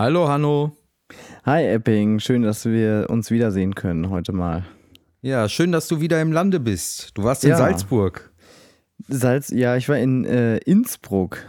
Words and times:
Hallo, 0.00 0.28
Hanno. 0.28 0.76
Hi 1.44 1.64
Epping, 1.64 2.20
schön, 2.20 2.42
dass 2.42 2.64
wir 2.64 3.06
uns 3.10 3.32
wiedersehen 3.32 3.74
können 3.74 4.10
heute 4.10 4.32
mal. 4.32 4.64
Ja, 5.22 5.48
schön, 5.48 5.72
dass 5.72 5.88
du 5.88 6.00
wieder 6.00 6.22
im 6.22 6.30
Lande 6.30 6.60
bist. 6.60 7.18
Du 7.18 7.24
warst 7.24 7.42
in 7.42 7.50
Ja. 7.50 7.56
Salzburg. 7.56 8.32
Salz, 9.08 9.48
ja, 9.48 9.74
ich 9.74 9.88
war 9.88 9.98
in 9.98 10.24
äh, 10.24 10.58
Innsbruck. 10.58 11.44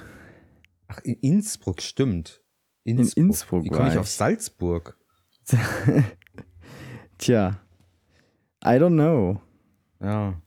Ach, 0.87 0.97
in 1.03 1.13
Innsbruck, 1.21 1.79
stimmt. 1.83 2.41
Innsbruck 2.85 3.65
Wie 3.65 3.69
komme 3.69 3.89
ich 3.89 3.99
auf. 3.99 4.07
Salzburg? 4.07 4.97
Tja, 7.19 7.59
I 8.65 8.67
don't 8.79 8.95
know. 8.95 9.39
Ja. 10.01 10.41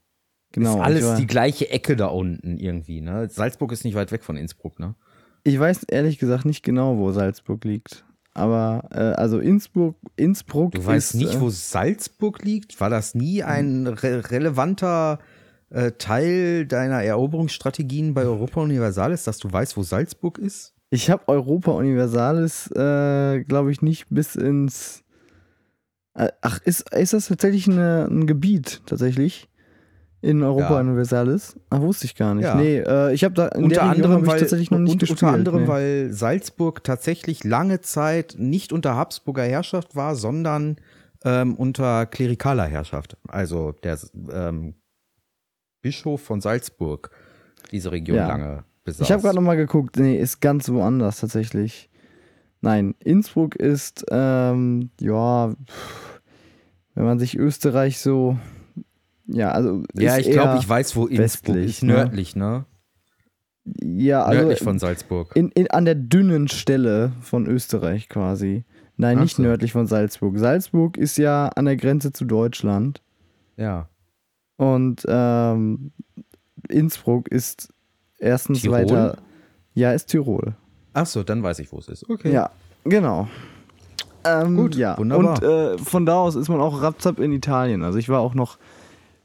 Genau. 0.50 0.74
ist 0.74 0.82
alles 0.82 1.14
die 1.20 1.28
gleiche 1.28 1.70
Ecke 1.70 1.94
da 1.94 2.06
unten 2.06 2.58
irgendwie, 2.58 3.00
ne? 3.00 3.28
Salzburg 3.30 3.70
ist 3.70 3.84
nicht 3.84 3.94
weit 3.94 4.10
weg 4.10 4.24
von 4.24 4.36
Innsbruck, 4.36 4.80
ne? 4.80 4.96
Ich 5.44 5.58
weiß 5.58 5.84
ehrlich 5.84 6.18
gesagt 6.18 6.44
nicht 6.44 6.62
genau, 6.62 6.98
wo 6.98 7.12
Salzburg 7.12 7.64
liegt. 7.64 8.04
Aber 8.34 8.88
äh, 8.92 9.20
also 9.20 9.38
Innsbruck, 9.38 9.96
Innsbruck 10.16 10.72
Du 10.72 10.84
weißt 10.84 11.14
ist, 11.14 11.20
nicht, 11.20 11.34
äh, 11.34 11.40
wo 11.40 11.50
Salzburg 11.50 12.42
liegt? 12.42 12.80
War 12.80 12.88
das 12.88 13.14
nie 13.14 13.42
ein 13.42 13.86
re 13.86 14.30
relevanter 14.30 15.18
äh, 15.70 15.92
Teil 15.92 16.66
deiner 16.66 17.02
Eroberungsstrategien 17.02 18.14
bei 18.14 18.22
Europa 18.22 18.62
Universalis, 18.62 19.24
dass 19.24 19.38
du 19.38 19.52
weißt, 19.52 19.76
wo 19.76 19.82
Salzburg 19.82 20.38
ist? 20.38 20.74
Ich 20.90 21.10
habe 21.10 21.28
Europa 21.28 21.72
Universalis, 21.72 22.70
äh, 22.72 23.44
glaube 23.44 23.72
ich, 23.72 23.82
nicht 23.82 24.06
bis 24.10 24.36
ins. 24.36 25.02
Äh, 26.14 26.28
ach, 26.42 26.60
ist, 26.64 26.92
ist 26.92 27.14
das 27.14 27.28
tatsächlich 27.28 27.68
eine, 27.68 28.06
ein 28.10 28.26
Gebiet, 28.26 28.82
tatsächlich? 28.86 29.48
In 30.22 30.42
Europa 30.42 30.74
Ja. 30.74 30.80
Universalis? 30.80 31.56
Ach, 31.70 31.80
wusste 31.80 32.06
ich 32.06 32.14
gar 32.14 32.34
nicht. 32.34 32.44
Ja. 32.44 32.54
Nee, 32.54 32.78
äh, 32.78 33.12
ich 33.12 33.24
habe 33.24 33.34
da 33.34 33.48
in 33.48 33.64
unter 33.64 33.74
der 33.74 33.90
Region 33.90 34.04
anderem, 34.04 34.26
weil, 34.26 34.38
tatsächlich 34.40 34.70
noch 34.70 34.78
nicht 34.78 34.92
und, 34.92 34.98
gespielt. 35.00 35.22
unter 35.22 35.34
anderem, 35.34 35.62
nee. 35.62 35.68
weil 35.68 36.12
Salzburg 36.12 36.84
tatsächlich 36.84 37.42
lange 37.42 37.80
Zeit 37.80 38.36
nicht 38.38 38.72
unter 38.72 38.94
Habsburger 38.94 39.42
Herrschaft 39.42 39.96
war, 39.96 40.14
sondern 40.14 40.76
ähm, 41.24 41.54
unter 41.56 42.06
klerikaler 42.06 42.66
Herrschaft. 42.66 43.16
Also 43.28 43.72
der 43.82 43.98
ähm, 44.32 44.74
Bischof 45.82 46.22
von 46.22 46.40
Salzburg 46.40 47.10
diese 47.72 47.90
Region 47.90 48.16
Ja. 48.16 48.28
lange 48.28 48.64
besaß. 48.84 49.06
Ich 49.06 49.12
habe 49.12 49.22
gerade 49.22 49.34
nochmal 49.36 49.56
geguckt, 49.56 49.96
nee, 49.98 50.16
ist 50.16 50.40
ganz 50.40 50.68
woanders 50.68 51.20
tatsächlich. 51.20 51.90
Nein, 52.60 52.94
Innsbruck 53.02 53.56
ist, 53.56 54.04
ähm, 54.10 54.90
ja, 55.00 55.52
wenn 56.94 57.04
man 57.04 57.18
sich 57.18 57.36
Österreich 57.36 57.98
so, 57.98 58.36
ja, 59.32 59.50
also. 59.52 59.82
ja, 59.94 60.18
ich 60.18 60.30
glaube, 60.30 60.58
ich 60.58 60.68
weiß, 60.68 60.94
wo 60.96 61.06
Innsbruck 61.06 61.56
ist. 61.56 61.82
ne? 61.82 61.92
Nördlich, 61.94 62.36
ne? 62.36 62.64
Ja, 63.64 64.24
also. 64.24 64.40
Nördlich 64.40 64.60
von 64.60 64.78
Salzburg. 64.78 65.34
In, 65.36 65.50
in, 65.52 65.70
an 65.70 65.84
der 65.84 65.94
dünnen 65.94 66.48
Stelle 66.48 67.12
von 67.20 67.46
Österreich 67.46 68.08
quasi. 68.08 68.64
Nein, 68.96 69.18
Ach 69.18 69.22
nicht 69.22 69.36
so. 69.36 69.42
nördlich 69.42 69.72
von 69.72 69.86
Salzburg. 69.86 70.38
Salzburg 70.38 70.96
ist 70.96 71.16
ja 71.16 71.48
an 71.48 71.64
der 71.64 71.76
Grenze 71.76 72.12
zu 72.12 72.24
Deutschland 72.24 73.00
Ja. 73.56 73.88
und 74.56 75.02
ähm, 75.08 75.92
Innsbruck 76.68 77.28
ist 77.28 77.72
erstens 78.18 78.60
Tirol? 78.62 78.76
weiter. 78.78 79.18
Ja, 79.74 79.92
ist 79.92 80.06
Tirol. 80.06 80.54
Ach 80.92 81.06
so, 81.06 81.22
dann 81.22 81.42
weiß 81.42 81.58
ich, 81.60 81.72
wo 81.72 81.78
es 81.78 81.88
ist. 81.88 82.08
Okay. 82.10 82.32
Ja, 82.32 82.50
genau. 82.84 83.28
Ähm, 84.24 84.56
Gut, 84.56 84.74
ja. 84.76 84.96
wunderbar. 84.98 85.34
Und 85.40 85.42
äh, 85.42 85.78
von 85.78 86.04
da 86.06 86.16
aus 86.16 86.34
ist 86.36 86.48
man 86.48 86.60
auch 86.60 86.82
rapzap 86.82 87.18
in 87.18 87.32
Italien. 87.32 87.82
Also 87.82 87.98
ich 87.98 88.08
war 88.08 88.20
auch 88.20 88.34
noch 88.34 88.58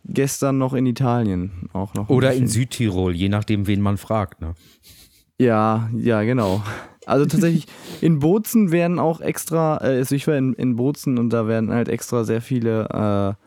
gestern 0.07 0.57
noch 0.57 0.73
in 0.73 0.85
Italien. 0.85 1.69
Auch 1.73 1.93
noch 1.93 2.09
Oder 2.09 2.33
in. 2.33 2.47
Südtirol, 2.47 3.13
je 3.15 3.29
nachdem, 3.29 3.67
wen 3.67 3.81
man 3.81 3.97
fragt. 3.97 4.41
Ne? 4.41 4.53
Ja, 5.39 5.89
ja, 5.95 6.23
genau. 6.23 6.63
Also 7.05 7.25
tatsächlich, 7.25 7.67
in 8.01 8.19
Bozen 8.19 8.71
werden 8.71 8.99
auch 8.99 9.21
extra, 9.21 9.77
äh, 9.77 9.97
also 9.97 10.15
ich 10.15 10.27
war 10.27 10.35
in, 10.37 10.53
in 10.53 10.75
Bozen 10.75 11.17
und 11.17 11.29
da 11.31 11.47
werden 11.47 11.71
halt 11.71 11.89
extra 11.89 12.23
sehr 12.23 12.41
viele 12.41 13.37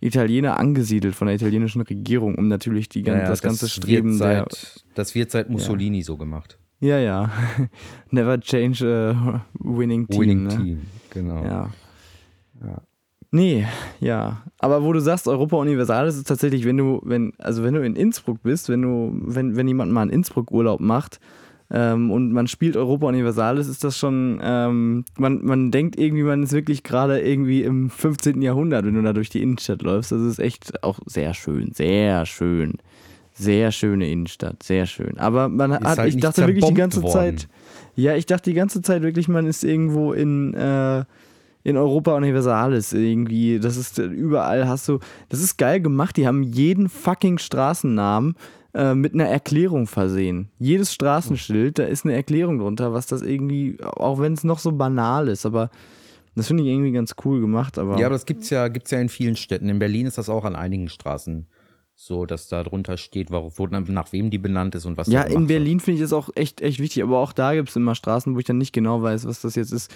äh, 0.00 0.04
Italiener 0.06 0.58
angesiedelt 0.58 1.14
von 1.14 1.26
der 1.26 1.34
italienischen 1.36 1.82
Regierung, 1.82 2.36
um 2.36 2.48
natürlich 2.48 2.88
die, 2.88 3.02
gan- 3.02 3.16
Naja, 3.18 3.28
das 3.28 3.42
ganze 3.42 3.68
Streben 3.68 4.18
der. 4.18 4.46
seit, 4.48 4.84
Das 4.94 5.14
wird 5.14 5.30
seit 5.30 5.50
Mussolini 5.50 6.02
so 6.02 6.16
gemacht. 6.16 6.58
Ja, 6.80 6.98
ja. 6.98 7.30
Never 8.10 8.38
change 8.40 8.84
a 8.86 9.44
winning 9.58 10.06
team. 10.06 10.20
Winning 10.20 10.42
ne? 10.44 10.48
Team, 10.56 10.82
genau. 11.10 11.42
Ja. 11.44 11.70
Nee, 13.30 13.66
ja. 14.00 14.42
Aber 14.58 14.82
wo 14.82 14.92
du 14.92 15.00
sagst, 15.00 15.28
Europa 15.28 15.56
Universalis 15.56 16.16
ist 16.16 16.26
tatsächlich, 16.26 16.64
wenn 16.64 16.76
du, 16.78 17.00
wenn, 17.04 17.32
also 17.38 17.62
wenn 17.62 17.74
du 17.74 17.84
in 17.84 17.94
Innsbruck 17.94 18.42
bist, 18.42 18.68
wenn 18.68 18.82
du, 18.82 19.12
wenn, 19.12 19.56
wenn 19.56 19.68
jemand 19.68 19.92
mal 19.92 20.02
einen 20.02 20.10
Innsbruck-Urlaub 20.10 20.80
macht 20.80 21.20
ähm, 21.70 22.10
und 22.10 22.32
man 22.32 22.46
spielt 22.48 22.76
Europa 22.76 23.06
Universalis, 23.06 23.68
ist 23.68 23.84
das 23.84 23.98
schon, 23.98 24.40
ähm, 24.42 25.04
man, 25.18 25.44
man 25.44 25.70
denkt 25.70 25.98
irgendwie, 25.98 26.22
man 26.22 26.42
ist 26.42 26.52
wirklich 26.52 26.82
gerade 26.82 27.20
irgendwie 27.20 27.62
im 27.62 27.90
15. 27.90 28.40
Jahrhundert, 28.40 28.86
wenn 28.86 28.94
du 28.94 29.02
da 29.02 29.12
durch 29.12 29.28
die 29.28 29.42
Innenstadt 29.42 29.82
läufst. 29.82 30.10
Das 30.10 30.22
ist 30.22 30.38
echt 30.38 30.82
auch 30.82 30.98
sehr 31.04 31.34
schön, 31.34 31.72
sehr 31.74 32.24
schön. 32.24 32.78
Sehr 33.34 33.70
schöne 33.70 34.10
Innenstadt, 34.10 34.64
sehr 34.64 34.86
schön. 34.86 35.16
Aber 35.18 35.48
man 35.48 35.70
Ist 35.70 35.84
hat, 35.84 35.98
halt 35.98 36.12
ich 36.12 36.20
dachte 36.20 36.44
wirklich 36.44 36.64
die 36.64 36.74
ganze 36.74 37.04
worden. 37.04 37.12
Zeit, 37.12 37.48
ja, 37.94 38.16
ich 38.16 38.26
dachte 38.26 38.50
die 38.50 38.56
ganze 38.56 38.82
Zeit 38.82 39.02
wirklich, 39.02 39.28
man 39.28 39.46
ist 39.46 39.62
irgendwo 39.62 40.12
in, 40.12 40.54
äh, 40.54 41.04
in 41.68 41.76
Europa 41.76 42.14
Universalis 42.16 42.94
irgendwie. 42.94 43.60
Das 43.60 43.76
ist 43.76 43.98
äh, 43.98 44.04
überall 44.04 44.66
hast 44.66 44.88
du. 44.88 45.00
Das 45.28 45.40
ist 45.40 45.58
geil 45.58 45.80
gemacht. 45.80 46.16
Die 46.16 46.26
haben 46.26 46.42
jeden 46.42 46.88
fucking 46.88 47.36
Straßennamen 47.36 48.36
äh, 48.72 48.94
mit 48.94 49.12
einer 49.12 49.26
Erklärung 49.26 49.86
versehen. 49.86 50.48
Jedes 50.58 50.94
Straßenschild, 50.94 51.78
da 51.78 51.84
ist 51.84 52.06
eine 52.06 52.14
Erklärung 52.14 52.58
drunter, 52.58 52.94
was 52.94 53.06
das 53.06 53.20
irgendwie, 53.20 53.76
auch 53.82 54.18
wenn 54.18 54.32
es 54.32 54.44
noch 54.44 54.58
so 54.58 54.72
banal 54.72 55.28
ist, 55.28 55.44
aber 55.44 55.70
das 56.34 56.46
finde 56.46 56.62
ich 56.62 56.70
irgendwie 56.70 56.92
ganz 56.92 57.14
cool 57.24 57.40
gemacht. 57.40 57.76
Aber 57.76 57.98
Ja, 57.98 58.06
aber 58.06 58.14
das 58.14 58.24
gibt's 58.24 58.48
ja, 58.48 58.68
gibt's 58.68 58.90
ja 58.90 59.00
in 59.00 59.10
vielen 59.10 59.36
Städten. 59.36 59.68
In 59.68 59.78
Berlin 59.78 60.06
ist 60.06 60.16
das 60.16 60.30
auch 60.30 60.44
an 60.44 60.56
einigen 60.56 60.88
Straßen 60.88 61.48
so, 61.94 62.24
dass 62.24 62.48
da 62.48 62.62
drunter 62.62 62.96
steht, 62.96 63.30
wo, 63.30 63.66
nach 63.66 64.12
wem 64.12 64.30
die 64.30 64.38
benannt 64.38 64.74
ist 64.74 64.86
und 64.86 64.96
was 64.96 65.08
Ja, 65.08 65.22
in. 65.22 65.48
Berlin 65.48 65.80
finde 65.80 65.96
ich 65.96 66.02
das 66.02 66.12
auch 66.12 66.30
echt, 66.34 66.62
echt 66.62 66.78
wichtig, 66.78 67.02
aber 67.02 67.18
auch 67.18 67.32
da 67.32 67.54
gibt 67.54 67.68
es 67.68 67.76
immer 67.76 67.94
Straßen, 67.94 68.34
wo 68.34 68.38
ich 68.38 68.44
dann 68.44 68.56
nicht 68.56 68.72
genau 68.72 69.02
weiß, 69.02 69.26
was 69.26 69.42
das 69.42 69.56
jetzt 69.56 69.72
ist. 69.72 69.92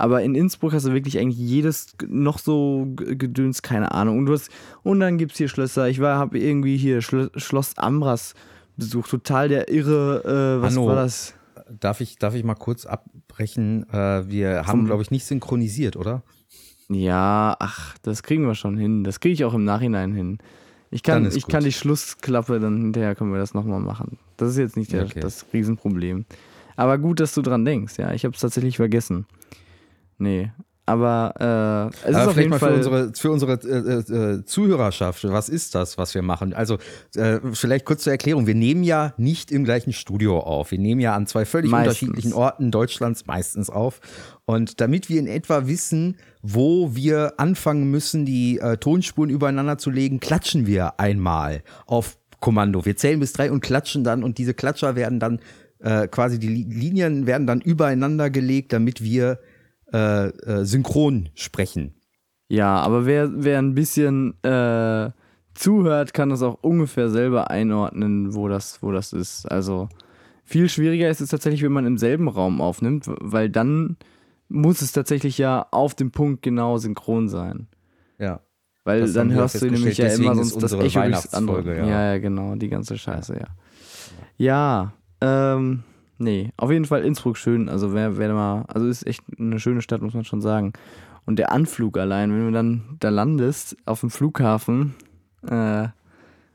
Aber 0.00 0.22
in 0.22 0.34
Innsbruck 0.34 0.72
hast 0.72 0.86
du 0.86 0.92
wirklich 0.94 1.18
eigentlich 1.18 1.38
jedes 1.38 1.88
noch 2.08 2.38
so 2.38 2.86
Gedöns, 2.96 3.60
keine 3.62 3.92
Ahnung. 3.92 4.18
Und, 4.18 4.26
du 4.26 4.32
hast, 4.32 4.50
und 4.82 5.00
dann 5.00 5.18
gibt 5.18 5.32
es 5.32 5.38
hier 5.38 5.48
Schlösser. 5.48 5.88
Ich 5.88 6.00
war, 6.00 6.18
habe 6.18 6.38
irgendwie 6.38 6.76
hier 6.76 7.02
Schlo 7.02 7.28
Schloss 7.36 7.76
Ambras 7.76 8.34
besucht. 8.76 9.10
Total 9.10 9.48
der 9.48 9.68
irre, 9.70 10.58
äh, 10.58 10.62
was 10.62 10.74
Hanno, 10.74 10.86
war 10.86 10.94
das? 10.96 11.34
Darf 11.78 12.00
ich, 12.00 12.16
darf 12.16 12.34
ich 12.34 12.44
mal 12.44 12.54
kurz 12.54 12.86
abbrechen? 12.86 13.88
Äh, 13.92 14.26
wir 14.28 14.66
haben, 14.66 14.86
glaube 14.86 15.02
ich, 15.02 15.10
nicht 15.10 15.26
synchronisiert, 15.26 15.96
oder? 15.96 16.22
Ja, 16.88 17.56
ach, 17.60 17.96
das 18.02 18.22
kriegen 18.22 18.46
wir 18.46 18.54
schon 18.54 18.76
hin. 18.76 19.04
Das 19.04 19.20
kriege 19.20 19.34
ich 19.34 19.44
auch 19.44 19.54
im 19.54 19.64
Nachhinein 19.64 20.12
hin. 20.12 20.38
Ich 20.90 21.02
kann, 21.02 21.26
ich 21.26 21.44
gut. 21.44 21.52
kann 21.52 21.62
die 21.62 21.72
Schlussklappe, 21.72 22.58
dann 22.58 22.80
hinterher 22.80 23.14
können 23.14 23.32
wir 23.32 23.38
das 23.38 23.54
nochmal 23.54 23.80
machen. 23.80 24.18
Das 24.38 24.50
ist 24.50 24.56
jetzt 24.56 24.76
nicht 24.76 24.92
der, 24.92 25.04
Okay. 25.04 25.20
das 25.20 25.46
Riesenproblem. 25.52 26.24
Aber 26.74 26.98
gut, 26.98 27.20
dass 27.20 27.34
du 27.34 27.42
dran 27.42 27.64
denkst, 27.64 27.98
ja. 27.98 28.12
Ich 28.12 28.24
habe 28.24 28.34
es 28.34 28.40
tatsächlich 28.40 28.76
vergessen. 28.76 29.26
Nee. 30.20 30.52
Aber 30.86 31.92
äh, 31.92 31.96
es 32.04 32.10
ist 32.10 32.16
Aber 32.16 32.26
auf 32.30 32.34
vielleicht 32.34 32.36
jeden 32.38 32.50
mal 32.50 32.58
Fall. 32.58 32.70
für 32.70 32.76
unsere, 32.76 33.12
für 33.14 33.30
unsere 33.30 33.52
äh, 33.52 34.38
äh, 34.40 34.44
Zuhörerschaft, 34.44 35.22
was 35.28 35.48
ist 35.48 35.76
das, 35.76 35.98
was 35.98 36.16
wir 36.16 36.22
machen? 36.22 36.52
Also 36.52 36.78
äh, 37.14 37.38
vielleicht 37.52 37.84
kurz 37.84 38.02
zur 38.02 38.12
Erklärung, 38.12 38.48
wir 38.48 38.56
nehmen 38.56 38.82
ja 38.82 39.14
nicht 39.16 39.52
im 39.52 39.62
gleichen 39.62 39.92
Studio 39.92 40.40
auf. 40.40 40.72
Wir 40.72 40.80
nehmen 40.80 41.00
ja 41.00 41.14
an 41.14 41.28
zwei 41.28 41.44
völlig 41.44 41.70
Meistens. 41.70 42.02
unterschiedlichen 42.02 42.32
Orten 42.32 42.72
Deutschlands 42.72 43.26
meistens 43.26 43.70
auf. 43.70 44.00
Und 44.46 44.80
damit 44.80 45.08
wir 45.08 45.20
in 45.20 45.28
etwa 45.28 45.68
wissen, 45.68 46.16
wo 46.42 46.96
wir 46.96 47.34
anfangen 47.36 47.88
müssen, 47.88 48.26
die 48.26 48.58
äh, 48.58 48.76
Tonspuren 48.76 49.30
übereinander 49.30 49.78
zu 49.78 49.90
legen, 49.90 50.18
klatschen 50.18 50.66
wir 50.66 50.98
einmal 50.98 51.62
auf 51.86 52.18
Kommando. 52.40 52.84
Wir 52.84 52.96
zählen 52.96 53.20
bis 53.20 53.32
drei 53.32 53.52
und 53.52 53.60
klatschen 53.60 54.02
dann 54.02 54.24
und 54.24 54.38
diese 54.38 54.54
Klatscher 54.54 54.96
werden 54.96 55.20
dann 55.20 55.38
äh, 55.78 56.08
quasi 56.08 56.40
die 56.40 56.48
Li- 56.48 56.66
Linien 56.68 57.26
werden 57.28 57.46
dann 57.46 57.60
übereinander 57.60 58.28
gelegt, 58.28 58.72
damit 58.72 59.04
wir 59.04 59.38
äh, 59.92 60.28
äh, 60.28 60.64
synchron 60.64 61.28
sprechen. 61.34 61.94
Ja, 62.48 62.76
aber 62.78 63.06
wer, 63.06 63.30
wer 63.32 63.58
ein 63.58 63.74
bisschen 63.74 64.34
äh, 64.42 65.10
zuhört, 65.54 66.14
kann 66.14 66.30
das 66.30 66.42
auch 66.42 66.58
ungefähr 66.62 67.08
selber 67.08 67.50
einordnen, 67.50 68.34
wo 68.34 68.48
das, 68.48 68.82
wo 68.82 68.90
das 68.90 69.12
ist. 69.12 69.46
Also 69.46 69.88
viel 70.44 70.68
schwieriger 70.68 71.08
ist 71.08 71.20
es 71.20 71.30
tatsächlich, 71.30 71.62
wenn 71.62 71.72
man 71.72 71.86
im 71.86 71.98
selben 71.98 72.28
Raum 72.28 72.60
aufnimmt, 72.60 73.06
weil 73.20 73.48
dann 73.48 73.96
muss 74.48 74.82
es 74.82 74.90
tatsächlich 74.92 75.38
ja 75.38 75.66
auf 75.70 75.94
dem 75.94 76.10
Punkt 76.10 76.42
genau 76.42 76.76
synchron 76.78 77.28
sein. 77.28 77.68
Ja. 78.18 78.40
Weil 78.84 79.02
Das 79.02 79.12
dann 79.12 79.32
hörst 79.32 79.62
du 79.62 79.70
nämlich 79.70 79.98
ja 79.98 80.08
immer 80.08 80.34
sonst 80.34 80.60
das 80.60 80.72
Echo 80.72 81.02
durchs 81.02 81.32
andere. 81.32 81.76
Ja. 81.76 81.86
ja. 81.86 82.12
ja, 82.12 82.18
genau, 82.18 82.56
die 82.56 82.68
ganze 82.68 82.98
Scheiße, 82.98 83.34
ja. 83.38 83.46
Ja, 84.38 84.92
ähm, 85.20 85.84
nee, 86.20 86.52
auf 86.56 86.70
jeden 86.70 86.84
Fall 86.84 87.04
Innsbruck 87.04 87.36
schön. 87.36 87.68
Also 87.68 87.92
wer, 87.92 88.18
wer 88.18 88.32
mal, 88.32 88.64
also 88.68 88.86
ist 88.86 89.06
echt 89.06 89.22
eine 89.38 89.58
schöne 89.58 89.82
Stadt, 89.82 90.02
muss 90.02 90.14
man 90.14 90.24
schon 90.24 90.40
sagen. 90.40 90.72
Und 91.26 91.38
der 91.38 91.52
Anflug 91.52 91.98
allein, 91.98 92.32
wenn 92.32 92.46
du 92.46 92.52
dann 92.52 92.96
da 93.00 93.08
landest 93.08 93.76
auf 93.84 94.00
dem 94.00 94.10
Flughafen 94.10 94.94
äh, 95.46 95.88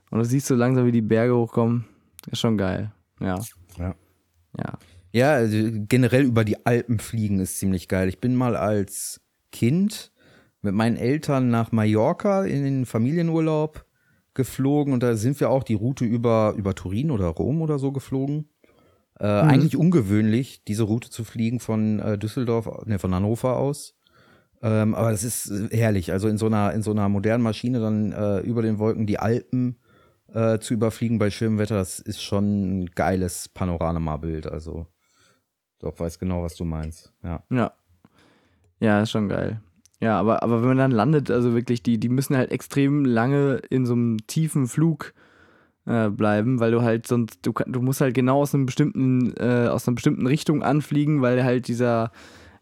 und 0.10 0.20
du 0.20 0.26
siehst 0.26 0.48
so 0.48 0.56
langsam, 0.56 0.86
wie 0.86 0.92
die 0.92 1.02
Berge 1.02 1.36
hochkommen, 1.36 1.86
ist 2.32 2.40
schon 2.40 2.58
geil. 2.58 2.92
Ja. 3.20 3.40
Ja. 3.78 3.96
Ja. 4.58 4.78
Ja, 5.12 5.32
also 5.32 5.58
generell 5.88 6.26
über 6.26 6.44
die 6.44 6.66
Alpen 6.66 7.00
fliegen 7.00 7.40
ist 7.40 7.58
ziemlich 7.58 7.88
geil. 7.88 8.10
Ich 8.10 8.20
bin 8.20 8.36
mal 8.36 8.58
als 8.58 9.22
Kind 9.52 10.12
mit 10.62 10.76
meinen 10.76 10.98
Eltern 10.98 11.50
nach 11.50 11.72
Mallorca 11.72 12.44
in 12.44 12.66
den 12.66 12.86
Familienurlaub 12.86 13.86
geflogen 14.34 14.94
und 14.94 15.02
da 15.02 15.16
sind 15.16 15.40
wir 15.40 15.50
auch 15.50 15.64
die 15.64 15.74
Route 15.74 16.04
über, 16.04 16.54
über 16.58 16.76
Turin 16.76 17.12
oder 17.12 17.28
Rom 17.28 17.62
oder 17.62 17.80
so 17.80 17.94
geflogen. 17.94 18.50
Äh, 19.20 19.44
mhm. 19.44 19.50
Eigentlich 19.50 19.78
ungewöhnlich, 19.78 20.64
diese 20.66 20.84
Route 20.84 21.10
zu 21.10 21.24
fliegen 21.24 21.60
von 21.60 22.00
äh, 22.00 22.18
Düsseldorf, 22.18 22.86
ne, 22.86 23.00
von 23.00 23.14
Hannover 23.14 23.58
aus. 23.58 23.96
Ähm, 24.62 24.96
aber 24.96 25.12
es 25.12 25.24
ist 25.24 25.72
herrlich. 25.72 26.12
Also 26.12 26.28
in 26.28 26.38
so 26.38 26.48
einer, 26.48 26.74
in 26.74 26.82
so 26.82 26.92
einer 26.92 27.08
modernen 27.08 27.44
Maschine 27.44 27.80
dann 27.80 28.12
äh, 28.12 28.40
über 28.40 28.62
den 28.62 28.80
Wolken 28.80 29.06
die 29.06 29.20
Alpen 29.20 29.78
äh, 30.34 30.60
zu 30.60 30.74
überfliegen 30.74 31.20
bei 31.20 31.30
schönem 31.30 31.60
Wetter, 31.60 31.76
das 31.76 32.00
ist 32.00 32.22
schon 32.22 32.82
ein 32.82 32.86
geiles 32.88 33.48
Panoramabild. 33.50 34.48
Also, 34.48 34.88
ich 35.82 36.00
weiß 36.00 36.20
genau, 36.20 36.44
was 36.44 36.56
du 36.56 36.66
meinst. 36.66 37.14
Ja. 37.24 37.44
Ja. 37.52 37.74
Ja, 38.80 39.02
ist 39.02 39.12
schon 39.12 39.30
geil. 39.30 39.62
Ja, 40.02 40.20
aber, 40.20 40.44
aber 40.44 40.62
wenn 40.62 40.70
man 40.70 40.78
dann 40.78 40.92
landet, 40.92 41.32
also 41.32 41.54
wirklich, 41.54 41.82
die, 41.82 42.00
die 42.00 42.10
müssen 42.10 42.36
halt 42.36 42.52
extrem 42.52 43.06
lange 43.06 43.62
in 43.70 43.86
so 43.86 43.94
einem 43.94 44.18
tiefen 44.28 44.68
Flug 44.68 45.14
äh, 45.86 46.10
bleiben, 46.10 46.60
weil 46.60 46.72
du 46.72 46.82
halt 46.82 47.08
sonst, 47.08 47.46
du, 47.46 47.54
du 47.68 47.82
musst 47.82 48.02
halt 48.02 48.14
genau 48.14 48.42
aus 48.42 48.54
einem 48.54 48.66
bestimmten, 48.66 49.34
äh, 49.38 49.68
aus 49.68 49.88
einer 49.88 49.96
bestimmten 49.96 50.28
Richtung 50.28 50.64
anfliegen, 50.64 51.22
weil 51.22 51.44
halt 51.44 51.68
dieser, 51.68 52.12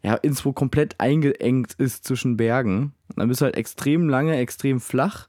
ja, 0.02 0.14
Innsbruck 0.14 0.56
komplett 0.56 1.00
eingeengt 1.00 1.74
ist 1.74 2.04
zwischen 2.04 2.36
Bergen. 2.36 2.92
Und 3.08 3.18
dann 3.18 3.28
bist 3.28 3.40
du 3.40 3.46
halt 3.46 3.56
extrem 3.56 4.08
lange, 4.08 4.36
extrem 4.36 4.80
flach 4.80 5.28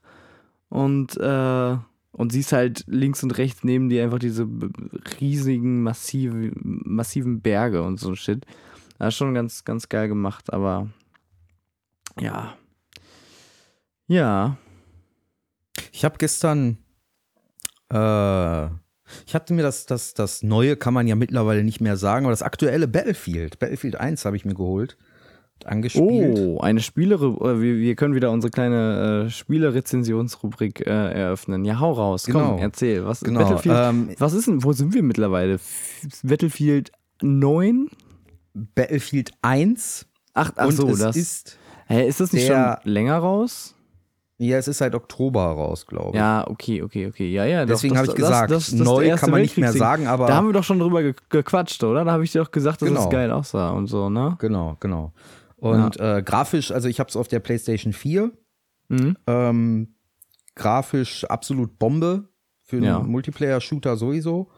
und, 0.68 1.16
äh, 1.16 1.76
und 2.12 2.32
siehst 2.32 2.52
halt 2.52 2.84
links 2.86 3.22
und 3.22 3.36
rechts 3.38 3.64
neben 3.64 3.88
dir 3.88 4.04
einfach 4.04 4.18
diese 4.18 4.46
riesigen, 5.20 5.82
massive, 5.82 6.52
massiven 6.54 7.40
Berge 7.40 7.82
und 7.82 7.98
so 7.98 8.14
Shit. 8.14 8.44
Das 8.98 9.08
ist 9.08 9.16
schon 9.18 9.34
ganz, 9.34 9.64
ganz 9.64 9.88
geil 9.88 10.08
gemacht, 10.08 10.52
aber 10.52 10.88
ja. 12.18 12.56
Ja. 14.06 14.56
Ich 15.92 16.04
habe 16.04 16.16
gestern, 16.18 16.78
äh, 17.92 18.66
ich 19.26 19.34
hatte 19.34 19.54
mir 19.54 19.62
das, 19.62 19.86
das, 19.86 20.14
das 20.14 20.42
Neue 20.42 20.76
kann 20.76 20.94
man 20.94 21.06
ja 21.06 21.14
mittlerweile 21.14 21.62
nicht 21.62 21.80
mehr 21.80 21.96
sagen, 21.96 22.26
aber 22.26 22.32
das 22.32 22.42
aktuelle 22.42 22.88
Battlefield, 22.88 23.58
Battlefield 23.58 23.96
1 23.96 24.24
habe 24.24 24.36
ich 24.36 24.44
mir 24.44 24.54
geholt. 24.54 24.96
Angespielt. 25.64 26.38
Oh, 26.38 26.60
eine 26.60 26.80
Spielere, 26.80 27.26
äh, 27.26 27.60
wir, 27.60 27.76
wir 27.78 27.94
können 27.94 28.14
wieder 28.14 28.30
unsere 28.30 28.50
kleine 28.50 29.26
äh, 29.26 29.30
Spielerezensionsrubrik 29.30 30.86
äh, 30.86 30.90
eröffnen. 30.90 31.64
Ja, 31.64 31.80
hau 31.80 31.92
raus, 31.92 32.26
genau. 32.26 32.50
komm, 32.50 32.58
erzähl. 32.58 33.06
Was, 33.06 33.20
genau. 33.20 33.40
Battlefield, 33.40 33.76
ähm, 33.78 34.10
was 34.18 34.34
ist 34.34 34.48
denn, 34.48 34.62
wo 34.64 34.72
sind 34.72 34.92
wir 34.92 35.02
mittlerweile? 35.02 35.58
Battlefield 36.22 36.92
9? 37.22 37.88
Battlefield 38.52 39.30
1. 39.40 40.06
Ach, 40.34 40.52
ach 40.56 40.70
so, 40.72 40.94
das 40.94 41.16
ist 41.16 41.58
Hä, 41.88 42.06
ist 42.06 42.20
das 42.20 42.32
nicht 42.32 42.48
der, 42.48 42.80
schon 42.82 42.92
länger 42.92 43.16
raus? 43.18 43.75
Ja, 44.38 44.58
es 44.58 44.68
ist 44.68 44.78
seit 44.78 44.94
Oktober 44.94 45.44
raus, 45.44 45.86
glaube 45.86 46.10
ich. 46.10 46.16
Ja, 46.16 46.46
okay, 46.46 46.82
okay, 46.82 47.06
okay. 47.06 47.30
Ja, 47.30 47.46
ja. 47.46 47.64
Deswegen 47.64 47.96
habe 47.96 48.06
ich 48.06 48.14
gesagt, 48.14 48.50
das, 48.50 48.70
das, 48.70 48.78
neu 48.78 49.16
kann 49.16 49.30
man 49.30 49.40
nicht 49.40 49.56
mehr 49.56 49.72
sagen, 49.72 50.06
aber. 50.06 50.26
Da 50.26 50.34
haben 50.36 50.46
wir 50.46 50.52
doch 50.52 50.64
schon 50.64 50.78
drüber 50.78 51.02
gequatscht, 51.30 51.82
oder? 51.84 52.04
Da 52.04 52.12
habe 52.12 52.24
ich 52.24 52.32
dir 52.32 52.40
doch 52.40 52.50
gesagt, 52.50 52.82
dass 52.82 52.88
genau. 52.88 53.00
das 53.02 53.10
geil 53.10 53.30
aussah 53.30 53.70
und 53.70 53.86
so, 53.86 54.10
ne? 54.10 54.36
Genau, 54.38 54.76
genau. 54.78 55.12
Und 55.56 55.96
ja. 55.96 56.18
äh, 56.18 56.22
grafisch, 56.22 56.70
also 56.70 56.88
ich 56.88 57.00
habe 57.00 57.08
es 57.08 57.16
auf 57.16 57.28
der 57.28 57.40
PlayStation 57.40 57.94
4. 57.94 58.30
Mhm. 58.88 59.16
Ähm, 59.26 59.94
grafisch 60.54 61.24
absolut 61.24 61.78
Bombe 61.78 62.28
für 62.62 62.76
einen 62.76 62.84
ja. 62.84 62.98
Multiplayer-Shooter 63.00 63.96
sowieso. 63.96 64.50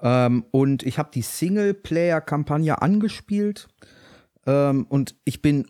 Ähm, 0.00 0.46
und 0.50 0.82
ich 0.82 0.98
habe 0.98 1.10
die 1.12 1.22
Singleplayer-Kampagne 1.22 2.80
angespielt. 2.80 3.68
Ähm, 4.46 4.86
und 4.88 5.14
ich 5.24 5.42
bin 5.42 5.66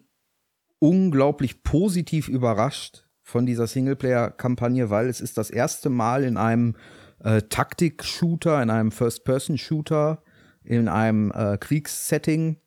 unglaublich 0.79 1.65
positiv 1.65 2.29
überrascht 2.29 3.06
von 3.26 3.44
dieser 3.44 3.67
Singleplayer-Kampagne, 3.67 4.88
weil 4.88 5.08
es 5.08 5.20
ist 5.20 5.37
das 5.37 5.50
erste 5.50 5.90
Mal 5.90 6.23
in 6.23 6.37
einem 6.37 6.76
äh, 7.25 7.43
Taktik-Shooter, 7.43 8.62
in 8.62 8.70
einem 8.70 8.93
First-Person-Shooter, 8.93 10.23
in 10.62 10.88
einem 10.88 11.32
äh, 11.32 11.58
Kriegssetting, 11.58 12.58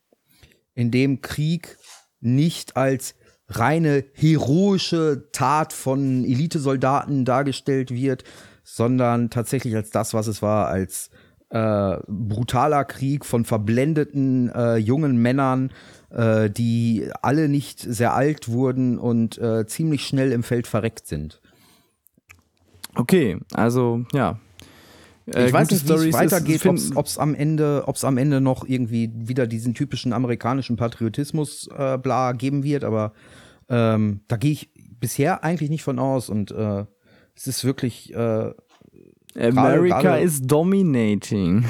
in 0.74 0.92
dem 0.92 1.22
Krieg 1.22 1.78
nicht 2.20 2.76
als 2.76 3.16
reine 3.48 4.04
heroische 4.14 5.30
Tat 5.32 5.72
von 5.72 6.26
Elitesoldaten 6.26 7.24
dargestellt 7.24 7.92
wird, 7.92 8.26
sondern 8.66 9.30
tatsächlich 9.30 9.78
als 9.78 9.92
das, 9.92 10.14
was 10.14 10.28
es 10.28 10.42
war, 10.42 10.68
als 10.68 11.10
äh, 11.52 11.98
brutaler 12.06 12.84
Krieg 12.84 13.26
von 13.26 13.46
verblendeten 13.46 14.50
äh, 14.50 14.76
jungen 14.76 15.22
Männern, 15.22 15.72
äh, 16.10 16.50
die 16.50 17.10
alle 17.22 17.50
nicht 17.50 17.80
sehr 17.80 18.14
alt 18.14 18.50
wurden 18.50 18.98
und 18.98 19.38
äh, 19.38 19.66
ziemlich 19.68 20.06
schnell 20.06 20.32
im 20.32 20.44
Feld 20.44 20.68
verreckt 20.68 21.08
sind. 21.08 21.42
Okay, 22.96 23.38
also 23.54 24.06
ja. 24.14 24.40
Äh, 25.28 25.48
ich 25.48 25.54
weiß 25.54 25.70
nicht, 25.70 25.88
wie 25.88 26.10
es 26.10 26.14
weitergeht, 26.14 26.66
ob 26.66 27.06
es 27.06 27.18
am 27.18 27.36
Ende, 27.36 27.84
ob 27.86 27.96
es 27.96 28.04
am 28.04 28.18
Ende 28.18 28.42
noch 28.42 28.68
irgendwie 28.68 29.12
wieder 29.14 29.46
diesen 29.46 29.74
typischen 29.76 30.12
amerikanischen 30.12 30.76
Patriotismus 30.76 31.70
äh, 31.78 31.98
bla 31.98 32.32
geben 32.32 32.64
wird, 32.64 32.84
aber 32.84 33.14
ähm, 33.70 34.22
da 34.28 34.38
gehe 34.38 34.52
ich 34.52 34.72
bisher 35.00 35.44
eigentlich 35.44 35.70
nicht 35.70 35.84
von 35.84 36.00
aus 36.00 36.30
und 36.30 36.52
äh, 36.52 36.86
es 37.36 37.48
ist 37.48 37.64
wirklich 37.64 38.14
America 38.16 40.02
grade, 40.02 40.24
is 40.24 40.42
dominating. 40.42 41.64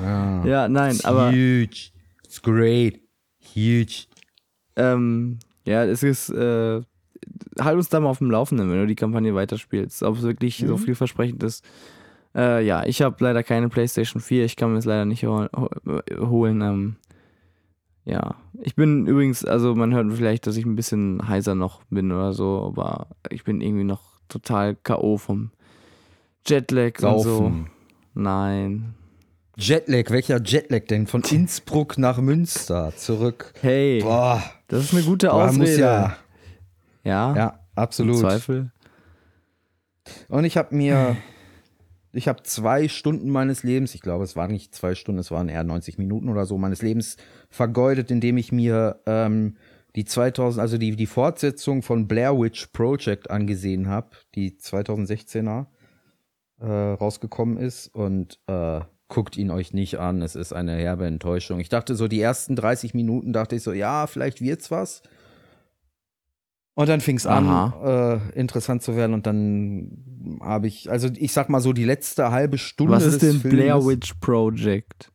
Ja, 0.00 0.44
ja 0.46 0.68
nein, 0.68 0.98
aber. 1.02 1.30
Huge. 1.32 1.90
It's 2.24 2.40
great. 2.40 3.00
Huge. 3.54 4.06
Ähm, 4.76 5.38
ja, 5.64 5.84
es 5.84 6.02
ist, 6.02 6.30
äh, 6.30 6.80
halt 7.58 7.76
uns 7.76 7.88
da 7.88 8.00
mal 8.00 8.10
auf 8.10 8.18
dem 8.18 8.30
Laufenden, 8.30 8.70
wenn 8.70 8.80
du 8.80 8.86
die 8.86 8.94
Kampagne 8.94 9.34
weiterspielst, 9.34 10.02
ob 10.02 10.16
es 10.16 10.22
wirklich 10.22 10.62
mhm. 10.62 10.68
so 10.68 10.76
vielversprechend 10.76 11.42
ist. 11.42 11.64
Äh, 12.34 12.64
ja, 12.64 12.84
ich 12.84 13.02
habe 13.02 13.16
leider 13.20 13.42
keine 13.42 13.68
PlayStation 13.68 14.22
4, 14.22 14.44
ich 14.44 14.56
kann 14.56 14.72
mir 14.72 14.78
es 14.78 14.84
leider 14.84 15.04
nicht 15.04 15.24
hol 15.24 15.48
holen. 16.18 16.60
Ähm, 16.60 16.96
ja, 18.04 18.36
ich 18.62 18.76
bin 18.76 19.06
übrigens, 19.06 19.44
also 19.44 19.74
man 19.74 19.94
hört 19.94 20.12
vielleicht, 20.12 20.46
dass 20.46 20.56
ich 20.56 20.64
ein 20.64 20.76
bisschen 20.76 21.28
heiser 21.28 21.54
noch 21.54 21.82
bin 21.90 22.12
oder 22.12 22.32
so, 22.32 22.64
aber 22.66 23.08
ich 23.30 23.44
bin 23.44 23.60
irgendwie 23.60 23.84
noch 23.84 24.20
total 24.28 24.76
K.O. 24.76 25.18
vom 25.18 25.50
Jetlag 26.46 26.98
Saufen. 26.98 27.30
und 27.30 27.36
so. 27.36 27.64
Nein. 28.14 28.94
Jetlag, 29.60 30.10
welcher 30.10 30.40
Jetlag 30.42 30.86
denn? 30.86 31.06
Von 31.06 31.22
Innsbruck 31.22 31.98
nach 31.98 32.18
Münster 32.18 32.94
zurück. 32.96 33.52
Hey, 33.60 34.00
Boah. 34.00 34.42
das 34.68 34.84
ist 34.84 34.94
eine 34.94 35.02
gute 35.02 35.34
Ausrede. 35.34 35.78
Ja, 35.78 36.16
ja, 37.04 37.36
ja, 37.36 37.60
absolut. 37.74 38.14
Im 38.14 38.20
Zweifel. 38.22 38.72
Und 40.28 40.44
ich 40.44 40.56
habe 40.56 40.74
mir, 40.74 41.18
ich 42.12 42.26
habe 42.26 42.42
zwei 42.42 42.88
Stunden 42.88 43.28
meines 43.28 43.62
Lebens, 43.62 43.94
ich 43.94 44.00
glaube, 44.00 44.24
es 44.24 44.34
waren 44.34 44.50
nicht 44.50 44.74
zwei 44.74 44.94
Stunden, 44.94 45.20
es 45.20 45.30
waren 45.30 45.50
eher 45.50 45.62
90 45.62 45.98
Minuten 45.98 46.30
oder 46.30 46.46
so 46.46 46.56
meines 46.56 46.80
Lebens 46.80 47.18
vergeudet, 47.50 48.10
indem 48.10 48.38
ich 48.38 48.52
mir 48.52 49.02
ähm, 49.04 49.58
die 49.94 50.06
2000, 50.06 50.58
also 50.58 50.78
die, 50.78 50.96
die 50.96 51.06
Fortsetzung 51.06 51.82
von 51.82 52.08
Blair 52.08 52.38
Witch 52.38 52.68
Project 52.68 53.30
angesehen 53.30 53.88
habe, 53.88 54.08
die 54.34 54.52
2016er 54.52 55.66
äh, 56.60 56.66
rausgekommen 56.66 57.58
ist 57.58 57.88
und 57.88 58.40
äh, 58.46 58.80
guckt 59.10 59.36
ihn 59.36 59.50
euch 59.50 59.74
nicht 59.74 59.98
an. 59.98 60.22
Es 60.22 60.34
ist 60.34 60.54
eine 60.54 60.76
herbe 60.76 61.06
Enttäuschung. 61.06 61.60
Ich 61.60 61.68
dachte 61.68 61.94
so, 61.94 62.08
die 62.08 62.20
ersten 62.20 62.56
30 62.56 62.94
Minuten 62.94 63.34
dachte 63.34 63.56
ich 63.56 63.62
so, 63.62 63.72
ja, 63.72 64.06
vielleicht 64.06 64.40
wird's 64.40 64.70
was. 64.70 65.02
Und 66.74 66.88
dann 66.88 67.02
fing 67.02 67.16
es 67.16 67.26
an, 67.26 67.74
äh, 67.82 68.38
interessant 68.38 68.82
zu 68.82 68.96
werden. 68.96 69.12
Und 69.12 69.26
dann 69.26 70.38
habe 70.40 70.66
ich, 70.66 70.90
also 70.90 71.08
ich 71.14 71.32
sag 71.34 71.50
mal 71.50 71.60
so, 71.60 71.74
die 71.74 71.84
letzte 71.84 72.30
halbe 72.30 72.56
Stunde. 72.56 72.94
Was 72.94 73.04
ist 73.04 73.20
denn 73.20 73.40
Films, 73.40 73.54
Blair 73.54 73.84
Witch 73.84 74.14
Project? 74.14 75.12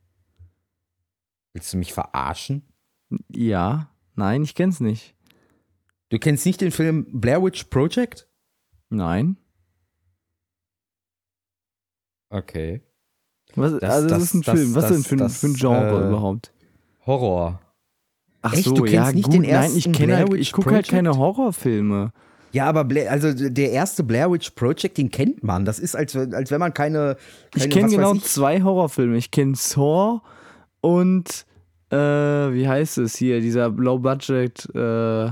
Willst 1.53 1.73
du 1.73 1.77
mich 1.77 1.93
verarschen? 1.93 2.67
Ja, 3.29 3.89
nein, 4.15 4.43
ich 4.43 4.53
kenn's 4.53 4.79
nicht. 4.79 5.15
Du 6.09 6.19
kennst 6.19 6.45
nicht 6.45 6.61
den 6.61 6.71
Film 6.71 7.07
Blair 7.19 7.41
Witch 7.41 7.63
Project? 7.65 8.29
Nein. 8.89 9.37
Okay. 12.29 12.84
Was, 13.55 13.79
das, 13.79 13.83
also 13.83 14.07
das, 14.07 14.17
das 14.17 14.23
ist 14.23 14.33
ein 14.33 14.41
das, 14.41 14.55
Film. 14.55 14.75
Was 14.75 14.91
ist 14.91 15.11
denn 15.11 15.19
für, 15.19 15.29
für 15.29 15.47
ein 15.47 15.53
Genre 15.53 16.03
äh, 16.03 16.07
überhaupt? 16.07 16.51
Horror. 17.05 17.59
Ach 18.41 18.53
Echt? 18.53 18.65
so, 18.65 18.85
ja, 18.85 19.11
nicht 19.11 19.23
gut. 19.25 19.33
Den 19.33 19.41
Nein, 19.41 19.71
ich 19.75 19.91
kenne 19.91 20.17
halt, 20.17 20.33
ich 20.33 20.51
gucke 20.51 20.71
halt 20.71 20.87
keine 20.87 21.17
Horrorfilme. 21.17 22.11
Ja, 22.51 22.67
aber 22.67 22.85
Blair, 22.85 23.11
also 23.11 23.33
der 23.33 23.71
erste 23.71 24.03
Blair 24.03 24.31
Witch 24.31 24.51
Project, 24.51 24.97
den 24.97 25.11
kennt 25.11 25.43
man. 25.43 25.65
Das 25.65 25.77
ist, 25.77 25.95
als, 25.95 26.15
als 26.15 26.51
wenn 26.51 26.59
man 26.59 26.73
keine. 26.73 27.17
keine 27.51 27.65
ich 27.65 27.69
kenne 27.69 27.89
genau 27.89 28.13
ich? 28.13 28.23
zwei 28.23 28.61
Horrorfilme. 28.61 29.17
Ich 29.17 29.31
kenne 29.31 29.55
Saw 29.55 30.21
und 30.79 31.45
äh, 31.89 31.97
wie 31.97 32.67
heißt 32.67 32.99
es 32.99 33.15
hier? 33.17 33.41
Dieser 33.41 33.69
Low 33.69 33.99
Budget 33.99 34.69
äh, 34.73 35.31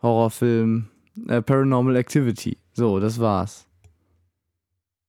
Horrorfilm 0.00 0.88
äh, 1.28 1.42
Paranormal 1.42 1.96
Activity. 1.96 2.56
So, 2.72 2.98
das 2.98 3.18
war's. 3.20 3.66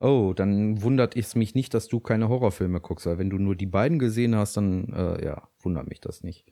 Oh, 0.03 0.33
dann 0.35 0.81
wundert 0.81 1.15
es 1.15 1.33
mich 1.35 1.55
nicht, 1.55 1.73
dass 1.73 1.87
du 1.87 1.99
keine 1.99 2.27
Horrorfilme 2.29 2.81
guckst, 2.81 3.05
weil 3.05 3.17
wenn 3.17 3.29
du 3.29 3.37
nur 3.37 3.55
die 3.55 3.65
beiden 3.65 3.99
gesehen 3.99 4.35
hast, 4.35 4.57
dann 4.57 4.89
äh, 4.93 5.25
ja, 5.25 5.47
wundert 5.61 5.87
mich 5.87 6.01
das 6.01 6.23
nicht. 6.23 6.45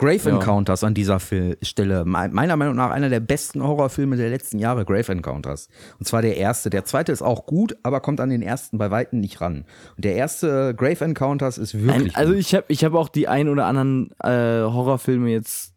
Grave 0.00 0.28
Ja. 0.28 0.36
Encounters 0.36 0.84
an 0.84 0.94
dieser 0.94 1.18
Fil 1.18 1.58
Stelle, 1.60 2.04
me- 2.04 2.28
meiner 2.28 2.54
Meinung 2.56 2.76
nach 2.76 2.90
einer 2.90 3.08
der 3.08 3.18
besten 3.18 3.64
Horrorfilme 3.64 4.16
der 4.16 4.30
letzten 4.30 4.60
Jahre, 4.60 4.84
Grave 4.84 5.10
Encounters. 5.10 5.68
Und 5.98 6.06
zwar 6.06 6.22
der 6.22 6.36
erste. 6.36 6.70
Der 6.70 6.84
zweite 6.84 7.10
ist 7.10 7.22
auch 7.22 7.46
gut, 7.46 7.76
aber 7.82 8.00
kommt 8.00 8.20
an 8.20 8.30
den 8.30 8.42
ersten 8.42 8.78
bei 8.78 8.92
Weitem 8.92 9.18
nicht 9.18 9.40
ran. 9.40 9.64
Und 9.96 10.04
der 10.04 10.14
erste 10.14 10.72
Grave 10.76 11.04
Encounters 11.04 11.58
ist 11.58 11.74
wirklich 11.82 12.14
Ein, 12.14 12.14
also 12.14 12.32
ich 12.34 12.54
habe 12.54 12.66
ich 12.68 12.84
hab 12.84 12.94
auch 12.94 13.08
die 13.08 13.26
ein 13.26 13.48
oder 13.48 13.64
anderen 13.66 14.10
äh, 14.22 14.28
Horrorfilme 14.62 15.30
jetzt 15.30 15.74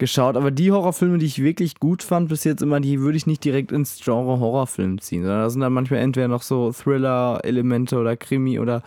geschaut, 0.00 0.36
aber 0.36 0.50
die 0.50 0.72
Horrorfilme, 0.72 1.18
die 1.18 1.26
ich 1.26 1.40
wirklich 1.40 1.78
gut 1.78 2.02
fand 2.02 2.28
bis 2.28 2.42
jetzt 2.42 2.60
immer, 2.62 2.80
die 2.80 3.00
würde 3.00 3.16
ich 3.16 3.28
nicht 3.28 3.44
direkt 3.44 3.70
ins 3.70 4.00
Genre 4.02 4.40
Horrorfilm 4.40 5.00
ziehen, 5.00 5.22
sondern 5.22 5.42
da 5.42 5.50
sind 5.50 5.60
dann 5.60 5.72
manchmal 5.72 6.00
entweder 6.00 6.26
noch 6.26 6.42
so 6.42 6.72
Thriller-Elemente 6.72 7.96
oder 7.96 8.16
Krimi 8.16 8.58
oder 8.58 8.82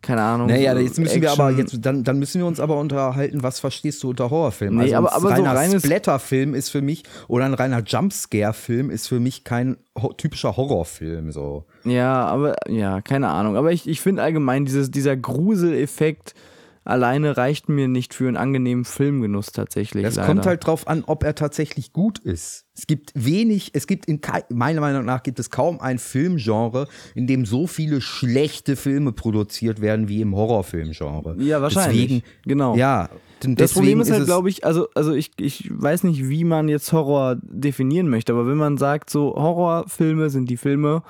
keine 0.00 0.22
Ahnung. 0.22 0.46
Naja, 0.46 0.74
so 0.74 0.80
jetzt 0.80 0.98
müssen 1.00 1.20
wir 1.20 1.32
aber 1.32 1.48
Action. 1.50 1.58
jetzt 1.66 1.84
dann, 1.84 2.04
dann 2.04 2.20
müssen 2.20 2.38
wir 2.40 2.46
uns 2.46 2.60
aber 2.60 2.78
unterhalten, 2.78 3.42
was 3.42 3.58
verstehst 3.58 4.00
du 4.04 4.10
unter 4.10 4.30
Horrorfilm? 4.30 4.76
Nee, 4.76 4.94
also 4.94 4.96
aber- 4.96 5.08
ein 5.10 5.16
aber 5.16 5.28
so 5.28 5.34
reiner 5.42 5.54
reines- 5.56 5.82
Splatter-Film 5.82 6.54
ist 6.54 6.68
für 6.68 6.82
mich 6.82 7.02
oder 7.26 7.46
ein 7.46 7.54
reiner 7.54 7.82
Jumpscare-Film 7.84 8.90
ist 8.90 9.08
für 9.08 9.18
mich 9.18 9.42
kein 9.42 9.76
ho 10.00 10.12
typischer 10.12 10.56
Horrorfilm 10.56 11.32
so. 11.32 11.64
Ja, 11.84 12.26
aber 12.26 12.54
ja, 12.68 13.00
keine 13.00 13.26
Ahnung. 13.28 13.56
Aber 13.56 13.72
ich, 13.72 13.88
ich 13.88 14.00
finde 14.00 14.22
allgemein, 14.22 14.64
dieses, 14.64 14.90
dieser 14.92 15.16
Gruseleffekt 15.16 16.34
alleine 16.88 17.36
reicht 17.36 17.68
mir 17.68 17.86
nicht 17.86 18.14
für 18.14 18.28
einen 18.28 18.36
angenehmen 18.36 18.84
Filmgenuss 18.84 19.52
tatsächlich. 19.52 20.04
Es 20.04 20.16
leider. 20.16 20.26
kommt 20.26 20.46
halt 20.46 20.66
drauf 20.66 20.88
an, 20.88 21.04
ob 21.06 21.22
er 21.22 21.34
tatsächlich 21.34 21.92
gut 21.92 22.18
ist. 22.18 22.64
Es 22.74 22.86
gibt 22.86 23.12
wenig, 23.14 23.70
es 23.74 23.86
gibt 23.86 24.06
in 24.06 24.20
meiner 24.48 24.80
Meinung 24.80 25.04
nach 25.04 25.22
gibt 25.22 25.38
es 25.38 25.50
kaum 25.50 25.80
ein 25.80 25.98
Filmgenre, 25.98 26.88
in 27.14 27.26
dem 27.26 27.44
so 27.44 27.66
viele 27.66 28.00
schlechte 28.00 28.74
Filme 28.76 29.12
produziert 29.12 29.80
werden 29.80 30.08
wie 30.08 30.22
im 30.22 30.34
Horrorfilmgenre. 30.34 31.36
Ja, 31.38 31.60
wahrscheinlich. 31.60 32.02
Deswegen, 32.02 32.22
genau. 32.44 32.74
Ja, 32.76 33.10
Das 33.42 33.74
Problem 33.74 34.00
ist 34.00 34.10
halt, 34.10 34.24
glaube 34.24 34.48
ich, 34.48 34.64
also, 34.64 34.88
also 34.94 35.12
ich, 35.12 35.32
ich 35.38 35.68
weiß 35.70 36.04
nicht, 36.04 36.28
wie 36.28 36.44
man 36.44 36.68
jetzt 36.68 36.92
Horror 36.92 37.36
definieren 37.42 38.08
möchte, 38.08 38.32
aber 38.32 38.46
wenn 38.46 38.56
man 38.56 38.78
sagt, 38.78 39.10
so 39.10 39.34
Horrorfilme 39.34 40.30
sind 40.30 40.48
die 40.48 40.56
Filme, 40.56 41.02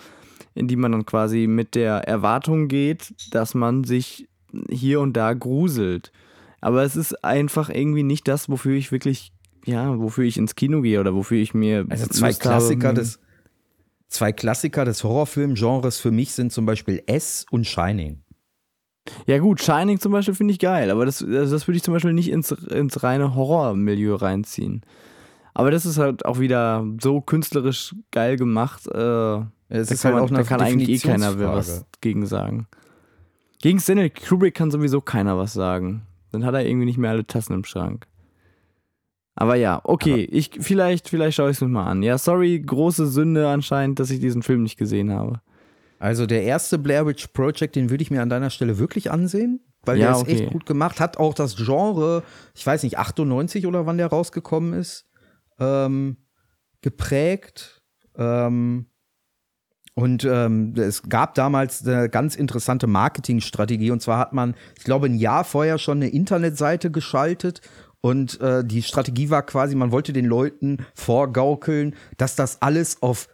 in 0.54 0.66
die 0.66 0.76
man 0.76 0.90
dann 0.90 1.06
quasi 1.06 1.47
mit 1.47 1.76
der 1.76 2.08
Erwartung 2.08 2.66
geht, 2.66 3.14
dass 3.30 3.54
man 3.54 3.85
sich 3.85 4.28
hier 4.71 5.00
und 5.00 5.14
da 5.17 5.33
gruselt. 5.35 6.12
Aber 6.61 6.83
es 6.83 6.97
ist 6.97 7.25
einfach 7.25 7.69
irgendwie 7.71 8.02
nicht 8.02 8.26
das, 8.28 8.49
wofür 8.49 8.75
ich 8.75 8.90
wirklich, 8.90 9.33
ja, 9.64 9.97
wofür 9.99 10.25
ich 10.25 10.37
ins 10.37 10.55
Kino 10.57 10.81
gehe 10.83 10.99
oder 11.00 11.14
wofür 11.14 11.38
ich 11.38 11.55
mir. 11.55 11.87
Also 11.88 12.07
zwei 12.09 12.28
Lust 12.28 12.45
habe, 12.45 12.55
Klassiker 12.57 12.88
mir- 12.88 12.95
des 12.95 13.21
zwei 14.09 14.33
Klassiker 14.33 14.85
des 14.85 15.05
Horrorfilmgenres 15.05 16.00
für 16.00 16.11
mich 16.11 16.33
sind 16.33 16.52
zum 16.52 16.67
Beispiel 16.67 17.02
S 17.07 17.45
und 17.50 17.67
Shining. 17.67 18.23
Ja, 19.26 19.38
gut, 19.38 19.62
Shining 19.62 20.00
zum 20.00 20.12
Beispiel 20.12 20.35
finde 20.35 20.52
ich 20.52 20.59
geil, 20.59 20.90
aber 20.90 21.07
das, 21.07 21.23
also 21.23 21.55
das 21.55 21.67
würde 21.67 21.76
ich 21.76 21.83
zum 21.83 21.95
Beispiel 21.95 22.12
nicht 22.12 22.31
ins, 22.31 22.50
ins 22.50 23.02
reine 23.02 23.35
Horrormilieu 23.35 24.14
reinziehen. 24.17 24.83
Aber 25.55 25.71
das 25.71 25.87
ist 25.87 25.99
halt 25.99 26.25
auch 26.25 26.38
wieder 26.38 26.87
so 27.00 27.21
künstlerisch 27.21 27.95
geil 28.12 28.37
gemacht. 28.37 28.87
Äh, 28.87 28.93
da 28.95 29.50
Es 29.69 29.90
ist 29.90 30.02
kann, 30.02 30.12
halt 30.12 30.23
man, 30.23 30.25
auch 30.25 30.28
eine 30.31 30.38
da 30.38 30.49
kann 30.49 30.61
eigentlich 30.61 31.05
eh 31.05 31.09
keiner 31.09 31.38
was 31.40 31.85
gegen 32.00 32.26
sagen. 32.26 32.67
Gegen 33.61 33.81
Stanley 33.81 34.11
Kubrick 34.11 34.55
kann 34.55 34.71
sowieso 34.71 35.00
keiner 35.00 35.37
was 35.37 35.53
sagen. 35.53 36.07
Dann 36.33 36.45
hat 36.45 36.55
er 36.55 36.67
irgendwie 36.67 36.87
nicht 36.87 36.99
mehr 36.99 37.11
alle 37.11 37.27
Tassen 37.27 37.55
im 37.55 37.65
Schrank. 37.65 38.07
Aber 39.35 39.55
ja, 39.55 39.81
okay, 39.85 40.25
ich 40.25 40.50
vielleicht, 40.61 41.09
vielleicht 41.09 41.37
schaue 41.37 41.50
ich 41.50 41.57
es 41.57 41.61
mir 41.61 41.69
mal 41.69 41.87
an. 41.87 42.03
Ja, 42.03 42.19
sorry, 42.19 42.59
große 42.61 43.07
Sünde 43.07 43.49
anscheinend, 43.49 44.00
dass 44.00 44.11
ich 44.11 44.19
diesen 44.21 44.43
Film 44.43 44.65
nicht 44.65 44.77
gesehen 44.77 45.12
habe. 45.12 45.41
Also 46.00 46.27
der 46.27 46.43
erste 46.43 46.79
Blair 46.79 47.07
Witch 47.07 47.29
Project, 47.29 47.77
den 47.77 47.91
würde 47.91 48.03
ich 48.03 48.11
mir 48.11 48.23
an 48.23 48.29
deiner 48.31 48.50
Stelle 48.50 48.79
wirklich 48.79 49.11
ansehen, 49.11 49.61
weil 49.85 49.99
Ja, 49.99 50.07
der 50.07 50.17
ist 50.17 50.23
okay. 50.23 50.33
echt 50.43 50.53
gut 50.53 50.67
gemacht, 50.67 51.00
hat 51.00 51.19
auch 51.19 51.35
das 51.35 51.57
Genre, 51.57 52.23
ich 52.55 52.67
weiß 52.67 52.83
nicht, 52.83 52.99
98 52.99 53.67
oder 53.67 53.87
wann 53.87 53.99
der 53.99 54.09
rausgekommen 54.09 54.73
ist, 54.73 55.09
ähm, 55.61 56.17
geprägt. 56.81 57.83
Ähm, 58.17 58.87
und 59.99 60.25
ähm, 60.25 60.75
es 60.76 61.02
gab 61.09 61.35
damals 61.35 61.85
eine 61.85 62.09
ganz 62.09 62.37
interessante 62.37 62.87
Marketingstrategie. 62.87 63.90
Und 63.90 64.00
zwar 64.00 64.21
hat 64.21 64.33
man, 64.33 64.55
ich 64.76 64.85
glaube, 64.85 65.07
ein 65.07 65.17
Jahr 65.17 65.43
vorher 65.43 65.76
schon 65.78 65.99
eine 65.99 66.09
Internetseite 66.09 66.93
geschaltet. 66.93 67.62
Und 68.00 68.40
äh, 68.40 68.64
die 68.64 68.85
Strategie 68.85 69.28
war 69.28 69.43
quasi, 69.43 69.75
man 69.75 69.90
wollte 69.90 70.12
den 70.12 70.26
Leuten 70.26 70.87
vorgaukeln, 70.95 71.97
dass 72.17 72.37
das 72.37 72.62
alles 72.62 73.02
auf 73.02 73.26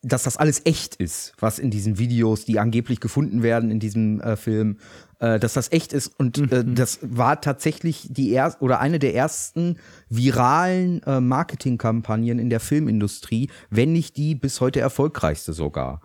dass 0.00 0.22
das 0.22 0.38
alles 0.38 0.62
echt 0.64 0.96
ist, 0.96 1.34
was 1.38 1.58
in 1.58 1.70
diesen 1.70 1.98
Videos, 1.98 2.46
die 2.46 2.58
angeblich 2.58 2.98
gefunden 2.98 3.42
werden 3.42 3.70
in 3.70 3.78
diesem 3.78 4.22
äh, 4.22 4.36
Film, 4.36 4.78
äh, 5.18 5.38
dass 5.38 5.54
das 5.54 5.72
echt 5.72 5.92
ist. 5.92 6.08
Und 6.18 6.52
äh, 6.52 6.64
das 6.64 6.98
war 7.02 7.40
tatsächlich 7.40 8.08
die 8.10 8.32
erste 8.32 8.62
oder 8.62 8.80
eine 8.80 8.98
der 8.98 9.14
ersten 9.14 9.78
viralen 10.08 11.02
äh, 11.04 11.20
Marketingkampagnen 11.20 12.38
in 12.38 12.50
der 12.50 12.60
Filmindustrie, 12.60 13.50
wenn 13.70 13.92
nicht 13.92 14.16
die 14.16 14.34
bis 14.34 14.60
heute 14.60 14.80
erfolgreichste 14.80 15.52
sogar. 15.52 16.00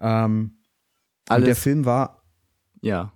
Ähm, 0.00 0.52
und 1.28 1.40
der 1.40 1.48
Alles, 1.48 1.58
Film 1.58 1.84
war 1.84 2.22
ja. 2.80 3.12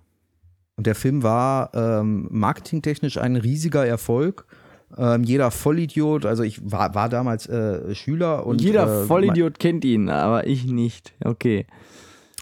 und 0.75 0.85
der 0.85 0.95
Film 0.95 1.23
war 1.23 1.71
ähm, 1.73 2.27
marketingtechnisch 2.29 3.17
ein 3.17 3.35
riesiger 3.35 3.85
Erfolg. 3.85 4.45
Ähm, 4.97 5.23
jeder 5.23 5.51
Vollidiot, 5.51 6.25
also 6.25 6.43
ich 6.43 6.59
war, 6.69 6.93
war 6.93 7.07
damals 7.07 7.47
äh, 7.47 7.95
Schüler 7.95 8.45
und 8.45 8.61
Jeder 8.61 9.03
äh, 9.03 9.05
Vollidiot 9.05 9.57
kennt 9.57 9.85
ihn, 9.85 10.09
aber 10.09 10.45
ich 10.45 10.65
nicht. 10.65 11.13
Okay. 11.23 11.65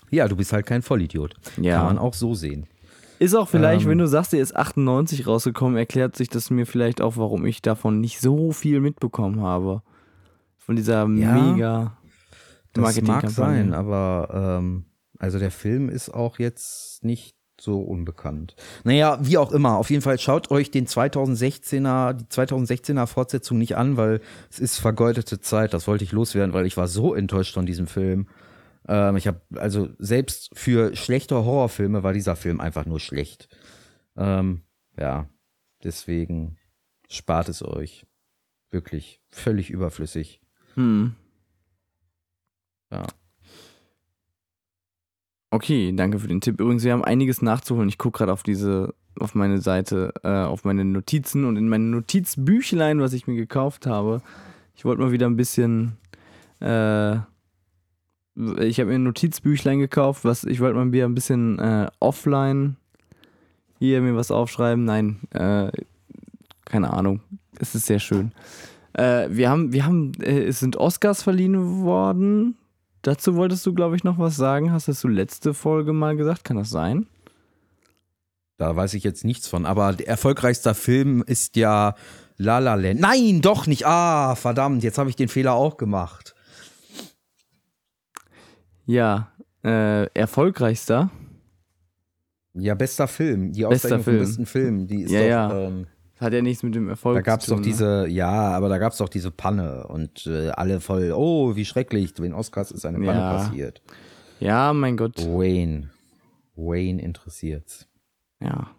Ja, 0.09 0.27
du 0.27 0.35
bist 0.35 0.51
halt 0.51 0.65
kein 0.65 0.81
Vollidiot. 0.81 1.35
Ja. 1.61 1.77
Kann 1.77 1.85
man 1.85 1.97
auch 1.99 2.15
so 2.15 2.33
sehen. 2.33 2.65
Ist 3.19 3.35
auch 3.35 3.49
vielleicht, 3.49 3.83
Ähm. 3.83 3.91
wenn 3.91 3.97
du 3.97 4.07
sagst, 4.07 4.33
er 4.33 4.41
ist 4.41 4.55
98 4.55 5.27
rausgekommen, 5.27 5.77
erklärt 5.77 6.15
sich 6.15 6.29
das 6.29 6.49
mir 6.49 6.65
vielleicht 6.65 7.01
auch, 7.01 7.17
warum 7.17 7.45
ich 7.45 7.61
davon 7.61 7.99
nicht 7.99 8.21
so 8.21 8.51
viel 8.51 8.79
mitbekommen 8.79 9.41
habe. 9.41 9.83
Von 10.57 10.75
dieser 10.75 11.07
mega 11.07 11.97
Das 12.73 13.01
mag 13.01 13.29
sein, 13.29 13.73
aber 13.73 14.59
ähm, 14.59 14.85
also 15.17 15.37
der 15.37 15.51
Film 15.51 15.89
ist 15.89 16.13
auch 16.13 16.39
jetzt 16.39 17.03
nicht 17.03 17.35
so 17.59 17.81
unbekannt. 17.81 18.55
Naja, 18.85 19.17
wie 19.21 19.37
auch 19.37 19.51
immer, 19.51 19.75
auf 19.77 19.89
jeden 19.89 20.01
Fall 20.01 20.17
schaut 20.17 20.49
euch 20.49 20.71
den 20.71 20.87
2016er, 20.87 22.13
die 22.13 22.23
2016er 22.25 23.05
Fortsetzung 23.05 23.57
nicht 23.57 23.75
an, 23.75 23.97
weil 23.97 24.21
es 24.49 24.59
ist 24.59 24.77
vergeudete 24.77 25.41
Zeit, 25.41 25.73
das 25.73 25.87
wollte 25.87 26.05
ich 26.05 26.13
loswerden, 26.13 26.53
weil 26.53 26.65
ich 26.65 26.77
war 26.77 26.87
so 26.87 27.13
enttäuscht 27.13 27.53
von 27.53 27.65
diesem 27.65 27.87
Film. 27.87 28.27
Ähm, 28.89 29.17
ich 29.17 29.27
habe, 29.27 29.39
also 29.55 29.89
selbst 29.99 30.49
für 30.53 30.95
schlechte 30.95 31.35
Horrorfilme 31.35 32.01
war 32.01 32.11
dieser 32.11 32.35
Film 32.35 32.59
einfach 32.59 32.87
nur 32.87 32.99
schlecht. 32.99 33.47
Ähm, 34.17 34.63
ja, 34.97 35.29
deswegen 35.83 36.57
spart 37.07 37.49
es 37.49 37.63
euch. 37.63 38.07
Wirklich 38.71 39.21
völlig 39.29 39.69
überflüssig. 39.69 40.41
Hm. 40.73 41.15
Ja. 42.91 43.05
Okay, 45.51 45.93
danke 45.95 46.19
für 46.19 46.27
den 46.27 46.41
Tipp. 46.41 46.59
Übrigens, 46.59 46.83
wir 46.83 46.91
haben 46.91 47.05
einiges 47.05 47.43
nachzuholen. 47.43 47.89
Ich 47.89 47.97
gucke 47.99 48.17
gerade 48.17 48.33
auf 48.33 48.43
diese, 48.43 48.95
auf 49.19 49.35
meine 49.35 49.61
Seite, 49.61 50.13
äh, 50.23 50.29
auf 50.29 50.63
meine 50.63 50.83
Notizen 50.83 51.45
und 51.45 51.57
in 51.57 51.69
mein 51.69 51.91
Notizbüchlein, 51.91 53.01
was 53.01 53.13
ich 53.13 53.27
mir 53.27 53.35
gekauft 53.35 53.85
habe. 53.85 54.21
Ich 54.75 54.83
wollte 54.83 55.01
mal 55.01 55.11
wieder 55.11 55.27
ein 55.27 55.35
bisschen, 55.35 55.97
äh, 56.59 57.17
ich 58.59 58.79
habe 58.79 58.89
mir 58.89 58.95
ein 58.95 59.03
Notizbüchlein 59.03 59.79
gekauft, 59.79 60.23
was 60.23 60.43
ich 60.43 60.59
wollte 60.59 60.77
mal 60.77 60.91
wieder 60.91 61.05
ein 61.05 61.15
bisschen 61.15 61.59
äh, 61.59 61.87
offline 61.99 62.77
hier 63.79 64.01
mir 64.01 64.15
was 64.15 64.31
aufschreiben. 64.31 64.85
Nein, 64.85 65.19
äh, 65.31 65.71
keine 66.65 66.93
Ahnung. 66.93 67.21
Es 67.59 67.75
ist 67.75 67.85
sehr 67.85 67.99
schön. 67.99 68.31
Äh, 68.93 69.27
wir 69.29 69.49
haben, 69.49 69.73
wir 69.73 69.85
haben, 69.85 70.13
äh, 70.21 70.43
es 70.43 70.59
sind 70.59 70.77
Oscars 70.77 71.23
verliehen 71.23 71.83
worden. 71.83 72.57
Dazu 73.01 73.35
wolltest 73.35 73.65
du, 73.65 73.73
glaube 73.73 73.95
ich, 73.95 74.03
noch 74.03 74.19
was 74.19 74.35
sagen. 74.35 74.71
Hast 74.71 74.87
du 75.03 75.07
letzte 75.07 75.53
Folge 75.53 75.93
mal 75.93 76.17
gesagt? 76.17 76.43
Kann 76.43 76.57
das 76.57 76.69
sein? 76.69 77.07
Da 78.57 78.75
weiß 78.75 78.93
ich 78.93 79.05
jetzt 79.05 79.23
nichts 79.23 79.47
von, 79.47 79.65
aber 79.65 79.93
der 79.93 80.09
erfolgreichste 80.09 80.73
Film 80.73 81.23
ist 81.25 81.55
ja 81.55 81.95
La 82.35 82.59
La 82.59 82.75
Land. 82.75 82.99
Nein, 82.99 83.39
doch 83.41 83.67
nicht. 83.67 83.85
Ah, 83.85 84.35
verdammt, 84.35 84.83
jetzt 84.83 84.97
habe 84.97 85.09
ich 85.09 85.15
den 85.15 85.29
Fehler 85.29 85.53
auch 85.53 85.77
gemacht. 85.77 86.35
Ja, 88.89 89.27
äh, 89.63 90.05
erfolgreichster. 90.15 91.11
Ja, 92.55 92.73
bester 92.73 93.07
Film. 93.07 93.51
Die 93.51 93.63
Auszeichnung 93.63 94.01
Film. 94.03 94.19
besten 94.19 94.45
Film. 94.47 94.87
Die 94.87 95.03
ist 95.03 95.11
Ja, 95.11 95.19
doch, 95.47 95.53
ja. 95.53 95.67
Ähm, 95.67 95.85
Hat 96.19 96.33
ja 96.33 96.41
nichts 96.41 96.63
mit 96.63 96.73
dem 96.73 96.89
Erfolg 96.89 97.15
da 97.17 97.21
gab 97.21 97.39
es 97.41 97.45
zu 97.45 97.51
doch 97.51 97.57
tun. 97.57 97.65
ne? 97.65 97.67
diese, 97.71 98.07
ja, 98.07 98.31
aber 98.31 98.67
da 98.67 98.79
gab 98.79 98.91
es 98.93 98.97
doch 98.97 99.07
diese 99.09 99.29
Panne 99.29 99.85
und 99.87 100.25
äh, 100.25 100.49
alle 100.49 100.79
voll, 100.81 101.11
oh, 101.15 101.55
wie 101.55 101.65
schrecklich, 101.65 102.15
den 102.15 102.33
Oscars 102.33 102.71
ist 102.71 102.83
eine 102.83 102.97
Panne 102.97 103.19
Ja. 103.19 103.33
passiert. 103.37 103.81
Ja, 104.39 104.73
mein 104.73 104.97
Gott. 104.97 105.17
Wayne. 105.19 105.91
Wayne 106.55 106.99
interessiert's. 106.99 107.87
Ja. 108.41 108.71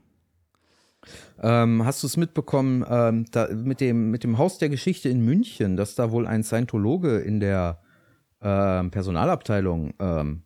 Ähm, 1.41 1.85
hast 1.85 2.03
du 2.03 2.09
es 2.09 2.17
mitbekommen 2.17 2.85
ähm, 2.91 3.27
da, 3.31 3.47
mit, 3.55 3.81
dem, 3.81 4.11
mit 4.11 4.25
dem 4.25 4.39
Haus 4.39 4.59
der 4.59 4.71
Geschichte 4.71 5.09
in 5.09 5.25
München, 5.25 5.77
dass 5.77 5.95
da 5.95 6.11
wohl 6.11 6.27
ein 6.27 6.43
Scientologe 6.43 7.19
in 7.21 7.39
der 7.39 7.81
ähm, 8.43 8.91
Personalabteilung 8.91 9.95
ähm, 9.99 10.45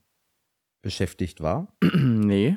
beschäftigt 0.82 1.40
war? 1.40 1.68
nee. 1.94 2.56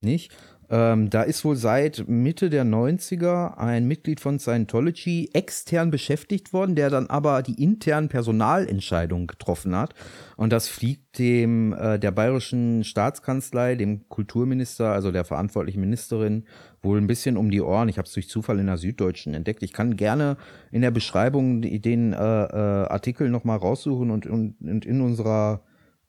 Nicht? 0.00 0.32
Ähm, 0.72 1.10
da 1.10 1.20
ist 1.22 1.44
wohl 1.44 1.54
seit 1.54 2.08
Mitte 2.08 2.48
der 2.48 2.64
90er 2.64 3.58
ein 3.58 3.86
Mitglied 3.86 4.20
von 4.20 4.38
Scientology 4.38 5.28
extern 5.34 5.90
beschäftigt 5.90 6.54
worden, 6.54 6.74
der 6.76 6.88
dann 6.88 7.08
aber 7.08 7.42
die 7.42 7.62
internen 7.62 8.08
Personalentscheidungen 8.08 9.26
getroffen 9.26 9.76
hat. 9.76 9.92
Und 10.38 10.50
das 10.50 10.68
fliegt 10.68 11.18
dem 11.18 11.74
äh, 11.74 11.98
der 11.98 12.10
bayerischen 12.10 12.84
Staatskanzlei, 12.84 13.74
dem 13.74 14.08
Kulturminister, 14.08 14.92
also 14.92 15.12
der 15.12 15.26
verantwortlichen 15.26 15.82
Ministerin, 15.82 16.46
wohl 16.80 16.96
ein 16.96 17.06
bisschen 17.06 17.36
um 17.36 17.50
die 17.50 17.60
Ohren. 17.60 17.90
Ich 17.90 17.98
habe 17.98 18.06
es 18.06 18.14
durch 18.14 18.30
Zufall 18.30 18.58
in 18.58 18.66
der 18.66 18.78
Süddeutschen 18.78 19.34
entdeckt. 19.34 19.62
Ich 19.62 19.74
kann 19.74 19.96
gerne 19.96 20.38
in 20.70 20.80
der 20.80 20.90
Beschreibung 20.90 21.60
den 21.60 22.14
äh, 22.14 22.16
äh, 22.16 22.86
Artikel 22.88 23.28
nochmal 23.28 23.58
raussuchen 23.58 24.10
und, 24.10 24.24
und, 24.24 24.54
und 24.62 24.86
in 24.86 25.02
unserer 25.02 25.60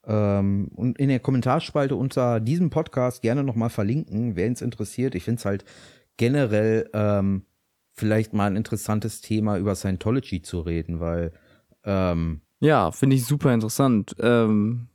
ähm, 0.06 0.70
und 0.76 0.98
in 0.98 1.10
der 1.10 1.20
Kommentarspalte 1.20 1.96
unter 1.96 2.40
diesem 2.40 2.70
Podcast 2.70 3.22
gerne 3.22 3.44
nochmal 3.44 3.70
verlinken, 3.70 4.36
wer 4.36 4.52
es 4.52 4.62
interessiert. 4.62 5.16
Ich 5.16 5.24
finde 5.24 5.40
es 5.40 5.46
halt 5.46 5.66
generell 6.18 6.90
ähm, 6.94 7.46
vielleicht 7.94 8.34
mal 8.34 8.48
ein 8.48 8.56
interessantes 8.56 9.22
Thema 9.22 9.58
über 9.58 9.76
Scientology 9.76 10.42
zu 10.42 10.62
reden, 10.62 11.00
weil 11.00 11.32
ähm, 11.86 12.42
ja, 12.60 12.92
finde 12.92 13.16
ich 13.16 13.26
super 13.26 13.54
interessant. 13.54 14.16
Ähm, 14.20 14.88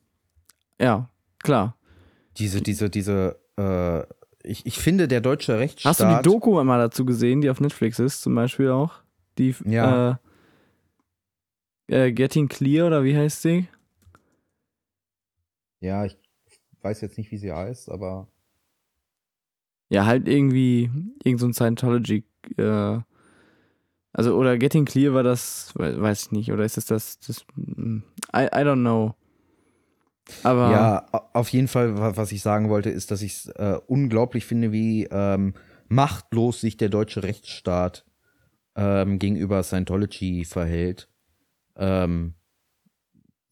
ja, 0.81 1.11
klar. 1.41 1.77
Diese, 2.39 2.63
diese, 2.63 2.89
diese, 2.89 3.39
äh, 3.59 4.05
ich, 4.43 4.65
ich 4.65 4.79
finde, 4.79 5.09
der 5.09 5.21
deutsche 5.21 5.59
Rechtsstaat. 5.59 5.91
Hast 5.91 6.01
du 6.01 6.17
die 6.17 6.23
Doku 6.23 6.63
mal 6.65 6.79
dazu 6.79 7.05
gesehen, 7.05 7.41
die 7.41 7.51
auf 7.51 7.61
Netflix 7.61 7.99
ist, 7.99 8.23
zum 8.23 8.35
Beispiel 8.35 8.71
auch? 8.71 8.95
Die, 9.37 9.55
ja. 9.65 10.19
Äh, 11.89 12.07
äh, 12.07 12.13
Getting 12.13 12.49
Clear 12.49 12.87
oder 12.87 13.05
wie 13.05 13.17
heißt 13.17 13.43
sie? 13.43 13.69
Ja, 15.81 16.05
ich 16.05 16.19
weiß 16.83 17.01
jetzt 17.01 17.19
nicht, 17.19 17.31
wie 17.31 17.39
sie 17.39 17.53
heißt, 17.53 17.91
aber. 17.91 18.29
Ja, 19.91 20.07
halt 20.07 20.29
irgendwie 20.29 20.91
irgend 21.25 21.41
so 21.41 21.47
ein 21.47 21.55
Scientology, 21.55 22.25
äh, 22.59 22.99
also 24.13 24.37
oder 24.37 24.59
Getting 24.59 24.85
Clear 24.85 25.15
war 25.15 25.23
das, 25.23 25.73
weiß 25.77 26.27
ich 26.27 26.31
nicht, 26.33 26.53
oder 26.53 26.65
ist 26.65 26.77
es 26.77 26.87
das, 26.87 27.19
das, 27.21 27.45
hm, 27.55 28.03
I, 28.35 28.47
I 28.47 28.65
don't 28.65 28.81
know. 28.81 29.15
Aber 30.43 30.71
ja, 30.71 31.07
auf 31.33 31.49
jeden 31.51 31.69
Fall, 31.69 31.97
was 32.17 32.33
ich 32.33 32.43
sagen 32.43 32.69
wollte, 32.69 32.91
ist, 32.91 33.11
dass 33.11 33.23
ich 33.23 33.33
es 33.33 33.47
äh, 33.47 33.79
unglaublich 33.87 34.45
finde, 34.45 34.73
wie 34.73 35.05
ähm, 35.11 35.55
machtlos 35.89 36.61
sich 36.61 36.77
der 36.77 36.91
deutsche 36.91 37.23
Rechtsstaat 37.23 38.05
ähm, 38.77 39.19
gegenüber 39.19 39.63
Scientology 39.63 40.45
verhält. 40.45 41.09
Ähm, 41.77 42.35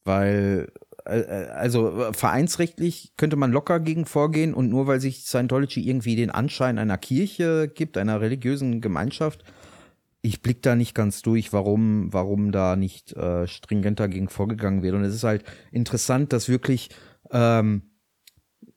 weil 0.04 0.72
also 1.06 2.00
äh, 2.00 2.12
vereinsrechtlich 2.12 3.12
könnte 3.16 3.36
man 3.36 3.52
locker 3.52 3.80
gegen 3.80 4.06
vorgehen 4.06 4.54
und 4.54 4.68
nur 4.68 4.86
weil 4.86 5.00
sich 5.00 5.24
Scientology 5.24 5.88
irgendwie 5.88 6.16
den 6.16 6.30
Anschein 6.30 6.78
einer 6.78 6.98
Kirche 6.98 7.70
gibt, 7.72 7.96
einer 7.96 8.20
religiösen 8.20 8.80
Gemeinschaft, 8.80 9.44
ich 10.22 10.42
blick 10.42 10.62
da 10.62 10.74
nicht 10.74 10.94
ganz 10.94 11.22
durch, 11.22 11.52
warum, 11.52 12.12
warum 12.12 12.50
da 12.50 12.74
nicht 12.74 13.12
äh, 13.12 13.46
stringenter 13.46 14.08
gegen 14.08 14.28
vorgegangen 14.28 14.82
wird. 14.82 14.94
Und 14.94 15.04
es 15.04 15.14
ist 15.14 15.22
halt 15.22 15.44
interessant, 15.70 16.32
dass 16.32 16.48
wirklich 16.48 16.90
ähm, 17.30 17.82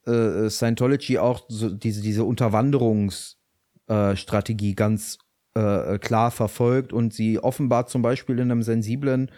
äh, 0.06 0.48
Scientology 0.48 1.18
auch 1.18 1.46
so 1.48 1.70
diese, 1.70 2.02
diese 2.02 2.22
Unterwanderungsstrategie 2.24 4.70
äh, 4.70 4.74
ganz 4.74 5.18
klar 5.52 6.30
verfolgt 6.30 6.92
und 6.92 7.12
sie 7.12 7.40
offenbar 7.40 7.88
zum 7.88 8.02
Beispiel 8.02 8.38
in 8.38 8.52
einem 8.52 8.62
sensiblen 8.62 9.32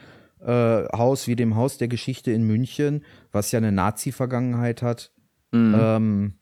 äh, 0.45 0.85
Haus 0.97 1.27
wie 1.27 1.37
dem 1.37 1.57
Haus 1.57 1.79
der 1.79 1.89
Geschichte 1.89 2.33
in 2.33 2.45
München, 2.45 3.05
was 3.31 3.53
ja 3.53 3.59
eine 3.59 3.73
Nazi-Vergangenheit 3.73 4.83
hat, 4.83 5.13
mhm. 5.53 5.75
ähm, 5.79 6.35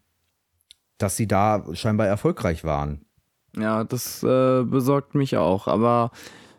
dass 0.98 1.16
sie 1.16 1.26
da 1.26 1.64
scheinbar 1.72 2.06
erfolgreich 2.06 2.64
waren. 2.64 3.04
Ja, 3.56 3.84
das 3.84 4.22
äh, 4.22 4.62
besorgt 4.64 5.14
mich 5.14 5.36
auch. 5.36 5.66
Aber 5.66 6.10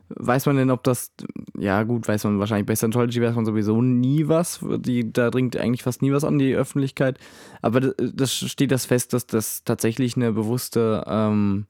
weiß 0.10 0.46
man 0.46 0.58
denn, 0.58 0.72
ob 0.72 0.84
das, 0.84 1.14
ja 1.58 1.84
gut, 1.84 2.08
weiß 2.08 2.26
man 2.26 2.40
wahrscheinlich 2.40 2.66
bei 2.66 2.76
Scientology 2.76 3.22
weiß 3.22 3.36
man 3.36 3.46
sowieso 3.46 3.82
nie 3.82 4.28
was. 4.28 4.60
Die, 4.62 5.12
da 5.12 5.30
dringt 5.30 5.56
eigentlich 5.58 5.84
fast 5.84 6.02
nie 6.02 6.12
was 6.12 6.24
an 6.24 6.38
die 6.38 6.54
Öffentlichkeit. 6.54 7.18
Aber 7.62 7.80
das, 7.80 7.96
das 7.98 8.34
steht 8.34 8.72
das 8.72 8.86
fest, 8.86 9.14
dass 9.14 9.26
das 9.26 9.64
tatsächlich 9.64 10.16
eine 10.16 10.34
bewusste 10.34 11.04
ähm, 11.08 11.66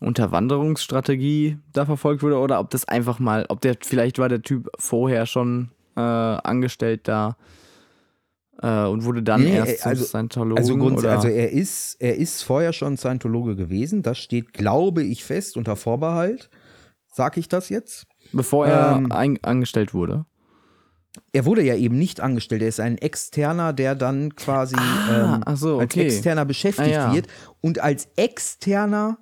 Unterwanderungsstrategie 0.00 1.58
da 1.72 1.84
verfolgt 1.84 2.22
wurde 2.22 2.38
oder 2.38 2.58
ob 2.58 2.70
das 2.70 2.88
einfach 2.88 3.18
mal, 3.18 3.44
ob 3.48 3.60
der, 3.60 3.76
vielleicht 3.80 4.18
war 4.18 4.28
der 4.28 4.42
Typ 4.42 4.70
vorher 4.78 5.26
schon 5.26 5.70
äh, 5.94 6.00
angestellt 6.00 7.02
da 7.04 7.36
äh, 8.62 8.86
und 8.86 9.04
wurde 9.04 9.22
dann 9.22 9.42
nee, 9.42 9.56
erst 9.56 9.86
also, 9.86 10.04
Scientologen. 10.04 10.58
Also, 10.58 10.74
oder? 10.74 11.12
also 11.12 11.28
er 11.28 11.50
ist, 11.50 11.96
er 12.00 12.16
ist 12.16 12.42
vorher 12.42 12.72
schon 12.72 12.96
Scientologe 12.96 13.56
gewesen, 13.56 14.02
das 14.02 14.18
steht, 14.18 14.54
glaube 14.54 15.02
ich, 15.02 15.24
fest 15.24 15.56
unter 15.56 15.76
Vorbehalt. 15.76 16.48
Sag 17.12 17.36
ich 17.36 17.48
das 17.48 17.68
jetzt? 17.68 18.06
Bevor 18.32 18.66
er 18.66 18.96
ähm, 18.96 19.12
ein, 19.12 19.38
angestellt 19.42 19.92
wurde. 19.92 20.24
Er 21.32 21.44
wurde 21.44 21.62
ja 21.62 21.74
eben 21.74 21.98
nicht 21.98 22.20
angestellt, 22.20 22.62
er 22.62 22.68
ist 22.68 22.78
ein 22.78 22.96
Externer, 22.96 23.72
der 23.72 23.96
dann 23.96 24.36
quasi 24.36 24.76
ah, 24.76 25.40
ähm, 25.44 25.56
so, 25.56 25.74
okay. 25.74 25.82
als 25.82 25.96
Externer 26.14 26.44
beschäftigt 26.44 26.96
ah, 26.96 27.08
ja. 27.08 27.14
wird 27.14 27.26
und 27.60 27.80
als 27.80 28.08
Externer 28.14 29.18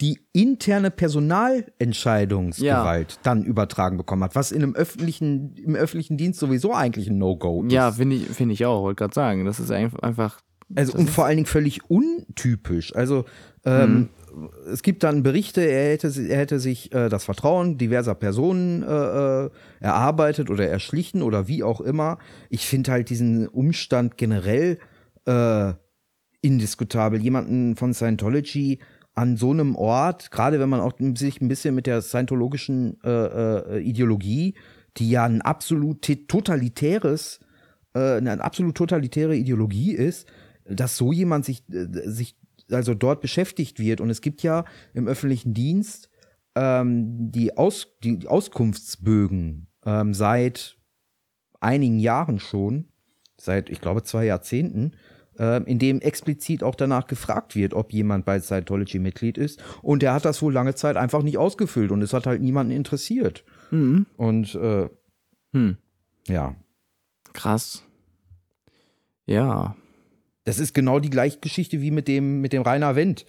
die 0.00 0.18
interne 0.32 0.90
Personalentscheidungsgewalt 0.90 3.12
ja. 3.12 3.18
dann 3.22 3.44
übertragen 3.44 3.96
bekommen 3.96 4.24
hat, 4.24 4.34
was 4.34 4.50
in 4.50 4.60
einem 4.62 4.74
öffentlichen, 4.74 5.54
im 5.56 5.76
öffentlichen 5.76 6.16
Dienst 6.16 6.40
sowieso 6.40 6.74
eigentlich 6.74 7.08
ein 7.08 7.18
No-Go 7.18 7.62
ist. 7.64 7.72
Ja, 7.72 7.92
finde 7.92 8.16
ich, 8.16 8.26
find 8.26 8.50
ich 8.50 8.66
auch, 8.66 8.82
wollte 8.82 8.98
gerade 8.98 9.14
sagen. 9.14 9.44
Das 9.44 9.60
ist 9.60 9.70
einfach. 9.70 10.40
Also, 10.74 10.98
und 10.98 11.10
vor 11.10 11.26
allen 11.26 11.36
Dingen 11.36 11.46
völlig 11.46 11.88
untypisch. 11.88 12.92
Also, 12.96 13.24
ähm, 13.64 14.08
mhm. 14.34 14.50
es 14.72 14.82
gibt 14.82 15.04
dann 15.04 15.22
Berichte, 15.22 15.60
er 15.60 15.92
hätte, 15.92 16.08
er 16.08 16.38
hätte 16.38 16.58
sich 16.58 16.92
äh, 16.92 17.08
das 17.08 17.22
Vertrauen 17.24 17.78
diverser 17.78 18.16
Personen 18.16 18.82
äh, 18.82 18.86
äh, 18.86 19.50
erarbeitet 19.80 20.50
oder 20.50 20.66
erschlichen 20.66 21.22
oder 21.22 21.46
wie 21.46 21.62
auch 21.62 21.80
immer. 21.80 22.18
Ich 22.48 22.66
finde 22.66 22.90
halt 22.90 23.10
diesen 23.10 23.46
Umstand 23.46 24.16
generell 24.16 24.80
äh, 25.26 25.74
indiskutabel. 26.40 27.20
Jemanden 27.20 27.76
von 27.76 27.94
Scientology 27.94 28.80
an 29.14 29.36
so 29.36 29.52
einem 29.52 29.76
Ort, 29.76 30.30
gerade 30.30 30.58
wenn 30.58 30.68
man 30.68 30.80
auch 30.80 30.94
sich 31.14 31.40
ein 31.40 31.48
bisschen 31.48 31.74
mit 31.74 31.86
der 31.86 32.02
scientologischen 32.02 32.98
äh, 33.04 33.10
äh, 33.10 33.80
Ideologie, 33.80 34.54
die 34.96 35.10
ja 35.10 35.24
ein 35.24 35.42
absolut 35.42 36.02
totalitäres, 36.28 37.40
äh, 37.94 38.16
eine 38.16 38.42
absolut 38.42 38.76
totalitäre 38.76 39.36
Ideologie 39.36 39.92
ist, 39.92 40.26
dass 40.64 40.96
so 40.96 41.12
jemand 41.12 41.44
sich, 41.44 41.62
äh, 41.70 41.86
sich 42.08 42.36
also 42.70 42.94
dort 42.94 43.20
beschäftigt 43.20 43.78
wird. 43.78 44.00
Und 44.00 44.10
es 44.10 44.20
gibt 44.20 44.42
ja 44.42 44.64
im 44.94 45.06
öffentlichen 45.06 45.54
Dienst 45.54 46.10
ähm, 46.56 47.30
die, 47.30 47.56
Aus, 47.56 47.88
die 48.02 48.26
Auskunftsbögen 48.26 49.68
ähm, 49.84 50.14
seit 50.14 50.76
einigen 51.60 51.98
Jahren 51.98 52.38
schon, 52.40 52.88
seit, 53.36 53.70
ich 53.70 53.80
glaube, 53.80 54.02
zwei 54.02 54.24
Jahrzehnten, 54.24 54.92
äh, 55.38 55.62
in 55.64 55.78
dem 55.78 56.00
explizit 56.00 56.62
auch 56.62 56.74
danach 56.74 57.06
gefragt 57.06 57.54
wird, 57.54 57.74
ob 57.74 57.92
jemand 57.92 58.24
bei 58.24 58.40
Scientology 58.40 58.98
Mitglied 58.98 59.38
ist. 59.38 59.62
Und 59.82 60.02
der 60.02 60.14
hat 60.14 60.24
das 60.24 60.42
wohl 60.42 60.52
lange 60.52 60.74
Zeit 60.74 60.96
einfach 60.96 61.22
nicht 61.22 61.38
ausgefüllt 61.38 61.90
und 61.90 62.02
es 62.02 62.12
hat 62.12 62.26
halt 62.26 62.42
niemanden 62.42 62.72
interessiert. 62.72 63.44
Mhm. 63.70 64.06
Und 64.16 64.54
äh, 64.54 64.88
hm. 65.52 65.76
ja. 66.28 66.54
Krass. 67.32 67.82
Ja. 69.26 69.76
Das 70.44 70.58
ist 70.58 70.74
genau 70.74 71.00
die 71.00 71.10
gleiche 71.10 71.38
Geschichte 71.38 71.80
wie 71.80 71.90
mit 71.90 72.06
dem, 72.06 72.40
mit 72.40 72.52
dem 72.52 72.62
Rainer 72.62 72.96
Wendt 72.96 73.24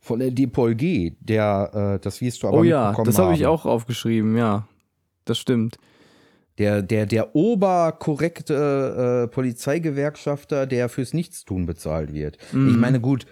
von 0.00 0.18
der 0.18 0.30
Depol 0.30 0.74
G, 0.74 1.12
der, 1.20 1.96
äh, 1.98 2.02
das 2.02 2.20
wirst 2.20 2.42
du 2.42 2.48
aber 2.48 2.58
Oh 2.58 2.62
ja, 2.62 2.92
das 3.04 3.18
habe 3.18 3.34
ich 3.34 3.46
auch 3.46 3.66
aufgeschrieben, 3.66 4.36
ja. 4.36 4.66
Das 5.24 5.38
stimmt 5.38 5.78
der, 6.58 6.82
der, 6.82 7.06
der 7.06 7.34
oberkorrekte 7.36 9.24
äh, 9.24 9.28
Polizeigewerkschafter, 9.32 10.66
der 10.66 10.88
fürs 10.88 11.14
Nichtstun 11.14 11.66
bezahlt 11.66 12.12
wird. 12.12 12.38
Mhm. 12.52 12.70
Ich 12.70 12.76
meine, 12.76 13.00
gut, 13.00 13.26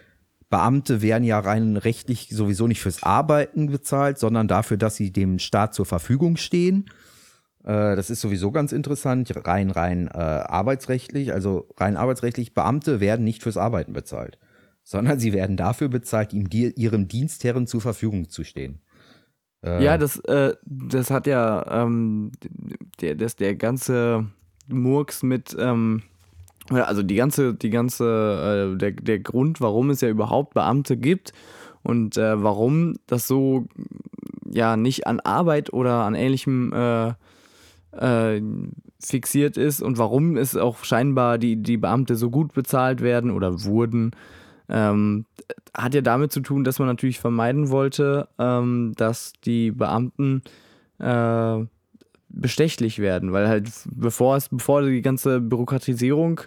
Beamte 0.49 1.03
werden 1.03 1.25
ja 1.25 1.41
rein 1.41 1.77
rechtlich 1.77 2.29
sowieso 2.31 2.69
nicht 2.69 2.81
fürs 2.81 3.03
Arbeiten 3.03 3.67
bezahlt, 3.67 4.19
sondern 4.19 4.47
dafür, 4.47 4.77
dass 4.77 4.95
sie 4.95 5.13
dem 5.13 5.41
Staat 5.41 5.75
zur 5.75 5.87
Verfügung 5.87 6.37
stehen. 6.37 6.89
Äh, 7.65 7.97
das 7.97 8.11
ist 8.11 8.21
sowieso 8.21 8.53
ganz 8.53 8.71
interessant, 8.71 9.33
rein, 9.45 9.71
rein 9.71 10.07
äh, 10.07 10.19
arbeitsrechtlich. 10.19 11.33
Also 11.33 11.69
rein 11.77 11.97
arbeitsrechtlich, 11.97 12.55
Beamte 12.55 13.01
werden 13.01 13.25
nicht 13.25 13.43
fürs 13.43 13.57
Arbeiten 13.57 13.93
bezahlt, 13.93 14.39
sondern 14.85 15.19
sie 15.19 15.33
werden 15.33 15.57
dafür 15.57 15.89
bezahlt, 15.89 16.33
ihm 16.33 16.49
ihrem 16.51 17.09
Dienstherren 17.09 17.67
zur 17.67 17.81
Verfügung 17.81 18.29
zu 18.29 18.45
stehen. 18.45 18.81
Äh, 19.63 19.85
ja, 19.85 19.99
das, 19.99 20.19
äh, 20.21 20.55
das 20.65 21.11
hat 21.11 21.27
ja 21.27 21.83
ähm, 21.83 22.33
der, 23.01 23.15
das, 23.15 23.37
der 23.37 23.55
ganze 23.55 24.27
Murks 24.69 25.23
mit, 25.23 25.57
ähm, 25.59 26.03
also 26.71 27.03
die 27.03 27.15
ganze, 27.15 27.55
die 27.55 27.71
ganze, 27.71 28.75
äh, 28.75 28.79
der, 28.79 28.93
der 28.93 29.19
Grund, 29.21 29.61
warum 29.61 29.91
es 29.91 30.01
ja 30.01 30.09
überhaupt 30.09 30.55
Beamte 30.55 30.97
gibt 30.97 31.33
und 31.83 32.17
äh, 32.17 32.43
warum 32.43 32.95
das 33.07 33.27
so 33.27 33.67
ja 34.51 34.77
nicht 34.77 35.07
an 35.07 35.21
Arbeit 35.21 35.73
oder 35.73 36.05
an 36.05 36.15
ähnlichem 36.15 36.73
äh, 36.73 37.13
äh, 37.93 38.43
fixiert 39.01 39.57
ist 39.57 39.83
und 39.83 39.99
warum 39.99 40.37
es 40.37 40.57
auch 40.57 40.85
scheinbar 40.85 41.39
die, 41.39 41.57
die 41.57 41.77
Beamte 41.77 42.17
so 42.17 42.31
gut 42.31 42.53
bezahlt 42.53 43.01
werden 43.01 43.31
oder 43.31 43.65
wurden, 43.65 44.13
ähm, 44.69 45.27
hat 45.75 45.95
ja 45.95 46.01
damit 46.01 46.33
zu 46.33 46.41
tun, 46.41 46.65
dass 46.65 46.79
man 46.79 46.89
natürlich 46.89 47.21
vermeiden 47.21 47.71
wollte, 47.71 48.29
ähm, 48.39 48.93
dass 48.97 49.33
die 49.45 49.71
Beamten 49.71 50.43
äh, 50.99 51.65
bestechlich 52.29 52.99
werden, 52.99 53.33
weil 53.33 53.49
halt 53.49 53.71
bevor 53.91 54.37
es, 54.37 54.49
bevor 54.49 54.83
die 54.83 55.03
ganze 55.03 55.41
Bürokratisierung 55.41 56.41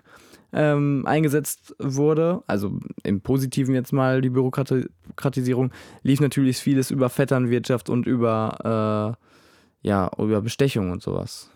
ähm, 0.51 1.03
eingesetzt 1.05 1.75
wurde, 1.79 2.43
also 2.47 2.79
im 3.03 3.21
Positiven 3.21 3.75
jetzt 3.75 3.93
mal 3.93 4.21
die 4.21 4.29
Bürokratisierung, 4.29 5.71
lief 6.03 6.19
natürlich 6.21 6.57
vieles 6.57 6.91
über 6.91 7.09
Vetternwirtschaft 7.09 7.89
und 7.89 8.07
über, 8.07 9.17
äh, 9.83 9.87
ja, 9.87 10.11
über 10.17 10.41
Bestechung 10.41 10.91
und 10.91 11.01
sowas. 11.01 11.51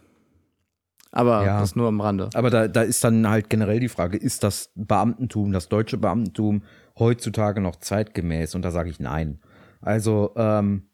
Aber 1.15 1.45
ja, 1.45 1.60
das 1.60 1.76
nur 1.76 1.88
am 1.88 2.02
Rande. 2.02 2.30
Aber 2.34 2.49
da, 2.49 2.67
da 2.67 2.82
ist 2.82 3.04
dann 3.04 3.30
halt 3.30 3.47
generell 3.47 3.80
die 3.80 3.88
Frage, 3.88 4.17
ist 4.17 4.43
das 4.43 4.71
Beamtentum, 4.73 5.52
das 5.52 5.69
deutsche 5.69 5.99
Beamtentum 5.99 6.63
heutzutage 6.97 7.62
noch 7.62 7.76
zeitgemäß? 7.76 8.56
Und 8.56 8.63
da 8.63 8.71
sage 8.71 8.89
ich 8.89 8.99
nein. 8.99 9.39
Also, 9.80 10.34
ähm, 10.36 10.89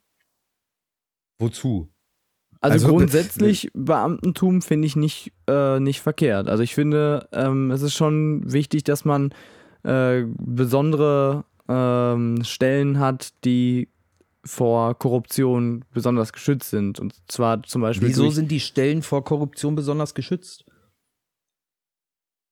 wozu? 1.40 1.88
Also, 2.60 2.74
also 2.74 2.88
grundsätzlich 2.90 3.72
Beamtentum 3.74 4.62
finde 4.62 4.88
ich 4.88 4.98
nicht, 4.98 5.32
äh, 5.48 5.80
nicht 5.80 6.02
verkehrt. 6.02 6.50
Also 6.50 6.64
ich 6.64 6.76
finde, 6.76 7.30
ähm, 7.32 7.72
es 7.72 7.82
ist 7.82 7.94
schon 7.94 8.42
wichtig, 8.52 8.84
dass 8.84 9.06
man 9.06 9.34
äh, 9.84 10.24
besondere 10.38 11.46
ähm, 11.70 12.44
Stellen 12.44 13.00
hat, 13.00 13.46
die 13.46 13.88
vor 14.46 14.98
Korruption 14.98 15.86
besonders 15.94 16.34
geschützt 16.34 16.70
sind. 16.70 17.00
Und 17.00 17.14
zwar 17.28 17.64
zum 17.64 17.82
Beispiel. 17.82 18.10
Wieso 18.10 18.30
sind 18.30 18.50
die 18.50 18.60
Stellen 18.60 19.02
vor 19.02 19.24
Korruption 19.24 19.76
besonders 19.76 20.14
geschützt? 20.14 20.66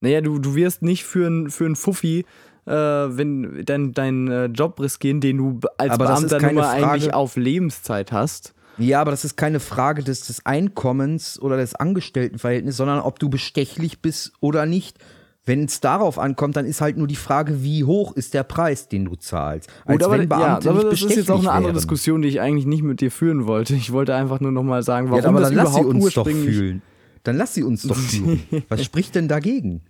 Naja, 0.02 0.21
du, 0.21 0.39
du 0.39 0.56
wirst 0.56 0.84
nicht 0.84 1.06
für 1.06 1.28
ein, 1.28 1.50
für 1.50 1.65
ein 1.65 1.76
Fuffi 1.76 2.26
äh, 2.67 2.71
wenn 2.71 3.63
dein, 3.65 3.93
dein 3.93 4.28
äh, 4.28 4.45
Job 4.47 4.80
riskieren, 4.80 5.21
den 5.21 5.38
du 5.38 5.60
als 5.78 5.91
Aber 5.91 6.08
Beamter 6.08 6.41
nur 6.41 6.54
mal 6.54 6.69
eigentlich 6.69 7.13
auf 7.13 7.38
Lebenszeit 7.38 8.12
hast. 8.12 8.54
Ja, 8.78 9.02
aber 9.02 9.12
das 9.12 9.26
ist 9.26 9.38
keine 9.38 9.60
Frage 9.60 10.04
des, 10.04 10.28
des 10.28 10.45
Einkommens 10.45 11.39
oder 11.39 11.58
des 11.58 11.73
Angestelltenverhältnisses, 11.73 12.78
sondern 12.78 13.00
ob 13.00 13.19
du 13.19 13.30
bestechlich 13.30 14.02
bist 14.02 14.34
oder 14.39 14.65
nicht. 14.65 15.00
Wenn 15.47 15.63
es 15.63 15.79
darauf 15.79 16.19
ankommt, 16.19 16.57
dann 16.57 16.65
ist 16.65 16.81
halt 16.81 16.97
nur 16.97 17.07
die 17.07 17.15
Frage, 17.15 17.63
wie 17.63 17.86
hoch 17.86 18.12
ist 18.12 18.33
der 18.33 18.43
Preis, 18.43 18.89
den 18.89 19.05
du 19.05 19.15
zahlst. 19.15 19.69
Als 19.86 19.97
Gut, 19.97 20.03
aber, 20.03 20.19
wenn 20.19 20.27
Beamte 20.27 20.67
ja, 20.67 20.71
aber 20.73 20.89
das 20.89 21.01
ist 21.01 21.15
jetzt 21.15 21.31
auch 21.31 21.39
eine 21.39 21.51
andere 21.51 21.69
wären. 21.71 21.75
Diskussion, 21.75 22.21
die 22.21 22.27
ich 22.27 22.41
eigentlich 22.41 22.65
nicht 22.65 22.83
mit 22.83 22.99
dir 22.99 23.12
führen 23.12 23.47
wollte. 23.47 23.73
Ich 23.73 23.93
wollte 23.93 24.13
einfach 24.13 24.41
nur 24.41 24.51
noch 24.51 24.63
mal 24.63 24.83
sagen, 24.83 25.10
warum 25.10 25.23
ja, 25.23 25.29
aber 25.29 25.39
das 25.39 25.49
dann 25.49 25.57
lass 25.57 25.73
sie 25.73 25.86
uns 25.86 26.13
doch 26.13 26.27
fühlen. 26.27 26.81
Dann 27.23 27.38
lass 27.38 27.53
sie 27.53 27.63
uns 27.63 27.83
doch 27.83 27.95
fühlen. 27.95 28.43
Was 28.69 28.83
spricht 28.83 29.15
denn 29.15 29.29
dagegen? 29.29 29.83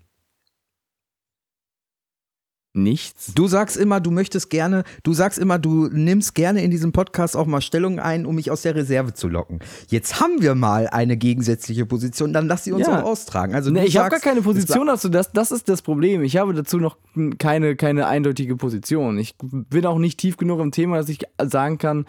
Nichts. 2.78 3.34
Du 3.34 3.48
sagst 3.48 3.76
immer, 3.76 4.00
du 4.00 4.12
möchtest 4.12 4.50
gerne, 4.50 4.84
du 5.04 5.14
sagst 5.14 5.40
immer, 5.40 5.60
du 5.60 5.88
nimmst 5.88 6.36
gerne 6.36 6.64
in 6.64 6.72
diesem 6.72 6.92
Podcast 6.92 7.36
auch 7.36 7.46
mal 7.46 7.62
Stellung 7.62 8.00
ein, 8.00 8.26
um 8.26 8.36
mich 8.36 8.52
aus 8.52 8.62
der 8.62 8.76
Reserve 8.76 9.14
zu 9.14 9.28
locken. 9.28 9.60
Jetzt 9.88 10.22
haben 10.22 10.42
wir 10.42 10.56
mal 10.56 10.88
eine 10.88 11.18
gegensätzliche 11.18 11.86
Position, 11.86 12.34
dann 12.34 12.48
lass 12.48 12.64
sie 12.64 12.72
uns 12.72 12.88
ja. 12.88 13.02
auch 13.02 13.06
austragen. 13.06 13.56
Also 13.56 13.72
nee, 13.72 13.86
ich 13.86 13.98
habe 13.98 14.10
gar 14.10 14.20
keine 14.20 14.42
Position 14.42 14.88
dazu, 14.88 15.10
das, 15.10 15.32
das 15.32 15.52
ist 15.52 15.68
das 15.68 15.82
Problem. 15.82 16.22
Ich 16.24 16.38
habe 16.38 16.54
dazu 16.54 16.78
noch 16.78 16.98
keine, 17.40 17.76
keine 17.76 18.08
eindeutige 18.08 18.56
Position. 18.56 19.18
Ich 19.18 19.36
bin 19.40 19.86
auch 19.86 20.00
nicht 20.00 20.20
tief 20.20 20.38
genug 20.38 20.60
im 20.60 20.72
Thema, 20.72 20.98
dass 20.98 21.10
ich 21.10 21.20
sagen 21.44 21.78
kann, 21.78 22.06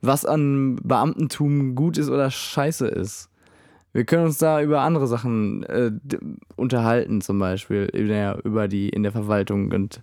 was 0.00 0.24
an 0.24 0.76
Beamtentum 0.82 1.74
gut 1.74 1.98
ist 1.98 2.08
oder 2.08 2.30
scheiße 2.30 2.86
ist. 2.86 3.28
Wir 3.98 4.04
können 4.04 4.26
uns 4.26 4.38
da 4.38 4.62
über 4.62 4.82
andere 4.82 5.08
Sachen 5.08 5.64
äh, 5.64 5.90
unterhalten, 6.54 7.20
zum 7.20 7.40
Beispiel 7.40 7.86
in 7.92 8.06
der, 8.06 8.38
über 8.44 8.68
die 8.68 8.90
in 8.90 9.02
der 9.02 9.10
Verwaltung 9.10 9.72
und 9.72 10.00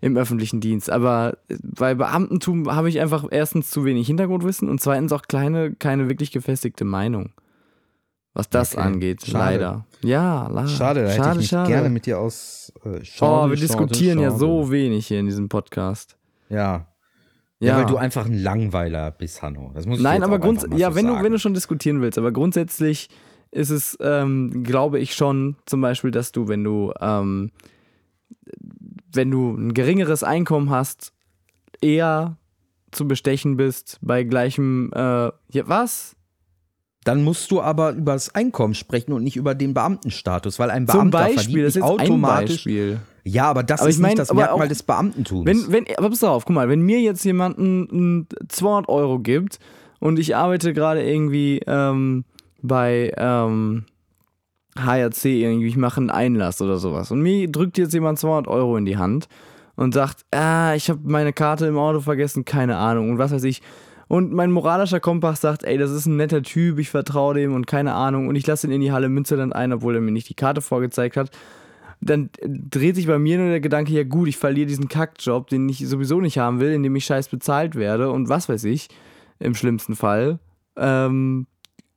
im 0.00 0.16
öffentlichen 0.16 0.62
Dienst. 0.62 0.88
Aber 0.88 1.36
äh, 1.50 1.56
bei 1.60 1.94
Beamtentum 1.94 2.74
habe 2.74 2.88
ich 2.88 2.98
einfach 2.98 3.26
erstens 3.30 3.68
zu 3.68 3.84
wenig 3.84 4.06
Hintergrundwissen 4.06 4.70
und 4.70 4.80
zweitens 4.80 5.12
auch 5.12 5.20
kleine, 5.28 5.74
keine 5.74 6.08
wirklich 6.08 6.32
gefestigte 6.32 6.86
Meinung. 6.86 7.34
Was 8.32 8.48
das 8.48 8.72
okay. 8.74 8.84
angeht, 8.84 9.26
schade. 9.26 9.38
leider. 9.38 9.86
Ja, 10.00 10.48
leider. 10.48 10.68
Schade, 10.68 11.02
da 11.02 11.10
schade, 11.10 11.22
hätte 11.22 11.30
ich 11.32 11.36
mich 11.36 11.48
schade. 11.48 11.68
gerne 11.68 11.90
mit 11.90 12.06
dir 12.06 12.18
aus. 12.20 12.72
Äh, 12.86 13.04
schade, 13.04 13.48
oh, 13.48 13.50
wir 13.50 13.56
diskutieren 13.58 14.18
ja 14.18 14.30
so 14.30 14.70
wenig 14.70 15.08
hier 15.08 15.20
in 15.20 15.26
diesem 15.26 15.50
Podcast. 15.50 16.16
Ja, 16.48 16.86
ja. 17.60 17.68
ja. 17.68 17.78
weil 17.78 17.86
du 17.86 17.96
einfach 17.96 18.26
ein 18.26 18.38
Langweiler 18.38 19.10
bist, 19.10 19.42
Hanno. 19.42 19.70
Das 19.74 19.86
muss 19.86 20.00
Nein, 20.00 20.22
aber 20.22 20.38
grundsätzlich, 20.38 20.80
ja, 20.80 20.90
so 20.90 20.96
wenn 20.96 21.06
du, 21.06 21.22
wenn 21.22 21.32
du 21.32 21.38
schon 21.38 21.54
diskutieren 21.54 22.00
willst, 22.00 22.18
aber 22.18 22.32
grundsätzlich 22.32 23.08
ist 23.50 23.70
es, 23.70 23.96
ähm, 24.00 24.62
glaube 24.64 24.98
ich 24.98 25.14
schon, 25.14 25.56
zum 25.66 25.80
Beispiel, 25.80 26.10
dass 26.10 26.32
du, 26.32 26.48
wenn 26.48 26.64
du, 26.64 26.92
ähm, 27.00 27.50
wenn 29.12 29.30
du 29.30 29.54
ein 29.54 29.74
geringeres 29.74 30.22
Einkommen 30.22 30.70
hast, 30.70 31.12
eher 31.80 32.36
zu 32.92 33.06
bestechen 33.06 33.56
bist 33.56 33.98
bei 34.00 34.24
gleichem, 34.24 34.90
äh, 34.94 35.00
ja, 35.00 35.32
was? 35.64 36.16
Dann 37.04 37.24
musst 37.24 37.50
du 37.50 37.60
aber 37.60 37.92
über 37.92 38.12
das 38.12 38.34
Einkommen 38.34 38.74
sprechen 38.74 39.12
und 39.12 39.24
nicht 39.24 39.36
über 39.36 39.54
den 39.54 39.74
Beamtenstatus, 39.74 40.58
weil 40.58 40.70
ein 40.70 40.86
Beamter 40.86 41.00
Zum 41.00 41.10
Beispiel, 41.10 41.36
verdient 41.36 41.66
das 41.66 41.76
ist 41.76 41.82
automatisch. 41.82 42.50
Ein 42.50 42.54
Beispiel. 42.56 43.00
Ja, 43.24 43.44
aber 43.44 43.62
das 43.62 43.80
aber 43.80 43.90
ist 43.90 43.96
ich 43.96 44.02
mein, 44.02 44.10
nicht 44.10 44.20
das 44.20 44.32
Merkmal 44.32 44.68
des 44.68 44.82
Beamtentums. 44.82 45.46
Wenn, 45.46 45.72
wenn, 45.72 45.84
aber 45.96 46.10
pass 46.10 46.24
auf, 46.24 46.44
guck 46.44 46.54
mal, 46.54 46.68
wenn 46.68 46.80
mir 46.80 47.00
jetzt 47.00 47.24
jemand 47.24 47.56
200 47.56 48.88
Euro 48.88 49.18
gibt 49.18 49.58
und 49.98 50.18
ich 50.18 50.36
arbeite 50.36 50.72
gerade 50.72 51.02
irgendwie 51.02 51.60
ähm, 51.66 52.24
bei 52.62 53.12
ähm, 53.16 53.84
HRC 54.78 55.24
irgendwie, 55.26 55.68
ich 55.68 55.76
mache 55.76 56.00
einen 56.00 56.10
Einlass 56.10 56.62
oder 56.62 56.78
sowas 56.78 57.10
und 57.10 57.20
mir 57.20 57.50
drückt 57.50 57.78
jetzt 57.78 57.92
jemand 57.92 58.18
200 58.18 58.48
Euro 58.48 58.76
in 58.76 58.84
die 58.84 58.96
Hand 58.96 59.28
und 59.76 59.94
sagt, 59.94 60.24
ah, 60.30 60.74
ich 60.74 60.88
habe 60.88 61.00
meine 61.04 61.32
Karte 61.32 61.66
im 61.66 61.78
Auto 61.78 62.00
vergessen, 62.00 62.44
keine 62.44 62.76
Ahnung 62.76 63.10
und 63.10 63.18
was 63.18 63.32
weiß 63.32 63.44
ich. 63.44 63.62
Und 64.08 64.32
mein 64.32 64.50
moralischer 64.50 64.98
Kompass 64.98 65.40
sagt, 65.40 65.62
ey, 65.62 65.78
das 65.78 65.92
ist 65.92 66.06
ein 66.06 66.16
netter 66.16 66.42
Typ, 66.42 66.80
ich 66.80 66.90
vertraue 66.90 67.34
dem 67.34 67.54
und 67.54 67.68
keine 67.68 67.94
Ahnung 67.94 68.26
und 68.26 68.34
ich 68.34 68.44
lasse 68.44 68.66
ihn 68.66 68.72
in 68.72 68.80
die 68.80 68.90
Halle 68.90 69.08
Münsterland 69.08 69.54
ein, 69.54 69.72
obwohl 69.72 69.94
er 69.94 70.00
mir 70.00 70.10
nicht 70.10 70.28
die 70.28 70.34
Karte 70.34 70.60
vorgezeigt 70.60 71.16
hat 71.16 71.30
dann 72.00 72.30
dreht 72.42 72.96
sich 72.96 73.06
bei 73.06 73.18
mir 73.18 73.38
nur 73.38 73.48
der 73.48 73.60
Gedanke, 73.60 73.92
ja 73.92 74.04
gut, 74.04 74.28
ich 74.28 74.36
verliere 74.36 74.66
diesen 74.66 74.88
Kackjob, 74.88 75.48
den 75.48 75.68
ich 75.68 75.86
sowieso 75.86 76.20
nicht 76.20 76.38
haben 76.38 76.60
will, 76.60 76.72
in 76.72 76.82
dem 76.82 76.96
ich 76.96 77.04
scheiß 77.04 77.28
bezahlt 77.28 77.74
werde 77.74 78.10
und 78.10 78.28
was 78.28 78.48
weiß 78.48 78.64
ich, 78.64 78.88
im 79.38 79.54
schlimmsten 79.54 79.96
Fall. 79.96 80.38
Ähm, 80.76 81.46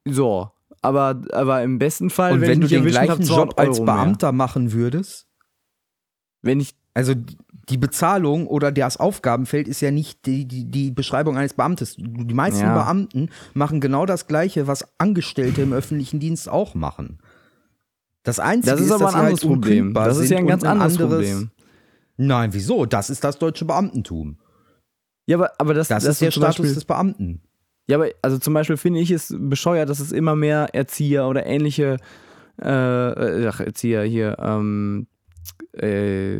so, 0.05 0.51
aber, 0.81 1.21
aber 1.31 1.63
im 1.63 1.79
besten 1.79 2.09
Fall, 2.09 2.33
und 2.33 2.41
wenn, 2.41 2.49
wenn 2.49 2.61
du 2.61 2.67
den 2.67 2.85
gleichen 2.85 3.23
Job 3.23 3.53
als 3.57 3.83
Beamter 3.83 4.31
mehr. 4.31 4.45
machen 4.45 4.73
würdest, 4.73 5.27
wenn 6.41 6.59
ich 6.59 6.75
also 6.93 7.13
die 7.69 7.77
Bezahlung 7.77 8.47
oder 8.47 8.71
das 8.71 8.97
Aufgabenfeld 8.97 9.67
ist 9.67 9.81
ja 9.81 9.91
nicht 9.91 10.25
die, 10.25 10.45
die, 10.45 10.65
die 10.65 10.91
Beschreibung 10.91 11.37
eines 11.37 11.53
Beamtes. 11.53 11.95
Die 11.97 12.33
meisten 12.33 12.61
ja. 12.61 12.73
Beamten 12.73 13.29
machen 13.53 13.79
genau 13.79 14.05
das 14.05 14.27
Gleiche, 14.27 14.67
was 14.67 14.87
Angestellte 14.97 15.61
im 15.61 15.71
öffentlichen 15.71 16.19
Dienst 16.19 16.49
auch 16.49 16.75
machen. 16.75 17.19
Das 18.23 18.39
Einzige 18.39 18.71
das 18.71 18.81
ist, 18.81 18.87
ist 18.87 18.91
aber 18.93 19.09
ein 19.09 19.15
anderes 19.15 19.41
halt 19.41 19.51
Problem. 19.51 19.93
Das 19.93 20.17
ist 20.17 20.29
ja 20.29 20.37
ein 20.37 20.47
ganz 20.47 20.63
anderes, 20.63 20.93
anderes, 20.99 21.29
Problem. 21.29 21.51
Nein, 22.17 22.53
wieso? 22.53 22.85
Das 22.85 23.09
ist 23.09 23.23
das 23.23 23.37
deutsche 23.37 23.65
Beamtentum. 23.65 24.37
Ja, 25.25 25.37
aber, 25.37 25.51
aber 25.57 25.73
das, 25.73 25.87
das, 25.89 26.03
das 26.03 26.13
ist 26.13 26.21
der 26.21 26.31
Status 26.31 26.57
Beispiel, 26.57 26.73
des 26.73 26.85
Beamten. 26.85 27.41
Ja, 27.87 27.97
aber 27.97 28.09
also 28.21 28.37
zum 28.37 28.53
Beispiel 28.53 28.77
finde 28.77 28.99
ich 28.99 29.11
es 29.11 29.33
bescheuert, 29.37 29.89
dass 29.89 29.99
es 29.99 30.11
immer 30.11 30.35
mehr 30.35 30.69
Erzieher 30.73 31.27
oder 31.27 31.45
ähnliche 31.45 31.97
äh, 32.61 32.67
ach, 33.47 33.59
Erzieher 33.59 34.03
hier, 34.03 34.37
ähm, 34.39 35.07
äh, 35.73 36.39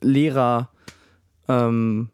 Lehrer 0.00 0.70
ähm, 1.48 2.10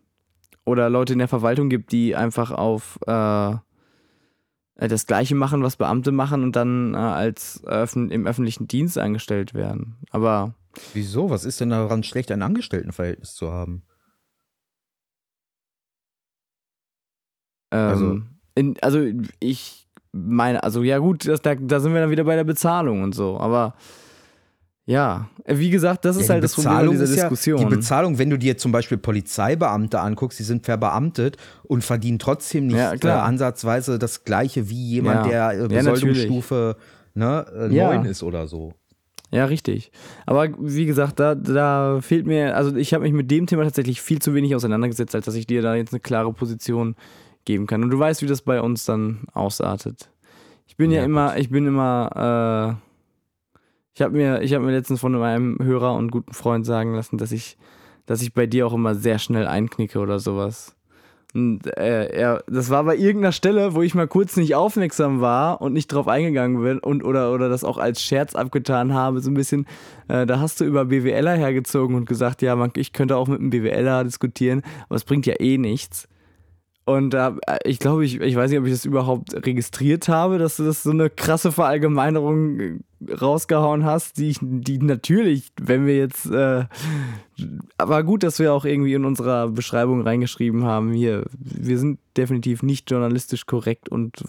oder 0.64 0.90
Leute 0.90 1.12
in 1.12 1.18
der 1.20 1.28
Verwaltung 1.28 1.68
gibt, 1.68 1.92
die 1.92 2.16
einfach 2.16 2.50
auf 2.50 2.98
äh, 3.06 3.50
äh, 3.52 3.56
das 4.76 5.06
Gleiche 5.06 5.34
machen, 5.34 5.62
was 5.62 5.76
Beamte 5.76 6.12
machen 6.12 6.42
und 6.42 6.56
dann 6.56 6.94
äh, 6.94 6.98
als 6.98 7.62
öffn 7.64 8.10
im 8.10 8.26
öffentlichen 8.26 8.66
Dienst 8.66 8.98
angestellt 8.98 9.54
werden. 9.54 9.96
Aber. 10.10 10.54
Wieso? 10.92 11.30
Was 11.30 11.44
ist 11.44 11.60
denn 11.60 11.70
daran 11.70 12.02
schlecht, 12.02 12.32
ein 12.32 12.42
Angestelltenverhältnis 12.42 13.34
zu 13.34 13.52
haben? 13.52 13.84
Ähm, 17.70 17.88
also, 17.88 18.20
in, 18.56 18.76
also 18.82 19.06
ich 19.38 19.88
meine, 20.12 20.62
also 20.62 20.82
ja 20.82 20.98
gut, 20.98 21.26
das, 21.26 21.42
da, 21.42 21.54
da 21.54 21.80
sind 21.80 21.92
wir 21.92 22.00
dann 22.00 22.10
wieder 22.10 22.24
bei 22.24 22.36
der 22.36 22.44
Bezahlung 22.44 23.02
und 23.02 23.14
so, 23.14 23.38
aber 23.38 23.74
ja, 24.86 25.28
äh, 25.44 25.56
wie 25.58 25.70
gesagt, 25.70 26.04
das 26.04 26.16
ist 26.16 26.28
ja, 26.28 26.34
halt 26.34 26.44
das 26.44 26.54
Problem 26.54 26.90
dieser 26.90 27.06
Diskussion. 27.06 27.58
Ja, 27.58 27.68
die 27.68 27.74
Bezahlung, 27.74 28.18
wenn 28.18 28.28
du 28.30 28.38
dir 28.38 28.58
zum 28.58 28.70
Beispiel 28.70 28.98
Polizeibeamte 28.98 30.00
anguckst, 30.00 30.38
die 30.38 30.42
sind 30.42 30.64
verbeamtet 30.66 31.38
und 31.62 31.82
verdienen 31.82 32.18
trotzdem 32.18 32.66
nicht 32.66 32.76
ja, 32.76 32.94
äh, 32.94 33.08
ansatzweise 33.08 33.98
das 33.98 34.24
Gleiche 34.24 34.68
wie 34.68 34.90
jemand, 34.90 35.26
der 35.26 35.52
äh, 35.52 35.68
Besoldungsstufe 35.68 36.76
ne, 37.14 37.46
äh, 37.56 37.68
9 37.68 38.04
ist 38.04 38.22
oder 38.22 38.46
so. 38.46 38.74
Ja, 39.30 39.46
richtig. 39.46 39.90
Aber 40.26 40.48
wie 40.58 40.86
gesagt, 40.86 41.18
da, 41.18 41.34
da 41.34 42.00
fehlt 42.00 42.26
mir, 42.26 42.54
also 42.54 42.76
ich 42.76 42.94
habe 42.94 43.02
mich 43.04 43.12
mit 43.12 43.30
dem 43.30 43.46
Thema 43.46 43.64
tatsächlich 43.64 44.00
viel 44.00 44.20
zu 44.20 44.34
wenig 44.34 44.54
auseinandergesetzt, 44.54 45.14
als 45.14 45.24
dass 45.24 45.34
ich 45.34 45.46
dir 45.46 45.60
da 45.60 45.74
jetzt 45.74 45.92
eine 45.92 46.00
klare 46.00 46.32
Position 46.32 46.94
geben 47.44 47.66
kann. 47.66 47.82
Und 47.82 47.90
du 47.90 47.98
weißt, 47.98 48.22
wie 48.22 48.26
das 48.26 48.42
bei 48.42 48.60
uns 48.60 48.84
dann 48.84 49.22
ausartet. 49.32 50.10
Ich 50.66 50.76
bin 50.76 50.90
ja, 50.90 51.00
Ja, 51.00 51.04
immer, 51.04 51.36
ich 51.36 51.50
bin 51.50 51.66
immer, 51.66 52.78
äh, 52.78 52.93
ich 53.94 54.02
habe 54.02 54.16
mir, 54.16 54.40
habe 54.40 54.64
mir 54.64 54.72
letztens 54.72 55.00
von 55.00 55.12
meinem 55.12 55.58
Hörer 55.62 55.94
und 55.94 56.10
guten 56.10 56.32
Freund 56.32 56.66
sagen 56.66 56.94
lassen, 56.94 57.16
dass 57.16 57.30
ich, 57.32 57.56
dass 58.06 58.22
ich 58.22 58.34
bei 58.34 58.46
dir 58.46 58.66
auch 58.66 58.72
immer 58.72 58.94
sehr 58.94 59.18
schnell 59.18 59.46
einknicke 59.46 60.00
oder 60.00 60.18
sowas. 60.18 60.74
Und 61.32 61.66
äh, 61.76 62.06
er, 62.06 62.44
das 62.46 62.70
war 62.70 62.84
bei 62.84 62.96
irgendeiner 62.96 63.32
Stelle, 63.32 63.74
wo 63.74 63.82
ich 63.82 63.94
mal 63.94 64.06
kurz 64.06 64.36
nicht 64.36 64.54
aufmerksam 64.54 65.20
war 65.20 65.60
und 65.60 65.72
nicht 65.72 65.88
drauf 65.88 66.06
eingegangen 66.06 66.62
bin 66.62 66.78
und 66.78 67.04
oder, 67.04 67.32
oder 67.32 67.48
das 67.48 67.64
auch 67.64 67.76
als 67.76 68.00
Scherz 68.02 68.36
abgetan 68.36 68.94
habe, 68.94 69.20
so 69.20 69.30
ein 69.30 69.34
bisschen. 69.34 69.66
Äh, 70.06 70.26
da 70.26 70.38
hast 70.38 70.60
du 70.60 70.64
über 70.64 70.84
BWLer 70.84 71.34
hergezogen 71.34 71.96
und 71.96 72.06
gesagt, 72.06 72.40
ja, 72.42 72.54
man, 72.54 72.70
ich 72.76 72.92
könnte 72.92 73.16
auch 73.16 73.26
mit 73.26 73.40
einem 73.40 73.50
BWLer 73.50 74.04
diskutieren, 74.04 74.62
aber 74.88 74.96
es 74.96 75.04
bringt 75.04 75.26
ja 75.26 75.34
eh 75.40 75.58
nichts. 75.58 76.08
Und 76.86 77.10
da, 77.10 77.36
äh, 77.46 77.58
ich 77.64 77.78
glaube, 77.78 78.04
ich, 78.04 78.20
ich 78.20 78.36
weiß 78.36 78.50
nicht, 78.50 78.60
ob 78.60 78.66
ich 78.66 78.72
das 78.72 78.84
überhaupt 78.84 79.34
registriert 79.34 80.08
habe, 80.08 80.38
dass 80.38 80.56
du 80.56 80.64
das 80.64 80.82
so 80.82 80.90
eine 80.90 81.08
krasse 81.08 81.50
Verallgemeinerung 81.50 82.60
äh, 82.60 82.78
rausgehauen 83.10 83.84
hast, 83.84 84.18
die 84.18 84.36
die 84.40 84.78
natürlich, 84.78 85.50
wenn 85.60 85.86
wir 85.86 85.96
jetzt, 85.96 86.26
äh, 86.26 86.64
aber 87.78 88.02
gut, 88.02 88.22
dass 88.22 88.38
wir 88.38 88.52
auch 88.52 88.66
irgendwie 88.66 88.94
in 88.94 89.04
unserer 89.04 89.48
Beschreibung 89.48 90.02
reingeschrieben 90.02 90.64
haben, 90.64 90.92
hier, 90.92 91.24
wir 91.38 91.78
sind 91.78 91.98
definitiv 92.16 92.62
nicht 92.62 92.90
journalistisch 92.90 93.46
korrekt 93.46 93.88
und 93.88 94.22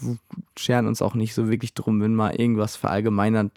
scheren 0.58 0.86
uns 0.86 1.02
auch 1.02 1.14
nicht 1.14 1.34
so 1.34 1.50
wirklich 1.50 1.74
drum, 1.74 2.00
wenn 2.00 2.14
mal 2.14 2.34
irgendwas 2.34 2.76
verallgemeinert 2.76 3.52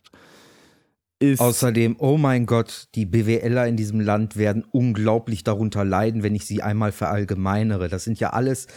ist. 1.20 1.40
Außerdem, 1.40 1.98
oh 2.00 2.18
mein 2.18 2.46
Gott, 2.46 2.88
die 2.96 3.06
BWLer 3.06 3.68
in 3.68 3.76
diesem 3.76 4.00
Land 4.00 4.38
werden 4.38 4.64
unglaublich 4.72 5.44
darunter 5.44 5.84
leiden, 5.84 6.24
wenn 6.24 6.34
ich 6.34 6.46
sie 6.46 6.64
einmal 6.64 6.92
verallgemeinere. 6.92 7.90
Das 7.90 8.06
sind 8.06 8.20
ja 8.20 8.32
alles 8.32 8.68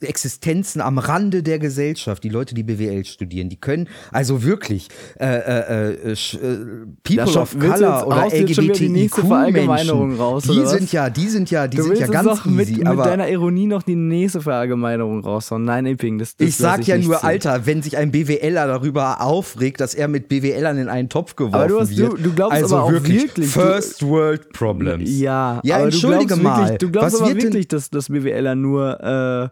Existenzen 0.00 0.80
am 0.80 0.98
Rande 0.98 1.42
der 1.42 1.58
Gesellschaft, 1.58 2.22
die 2.24 2.28
Leute, 2.28 2.54
die 2.54 2.62
BWL 2.62 3.04
studieren, 3.04 3.48
die 3.48 3.56
können 3.56 3.88
also 4.12 4.42
wirklich 4.42 4.88
äh, 5.18 5.24
äh, 5.26 5.92
äh, 6.10 6.12
äh, 6.12 6.16
People 7.02 7.26
schon- 7.26 7.42
of 7.42 7.58
Color 7.58 8.06
oder 8.06 8.16
wieder 8.26 8.38
die 8.72 10.16
raus, 10.16 10.42
die 10.44 10.66
sind 10.66 10.92
ja, 10.92 11.10
die 11.10 11.28
sind 11.28 11.50
ja, 11.50 11.66
die 11.66 11.76
du 11.78 11.82
sind 11.84 11.98
ja 11.98 12.06
ganz 12.06 12.44
mit, 12.44 12.68
easy, 12.68 12.78
mit 12.78 12.86
aber 12.86 13.04
deiner 13.04 13.28
Ironie 13.28 13.66
noch 13.66 13.82
die 13.82 13.94
nächste 13.96 14.40
Verallgemeinerung 14.40 15.20
raushauen. 15.24 15.64
Nein, 15.64 15.86
Epping, 15.86 16.18
das, 16.18 16.36
das 16.36 16.48
ich 16.48 16.56
sag 16.56 16.78
lass 16.78 16.86
ja 16.86 16.98
nur, 16.98 17.18
zu. 17.18 17.24
Alter, 17.24 17.66
wenn 17.66 17.82
sich 17.82 17.96
ein 17.96 18.10
BWLer 18.10 18.66
darüber 18.66 19.20
aufregt, 19.20 19.80
dass 19.80 19.94
er 19.94 20.08
mit 20.08 20.28
BWLern 20.28 20.78
in 20.78 20.88
einen 20.88 21.08
Topf 21.08 21.36
geworfen 21.36 21.54
Aber 21.54 21.68
du 21.68 21.80
hast- 21.80 21.96
wird. 21.96 22.12
du- 22.12 22.16
du 22.16 22.32
glaubst 22.34 22.54
also 22.56 22.76
aber 22.76 22.92
wirklich, 22.92 23.22
wirklich, 23.22 23.48
First 23.50 24.02
World 24.06 24.52
Problems. 24.52 25.08
Ja, 25.18 25.60
Ja, 25.64 25.76
aber 25.76 25.84
entschuldige 25.84 26.34
du 26.34 26.40
glaubst 26.40 26.42
mal, 26.42 26.58
Wirklich, 26.62 26.78
du 26.78 26.90
glaubst 26.90 27.16
aber 27.16 27.26
wird 27.28 27.36
denn- 27.38 27.44
wirklich, 27.44 27.68
dass, 27.68 27.90
dass 27.90 28.08
BWLer 28.08 28.54
nur 28.54 29.00
äh, 29.00 29.48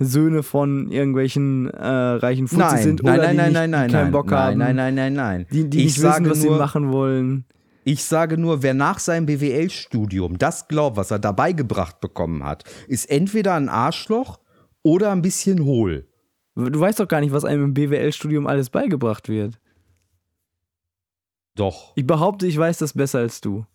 Söhne 0.00 0.42
von 0.42 0.90
irgendwelchen 0.90 1.68
äh, 1.68 1.86
reichen 1.86 2.48
Nein, 2.52 2.82
sind 2.82 3.02
nein, 3.02 3.18
oder 3.18 3.26
nein, 3.26 3.36
die 3.36 3.36
nein, 3.36 3.52
nein, 3.52 3.70
nein, 3.70 3.90
keinen 3.90 4.02
nein, 4.04 4.12
Bock 4.12 4.30
nein, 4.30 4.38
haben, 4.38 4.58
nein, 4.58 4.76
nein, 4.76 4.94
nein, 4.94 5.12
nein. 5.12 5.46
die, 5.52 5.68
die 5.68 5.78
ich 5.78 5.84
nicht 5.84 6.00
sage 6.00 6.24
wissen, 6.24 6.30
was 6.30 6.42
nur, 6.44 6.54
sie 6.54 6.58
machen 6.58 6.92
wollen. 6.92 7.44
Ich 7.84 8.04
sage 8.04 8.38
nur, 8.38 8.62
wer 8.62 8.74
nach 8.74 8.98
seinem 8.98 9.26
BWL-Studium 9.26 10.38
das 10.38 10.68
glaubt, 10.68 10.96
was 10.96 11.10
er 11.10 11.18
dabei 11.18 11.52
gebracht 11.52 12.00
bekommen 12.00 12.44
hat, 12.44 12.64
ist 12.88 13.10
entweder 13.10 13.54
ein 13.54 13.68
Arschloch 13.68 14.40
oder 14.82 15.12
ein 15.12 15.22
bisschen 15.22 15.64
hohl. 15.64 16.06
Du 16.54 16.80
weißt 16.80 16.98
doch 17.00 17.08
gar 17.08 17.20
nicht, 17.20 17.32
was 17.32 17.44
einem 17.44 17.64
im 17.64 17.74
BWL-Studium 17.74 18.46
alles 18.46 18.70
beigebracht 18.70 19.28
wird. 19.28 19.60
Doch, 21.56 21.92
Ich 21.94 22.06
behaupte, 22.06 22.46
ich 22.46 22.56
weiß 22.56 22.78
das 22.78 22.94
besser 22.94 23.18
als 23.18 23.40
du. 23.40 23.66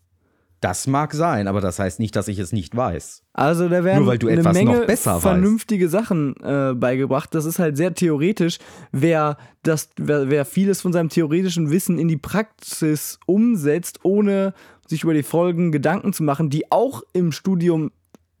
Das 0.60 0.86
mag 0.86 1.12
sein, 1.12 1.48
aber 1.48 1.60
das 1.60 1.78
heißt 1.78 2.00
nicht, 2.00 2.16
dass 2.16 2.28
ich 2.28 2.38
es 2.38 2.52
nicht 2.52 2.74
weiß. 2.74 3.22
Also 3.34 3.68
da 3.68 3.84
werden 3.84 3.98
Nur 4.00 4.06
weil 4.08 4.18
du 4.18 4.26
eine 4.28 4.40
etwas 4.40 4.56
noch 4.56 4.64
Menge 4.72 4.86
besser 4.86 5.12
weißt. 5.14 5.22
vernünftige 5.22 5.88
Sachen 5.88 6.34
äh, 6.42 6.72
beigebracht. 6.74 7.34
Das 7.34 7.44
ist 7.44 7.58
halt 7.58 7.76
sehr 7.76 7.94
theoretisch. 7.94 8.58
Wer, 8.90 9.36
das, 9.62 9.90
wer, 9.96 10.30
wer 10.30 10.44
vieles 10.44 10.80
von 10.80 10.92
seinem 10.92 11.10
theoretischen 11.10 11.70
Wissen 11.70 11.98
in 11.98 12.08
die 12.08 12.16
Praxis 12.16 13.18
umsetzt, 13.26 14.00
ohne 14.02 14.54
sich 14.86 15.02
über 15.04 15.14
die 15.14 15.22
Folgen 15.22 15.72
Gedanken 15.72 16.12
zu 16.12 16.22
machen, 16.22 16.48
die 16.48 16.70
auch 16.72 17.02
im 17.12 17.32
Studium 17.32 17.90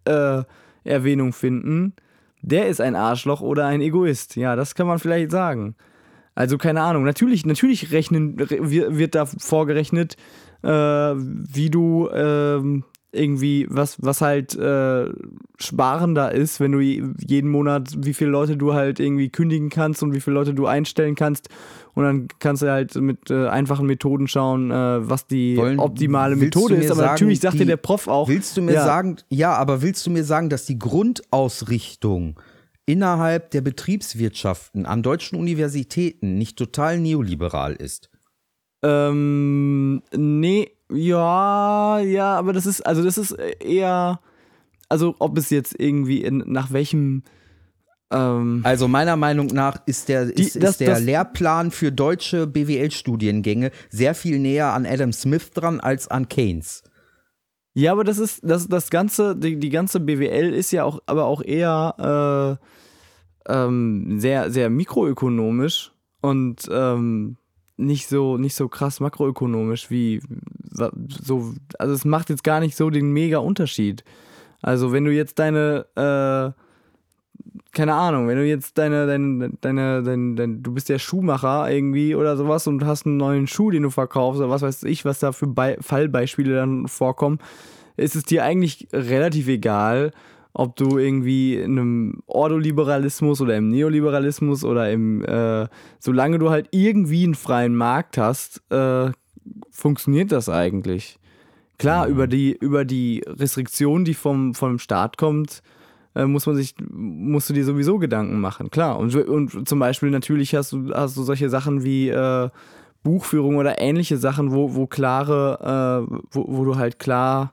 äh, 0.04 0.42
Erwähnung 0.84 1.32
finden, 1.32 1.94
der 2.42 2.68
ist 2.68 2.80
ein 2.80 2.94
Arschloch 2.94 3.40
oder 3.40 3.66
ein 3.66 3.80
Egoist. 3.80 4.36
Ja, 4.36 4.56
das 4.56 4.74
kann 4.74 4.86
man 4.86 4.98
vielleicht 4.98 5.30
sagen. 5.32 5.74
Also 6.34 6.58
keine 6.58 6.82
Ahnung. 6.82 7.04
Natürlich, 7.04 7.44
natürlich 7.44 7.92
rechnen, 7.92 8.38
re- 8.38 8.70
wir- 8.70 8.96
wird 8.96 9.14
da 9.14 9.26
vorgerechnet, 9.26 10.16
äh, 10.66 11.14
wie 11.16 11.70
du 11.70 12.08
ähm, 12.12 12.84
irgendwie, 13.12 13.66
was, 13.70 13.96
was 14.02 14.20
halt 14.20 14.54
äh, 14.56 15.06
sparender 15.58 16.32
ist, 16.32 16.60
wenn 16.60 16.72
du 16.72 16.80
je- 16.80 17.02
jeden 17.26 17.48
Monat, 17.50 17.94
wie 18.04 18.12
viele 18.12 18.28
Leute 18.30 18.58
du 18.58 18.74
halt 18.74 19.00
irgendwie 19.00 19.30
kündigen 19.30 19.70
kannst 19.70 20.02
und 20.02 20.12
wie 20.14 20.20
viele 20.20 20.34
Leute 20.34 20.52
du 20.52 20.66
einstellen 20.66 21.14
kannst. 21.14 21.48
Und 21.94 22.04
dann 22.04 22.28
kannst 22.40 22.60
du 22.62 22.70
halt 22.70 22.94
mit 22.96 23.30
äh, 23.30 23.46
einfachen 23.48 23.86
Methoden 23.86 24.28
schauen, 24.28 24.70
äh, 24.70 25.08
was 25.08 25.26
die 25.26 25.56
Wollen- 25.56 25.78
optimale 25.78 26.36
Methode 26.36 26.74
ist. 26.74 26.90
Aber 26.90 27.00
sagen, 27.00 27.12
natürlich 27.12 27.40
sagt 27.40 27.54
dir 27.54 27.60
die- 27.60 27.64
der 27.66 27.78
Prof 27.78 28.06
auch. 28.06 28.28
Willst 28.28 28.54
du 28.58 28.60
mir 28.60 28.74
ja, 28.74 28.84
sagen, 28.84 29.16
ja, 29.30 29.54
aber 29.54 29.80
willst 29.80 30.04
du 30.06 30.10
mir 30.10 30.24
sagen, 30.24 30.50
dass 30.50 30.66
die 30.66 30.78
Grundausrichtung 30.78 32.38
innerhalb 32.84 33.50
der 33.50 33.62
Betriebswirtschaften 33.62 34.84
an 34.84 35.02
deutschen 35.02 35.38
Universitäten 35.38 36.36
nicht 36.36 36.58
total 36.58 36.98
neoliberal 37.00 37.72
ist? 37.74 38.10
Ähm, 38.86 40.02
nee, 40.14 40.70
ja, 40.92 41.98
ja, 42.00 42.34
aber 42.36 42.52
das 42.52 42.66
ist, 42.66 42.86
also 42.86 43.02
das 43.02 43.18
ist 43.18 43.32
eher, 43.32 44.20
also 44.88 45.16
ob 45.18 45.36
es 45.38 45.50
jetzt 45.50 45.74
irgendwie 45.78 46.22
in, 46.22 46.44
nach 46.46 46.70
welchem, 46.72 47.24
ähm, 48.12 48.60
Also 48.64 48.86
meiner 48.86 49.16
Meinung 49.16 49.48
nach 49.48 49.78
ist 49.86 50.08
der, 50.08 50.22
ist, 50.24 50.54
das- 50.56 50.70
ist 50.72 50.80
der 50.80 50.90
das- 50.90 51.02
Lehrplan 51.02 51.70
für 51.72 51.90
deutsche 51.90 52.46
BWL-Studiengänge 52.46 53.72
sehr 53.90 54.14
viel 54.14 54.38
näher 54.38 54.72
an 54.72 54.86
Adam 54.86 55.12
Smith 55.12 55.50
dran 55.52 55.80
als 55.80 56.06
an 56.08 56.28
Keynes. 56.28 56.84
ja, 57.74 57.90
aber 57.92 58.04
das 58.04 58.18
ist, 58.18 58.40
das, 58.44 58.68
das 58.68 58.90
ganze, 58.90 59.34
die, 59.36 59.58
die 59.58 59.70
ganze 59.70 59.98
BWL 60.00 60.54
ist 60.54 60.70
ja 60.70 60.84
auch, 60.84 61.00
aber 61.06 61.24
auch 61.24 61.42
eher, 61.42 62.58
äh, 63.48 63.52
ähm, 63.52 64.20
sehr, 64.20 64.50
sehr 64.50 64.70
mikroökonomisch 64.70 65.92
und, 66.20 66.68
ähm, 66.70 67.36
nicht 67.76 68.08
so, 68.08 68.36
nicht 68.36 68.54
so 68.54 68.68
krass 68.68 69.00
makroökonomisch 69.00 69.90
wie 69.90 70.20
so, 70.72 71.54
also 71.78 71.94
es 71.94 72.04
macht 72.04 72.30
jetzt 72.30 72.44
gar 72.44 72.60
nicht 72.60 72.76
so 72.76 72.90
den 72.90 73.12
mega 73.12 73.38
Unterschied. 73.38 74.04
Also 74.62 74.92
wenn 74.92 75.04
du 75.04 75.12
jetzt 75.12 75.38
deine, 75.38 75.86
äh, 75.94 76.52
keine 77.72 77.94
Ahnung, 77.94 78.28
wenn 78.28 78.36
du 78.36 78.46
jetzt 78.46 78.78
deine, 78.78 79.06
deine, 79.06 79.50
deine, 79.60 80.02
deine, 80.02 80.34
deine, 80.34 80.56
du 80.56 80.72
bist 80.72 80.88
der 80.88 80.98
Schuhmacher 80.98 81.70
irgendwie 81.70 82.14
oder 82.14 82.36
sowas 82.36 82.66
und 82.66 82.84
hast 82.84 83.06
einen 83.06 83.18
neuen 83.18 83.46
Schuh, 83.46 83.70
den 83.70 83.82
du 83.82 83.90
verkaufst 83.90 84.40
oder 84.40 84.50
was 84.50 84.62
weiß 84.62 84.84
ich, 84.84 85.04
was 85.04 85.18
da 85.18 85.32
für 85.32 85.46
Be 85.46 85.76
Fallbeispiele 85.80 86.54
dann 86.54 86.88
vorkommen, 86.88 87.38
ist 87.96 88.16
es 88.16 88.24
dir 88.24 88.44
eigentlich 88.44 88.88
relativ 88.92 89.48
egal, 89.48 90.12
ob 90.58 90.74
du 90.76 90.96
irgendwie 90.96 91.54
in 91.54 91.72
einem 91.72 92.22
Ordoliberalismus 92.26 93.42
oder 93.42 93.56
im 93.56 93.68
Neoliberalismus 93.68 94.64
oder 94.64 94.90
im, 94.90 95.22
äh, 95.22 95.68
solange 95.98 96.38
du 96.38 96.48
halt 96.48 96.68
irgendwie 96.70 97.24
einen 97.24 97.34
freien 97.34 97.76
Markt 97.76 98.16
hast, 98.16 98.62
äh, 98.70 99.10
funktioniert 99.70 100.32
das 100.32 100.48
eigentlich. 100.48 101.18
Klar, 101.78 102.08
über 102.08 102.26
die, 102.26 102.56
über 102.56 102.86
die 102.86 103.22
Restriktion, 103.26 104.06
die 104.06 104.14
vom, 104.14 104.54
vom 104.54 104.78
Staat 104.78 105.18
kommt, 105.18 105.62
äh, 106.14 106.24
muss 106.24 106.46
man 106.46 106.56
sich, 106.56 106.74
musst 106.90 107.50
du 107.50 107.52
dir 107.52 107.66
sowieso 107.66 107.98
Gedanken 107.98 108.40
machen, 108.40 108.70
klar. 108.70 108.98
Und, 108.98 109.14
und 109.14 109.68
zum 109.68 109.78
Beispiel 109.78 110.08
natürlich 110.08 110.54
hast 110.54 110.72
du, 110.72 110.90
hast 110.94 111.18
du 111.18 111.22
solche 111.22 111.50
Sachen 111.50 111.84
wie 111.84 112.08
äh, 112.08 112.48
Buchführung 113.02 113.56
oder 113.56 113.78
ähnliche 113.78 114.16
Sachen, 114.16 114.52
wo, 114.52 114.74
wo 114.74 114.86
klare, 114.86 116.06
äh, 116.08 116.16
wo, 116.30 116.46
wo 116.48 116.64
du 116.64 116.76
halt 116.76 116.98
klar 116.98 117.52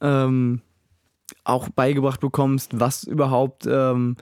ähm, 0.00 0.62
auch 1.44 1.68
beigebracht 1.68 2.20
bekommst, 2.20 2.78
was 2.78 3.04
überhaupt 3.04 3.66
ähm, 3.66 4.16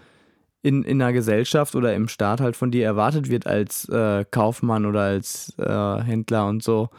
in, 0.62 0.82
in 0.84 1.00
einer 1.00 1.12
Gesellschaft 1.12 1.74
oder 1.74 1.94
im 1.94 2.08
Staat 2.08 2.40
halt 2.40 2.56
von 2.56 2.70
dir 2.70 2.84
erwartet 2.84 3.30
wird 3.30 3.46
als 3.46 3.88
äh, 3.88 4.24
Kaufmann 4.30 4.84
oder 4.84 5.00
als 5.02 5.54
äh, 5.58 6.02
Händler 6.02 6.46
und 6.46 6.62
so. 6.62 6.90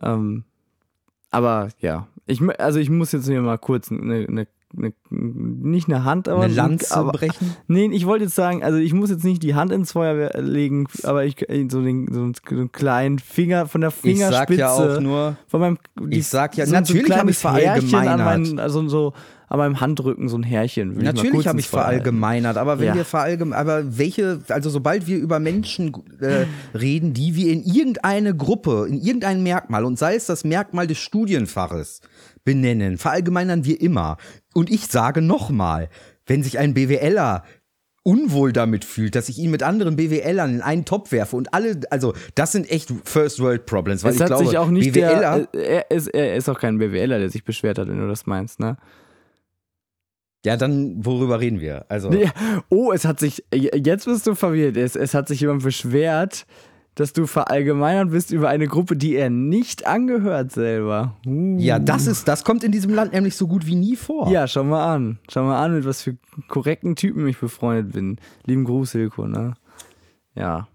Ähm, 0.00 0.44
aber 1.30 1.68
ja, 1.80 2.06
ich, 2.26 2.40
also 2.58 2.78
ich 2.78 2.90
muss 2.90 3.12
jetzt 3.12 3.28
mir 3.28 3.42
mal 3.42 3.58
kurz 3.58 3.90
eine, 3.90 4.26
eine, 4.26 4.46
eine 4.76 4.92
nicht 5.10 5.88
eine 5.88 6.04
Hand, 6.04 6.28
aber 6.28 6.44
Eine 6.44 6.54
Lanze 6.54 6.96
aber, 6.96 7.12
brechen? 7.12 7.56
Nee, 7.68 7.86
ich 7.92 8.06
wollte 8.06 8.24
jetzt 8.24 8.34
sagen, 8.34 8.64
also 8.64 8.78
ich 8.78 8.92
muss 8.92 9.10
jetzt 9.10 9.24
nicht 9.24 9.42
die 9.42 9.54
Hand 9.54 9.70
ins 9.70 9.92
Feuer 9.92 10.30
legen, 10.40 10.86
aber 11.04 11.24
ich 11.24 11.36
so 11.70 11.80
den 11.82 12.12
so 12.12 12.22
einen, 12.22 12.72
kleinen 12.72 13.18
Finger 13.18 13.66
von 13.66 13.82
der 13.82 13.90
Ich 13.90 13.96
Fingerspitze 13.96 14.58
sag 14.58 14.58
ja 14.58 14.70
auch 14.70 15.00
nur, 15.00 15.36
von 15.46 15.60
meinem 15.60 15.78
Ich 16.10 16.26
sag 16.26 16.56
ja, 16.56 16.66
so, 16.66 16.72
natürlich 16.72 17.06
so 17.06 17.12
ein 17.12 17.20
hab 17.20 17.28
ich 17.28 17.38
verallgemeinert. 17.38 18.18
meinen, 18.18 18.58
also 18.58 18.88
so 18.88 19.12
an 19.48 19.58
meinem 19.58 19.80
Handrücken 19.80 20.28
so 20.28 20.36
ein 20.38 20.42
Härchen. 20.42 20.94
Natürlich 20.96 21.46
habe 21.46 21.60
ich 21.60 21.68
verallgemeinert, 21.68 22.56
aber 22.56 22.78
wenn 22.78 22.88
Ja. 22.88 22.94
wir 22.94 23.04
verallgemeinern, 23.04 23.60
aber 23.60 23.98
welche, 23.98 24.40
also 24.48 24.70
sobald 24.70 25.06
wir 25.06 25.18
über 25.18 25.38
Menschen 25.38 25.92
äh, 26.20 26.46
reden, 26.76 27.12
die 27.12 27.34
wir 27.36 27.52
in 27.52 27.62
irgendeine 27.62 28.34
Gruppe, 28.34 28.86
in 28.88 29.00
irgendein 29.00 29.42
Merkmal, 29.42 29.84
und 29.84 29.98
sei 29.98 30.14
es 30.14 30.26
das 30.26 30.44
Merkmal 30.44 30.86
des 30.86 30.98
Studienfaches, 30.98 32.00
benennen, 32.44 32.98
verallgemeinern 32.98 33.64
wir 33.64 33.80
immer. 33.80 34.16
Und 34.54 34.70
ich 34.70 34.86
sage 34.86 35.20
nochmal, 35.22 35.88
wenn 36.26 36.42
sich 36.42 36.58
ein 36.58 36.74
BWLer 36.74 37.42
unwohl 38.02 38.52
damit 38.52 38.84
fühlt, 38.84 39.14
dass 39.14 39.30
ich 39.30 39.38
ihn 39.38 39.50
mit 39.50 39.62
anderen 39.62 39.96
BWLern 39.96 40.56
in 40.56 40.60
einen 40.60 40.84
Topf 40.84 41.10
werfe 41.10 41.36
und 41.36 41.54
alle, 41.54 41.80
also 41.90 42.12
das 42.34 42.52
sind 42.52 42.70
echt 42.70 42.92
First 43.04 43.40
World 43.40 43.64
Problems, 43.64 44.04
weil 44.04 44.10
es 44.10 44.16
ich 44.16 44.22
hat 44.22 44.28
glaube, 44.28 44.46
sich 44.46 44.58
auch 44.58 44.68
nicht 44.68 44.92
BWLer, 44.92 45.46
der, 45.54 45.54
er, 45.54 45.90
ist, 45.90 46.08
er 46.08 46.36
ist 46.36 46.48
auch 46.50 46.58
kein 46.60 46.78
BWLer, 46.78 47.18
der 47.18 47.30
sich 47.30 47.44
beschwert 47.44 47.78
hat, 47.78 47.88
wenn 47.88 47.98
du 47.98 48.06
das 48.06 48.26
meinst, 48.26 48.60
ne? 48.60 48.76
Ja, 50.44 50.56
dann 50.56 51.04
worüber 51.04 51.40
reden 51.40 51.60
wir? 51.60 51.86
Also 51.88 52.12
Ja. 52.12 52.30
Oh, 52.68 52.92
es 52.92 53.04
hat 53.04 53.18
sich, 53.18 53.44
jetzt 53.52 54.04
bist 54.04 54.26
du 54.26 54.34
verwirrt, 54.34 54.76
es, 54.76 54.94
es 54.94 55.14
hat 55.14 55.28
sich 55.28 55.40
jemand 55.40 55.62
beschwert, 55.62 56.46
dass 56.94 57.12
du 57.12 57.26
verallgemeinert 57.26 58.10
bist 58.10 58.30
über 58.30 58.48
eine 58.48 58.68
Gruppe, 58.68 58.96
die 58.96 59.16
er 59.16 59.30
nicht 59.30 59.86
angehört 59.86 60.52
selber. 60.52 61.16
Uh. 61.26 61.58
ja, 61.58 61.78
das 61.78 62.06
ist, 62.06 62.28
das 62.28 62.44
kommt 62.44 62.62
in 62.62 62.72
diesem 62.72 62.94
Land 62.94 63.12
nämlich 63.12 63.36
so 63.36 63.48
gut 63.48 63.66
wie 63.66 63.74
nie 63.74 63.96
vor. 63.96 64.30
Ja, 64.30 64.46
schau 64.46 64.64
mal 64.64 64.94
an. 64.94 65.18
Schau 65.28 65.44
mal 65.44 65.62
an, 65.62 65.74
mit 65.74 65.84
was 65.84 66.02
für 66.02 66.16
korrekten 66.48 66.94
Typen 66.94 67.26
ich 67.26 67.38
befreundet 67.38 67.92
bin. 67.92 68.18
Lieben 68.44 68.64
Gruß, 68.64 68.92
Hilko, 68.92 69.26
ne? 69.26 69.54
Ja. 70.34 70.68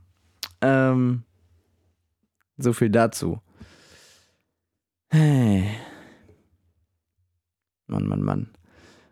Ähm, 0.61 1.23
so 2.57 2.73
viel 2.73 2.89
dazu. 2.89 3.39
Hey. 5.09 5.69
Mann, 7.87 8.07
Mann, 8.07 8.21
Mann. 8.21 8.49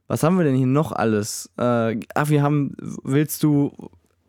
Was 0.08 0.24
haben 0.24 0.38
wir 0.38 0.46
denn 0.46 0.56
hier 0.56 0.68
noch 0.68 0.92
alles? 0.92 1.52
Äh, 1.58 2.00
ach, 2.16 2.30
wir 2.30 2.42
haben, 2.42 2.76
willst 3.04 3.44
du 3.44 3.74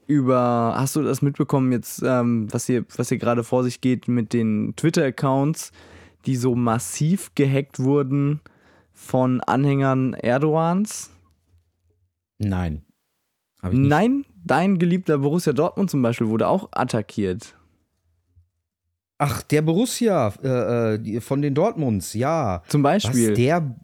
über, 0.06 0.74
hast 0.76 0.96
du 0.96 1.02
das 1.02 1.22
mitbekommen 1.22 1.70
jetzt, 1.70 2.02
ähm, 2.04 2.52
was 2.52 2.66
hier, 2.66 2.84
was 2.96 3.10
hier 3.10 3.18
gerade 3.18 3.44
vor 3.44 3.62
sich 3.62 3.80
geht 3.80 4.08
mit 4.08 4.32
den 4.32 4.74
Twitter-Accounts, 4.76 5.70
die 6.26 6.36
so 6.36 6.54
massiv 6.54 7.34
gehackt 7.34 7.78
wurden 7.78 8.40
von 8.92 9.40
Anhängern 9.40 10.14
Erdogans? 10.14 11.10
Nein. 12.38 12.84
Nein, 13.62 14.24
dein 14.44 14.78
geliebter 14.78 15.18
Borussia 15.18 15.52
Dortmund 15.52 15.90
zum 15.90 16.02
Beispiel 16.02 16.28
wurde 16.28 16.48
auch 16.48 16.68
attackiert. 16.72 17.56
Ach, 19.18 19.42
der 19.42 19.62
Borussia 19.62 20.32
äh, 20.42 20.94
äh, 20.94 21.20
von 21.20 21.42
den 21.42 21.54
Dortmunds, 21.54 22.14
ja. 22.14 22.62
Zum 22.68 22.82
Beispiel. 22.82 23.30
Was, 23.30 23.36
der 23.36 23.74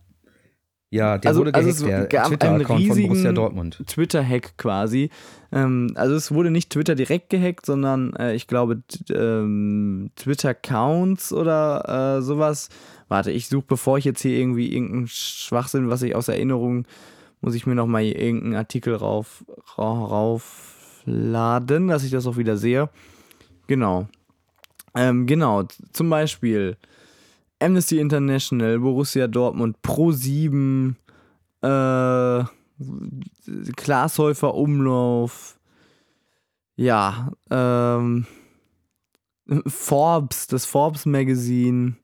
ja, 0.95 1.19
der 1.19 1.29
Also- 1.31 1.41
wurde 1.41 1.55
also 1.55 1.67
gehackt, 1.67 1.81
es 1.81 1.85
der 1.85 2.07
gab 2.07 2.25
einen 2.27 2.31
Twitter-Account 2.61 2.67
von 2.69 2.77
riesigen-. 2.77 3.71
Twitter-Hack 3.87 4.57
quasi. 4.57 5.11
Ähm, 5.53 5.93
also 5.97 6.15
es 6.15 6.33
wurde 6.33 6.51
nicht 6.51 6.71
Twitter 6.71 6.95
direkt 6.95 7.31
gehackt, 7.31 7.67
sondern 7.67 8.15
äh, 8.17 8.35
ich 8.35 8.47
glaube 8.47 8.83
ähm, 9.13 10.11
Twitter-Counts 10.17 11.33
oder 11.33 12.17
äh, 12.19 12.23
sowas. 12.23 12.69
Warte, 13.09 13.31
ich 13.31 13.49
suche, 13.49 13.65
bevor 13.69 13.99
ich 13.99 14.05
jetzt 14.05 14.23
hier 14.23 14.39
irgendwie 14.39 14.73
irgendeinen 14.73 15.09
Schwachsinn, 15.09 15.89
was 15.91 16.03
ich 16.03 16.15
aus 16.15 16.29
Erinnerung, 16.29 16.87
muss 17.41 17.55
ich 17.55 17.67
mir 17.67 17.75
nochmal 17.75 18.05
irgendeinen 18.05 18.55
Artikel 18.55 18.95
rauf, 18.95 19.45
ra- 19.77 20.05
raufladen, 20.05 21.89
dass 21.89 22.05
ich 22.05 22.11
das 22.11 22.27
auch 22.27 22.37
wieder 22.37 22.57
sehe. 22.57 22.89
Genau. 23.67 24.09
Ähm, 24.95 25.27
genau, 25.27 25.65
zum 25.93 26.09
Beispiel 26.09 26.77
Amnesty 27.61 27.99
International, 27.99 28.79
Borussia 28.79 29.27
Dortmund, 29.27 29.77
Pro7, 29.83 30.95
äh, 31.63 32.45
Glashäufer 33.77 34.55
Umlauf, 34.55 35.59
ja, 36.77 37.31
ähm, 37.51 38.27
Forbes, 39.67 40.47
das 40.47 40.65
Forbes 40.67 41.07
Magazine 41.07 41.95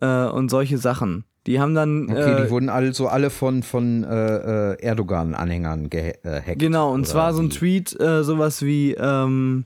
äh, 0.00 0.26
und 0.26 0.50
solche 0.50 0.78
Sachen. 0.78 1.24
Die 1.46 1.60
haben 1.60 1.74
dann 1.74 2.10
Okay, 2.10 2.32
äh, 2.32 2.44
die 2.44 2.50
wurden 2.50 2.68
also 2.68 3.06
alle 3.06 3.30
von, 3.30 3.62
von 3.62 4.02
äh, 4.02 4.72
äh, 4.72 4.82
Erdogan-Anhängern 4.82 5.90
gehackt. 5.90 6.58
Genau, 6.58 6.92
und 6.92 7.06
zwar 7.06 7.32
so 7.34 7.42
ein? 7.42 7.50
Tweet, 7.50 7.98
äh, 8.00 8.24
sowas 8.24 8.62
wie, 8.62 8.94
ähm, 8.94 9.64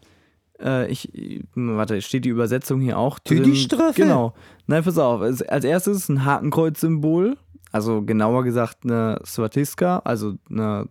äh, 0.62 0.90
ich, 0.90 1.10
warte, 1.54 2.02
steht 2.02 2.26
die 2.26 2.28
Übersetzung 2.28 2.80
hier 2.80 2.98
auch 2.98 3.18
Für 3.26 3.36
drin? 3.36 3.44
die 3.44 3.56
Strafe. 3.56 4.02
Genau. 4.02 4.34
Nein, 4.70 4.84
pass 4.84 4.98
auf. 4.98 5.20
Als 5.20 5.64
erstes 5.64 6.08
ein 6.08 6.24
Hakenkreuz-Symbol, 6.24 7.36
also 7.72 8.02
genauer 8.02 8.44
gesagt 8.44 8.84
eine 8.84 9.20
Swatiska, 9.26 9.98
also 10.04 10.34
eine, 10.48 10.88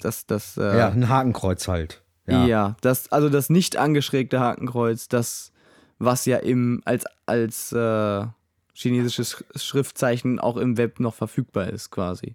das, 0.00 0.26
das, 0.26 0.56
äh, 0.56 0.76
Ja, 0.76 0.88
ein 0.88 1.08
Hakenkreuz 1.08 1.68
halt. 1.68 2.02
ja. 2.26 2.44
Ja. 2.44 2.76
das, 2.80 3.12
also 3.12 3.28
das 3.28 3.48
nicht 3.48 3.76
angeschrägte 3.76 4.40
Hakenkreuz, 4.40 5.06
das, 5.06 5.52
was 6.00 6.26
ja 6.26 6.38
im, 6.38 6.82
als, 6.84 7.04
als 7.26 7.70
äh, 7.70 8.26
chinesisches 8.74 9.44
Schriftzeichen 9.54 10.40
auch 10.40 10.56
im 10.56 10.76
Web 10.76 10.98
noch 10.98 11.14
verfügbar 11.14 11.68
ist, 11.68 11.92
quasi. 11.92 12.34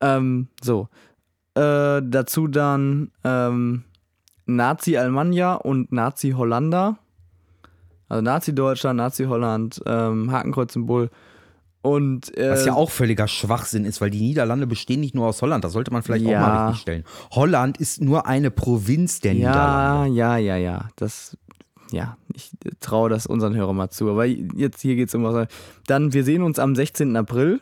Ähm, 0.00 0.46
so. 0.62 0.88
Äh, 1.54 2.02
dazu 2.04 2.46
dann 2.46 3.10
ähm, 3.24 3.82
Nazi 4.44 4.96
Almanja 4.96 5.54
und 5.54 5.90
Nazi 5.90 6.34
Hollander. 6.36 6.98
Also 8.08 8.22
Nazi 8.22 8.54
Deutschland, 8.54 8.96
Nazi 8.98 9.24
Holland, 9.24 9.80
ähm, 9.86 10.30
Hakenkreuz-Symbol. 10.30 11.10
Und 11.82 12.36
äh, 12.36 12.50
Was 12.50 12.64
ja 12.66 12.74
auch 12.74 12.90
völliger 12.90 13.28
Schwachsinn 13.28 13.84
ist, 13.84 14.00
weil 14.00 14.10
die 14.10 14.20
Niederlande 14.20 14.66
bestehen 14.66 15.00
nicht 15.00 15.14
nur 15.14 15.26
aus 15.26 15.40
Holland. 15.42 15.64
Das 15.64 15.72
sollte 15.72 15.92
man 15.92 16.02
vielleicht 16.02 16.24
Ja. 16.24 16.38
auch 16.38 16.40
mal 16.48 16.56
richtig 16.66 16.80
stellen. 16.82 17.04
Holland 17.30 17.78
ist 17.78 18.00
nur 18.00 18.26
eine 18.26 18.50
Provinz 18.50 19.20
der 19.20 19.34
Ja, 19.34 19.48
Niederlande. 19.50 20.16
ja, 20.16 20.36
ja, 20.36 20.56
ja. 20.56 20.88
Das, 20.96 21.36
ja, 21.92 22.16
ich 22.34 22.50
traue 22.80 23.08
das 23.08 23.26
unseren 23.26 23.54
Hörern 23.54 23.76
mal 23.76 23.90
zu. 23.90 24.10
Aber 24.10 24.24
jetzt 24.24 24.80
hier 24.80 24.96
geht 24.96 25.08
es 25.08 25.14
um 25.14 25.22
was. 25.22 25.46
Dann, 25.86 26.12
wir 26.12 26.24
sehen 26.24 26.42
uns 26.42 26.58
am 26.58 26.74
16. 26.74 27.14
April. 27.16 27.60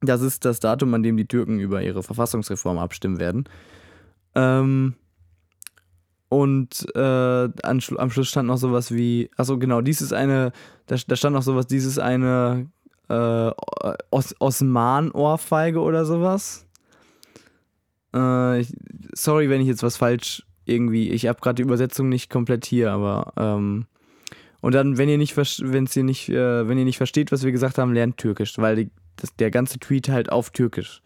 Das 0.00 0.20
ist 0.22 0.44
das 0.44 0.60
Datum, 0.60 0.94
an 0.94 1.02
dem 1.02 1.16
die 1.16 1.26
Türken 1.26 1.58
über 1.58 1.82
ihre 1.82 2.02
Verfassungsreform 2.04 2.78
abstimmen 2.78 3.18
werden. 3.18 3.48
Ähm, 4.36 4.94
und 6.28 6.86
äh, 6.94 6.98
an, 6.98 7.80
am 7.96 8.10
Schluss 8.10 8.28
stand 8.28 8.48
noch 8.48 8.58
sowas 8.58 8.92
wie, 8.92 9.30
achso, 9.36 9.58
genau, 9.58 9.80
dies 9.80 10.00
ist 10.00 10.12
eine, 10.12 10.52
da, 10.86 10.96
da 11.06 11.16
stand 11.16 11.34
noch 11.34 11.42
sowas, 11.42 11.66
dies 11.66 11.84
ist 11.84 11.98
eine 11.98 12.68
äh, 13.08 13.50
Os 14.10 14.34
Osman-Ohrfeige 14.40 15.80
oder 15.80 16.04
sowas. 16.04 16.66
Äh, 18.14 18.60
ich, 18.60 18.72
sorry, 19.14 19.48
wenn 19.48 19.60
ich 19.60 19.68
jetzt 19.68 19.82
was 19.82 19.96
falsch 19.96 20.44
irgendwie, 20.64 21.10
ich 21.10 21.26
habe 21.26 21.40
gerade 21.40 21.56
die 21.56 21.62
Übersetzung 21.62 22.08
nicht 22.08 22.28
komplett 22.28 22.66
hier, 22.66 22.90
aber 22.90 23.32
ähm, 23.36 23.86
und 24.60 24.74
dann, 24.74 24.98
wenn 24.98 25.08
ihr 25.08 25.18
nicht, 25.18 25.36
wenn 25.36 25.88
ihr 25.94 26.02
nicht, 26.02 26.28
äh, 26.28 26.68
wenn 26.68 26.78
ihr 26.78 26.84
nicht 26.84 26.96
versteht, 26.96 27.30
was 27.30 27.44
wir 27.44 27.52
gesagt 27.52 27.78
haben, 27.78 27.92
lernt 27.92 28.16
Türkisch, 28.16 28.58
weil 28.58 28.76
die, 28.76 28.90
das, 29.14 29.36
der 29.36 29.52
ganze 29.52 29.78
Tweet 29.78 30.08
halt 30.08 30.32
auf 30.32 30.50
Türkisch 30.50 31.02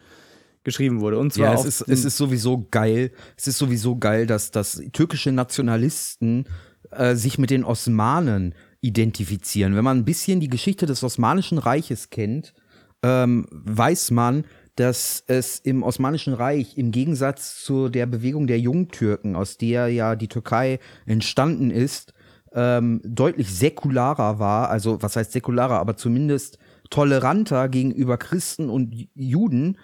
geschrieben 0.70 1.00
wurde. 1.00 1.18
Und 1.18 1.32
zwar 1.32 1.54
Ja, 1.54 1.54
es 1.54 1.64
ist, 1.64 1.80
es 1.82 2.04
ist 2.04 2.16
sowieso 2.16 2.66
geil. 2.70 3.10
Es 3.36 3.46
ist 3.46 3.58
sowieso 3.58 3.96
geil, 3.96 4.26
dass, 4.26 4.50
dass 4.50 4.80
türkische 4.92 5.32
Nationalisten 5.32 6.46
äh, 6.90 7.14
sich 7.14 7.38
mit 7.38 7.50
den 7.50 7.64
Osmanen 7.64 8.54
identifizieren. 8.80 9.76
Wenn 9.76 9.84
man 9.84 9.98
ein 9.98 10.04
bisschen 10.04 10.40
die 10.40 10.48
Geschichte 10.48 10.86
des 10.86 11.02
Osmanischen 11.04 11.58
Reiches 11.58 12.10
kennt, 12.10 12.54
ähm, 13.02 13.46
weiß 13.50 14.10
man, 14.12 14.44
dass 14.76 15.22
es 15.26 15.58
im 15.58 15.82
Osmanischen 15.82 16.32
Reich 16.32 16.78
im 16.78 16.90
Gegensatz 16.90 17.62
zu 17.62 17.88
der 17.88 18.06
Bewegung 18.06 18.46
der 18.46 18.58
Jungtürken, 18.58 19.36
aus 19.36 19.58
der 19.58 19.88
ja 19.88 20.16
die 20.16 20.28
Türkei 20.28 20.78
entstanden 21.04 21.70
ist, 21.70 22.14
ähm, 22.52 23.00
deutlich 23.04 23.52
säkularer 23.52 24.38
war, 24.38 24.70
also 24.70 25.02
was 25.02 25.16
heißt 25.16 25.32
säkularer, 25.32 25.78
aber 25.78 25.96
zumindest 25.96 26.58
toleranter 26.88 27.68
gegenüber 27.68 28.16
Christen 28.16 28.68
und 28.68 29.08
Juden, 29.14 29.76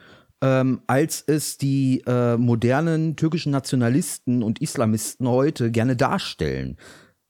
ähm, 0.42 0.80
als 0.86 1.24
es 1.26 1.58
die 1.58 2.02
äh, 2.06 2.36
modernen 2.36 3.16
türkischen 3.16 3.52
Nationalisten 3.52 4.42
und 4.42 4.60
Islamisten 4.60 5.28
heute 5.28 5.70
gerne 5.70 5.96
darstellen. 5.96 6.76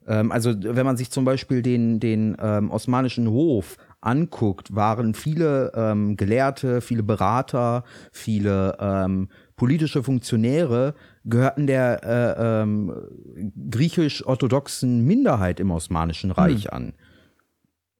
Ähm, 0.06 0.32
also 0.32 0.54
wenn 0.56 0.86
man 0.86 0.96
sich 0.96 1.10
zum 1.10 1.24
Beispiel 1.24 1.62
den, 1.62 2.00
den 2.00 2.36
ähm, 2.40 2.70
osmanischen 2.70 3.28
Hof 3.30 3.76
anguckt, 4.00 4.74
waren 4.74 5.14
viele 5.14 5.72
ähm, 5.74 6.16
Gelehrte, 6.16 6.80
viele 6.80 7.02
Berater, 7.02 7.84
viele 8.12 8.76
ähm, 8.78 9.28
politische 9.56 10.02
Funktionäre 10.02 10.94
gehörten 11.24 11.66
der 11.66 12.04
äh, 12.04 12.62
ähm, 12.62 12.92
griechisch-orthodoxen 13.70 15.04
Minderheit 15.04 15.60
im 15.60 15.70
Osmanischen 15.70 16.30
Reich 16.30 16.72
an. 16.72 16.92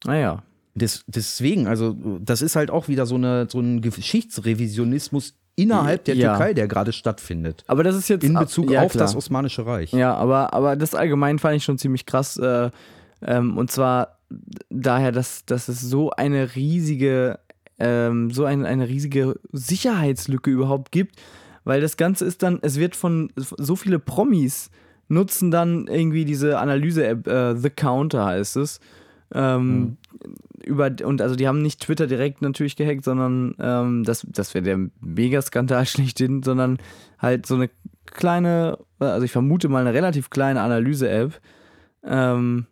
naja. 0.05 0.43
Des, 0.77 1.05
deswegen, 1.07 1.67
also 1.67 1.97
das 2.21 2.43
ist 2.43 2.55
halt 2.55 2.71
auch 2.71 2.87
wieder 2.87 3.07
so, 3.07 3.15
eine, 3.15 3.49
so 3.51 3.61
ein 3.61 3.81
Geschichtsrevisionismus 3.81 5.35
innerhalb 5.57 6.05
der 6.05 6.15
Ja. 6.17 6.37
Türkei, 6.37 6.53
der 6.53 6.69
gerade 6.69 6.93
stattfindet. 6.93 7.65
Aber 7.67 7.83
das 7.83 7.97
ist 7.97 8.09
jetzt 8.09 8.25
In 8.25 8.35
Bezug 8.35 8.71
ja, 8.71 8.83
auf 8.83 8.93
klar. 8.93 9.05
das 9.05 9.17
Osmanische 9.17 9.65
Reich. 9.65 9.93
Ja, 9.93 10.15
aber, 10.15 10.53
aber 10.53 10.77
das 10.77 10.95
allgemein 10.95 11.39
fand 11.39 11.57
ich 11.57 11.65
schon 11.65 11.79
ziemlich 11.79 12.05
krass. 12.05 12.37
Äh, 12.37 12.71
ähm, 13.23 13.57
und 13.57 13.71
zwar 13.71 14.19
daher, 14.69 15.13
dass, 15.13 15.47
dass 15.47 15.69
es 15.69 15.81
so 15.81 16.11
eine 16.11 16.55
riesige, 16.55 17.39
ähm, 17.79 18.31
so 18.31 18.45
ein, 18.45 18.67
eine 18.67 18.87
riesige 18.87 19.41
Sicherheitslücke 19.53 20.51
überhaupt 20.51 20.93
gibt. 20.93 21.17
Weil 21.65 21.81
das 21.81 21.97
Ganze 21.97 22.27
ist 22.27 22.43
dann, 22.43 22.59
es 22.63 22.79
wird 22.79 22.95
von 22.95 23.33
so 23.37 23.77
viele 23.77 23.99
Promis 23.99 24.71
nutzen 25.09 25.51
dann 25.51 25.87
irgendwie 25.87 26.25
diese 26.25 26.59
Analyse-App, 26.59 27.27
äh, 27.27 27.57
The 27.57 27.71
Counter 27.71 28.25
heißt 28.27 28.57
es. 28.57 28.81
Ähm, 29.33 29.97
über, 30.65 30.91
und 31.05 31.23
also 31.23 31.37
die 31.37 31.47
haben 31.47 31.63
nicht 31.63 31.81
Twitter 31.81 32.07
direkt 32.07 32.43
natürlich 32.43 32.77
gehackt, 32.77 33.05
sondern 33.05 33.55
ähm, 33.61 34.05
das, 34.05 34.27
das 34.29 34.55
wäre 34.55 34.65
der 34.65 34.79
Megaskandal 35.01 35.87
schlechthin, 35.87 36.43
sondern 36.43 36.79
halt 37.19 37.47
so 37.47 37.55
eine 37.55 37.71
kleine, 38.07 38.79
also 38.99 39.25
ich 39.25 39.33
vermute 39.33 39.69
mal 39.69 39.81
eine 39.81 39.95
relativ 39.95 40.31
kleine 40.31 40.63
Analyse-App. 40.63 41.41
Ähm, 42.05 42.67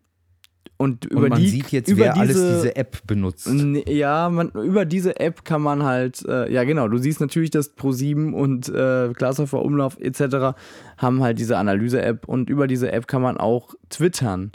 und 0.77 1.05
über 1.05 1.25
und 1.25 1.29
man 1.31 1.41
die, 1.41 1.49
sieht 1.49 1.71
jetzt, 1.71 1.89
über 1.89 2.05
wer 2.05 2.13
diese, 2.15 2.21
alles 2.21 2.57
diese 2.57 2.77
App 2.77 3.07
benutzt. 3.07 3.49
Ja, 3.87 4.29
man, 4.29 4.51
über 4.51 4.85
diese 4.85 5.21
App 5.21 5.45
kann 5.45 5.63
man 5.63 5.85
halt, 5.85 6.25
äh, 6.27 6.53
ja 6.53 6.65
genau, 6.65 6.89
du 6.89 6.99
siehst 6.99 7.21
natürlich, 7.21 7.51
dass 7.51 7.77
Pro7 7.77 8.33
und 8.33 8.69
äh, 8.69 9.13
Glashäufer 9.13 9.63
Umlauf 9.63 9.99
etc. 10.01 10.57
haben 10.99 11.23
halt 11.23 11.39
diese 11.39 11.59
Analyse-App 11.59 12.27
und 12.29 12.51
über 12.51 12.67
diese 12.67 12.91
App 12.91 13.07
kann 13.07 13.23
man 13.23 13.37
auch 13.37 13.75
twittern. 13.89 14.51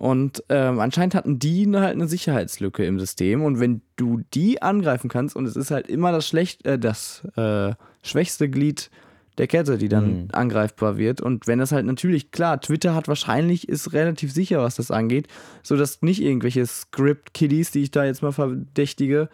Und 0.00 0.42
ähm, 0.48 0.80
anscheinend 0.80 1.14
hatten 1.14 1.38
die 1.38 1.70
halt 1.74 1.92
eine 1.92 2.08
Sicherheitslücke 2.08 2.86
im 2.86 2.98
System 2.98 3.42
und 3.42 3.60
wenn 3.60 3.82
du 3.96 4.22
die 4.32 4.62
angreifen 4.62 5.10
kannst 5.10 5.36
und 5.36 5.44
es 5.44 5.56
ist 5.56 5.70
halt 5.70 5.88
immer 5.88 6.10
das, 6.10 6.26
schlecht, 6.26 6.64
äh, 6.64 6.78
das 6.78 7.22
äh, 7.36 7.74
schwächste 8.02 8.48
Glied 8.48 8.90
der 9.36 9.46
Kette, 9.46 9.76
die 9.76 9.90
dann 9.90 10.22
Mhm. 10.22 10.28
angreifbar 10.32 10.96
wird. 10.96 11.20
Und 11.20 11.46
wenn 11.46 11.58
das 11.58 11.70
halt 11.72 11.84
natürlich, 11.84 12.30
klar, 12.30 12.62
Twitter 12.62 12.94
hat 12.94 13.08
wahrscheinlich, 13.08 13.68
ist 13.68 13.92
relativ 13.92 14.32
sicher, 14.32 14.62
was 14.62 14.76
das 14.76 14.90
angeht, 14.90 15.28
sodass 15.62 16.00
nicht 16.00 16.22
irgendwelche 16.22 16.64
Script-Kiddies, 16.64 17.70
die 17.70 17.82
ich 17.82 17.90
da 17.90 18.06
jetzt 18.06 18.22
mal 18.22 18.32
verdächtige, 18.32 19.28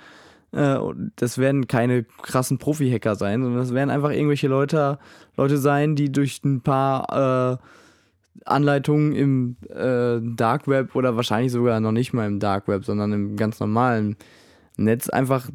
äh, 0.51 0.79
das 1.15 1.39
werden 1.39 1.69
keine 1.69 2.03
krassen 2.23 2.59
Profi-Hacker 2.59 3.15
sein, 3.15 3.41
sondern 3.41 3.61
das 3.61 3.73
werden 3.73 3.91
einfach 3.91 4.11
irgendwelche 4.11 4.49
Leute, 4.49 4.99
Leute 5.37 5.59
sein, 5.59 5.95
die 5.95 6.11
durch 6.11 6.43
ein 6.45 6.61
paar 6.61 7.53
äh, 7.61 7.67
Anleitungen 8.45 9.13
im 9.13 9.57
äh, 9.69 10.21
Dark 10.37 10.69
Web 10.69 10.95
oder 10.95 11.17
wahrscheinlich 11.17 11.53
sogar 11.53 11.81
noch 11.81 11.93
nicht 11.93 12.13
mal 12.13 12.27
im 12.27 12.41
Dark 12.41 12.69
Web, 12.69 12.85
sondern 12.85 13.13
im 13.13 13.37
ganz 13.37 13.61
normalen 13.61 14.17
Netz 14.77 15.09
einfach 15.09 15.49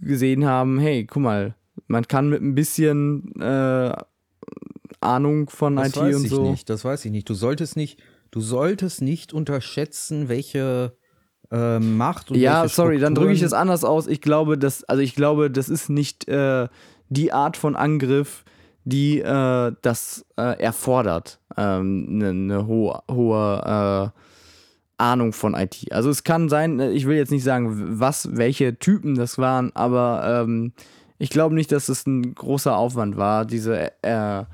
gesehen 0.00 0.44
haben, 0.44 0.78
hey, 0.78 1.04
guck 1.04 1.22
mal, 1.22 1.54
man 1.86 2.06
kann 2.08 2.28
mit 2.28 2.42
ein 2.42 2.54
bisschen 2.54 3.32
äh, 3.40 3.92
Ahnung 5.00 5.48
von 5.50 5.76
Das 5.76 5.88
IT 5.88 5.96
weiß 5.96 6.16
und 6.16 6.24
ich 6.24 6.30
so. 6.30 6.50
nicht. 6.50 6.68
Das 6.68 6.84
weiß 6.84 7.04
ich 7.04 7.12
nicht. 7.12 7.28
Du 7.28 7.34
solltest 7.34 7.76
nicht, 7.76 8.00
du 8.30 8.40
solltest 8.40 9.02
nicht 9.02 9.32
unterschätzen, 9.32 10.28
welche 10.28 10.96
äh, 11.50 11.78
Macht 11.78 12.30
und 12.30 12.38
Ja, 12.38 12.66
sorry, 12.68 12.98
dann 12.98 13.14
drücke 13.14 13.32
ich 13.32 13.40
das 13.40 13.52
anders 13.52 13.84
aus. 13.84 14.06
Ich 14.06 14.20
glaube, 14.20 14.58
dass, 14.58 14.84
also 14.84 15.02
ich 15.02 15.14
glaube, 15.14 15.50
das 15.50 15.68
ist 15.68 15.88
nicht 15.88 16.26
äh, 16.28 16.68
die 17.08 17.32
Art 17.32 17.56
von 17.56 17.76
Angriff, 17.76 18.44
die 18.86 19.18
äh, 19.20 19.72
das 19.82 20.24
äh, 20.38 20.58
erfordert. 20.62 21.40
Eine 21.54 21.82
ne, 21.84 22.32
ne 22.32 22.66
hohe, 22.66 23.02
hohe 23.10 24.12
äh, 24.16 24.20
Ahnung 24.98 25.32
von 25.32 25.54
IT. 25.54 25.92
Also 25.92 26.08
es 26.08 26.24
kann 26.24 26.48
sein, 26.48 26.78
äh, 26.80 26.90
ich 26.92 27.06
will 27.06 27.16
jetzt 27.16 27.32
nicht 27.32 27.44
sagen, 27.44 27.98
was, 28.00 28.36
welche 28.36 28.78
Typen 28.78 29.16
das 29.16 29.38
waren, 29.38 29.74
aber 29.74 30.44
ähm, 30.44 30.72
ich 31.18 31.30
glaube 31.30 31.54
nicht, 31.54 31.72
dass 31.72 31.88
es 31.88 32.06
ein 32.06 32.34
großer 32.34 32.76
Aufwand 32.76 33.16
war, 33.16 33.44
diese 33.44 33.90
äh, 34.02 34.44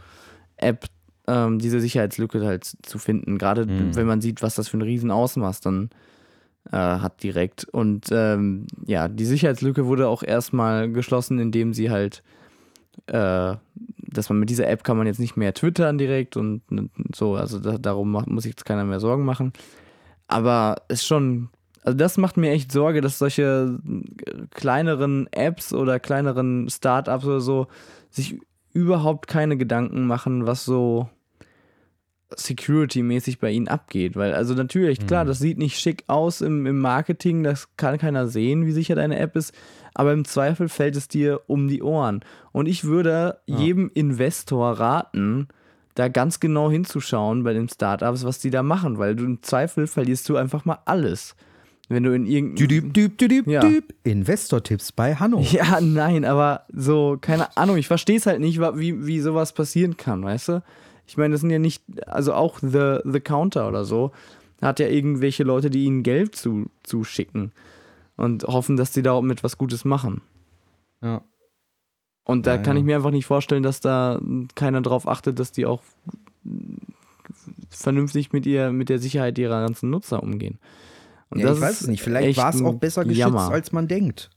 App, 0.57 0.87
ähm, 1.27 1.59
diese 1.59 1.81
Sicherheitslücke 1.81 2.45
halt 2.45 2.65
zu 2.83 2.99
finden. 2.99 3.37
Gerade 3.37 3.67
Mhm. 3.67 3.95
wenn 3.95 4.07
man 4.07 4.21
sieht, 4.23 4.43
was 4.43 4.55
das 4.55 4.69
für 4.69 4.79
ein 4.79 4.83
Riesenausmaß 4.83 5.61
dann 5.61 5.91
äh, 6.71 6.77
hat 6.77 7.23
direkt. 7.23 7.65
Und 7.65 8.07
ähm, 8.13 8.67
ja, 8.87 9.09
die 9.09 9.25
Sicherheitslücke 9.27 9.87
wurde 9.87 10.09
auch 10.09 10.23
erstmal 10.23 10.91
geschlossen, 10.91 11.39
indem 11.39 11.75
sie 11.75 11.91
halt, 11.91 12.23
äh, 13.07 13.57
dass 14.13 14.29
man 14.29 14.39
mit 14.39 14.51
dieser 14.51 14.69
App 14.69 14.85
kann 14.85 14.97
man 14.97 15.07
jetzt 15.07 15.21
nicht 15.21 15.37
mehr 15.37 15.55
twittern 15.55 15.99
direkt 15.99 16.37
und, 16.37 16.63
und 16.71 16.91
so. 17.15 17.35
Also 17.35 17.59
da, 17.59 17.79
darum 17.79 18.11
macht, 18.13 18.29
muss 18.29 18.45
sich 18.45 18.53
jetzt 18.53 18.65
keiner 18.65 18.85
mehr 18.85 19.01
Sorgen 19.01 19.25
machen. 19.25 19.53
Aber 20.29 20.83
ist 20.89 21.07
schon, 21.07 21.49
also 21.83 21.97
das 21.97 22.19
macht 22.19 22.37
mir 22.37 22.51
echt 22.51 22.73
Sorge, 22.73 23.01
dass 23.01 23.19
solche 23.19 23.79
äh, 23.87 24.47
kleineren 24.51 25.29
Apps 25.33 25.73
oder 25.73 25.99
kleineren 26.01 26.69
Startups 26.69 27.25
oder 27.25 27.41
so 27.41 27.67
sich 28.11 28.39
überhaupt 28.73 29.27
keine 29.29 29.57
Gedanken 29.57 30.07
machen, 30.07 30.47
was 30.47 30.65
so 30.65 31.09
Security-mäßig 32.35 33.39
bei 33.39 33.51
ihnen 33.51 33.69
abgeht. 33.69 34.17
Weil, 34.17 34.35
also 34.35 34.55
natürlich, 34.55 35.07
klar, 35.07 35.25
das 35.25 35.39
sieht 35.39 35.59
nicht 35.59 35.79
schick 35.79 36.05
aus 36.07 36.41
im, 36.41 36.67
im 36.67 36.79
Marketing, 36.79 37.43
das 37.43 37.77
kann 37.77 37.99
keiner 37.99 38.29
sehen, 38.29 38.67
wie 38.67 38.73
sicher 38.73 38.95
deine 38.95 39.19
App 39.19 39.37
ist, 39.37 39.53
aber 39.95 40.13
im 40.13 40.25
Zweifel 40.25 40.69
fällt 40.69 40.97
es 40.97 41.09
dir 41.09 41.41
um 41.47 41.69
die 41.69 41.83
Ohren. 41.83 42.21
Und 42.53 42.67
ich 42.67 42.85
würde 42.85 43.39
jedem 43.47 43.91
Investor 43.95 44.73
raten, 44.73 45.49
da 45.95 46.09
ganz 46.09 46.41
genau 46.41 46.71
hinzuschauen 46.71 47.45
bei 47.45 47.53
den 47.53 47.69
Startups, 47.69 48.25
was 48.25 48.39
die 48.39 48.51
da 48.51 48.63
machen, 48.63 48.99
weil 48.99 49.15
du 49.15 49.25
im 49.25 49.43
Zweifel 49.43 49.87
verlierst 49.87 50.29
du 50.29 50.37
einfach 50.37 50.65
mal 50.65 50.79
alles. 50.87 51.37
Wenn 51.89 52.05
du 52.05 52.15
in 52.15 52.25
irgendeinem. 52.25 52.69
Düdüb, 52.69 52.95
düb, 52.95 53.19
düdüb, 53.19 53.47
Ja. 53.47 53.61
düb. 53.61 53.93
Investor-Tipps 54.05 54.93
bei 54.93 55.15
Hanno. 55.15 55.41
Ja, 55.51 55.81
nein, 55.81 56.25
aber 56.25 56.65
so, 56.73 57.19
keine 57.21 57.55
Ahnung, 57.57 57.77
ich 57.77 57.89
verstehe 57.89 58.17
es 58.17 58.25
halt 58.27 58.41
nicht, 58.41 58.61
wie, 58.61 59.07
wie 59.07 59.21
sowas 59.21 59.53
passieren 59.53 59.97
kann, 59.97 60.23
weißt 60.25 60.49
du? 60.49 60.63
Ich 61.07 61.17
meine, 61.19 61.33
das 61.33 61.43
sind 61.43 61.51
ja 61.51 61.59
nicht, 61.59 61.83
also 62.07 62.33
auch 62.33 62.61
The, 62.61 63.01
The 63.05 63.21
Counter 63.21 63.69
oder 63.69 63.85
so, 63.85 64.13
hat 64.63 64.79
ja 64.81 64.87
irgendwelche 64.87 65.43
Leute, 65.43 65.69
die 65.69 65.85
ihnen 65.85 66.03
Geld 66.05 66.37
zu, 66.37 66.67
zuschicken 66.85 67.53
und 68.17 68.45
hoffen, 68.45 68.77
dass 68.77 68.93
die 68.93 69.03
da 69.03 69.13
auch 69.13 69.23
mit 69.23 69.43
was 69.45 69.59
Gutes 69.59 69.85
machen. 69.85 70.23
Ja. 71.03 71.23
Und 72.25 72.47
da 72.47 72.57
Ja, 72.57 72.63
kann 72.63 72.77
ja. 72.77 72.81
ich 72.81 72.87
mir 72.87 72.97
einfach 72.97 73.11
nicht 73.11 73.27
vorstellen, 73.27 73.63
dass 73.63 73.81
da 73.81 74.21
keiner 74.55 74.81
drauf 74.83 75.09
achtet, 75.09 75.39
dass 75.39 75.51
die 75.53 75.67
auch 75.67 75.83
vernünftig 77.71 78.33
mit 78.33 78.47
ihr, 78.47 78.73
mit 78.73 78.89
der 78.89 78.99
Sicherheit 78.99 79.39
ihrer 79.39 79.61
ganzen 79.61 79.91
Nutzer 79.91 80.23
umgehen. 80.23 80.59
Und 81.31 81.41
Ja, 81.41 81.47
das 81.49 81.57
ich 81.59 81.63
weiß 81.63 81.81
es 81.83 81.87
nicht. 81.89 82.03
Vielleicht 82.03 82.39
war 82.39 82.55
es 82.55 82.63
auch 82.63 82.75
besser 82.75 83.03
geschützt, 83.05 83.19
Jammer. 83.19 83.51
als 83.51 83.73
man 83.73 83.89
denkt. 83.89 84.31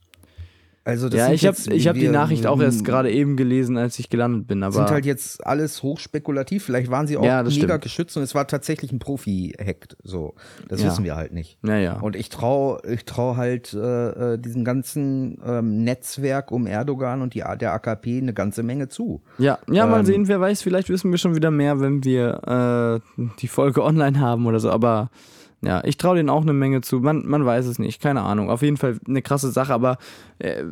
Also 0.86 1.08
das 1.08 1.18
ja, 1.18 1.32
ich 1.32 1.44
habe 1.44 1.56
ich 1.74 1.88
hab 1.88 1.94
die 1.96 2.06
Nachricht 2.06 2.46
auch 2.46 2.60
erst 2.60 2.78
m- 2.78 2.84
gerade 2.84 3.10
eben 3.10 3.36
gelesen, 3.36 3.76
als 3.76 3.98
ich 3.98 4.08
gelandet 4.08 4.46
bin. 4.46 4.62
Aber 4.62 4.72
sind 4.72 4.88
halt 4.90 5.04
jetzt 5.04 5.44
alles 5.44 5.82
hochspekulativ. 5.82 6.64
Vielleicht 6.64 6.92
waren 6.92 7.08
sie 7.08 7.16
auch 7.16 7.24
Ja, 7.24 7.42
mega 7.42 7.50
stimmt. 7.50 7.82
geschützt 7.82 8.16
und 8.16 8.22
es 8.22 8.36
war 8.36 8.46
tatsächlich 8.46 8.92
ein 8.92 9.00
Profi-Hack. 9.00 9.88
So, 10.04 10.34
das 10.68 10.80
Ja. 10.80 10.86
wissen 10.86 11.02
wir 11.04 11.16
halt 11.16 11.32
nicht. 11.32 11.58
naja. 11.62 11.98
Und 11.98 12.14
ich 12.14 12.28
traue 12.28 12.80
ich 12.88 13.04
trau 13.04 13.34
halt 13.36 13.74
äh, 13.74 14.34
äh, 14.34 14.38
diesem 14.38 14.64
ganzen 14.64 15.38
ähm, 15.44 15.82
Netzwerk 15.82 16.52
um 16.52 16.68
Erdogan 16.68 17.20
und 17.20 17.34
die, 17.34 17.42
der 17.60 17.72
AKP 17.72 18.18
eine 18.18 18.32
ganze 18.32 18.62
Menge 18.62 18.88
zu. 18.88 19.22
Ja, 19.38 19.58
ja, 19.68 19.86
mal 19.86 19.98
Ähm, 20.00 20.06
sehen, 20.06 20.28
wer 20.28 20.40
weiß, 20.40 20.62
vielleicht 20.62 20.88
wissen 20.88 21.10
wir 21.10 21.18
schon 21.18 21.34
wieder 21.34 21.50
mehr, 21.50 21.80
wenn 21.80 22.04
wir 22.04 23.00
äh, 23.18 23.22
die 23.40 23.48
Folge 23.48 23.82
online 23.84 24.20
haben 24.20 24.46
oder 24.46 24.60
so, 24.60 24.70
aber 24.70 25.10
ja, 25.62 25.82
ich 25.84 25.96
traue 25.96 26.16
denen 26.16 26.30
auch 26.30 26.42
eine 26.42 26.52
Menge 26.52 26.80
zu. 26.82 27.00
Man, 27.00 27.26
man 27.26 27.44
weiß 27.44 27.66
es 27.66 27.78
nicht, 27.78 28.00
keine 28.00 28.22
Ahnung. 28.22 28.50
Auf 28.50 28.62
jeden 28.62 28.76
Fall 28.76 28.98
eine 29.06 29.22
krasse 29.22 29.50
Sache, 29.50 29.72
aber 29.72 29.98
äh, 30.38 30.62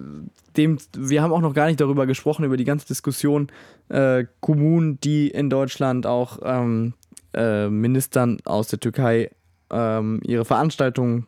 dem, 0.57 0.79
wir 0.97 1.23
haben 1.23 1.33
auch 1.33 1.41
noch 1.41 1.55
gar 1.55 1.67
nicht 1.67 1.81
darüber 1.81 2.07
gesprochen, 2.07 2.45
über 2.45 2.57
die 2.57 2.65
ganze 2.65 2.87
Diskussion 2.87 3.49
äh, 3.89 4.25
Kommunen, 4.41 5.01
die 5.01 5.29
in 5.29 5.51
Deutschland 5.51 6.07
auch 6.07 6.39
ähm, 6.43 6.95
äh, 7.33 7.69
Ministern 7.69 8.39
aus 8.45 8.69
der 8.69 8.79
Türkei 8.79 9.31
ähm, 9.71 10.21
ihre 10.25 10.45
Veranstaltungen 10.45 11.27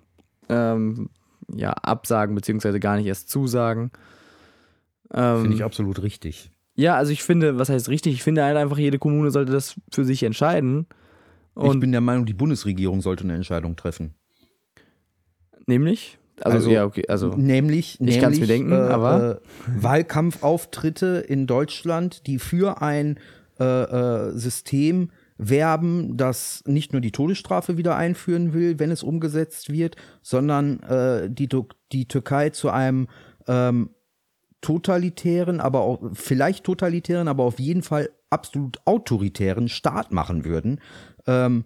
ähm, 0.49 1.09
ja, 1.53 1.71
absagen, 1.71 2.35
beziehungsweise 2.35 2.79
gar 2.79 2.97
nicht 2.97 3.07
erst 3.07 3.31
zusagen. 3.31 3.91
Ähm, 5.13 5.43
Finde 5.43 5.57
ich 5.57 5.65
absolut 5.65 6.03
richtig. 6.03 6.51
ja, 6.75 6.97
also 6.97 7.11
ich 7.11 7.23
finde, 7.23 7.59
was 7.59 7.69
heißt 7.69 7.89
richtig? 7.89 8.15
Ich 8.15 8.23
finde 8.23 8.45
halt 8.45 8.57
einfach, 8.57 8.79
jede 8.79 8.99
Kommune 8.99 9.31
sollte 9.31 9.53
das 9.53 9.81
für 9.91 10.05
sich 10.05 10.23
entscheiden. 10.23 10.87
Ich 11.57 11.63
Und 11.63 11.81
bin 11.81 11.93
der 11.93 12.01
Meinung, 12.01 12.27
die 12.27 12.35
Bundesregierung 12.35 13.01
sollte 13.01 13.25
eine 13.25 13.35
Entscheidung 13.35 13.77
treffen. 13.77 14.15
nämlich? 15.67 16.19
Also, 16.43 16.57
Also, 16.59 16.71
ja, 16.71 16.85
okay, 16.85 17.05
also. 17.09 17.29
Nämlich, 17.31 17.99
Ich 18.01 18.21
kann's 18.21 18.39
mir 18.39 18.47
nämlich, 18.47 18.49
denken, 18.49 18.73
äh, 18.73 18.93
aber- 18.93 19.37
äh, 19.37 19.83
Wahlkampfauftritte 19.83 21.25
in 21.27 21.47
Deutschland, 21.47 22.27
die 22.27 22.39
für 22.39 22.83
ein 22.83 23.19
äh, 23.59 23.65
äh, 23.65 24.33
System 24.37 25.11
werben, 25.39 26.19
das 26.19 26.63
nicht 26.67 26.93
nur 26.93 27.01
die 27.01 27.11
Todesstrafe 27.11 27.79
wieder 27.79 27.97
einführen 27.97 28.53
will, 28.53 28.79
wenn 28.79 28.91
es 28.91 29.03
umgesetzt 29.03 29.73
wird, 29.73 29.97
sondern 30.21 30.81
äh, 30.81 31.31
die, 31.31 31.49
die 31.91 32.07
Türkei 32.07 32.51
zu 32.51 32.69
einem 32.69 33.09
ähm, 33.49 33.89
totalitären, 34.61 35.61
aber 35.61 35.81
auch 35.81 36.03
vielleicht 36.13 36.65
totalitären, 36.65 37.29
aber 37.29 37.45
auf 37.45 37.59
jeden 37.59 37.83
Fall 37.83 38.11
absolut 38.29 38.79
autoritären 38.85 39.69
Staat 39.69 40.13
machen 40.13 40.45
würden. 40.45 40.81
Ähm, 41.27 41.65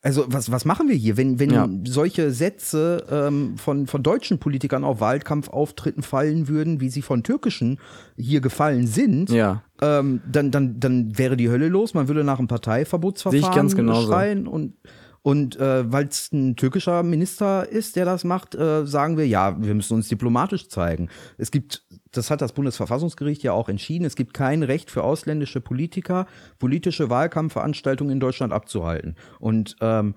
also 0.00 0.26
was, 0.28 0.52
was 0.52 0.64
machen 0.64 0.88
wir 0.88 0.94
hier, 0.94 1.16
wenn, 1.16 1.40
wenn 1.40 1.50
Ja. 1.50 1.68
solche 1.84 2.30
Sätze 2.30 3.04
ähm, 3.10 3.56
von, 3.58 3.88
von 3.88 4.02
deutschen 4.04 4.38
Politikern 4.38 4.84
auf 4.84 5.00
Wahlkampfauftritten 5.00 6.04
fallen 6.04 6.46
würden, 6.46 6.80
wie 6.80 6.88
sie 6.88 7.02
von 7.02 7.24
türkischen 7.24 7.80
hier 8.16 8.40
gefallen 8.40 8.86
sind, 8.86 9.28
Ja. 9.30 9.62
ähm, 9.82 10.20
dann, 10.30 10.52
dann, 10.52 10.78
dann 10.78 11.18
wäre 11.18 11.36
die 11.36 11.48
Hölle 11.50 11.66
los. 11.68 11.94
Man 11.94 12.06
würde 12.06 12.22
nach 12.22 12.38
einem 12.38 12.46
Parteiverbotsverfahren 12.48 13.42
Sehe 13.42 13.50
ich 13.50 13.54
ganz 13.56 13.74
genauso. 13.74 14.06
schreien 14.12 14.46
und 14.46 14.74
und 15.22 15.56
äh, 15.58 15.90
weil 15.92 16.06
es 16.06 16.32
ein 16.32 16.54
türkischer 16.54 17.02
Minister 17.02 17.68
ist, 17.68 17.96
der 17.96 18.04
das 18.06 18.22
macht, 18.22 18.54
äh, 18.54 18.86
sagen 18.86 19.18
wir, 19.18 19.26
ja, 19.26 19.60
wir 19.60 19.74
müssen 19.74 19.94
uns 19.94 20.08
diplomatisch 20.08 20.68
zeigen. 20.68 21.08
Es 21.36 21.50
gibt, 21.50 21.82
das 22.12 22.30
hat 22.30 22.40
das 22.40 22.52
Bundesverfassungsgericht 22.52 23.42
ja 23.42 23.52
auch 23.52 23.68
entschieden, 23.68 24.04
es 24.04 24.16
gibt 24.16 24.34
kein 24.34 24.62
Recht 24.62 24.90
für 24.90 25.02
ausländische 25.02 25.60
Politiker, 25.60 26.26
politische 26.58 27.10
Wahlkampfveranstaltungen 27.10 28.12
in 28.12 28.20
Deutschland 28.20 28.52
abzuhalten. 28.52 29.16
Und 29.38 29.76
ähm, 29.80 30.14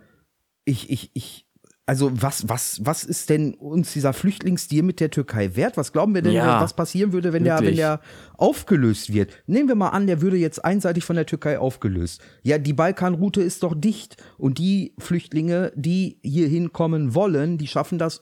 ich, 0.66 0.90
ich, 0.90 1.12
ich, 1.14 1.46
also 1.86 2.12
was, 2.14 2.48
was, 2.48 2.80
was 2.86 3.04
ist 3.04 3.30
denn 3.30 3.54
uns 3.56 3.92
dieser 3.94 4.14
Flüchtlingsdeal 4.14 4.84
mit 4.84 5.00
der 5.00 5.10
Türkei 5.10 5.56
wert? 5.56 5.78
Was 5.78 5.92
glauben 5.92 6.14
wir 6.14 6.22
denn, 6.22 6.32
Ja, 6.32 6.62
was 6.62 6.74
passieren 6.74 7.12
würde, 7.12 7.34
wenn 7.34 7.44
der, 7.44 7.60
wenn 7.60 7.76
der 7.76 8.00
aufgelöst 8.38 9.12
wird? 9.12 9.32
Nehmen 9.48 9.68
wir 9.68 9.76
mal 9.76 9.90
an, 9.90 10.08
der 10.08 10.22
würde 10.22 10.38
jetzt 10.38 10.64
einseitig 10.64 11.04
von 11.04 11.16
der 11.16 11.26
Türkei 11.26 11.60
aufgelöst. 11.60 12.22
Ja, 12.44 12.58
die 12.60 12.74
Balkanroute 12.74 13.42
ist 13.42 13.64
doch 13.64 13.74
dicht 13.76 14.18
und 14.38 14.58
die 14.58 14.94
Flüchtlinge, 15.00 15.74
die 15.76 16.20
hier 16.22 16.48
hinkommen 16.48 17.16
wollen, 17.16 17.58
die 17.58 17.68
schaffen 17.68 17.98
das 17.98 18.22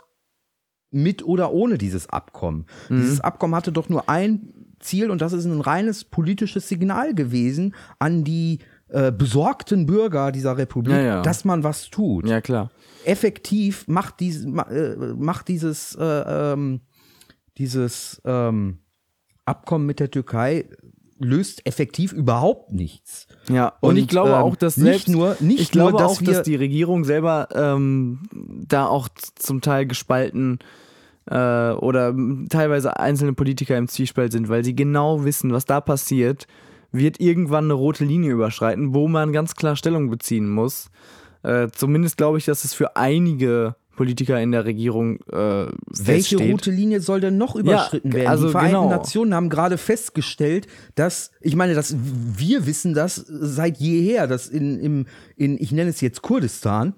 mit 0.91 1.23
oder 1.23 1.51
ohne 1.51 1.77
dieses 1.77 2.09
Abkommen. 2.09 2.65
Mhm. 2.89 3.01
Dieses 3.01 3.21
Abkommen 3.21 3.55
hatte 3.55 3.71
doch 3.71 3.89
nur 3.89 4.09
ein 4.09 4.53
Ziel 4.79 5.11
und 5.11 5.21
das 5.21 5.33
ist 5.33 5.45
ein 5.45 5.61
reines 5.61 6.03
politisches 6.05 6.67
Signal 6.69 7.13
gewesen 7.13 7.75
an 7.99 8.23
die 8.23 8.59
äh, 8.87 9.11
besorgten 9.11 9.85
Bürger 9.85 10.31
dieser 10.31 10.57
Republik, 10.57 10.93
Ja, 10.95 11.01
ja. 11.01 11.21
dass 11.21 11.45
man 11.45 11.63
was 11.63 11.89
tut 11.89 12.27
Ja, 12.27 12.41
klar. 12.41 12.71
effektiv 13.05 13.87
macht, 13.87 14.19
dies, 14.19 14.45
äh, 14.45 14.95
macht 15.17 15.47
dieses, 15.47 15.95
äh, 15.95 16.03
ähm, 16.53 16.81
dieses 17.57 18.21
ähm, 18.25 18.79
Abkommen 19.45 19.85
mit 19.85 19.99
der 19.99 20.09
Türkei 20.09 20.65
löst 21.20 21.65
effektiv 21.65 22.13
überhaupt 22.13 22.72
nichts. 22.72 23.28
Ja, 23.49 23.74
und, 23.82 23.97
ich 23.97 24.07
glaube 24.07 24.30
ähm, 24.30 24.36
auch, 24.36 24.55
dass 24.55 24.78
nicht 24.78 24.86
selbst, 24.86 25.09
nur, 25.09 25.36
nicht 25.39 25.59
ich 25.59 25.72
glaube 25.72 25.91
nur, 25.91 25.99
dass 25.99 26.11
auch, 26.11 26.22
dass 26.22 26.43
die 26.43 26.55
Regierung 26.55 27.03
selber 27.03 27.49
ähm, 27.53 28.22
da 28.67 28.88
auch 28.88 29.09
zum 29.36 29.61
Teil 29.61 29.86
gespalten 29.86 30.59
äh, 31.30 31.72
oder 31.72 32.15
teilweise 32.49 32.99
einzelne 32.99 33.34
Politiker 33.34 33.78
im 33.78 33.88
Zwiespalt 33.88 34.32
sind, 34.32 34.49
weil 34.49 34.63
sie 34.63 34.76
genau 34.76 35.26
wissen, 35.26 35.51
was 35.51 35.65
da 35.65 35.82
passiert, 35.82 36.47
wird 36.91 37.20
irgendwann 37.20 37.65
eine 37.65 37.74
rote 37.74 38.05
Linie 38.05 38.32
überschreiten, 38.32 38.93
wo 38.93 39.07
man 39.07 39.32
ganz 39.32 39.55
klar 39.55 39.76
Stellung 39.76 40.09
beziehen 40.09 40.49
muss. 40.49 40.89
Äh, 41.43 41.67
zumindest 41.72 42.17
glaube 42.17 42.38
ich, 42.38 42.45
dass 42.45 42.63
es 42.63 42.74
für 42.74 42.95
einige 42.95 43.76
Politiker 43.99 44.39
in 44.39 44.53
der 44.53 44.63
Regierung 44.63 45.19
äh, 45.29 45.33
welche 45.33 45.73
feststeht. 46.05 46.53
rote 46.53 46.71
Linie 46.71 47.01
soll 47.01 47.19
denn 47.19 47.37
noch 47.37 47.57
überschritten 47.57 48.13
werden? 48.13 48.29
also 48.29 48.45
die 48.45 48.51
Vereinten 48.53 48.75
genau. 48.75 48.89
Nationen 48.89 49.33
haben 49.33 49.49
gerade 49.49 49.77
festgestellt, 49.77 50.67
dass, 50.95 51.31
ich 51.41 51.57
meine, 51.57 51.73
dass 51.73 51.93
wir 51.99 52.65
wissen 52.65 52.93
das 52.93 53.15
seit 53.15 53.75
jeher, 53.75 54.27
dass 54.27 54.47
in, 54.47 54.79
im, 54.79 55.05
in, 55.35 55.57
ich 55.59 55.73
nenne 55.73 55.89
es 55.89 55.99
jetzt 55.99 56.21
Kurdistan, 56.21 56.93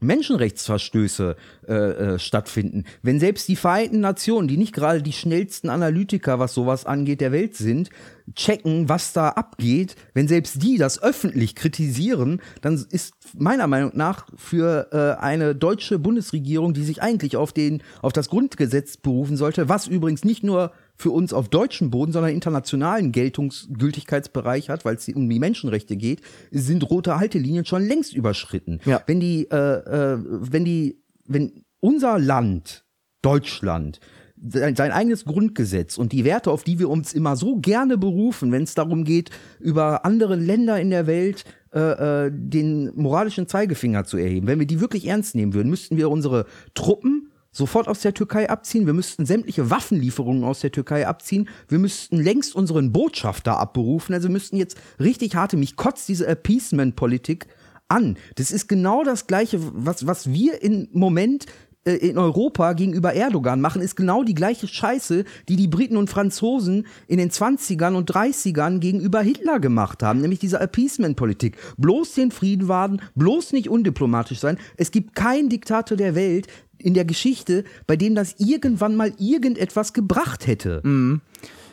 Menschenrechtsverstöße 0.00 1.36
äh, 1.66 1.72
äh, 1.72 2.18
stattfinden. 2.18 2.84
Wenn 3.02 3.20
selbst 3.20 3.48
die 3.48 3.56
Vereinten 3.56 4.00
Nationen, 4.00 4.48
die 4.48 4.56
nicht 4.56 4.74
gerade 4.74 5.02
die 5.02 5.12
schnellsten 5.12 5.68
Analytiker, 5.68 6.38
was 6.38 6.54
sowas 6.54 6.86
angeht, 6.86 7.20
der 7.20 7.32
Welt 7.32 7.56
sind, 7.56 7.90
checken, 8.34 8.88
was 8.88 9.12
da 9.12 9.30
abgeht, 9.30 9.96
wenn 10.14 10.28
selbst 10.28 10.62
die 10.62 10.78
das 10.78 11.02
öffentlich 11.02 11.54
kritisieren, 11.54 12.40
dann 12.60 12.74
ist 12.90 13.14
meiner 13.36 13.66
Meinung 13.66 13.92
nach 13.94 14.26
für 14.36 14.88
äh, 14.92 15.20
eine 15.20 15.54
deutsche 15.54 15.98
Bundesregierung, 15.98 16.74
die 16.74 16.84
sich 16.84 17.02
eigentlich 17.02 17.36
auf 17.36 17.52
den 17.52 17.82
auf 18.02 18.12
das 18.12 18.28
Grundgesetz 18.28 18.96
berufen 18.96 19.36
sollte, 19.36 19.68
was 19.68 19.86
übrigens 19.86 20.24
nicht 20.24 20.42
nur 20.42 20.72
für 21.00 21.10
uns 21.10 21.32
auf 21.32 21.48
deutschem 21.48 21.90
Boden, 21.90 22.12
sondern 22.12 22.32
internationalen 22.32 23.10
Geltungsgültigkeitsbereich 23.10 24.68
hat, 24.68 24.84
weil 24.84 24.96
es 24.96 25.08
um 25.08 25.28
die 25.28 25.38
Menschenrechte 25.38 25.96
geht, 25.96 26.20
sind 26.50 26.88
rote 26.90 27.18
Haltelinien 27.18 27.64
schon 27.64 27.86
längst 27.86 28.14
überschritten. 28.14 28.80
Ja. 28.84 29.02
Wenn 29.06 29.18
die, 29.18 29.48
äh, 29.50 29.56
äh, 29.56 30.18
wenn 30.22 30.64
die, 30.64 31.02
wenn 31.26 31.64
unser 31.80 32.18
Land, 32.18 32.84
Deutschland, 33.22 34.00
sein, 34.42 34.76
sein 34.76 34.92
eigenes 34.92 35.24
Grundgesetz 35.24 35.98
und 35.98 36.12
die 36.12 36.24
Werte, 36.24 36.50
auf 36.50 36.64
die 36.64 36.78
wir 36.78 36.88
uns 36.88 37.12
immer 37.12 37.36
so 37.36 37.56
gerne 37.56 37.98
berufen, 37.98 38.52
wenn 38.52 38.62
es 38.62 38.74
darum 38.74 39.04
geht, 39.04 39.30
über 39.58 40.04
andere 40.04 40.36
Länder 40.36 40.80
in 40.80 40.90
der 40.90 41.06
Welt 41.06 41.44
äh, 41.72 42.26
äh, 42.26 42.30
den 42.32 42.90
moralischen 42.94 43.48
Zeigefinger 43.48 44.04
zu 44.04 44.16
erheben. 44.16 44.46
Wenn 44.46 44.58
wir 44.58 44.66
die 44.66 44.80
wirklich 44.80 45.06
ernst 45.06 45.34
nehmen 45.34 45.54
würden, 45.54 45.70
müssten 45.70 45.96
wir 45.96 46.10
unsere 46.10 46.46
Truppen 46.74 47.29
sofort 47.52 47.88
aus 47.88 48.00
der 48.00 48.14
Türkei 48.14 48.48
abziehen. 48.48 48.86
Wir 48.86 48.92
müssten 48.92 49.26
sämtliche 49.26 49.70
Waffenlieferungen 49.70 50.44
aus 50.44 50.60
der 50.60 50.72
Türkei 50.72 51.06
abziehen. 51.06 51.48
Wir 51.68 51.78
müssten 51.78 52.16
längst 52.16 52.54
unseren 52.54 52.92
Botschafter 52.92 53.58
abberufen. 53.58 54.14
Also 54.14 54.28
wir 54.28 54.32
müssten 54.32 54.56
jetzt 54.56 54.76
richtig 54.98 55.34
harte, 55.34 55.56
mich 55.56 55.76
kotzt 55.76 56.08
diese 56.08 56.28
Appeasement-Politik 56.28 57.46
an. 57.88 58.16
Das 58.36 58.50
ist 58.52 58.68
genau 58.68 59.02
das 59.02 59.26
Gleiche, 59.26 59.58
was, 59.60 60.06
was 60.06 60.32
wir 60.32 60.62
im 60.62 60.88
Moment 60.92 61.46
äh, 61.84 61.94
in 61.94 62.18
Europa 62.18 62.74
gegenüber 62.74 63.14
Erdogan 63.14 63.60
machen, 63.60 63.82
ist 63.82 63.96
genau 63.96 64.22
die 64.22 64.34
gleiche 64.34 64.68
Scheiße, 64.68 65.24
die 65.48 65.56
die 65.56 65.68
Briten 65.68 65.96
und 65.96 66.10
Franzosen 66.10 66.86
in 67.08 67.18
den 67.18 67.30
20ern 67.30 67.94
und 67.94 68.10
30ern 68.10 68.78
gegenüber 68.78 69.22
Hitler 69.22 69.60
gemacht 69.60 70.02
haben, 70.02 70.20
nämlich 70.20 70.38
diese 70.38 70.60
Appeasement-Politik. 70.60 71.56
Bloß 71.78 72.14
den 72.14 72.30
Frieden 72.30 72.68
wahren, 72.68 73.00
bloß 73.14 73.52
nicht 73.52 73.68
undiplomatisch 73.68 74.40
sein. 74.40 74.58
Es 74.76 74.90
gibt 74.90 75.14
keinen 75.14 75.48
Diktator 75.48 75.96
der 75.96 76.14
Welt 76.14 76.48
in 76.80 76.94
der 76.94 77.04
Geschichte, 77.04 77.64
bei 77.86 77.96
dem 77.96 78.14
das 78.14 78.36
irgendwann 78.38 78.96
mal 78.96 79.12
irgendetwas 79.18 79.92
gebracht 79.92 80.46
hätte. 80.46 80.82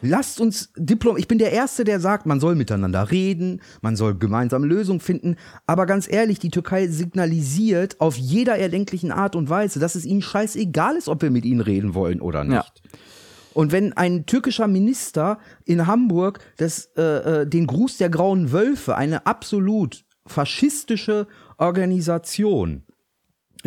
Lasst 0.01 0.39
uns 0.39 0.71
Diplom. 0.75 1.17
Ich 1.17 1.27
bin 1.27 1.39
der 1.39 1.51
Erste, 1.51 1.83
der 1.83 1.99
sagt, 1.99 2.25
man 2.25 2.39
soll 2.39 2.55
miteinander 2.55 3.09
reden, 3.11 3.61
man 3.81 3.95
soll 3.95 4.15
gemeinsame 4.15 4.67
Lösungen 4.67 4.99
finden. 4.99 5.37
Aber 5.65 5.85
ganz 5.85 6.11
ehrlich, 6.11 6.39
die 6.39 6.51
Türkei 6.51 6.87
signalisiert 6.87 7.99
auf 7.99 8.15
jeder 8.17 8.57
erdenklichen 8.57 9.11
Art 9.11 9.35
und 9.35 9.49
Weise, 9.49 9.79
dass 9.79 9.95
es 9.95 10.05
ihnen 10.05 10.21
scheißegal 10.21 10.95
ist, 10.95 11.07
ob 11.09 11.21
wir 11.21 11.31
mit 11.31 11.45
ihnen 11.45 11.61
reden 11.61 11.93
wollen 11.93 12.21
oder 12.21 12.43
nicht. 12.43 12.53
Ja. 12.83 12.99
Und 13.53 13.71
wenn 13.71 13.93
ein 13.93 14.27
türkischer 14.27 14.67
Minister 14.67 15.39
in 15.65 15.87
Hamburg 15.87 16.39
das, 16.57 16.91
äh, 16.95 17.41
äh, 17.41 17.47
den 17.47 17.65
Gruß 17.65 17.97
der 17.97 18.09
grauen 18.09 18.51
Wölfe, 18.51 18.95
eine 18.95 19.25
absolut 19.25 20.05
faschistische 20.27 21.27
Organisation, 21.57 22.83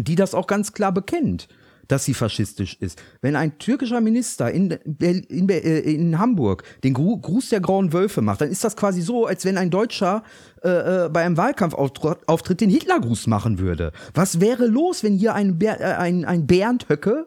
die 0.05 0.15
das 0.15 0.35
auch 0.35 0.47
ganz 0.47 0.73
klar 0.73 0.93
bekennt, 0.93 1.49
dass 1.91 2.05
sie 2.05 2.15
faschistisch 2.15 2.77
ist. 2.81 3.03
Wenn 3.21 3.37
ein 3.37 3.59
türkischer 3.59 4.01
Minister 4.01 4.51
in, 4.51 4.71
in, 4.71 5.49
äh, 5.49 5.81
in 5.81 6.19
Hamburg 6.19 6.63
den 6.85 6.95
Gru 6.95 7.19
Gruß 7.19 7.49
der 7.49 7.61
grauen 7.61 7.93
Wölfe 7.93 8.23
macht, 8.23 8.41
dann 8.41 8.51
ist 8.51 8.63
das 8.63 8.77
quasi 8.77 9.03
so, 9.03 9.27
als 9.27 9.45
wenn 9.45 9.59
ein 9.59 9.71
Deutscher 9.71 10.23
äh, 10.63 11.07
äh, 11.07 11.09
bei 11.09 11.25
einem 11.25 11.37
Wahlkampfauftritt 11.37 12.61
den 12.61 12.71
Hitlergruß 12.71 13.27
machen 13.27 13.59
würde. 13.59 13.93
Was 14.15 14.41
wäre 14.41 14.67
los, 14.67 15.03
wenn 15.03 15.15
hier 15.15 15.35
ein, 15.35 15.59
Ber 15.59 15.81
äh, 15.81 15.95
ein, 15.95 16.25
ein 16.25 16.47
Bernd 16.47 16.89
Höcke 16.89 17.27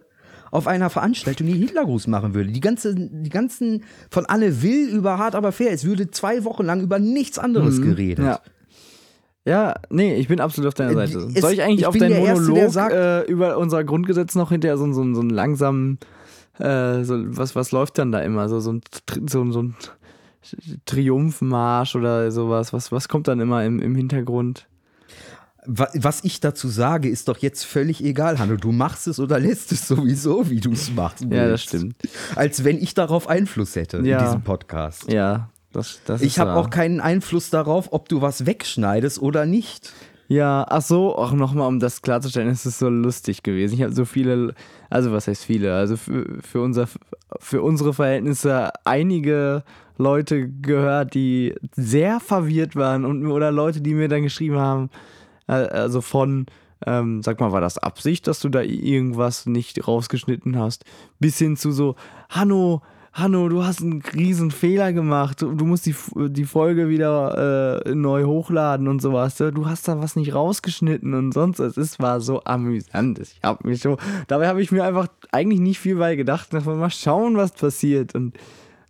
auf 0.51 0.67
einer 0.67 0.89
Veranstaltung 0.89 1.47
den 1.47 1.57
Hitlergruß 1.57 2.07
machen 2.07 2.33
würde? 2.33 2.51
Die, 2.51 2.61
ganze, 2.61 2.95
die 2.95 3.29
ganzen, 3.29 3.83
von 4.09 4.25
Anne 4.27 4.61
Will 4.61 4.87
über 4.87 5.17
Hart 5.17 5.35
aber 5.35 5.51
fair, 5.51 5.71
es 5.71 5.83
würde 5.83 6.09
zwei 6.09 6.45
Wochen 6.45 6.63
lang 6.65 6.79
über 6.79 6.99
nichts 6.99 7.37
anderes 7.37 7.81
geredet. 7.81 8.19
Mhm. 8.19 8.25
Ja. 8.25 8.39
Ja, 9.45 9.75
nee, 9.89 10.15
ich 10.15 10.29
bin 10.29 10.39
absolut 10.39 10.69
auf 10.69 10.73
deiner 10.73 10.91
Äh, 10.91 11.07
Seite. 11.07 11.27
es- 11.33 11.41
Soll 11.41 11.51
ich 11.53 11.61
eigentlich 11.61 11.81
ich 11.81 11.85
auf 11.85 11.97
deinen 11.97 12.13
Erste, 12.13 12.41
Monolog 12.43 12.55
der 12.55 12.69
sagt- 12.69 12.93
äh, 12.93 13.21
über 13.23 13.57
unser 13.57 13.83
Grundgesetz 13.83 14.35
noch 14.35 14.49
hinterher 14.51 14.77
so, 14.77 14.85
so, 14.93 15.13
so 15.13 15.19
einen 15.21 15.29
langsamen, 15.29 15.97
äh, 16.59 17.03
so, 17.03 17.15
was, 17.37 17.55
was 17.55 17.71
läuft 17.71 17.97
dann 17.97 18.11
da 18.13 18.19
immer? 18.19 18.47
So, 18.47 18.59
so, 18.61 18.71
ein, 18.73 18.81
so, 19.29 19.51
so 19.51 19.61
ein 19.63 19.75
Triumphmarsch 20.85 21.95
oder 21.95 22.31
sowas. 22.31 22.73
Was, 22.73 22.91
was 22.91 23.07
kommt 23.07 23.27
dann 23.27 23.39
immer 23.39 23.63
im, 23.65 23.79
im 23.79 23.95
Hintergrund? 23.95 24.67
Wa- 25.65 25.89
Was 25.95 26.23
ich 26.23 26.39
dazu 26.41 26.67
sage, 26.67 27.07
ist 27.09 27.27
doch 27.29 27.37
jetzt 27.37 27.63
völlig 27.65 28.03
egal, 28.03 28.37
Hanno. 28.39 28.57
Du 28.57 28.71
machst 28.73 29.07
es 29.07 29.19
oder 29.19 29.39
lässt 29.39 29.71
es 29.71 29.87
sowieso, 29.87 30.49
wie 30.49 30.59
du 30.59 30.71
es 30.71 30.91
machst. 30.93 31.21
Ja, 31.29 31.47
das 31.47 31.63
stimmt. 31.63 31.95
Als 32.35 32.63
wenn 32.65 32.77
ich 32.77 32.93
darauf 32.93 33.29
Einfluss 33.29 33.75
hätte 33.75 33.99
Ja. 33.99 34.19
in 34.19 34.25
diesem 34.25 34.41
Podcast. 34.41 35.09
Ja, 35.11 35.49
das, 35.73 36.01
das 36.05 36.21
Ich 36.21 36.39
habe 36.39 36.53
auch 36.53 36.69
keinen 36.69 37.01
Einfluss 37.01 37.49
darauf, 37.49 37.91
ob 37.91 38.07
du 38.07 38.21
was 38.21 38.45
wegschneidest 38.45 39.21
oder 39.21 39.45
nicht. 39.45 39.91
Ja, 40.29 40.65
ach 40.69 40.81
so, 40.81 41.15
auch 41.15 41.33
nochmal, 41.33 41.67
um 41.67 41.79
das 41.79 42.01
klarzustellen, 42.01 42.49
es 42.49 42.65
ist 42.65 42.79
so 42.79 42.89
lustig 42.89 43.43
gewesen. 43.43 43.75
Ich 43.75 43.81
habe 43.83 43.93
so 43.93 44.05
viele, 44.05 44.55
also 44.89 45.11
was 45.11 45.27
heißt 45.27 45.43
viele, 45.43 45.75
also 45.75 45.97
für, 45.97 46.41
für, 46.41 46.61
unser, 46.61 46.87
für 47.39 47.61
unsere 47.61 47.93
Verhältnisse 47.93 48.71
einige 48.85 49.63
Leute 49.97 50.49
gehört, 50.49 51.13
die 51.13 51.53
sehr 51.75 52.19
verwirrt 52.19 52.75
waren 52.75 53.05
und 53.05 53.27
oder 53.27 53.51
Leute, 53.51 53.81
die 53.81 53.93
mir 53.93 54.07
dann 54.07 54.23
geschrieben 54.23 54.57
haben, 54.57 54.89
äh, 55.47 55.53
also 55.53 56.01
von, 56.01 56.45
ähm, 56.85 57.21
sag 57.21 57.39
mal, 57.39 57.51
war 57.51 57.61
das 57.61 57.77
Absicht, 57.77 58.27
dass 58.27 58.39
du 58.39 58.49
da 58.49 58.61
irgendwas 58.61 59.45
nicht 59.45 59.87
rausgeschnitten 59.87 60.57
hast, 60.57 60.85
bis 61.19 61.37
hin 61.37 61.57
zu 61.57 61.71
so, 61.71 61.95
Hanno, 62.29 62.81
Hanno, 63.13 63.47
du 63.47 63.63
hast 63.63 63.81
einen 63.81 64.01
riesen 64.01 64.49
Fehler 64.49 64.91
gemacht. 64.91 65.43
Du, 65.43 65.65
musst 65.65 65.85
die, 65.85 65.93
die 66.15 66.45
Folge 66.45 66.89
wieder 66.89 67.83
äh, 67.85 67.93
neu 67.93 68.23
hochladen 68.23 68.87
und 68.87 69.03
sowas. 69.03 69.35
Du 69.37 69.67
hast 69.67 69.87
da 69.87 70.01
was 70.01 70.15
nicht 70.15 70.33
rausgeschnitten 70.33 71.13
und 71.13 71.31
sonst 71.31 71.59
was. 71.59 71.77
Es 71.77 71.99
war 71.99 72.21
so 72.21 72.43
amüsant. 72.43 73.19
Ich 73.19 73.39
habe 73.43 73.67
mich 73.67 73.81
so, 73.81 73.97
dabei 74.27 74.47
habe 74.47 74.63
ich 74.63 74.71
mir 74.71 74.83
einfach 74.83 75.07
eigentlich 75.31 75.59
nicht 75.59 75.79
viel 75.79 75.97
bei 75.97 76.15
gedacht. 76.15 76.53
Mal 76.53 76.89
schauen, 76.89 77.37
was 77.37 77.51
passiert. 77.51 78.15
Und 78.15 78.35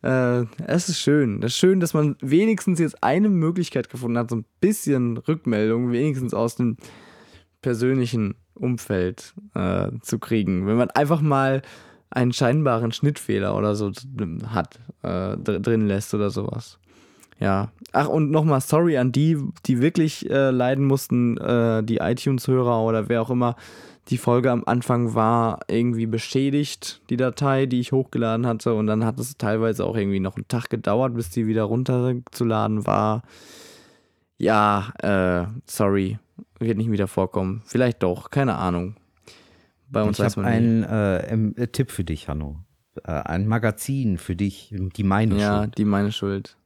äh, 0.03 0.45
es 0.67 0.88
ist 0.88 0.99
schön. 0.99 1.43
Es 1.43 1.51
ist 1.51 1.57
schön, 1.57 1.82
dass 1.82 1.93
man 1.93 2.15
wenigstens 2.21 2.80
jetzt 2.80 3.03
eine 3.03 3.28
Möglichkeit 3.28 3.89
gefunden 3.89 4.17
hat, 4.17 4.30
so 4.30 4.38
ein 4.38 4.45
bisschen 4.61 5.17
Rückmeldung, 5.17 5.91
wenigstens 5.91 6.34
aus 6.34 6.55
dem 6.55 6.78
persönlichen 7.61 8.36
Umfeld 8.53 9.34
äh, 9.53 9.89
zu 10.01 10.17
kriegen. 10.17 10.65
Wenn 10.65 10.78
man 10.78 10.91
einfach 10.91 11.19
mal 11.19 11.61
einen 12.14 12.34
scheinbaren 12.34 12.91
Schnittfehler 12.91 13.55
oder 13.55 13.76
so 13.76 13.91
hat, 14.47 14.80
äh, 15.01 15.38
dr 15.38 15.59
drin 15.59 15.88
lässt 15.88 16.14
oder 16.14 16.30
sowas. 16.30 16.78
Ja, 17.39 17.72
ach, 17.91 18.07
und 18.07 18.32
nochmal 18.32 18.61
sorry 18.61 18.97
an 18.97 19.11
die, 19.11 19.38
die 19.66 19.82
wirklich 19.82 20.30
äh, 20.30 20.51
leiden 20.51 20.86
mussten, 20.86 21.38
äh, 21.38 21.84
die 21.84 21.97
iTunes-Hörer 21.97 22.82
oder 22.84 23.09
wer 23.09 23.22
auch 23.22 23.30
immer. 23.30 23.55
Die 24.09 24.18
Folge 24.18 24.51
am 24.51 24.64
Anfang 24.66 25.14
war 25.14 25.59
irgendwie 25.68 26.05
beschädigt, 26.05 27.01
die 27.09 27.18
Datei, 27.18 27.66
die 27.66 27.80
ich 27.80 27.91
hochgeladen 27.91 28.45
hatte. 28.45 28.74
Und 28.74 28.88
dann 28.88 29.05
hat 29.05 29.20
es 29.20 29.38
teilweise 29.38 29.86
auch 29.86 29.95
irgendwie 29.95 30.20
noch 30.20 30.36
einen 30.36 30.47
Tag 30.47 30.70
gedauert, 30.70 31.16
bis 31.16 31.30
die 31.30 31.47
wieder 31.47 31.64
runterzuladen 31.64 32.86
war. 32.86 33.24
Ja, 34.38 34.93
äh, 35.01 35.47
sorry, 35.66 36.20
wird 36.59 36.78
nicht 36.78 36.91
wieder 36.91 37.07
vorkommen. 37.07 37.61
Vielleicht 37.66 38.03
doch, 38.03 38.30
keine 38.30 38.55
Ahnung. 38.55 38.95
Bei 39.94 40.04
uns 40.04 40.20
ich 40.20 40.26
habe 40.26 40.44
einen 40.46 40.84
äh, 41.56 41.68
Tipp 41.68 41.91
für 41.91 42.04
dich, 42.04 42.28
Hanno. 42.28 42.58
Äh, 43.04 43.12
ein 43.12 43.48
Magazin 43.48 44.18
für 44.18 44.36
dich, 44.36 44.74
die 44.78 45.04
meine 45.04 45.38
ja, 45.38 45.39
Schuld. 45.39 45.70
Ja, 45.70 45.76
die 45.78 45.86
meine 45.86 46.12
Schuld. 46.12 46.58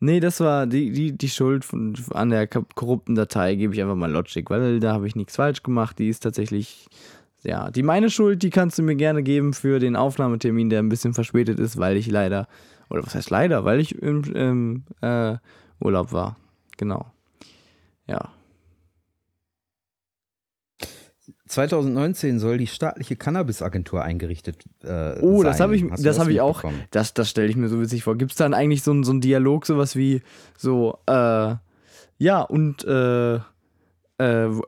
Nee, 0.00 0.20
das 0.20 0.38
war 0.40 0.66
die, 0.66 0.92
die, 0.92 1.16
die 1.16 1.28
Schuld 1.28 1.64
von, 1.64 1.94
an 2.12 2.30
der 2.30 2.46
korrupten 2.46 3.16
Datei, 3.16 3.56
gebe 3.56 3.74
ich 3.74 3.82
einfach 3.82 3.96
mal 3.96 4.10
Logic, 4.10 4.48
weil 4.48 4.78
da 4.78 4.92
habe 4.92 5.08
ich 5.08 5.16
nichts 5.16 5.36
falsch 5.36 5.62
gemacht. 5.62 5.98
Die 5.98 6.08
ist 6.08 6.20
tatsächlich, 6.20 6.86
ja, 7.42 7.70
die 7.70 7.82
meine 7.82 8.08
Schuld, 8.08 8.42
die 8.42 8.50
kannst 8.50 8.78
du 8.78 8.82
mir 8.82 8.94
gerne 8.94 9.24
geben 9.24 9.54
für 9.54 9.80
den 9.80 9.96
Aufnahmetermin, 9.96 10.70
der 10.70 10.78
ein 10.78 10.88
bisschen 10.88 11.14
verspätet 11.14 11.58
ist, 11.58 11.78
weil 11.78 11.96
ich 11.96 12.08
leider, 12.08 12.46
oder 12.90 13.04
was 13.04 13.14
heißt 13.14 13.30
leider, 13.30 13.64
weil 13.64 13.80
ich 13.80 14.00
im, 14.00 14.22
im 14.34 14.84
äh, 15.00 15.36
Urlaub 15.80 16.12
war. 16.12 16.36
Genau. 16.76 17.06
Ja. 18.06 18.30
2019 21.48 22.38
soll 22.38 22.58
die 22.58 22.66
staatliche 22.66 23.16
Cannabis-Agentur 23.16 24.02
eingerichtet 24.02 24.64
äh, 24.84 25.18
oh, 25.20 25.38
sein. 25.38 25.46
das 25.46 25.60
habe 25.60 25.76
ich, 25.76 25.84
das 25.98 26.18
habe 26.18 26.32
ich 26.32 26.40
auch. 26.40 26.62
Das, 26.90 27.14
das 27.14 27.30
stelle 27.30 27.48
ich 27.48 27.56
mir 27.56 27.68
so 27.68 27.80
witzig 27.80 28.04
vor. 28.04 28.16
Gibt 28.16 28.32
es 28.32 28.36
dann 28.36 28.54
eigentlich 28.54 28.82
so, 28.82 29.02
so 29.02 29.10
einen 29.10 29.20
Dialog, 29.20 29.66
sowas 29.66 29.96
wie 29.96 30.22
so, 30.56 30.98
äh, 31.06 31.54
ja, 32.18 32.40
und 32.42 32.84
äh, 32.84 33.36
äh, 33.36 33.40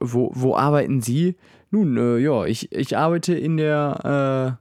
wo, 0.00 0.30
wo 0.34 0.56
arbeiten 0.56 1.00
Sie? 1.02 1.36
Nun, 1.70 1.96
äh, 1.96 2.18
ja, 2.18 2.46
ich, 2.46 2.72
ich 2.72 2.96
arbeite 2.96 3.34
in 3.34 3.56
der, 3.56 4.58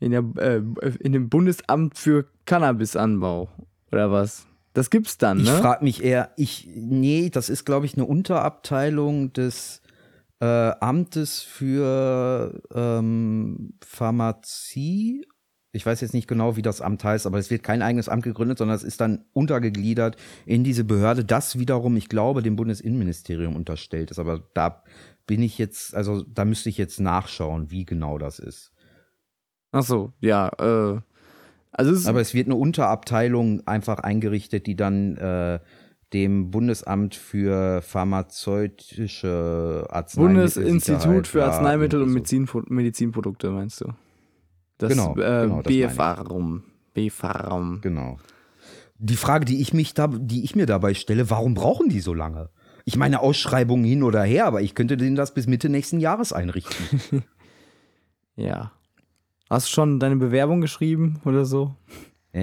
äh, 0.00 0.04
in 0.04 0.12
der, 0.12 0.24
äh, 0.36 0.62
in 1.00 1.12
dem 1.12 1.28
Bundesamt 1.28 1.98
für 1.98 2.26
Cannabisanbau. 2.44 3.48
Oder 3.92 4.10
was? 4.10 4.46
Das 4.72 4.90
gibt's 4.90 5.16
dann, 5.16 5.38
ne? 5.38 5.44
Ich 5.44 5.50
frage 5.50 5.84
mich 5.84 6.04
eher, 6.04 6.30
ich, 6.36 6.68
nee, 6.74 7.30
das 7.30 7.48
ist, 7.48 7.64
glaube 7.64 7.86
ich, 7.86 7.94
eine 7.94 8.04
Unterabteilung 8.04 9.32
des 9.32 9.80
äh, 10.40 10.44
Amtes 10.80 11.40
für 11.40 12.60
ähm, 12.74 13.74
Pharmazie. 13.84 15.26
Ich 15.72 15.84
weiß 15.84 16.00
jetzt 16.00 16.14
nicht 16.14 16.28
genau, 16.28 16.56
wie 16.56 16.62
das 16.62 16.80
Amt 16.80 17.04
heißt, 17.04 17.26
aber 17.26 17.38
es 17.38 17.50
wird 17.50 17.62
kein 17.62 17.82
eigenes 17.82 18.08
Amt 18.08 18.24
gegründet, 18.24 18.58
sondern 18.58 18.76
es 18.76 18.82
ist 18.82 19.00
dann 19.00 19.26
untergegliedert 19.34 20.16
in 20.46 20.64
diese 20.64 20.84
Behörde, 20.84 21.24
das 21.24 21.58
wiederum, 21.58 21.96
ich 21.96 22.08
glaube, 22.08 22.42
dem 22.42 22.56
Bundesinnenministerium 22.56 23.54
unterstellt 23.54 24.10
ist. 24.10 24.18
Aber 24.18 24.42
da 24.54 24.82
bin 25.26 25.42
ich 25.42 25.58
jetzt, 25.58 25.94
also 25.94 26.22
da 26.22 26.44
müsste 26.44 26.70
ich 26.70 26.78
jetzt 26.78 27.00
nachschauen, 27.00 27.70
wie 27.70 27.84
genau 27.84 28.16
das 28.16 28.38
ist. 28.38 28.72
Ach 29.72 29.82
so, 29.82 30.12
ja. 30.20 30.48
Äh, 30.58 31.00
also 31.72 31.92
es 31.92 32.06
aber 32.06 32.22
es 32.22 32.32
wird 32.32 32.46
eine 32.46 32.56
Unterabteilung 32.56 33.66
einfach 33.66 33.98
eingerichtet, 33.98 34.66
die 34.66 34.76
dann 34.76 35.16
äh, 35.18 35.58
dem 36.12 36.50
Bundesamt 36.50 37.14
für 37.14 37.82
pharmazeutische 37.82 39.86
Arzneimittel. 39.90 40.34
Bundesinstitut 40.34 41.26
für 41.26 41.44
Arzneimittel 41.44 42.02
und 42.02 42.12
Medizin, 42.12 42.48
Medizinprodukte, 42.68 43.50
meinst 43.50 43.80
du? 43.80 43.92
Das, 44.78 44.90
genau, 44.90 45.16
äh, 45.16 45.42
genau 45.42 45.62
BFARM. 45.62 46.62
BFARM. 46.94 47.80
Genau. 47.80 48.18
Die 48.98 49.16
Frage, 49.16 49.44
die 49.44 49.60
ich, 49.60 49.74
mich 49.74 49.94
da, 49.94 50.06
die 50.06 50.44
ich 50.44 50.54
mir 50.54 50.66
dabei 50.66 50.94
stelle, 50.94 51.28
warum 51.28 51.54
brauchen 51.54 51.88
die 51.88 52.00
so 52.00 52.14
lange? 52.14 52.50
Ich 52.84 52.96
meine, 52.96 53.20
Ausschreibungen 53.20 53.84
hin 53.84 54.02
oder 54.02 54.22
her, 54.22 54.46
aber 54.46 54.62
ich 54.62 54.74
könnte 54.74 54.96
denen 54.96 55.16
das 55.16 55.34
bis 55.34 55.46
Mitte 55.46 55.68
nächsten 55.68 55.98
Jahres 55.98 56.32
einrichten. 56.32 57.00
ja. 58.36 58.72
Hast 59.50 59.68
du 59.68 59.72
schon 59.72 60.00
deine 60.00 60.16
Bewerbung 60.16 60.60
geschrieben 60.60 61.20
oder 61.24 61.44
so? 61.44 61.74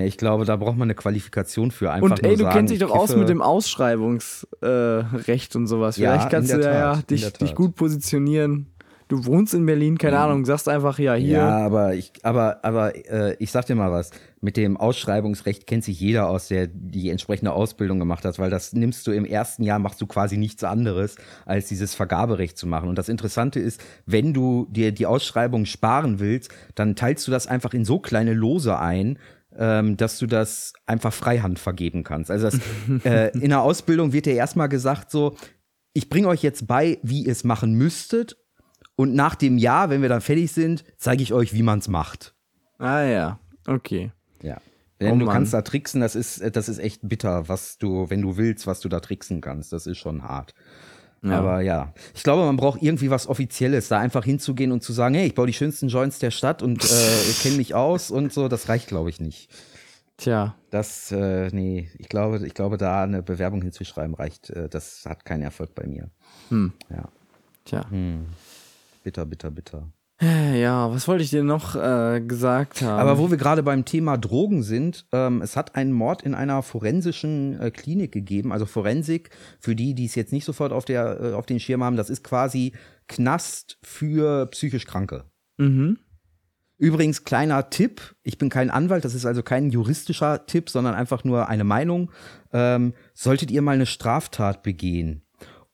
Ich 0.02 0.18
glaube, 0.18 0.46
da 0.46 0.56
braucht 0.56 0.78
man 0.78 0.88
eine 0.88 0.96
Qualifikation 0.96 1.72
für 1.72 1.92
einfach 1.92 2.10
Und 2.10 2.24
ey, 2.24 2.36
du 2.36 2.44
sagen, 2.44 2.56
kennst 2.56 2.72
dich 2.72 2.80
doch 2.80 2.92
aus 2.92 3.16
mit 3.16 3.30
dem 3.30 3.42
Ausschreibungsrecht 3.42 5.56
äh, 5.56 5.58
und 5.58 5.68
sowas. 5.68 5.96
Vielleicht 5.96 6.24
ja, 6.24 6.30
kannst 6.30 6.54
du 6.54 6.60
ja 6.60 7.00
dich, 7.10 7.32
dich 7.34 7.56
gut 7.56 7.76
positionieren. 7.76 8.68
Du 9.10 9.26
wohnst 9.26 9.54
in 9.54 9.66
Berlin, 9.66 10.00
keine 10.00 10.16
mhm. 10.16 10.24
Ahnung, 10.24 10.46
sagst 10.46 10.68
einfach 10.68 10.98
ja 10.98 11.14
hier. 11.14 11.38
Ja, 11.38 11.58
aber 11.58 11.94
ich, 11.94 12.12
aber, 12.24 12.64
aber 12.64 12.96
äh, 12.96 13.36
ich 13.38 13.52
sag 13.52 13.68
dir 13.68 13.76
mal 13.76 13.92
was. 13.92 14.10
Mit 14.42 14.58
dem 14.58 14.76
Ausschreibungsrecht 14.76 15.68
kennt 15.68 15.84
sich 15.84 16.00
jeder 16.00 16.30
aus, 16.30 16.48
der 16.48 16.68
die 16.68 17.10
entsprechende 17.10 17.52
Ausbildung 17.52 18.00
gemacht 18.00 18.26
hat, 18.26 18.40
weil 18.40 18.50
das 18.50 18.74
nimmst 18.74 19.06
du 19.06 19.12
im 19.12 19.26
ersten 19.26 19.64
Jahr, 19.64 19.78
machst 19.78 20.02
du 20.02 20.08
quasi 20.08 20.38
nichts 20.38 20.64
anderes, 20.64 21.16
als 21.46 21.68
dieses 21.68 21.94
Vergaberecht 21.94 22.58
zu 22.58 22.66
machen. 22.66 22.90
Und 22.90 22.98
das 22.98 23.08
Interessante 23.08 23.60
ist, 23.60 23.82
wenn 24.06 24.34
du 24.34 24.68
dir 24.72 24.92
die 24.92 25.06
Ausschreibung 25.06 25.66
sparen 25.66 26.20
willst, 26.20 26.50
dann 26.74 26.96
teilst 26.96 27.28
du 27.28 27.32
das 27.32 27.46
einfach 27.46 27.74
in 27.74 27.86
so 27.86 28.00
kleine 28.00 28.34
Lose 28.34 28.80
ein, 28.80 29.20
ähm, 29.58 29.98
dass 29.98 30.20
du 30.20 30.28
das 30.28 30.74
einfach 30.86 31.14
Freihand 31.14 31.60
vergeben 31.60 32.04
kannst. 32.04 32.32
Also 32.32 32.46
das, 32.46 32.60
äh, 33.06 33.32
in 33.38 33.50
der 33.50 33.62
Ausbildung 33.62 34.14
wird 34.14 34.26
dir 34.26 34.36
erstmal 34.36 34.70
gesagt, 34.70 35.12
so, 35.12 35.36
ich 35.94 36.10
bringe 36.10 36.28
euch 36.28 36.42
jetzt 36.42 36.68
bei, 36.68 37.00
wie 37.04 37.24
ihr 37.24 37.32
es 37.32 37.44
machen 37.44 37.74
müsstet. 37.74 38.38
Und 38.96 39.16
nach 39.16 39.36
dem 39.36 39.58
Jahr, 39.58 39.90
wenn 39.90 40.02
wir 40.02 40.10
dann 40.10 40.22
fertig 40.22 40.52
sind, 40.52 40.84
zeige 40.98 41.24
ich 41.24 41.34
euch, 41.34 41.54
wie 41.54 41.64
man 41.64 41.80
es 41.80 41.88
macht. 41.88 42.36
Ah 42.78 43.02
ja, 43.04 43.40
okay. 43.68 44.12
Ja. 44.42 44.58
Denn 45.02 45.16
oh, 45.16 45.26
du 45.26 45.26
kannst 45.26 45.54
da 45.54 45.62
tricksen, 45.62 46.02
das 46.02 46.16
ist, 46.16 46.56
das 46.56 46.70
ist 46.70 46.80
echt 46.80 47.02
bitter, 47.04 47.50
was 47.50 47.78
du, 47.78 48.10
wenn 48.10 48.22
du 48.22 48.38
willst, 48.38 48.68
was 48.68 48.80
du 48.80 48.90
da 48.90 49.00
tricksen 49.00 49.42
kannst. 49.42 49.74
Das 49.74 49.88
ist 49.88 49.98
schon 49.98 50.24
hart. 50.24 50.54
Ja. 51.24 51.40
Aber 51.40 51.62
ja, 51.62 51.94
ich 52.14 52.24
glaube, 52.24 52.46
man 52.46 52.58
braucht 52.58 52.82
irgendwie 52.82 53.10
was 53.10 53.28
Offizielles, 53.28 53.88
da 53.88 54.00
einfach 54.00 54.26
hinzugehen 54.26 54.72
und 54.74 54.84
zu 54.84 54.92
sagen, 54.92 55.16
hey, 55.16 55.28
ich 55.28 55.36
baue 55.36 55.48
die 55.48 55.54
schönsten 55.54 55.88
Joints 55.88 56.20
der 56.20 56.32
Stadt 56.32 56.62
und 56.62 56.84
äh, 56.84 56.88
kenne 57.42 57.56
mich 57.58 57.74
aus 57.74 58.12
und 58.12 58.34
so, 58.34 58.50
das 58.50 58.68
reicht, 58.68 58.88
glaube 58.88 59.10
ich, 59.10 59.22
nicht. 59.22 59.50
Tja. 60.18 60.56
Das, 60.70 61.12
äh, 61.12 61.50
nee, 61.52 61.90
ich 61.98 62.10
glaube, 62.10 62.46
ich 62.46 62.54
glaube, 62.54 62.78
da 62.78 63.04
eine 63.04 63.24
Bewerbung 63.24 63.62
hinzuschreiben 63.62 64.16
reicht, 64.16 64.50
äh, 64.50 64.68
das 64.68 65.06
hat 65.06 65.26
keinen 65.26 65.44
Erfolg 65.44 65.74
bei 65.76 65.88
mir. 65.88 66.10
Hm. 66.50 66.74
Ja. 66.90 67.10
Tja. 67.66 67.90
Hm. 67.90 68.26
Bitter, 69.04 69.26
bitter, 69.26 69.50
bitter. 69.50 69.88
Ja, 70.24 70.90
was 70.92 71.08
wollte 71.08 71.24
ich 71.24 71.32
dir 71.32 71.44
noch 71.44 71.76
äh, 71.76 72.22
gesagt 72.22 72.82
haben? 72.82 73.00
Aber 73.00 73.18
wo 73.18 73.30
wir 73.30 73.38
gerade 73.38 73.62
beim 73.62 73.84
Thema 73.84 74.18
Drogen 74.18 74.64
sind, 74.64 75.06
ähm, 75.12 75.42
es 75.42 75.58
hat 75.58 75.76
einen 75.76 75.92
Mord 75.92 76.22
in 76.22 76.34
einer 76.34 76.62
forensischen 76.64 77.60
äh, 77.60 77.72
Klinik 77.72 78.12
gegeben. 78.12 78.54
Also 78.54 78.66
Forensik, 78.66 79.32
für 79.60 79.76
die, 79.76 79.94
die 79.94 80.06
es 80.06 80.16
jetzt 80.16 80.32
nicht 80.32 80.46
sofort 80.46 80.72
auf, 80.72 80.86
der, 80.86 81.20
äh, 81.20 81.34
auf 81.34 81.46
den 81.46 81.60
Schirm 81.60 81.84
haben, 81.84 81.98
das 81.98 82.10
ist 82.10 82.24
quasi 82.24 82.74
Knast 83.08 83.78
für 83.84 84.46
psychisch 84.48 84.86
Kranke. 84.86 85.26
Mhm. 85.58 85.98
Übrigens, 86.78 87.24
kleiner 87.24 87.70
Tipp, 87.70 88.16
ich 88.24 88.38
bin 88.38 88.50
kein 88.50 88.70
Anwalt, 88.70 89.06
das 89.06 89.16
ist 89.16 89.26
also 89.26 89.44
kein 89.44 89.70
juristischer 89.70 90.46
Tipp, 90.46 90.70
sondern 90.70 90.96
einfach 90.96 91.24
nur 91.24 91.48
eine 91.48 91.64
Meinung. 91.64 92.12
Ähm, 92.52 92.94
solltet 93.14 93.52
ihr 93.52 93.62
mal 93.62 93.76
eine 93.76 93.86
Straftat 93.86 94.64
begehen, 94.64 95.23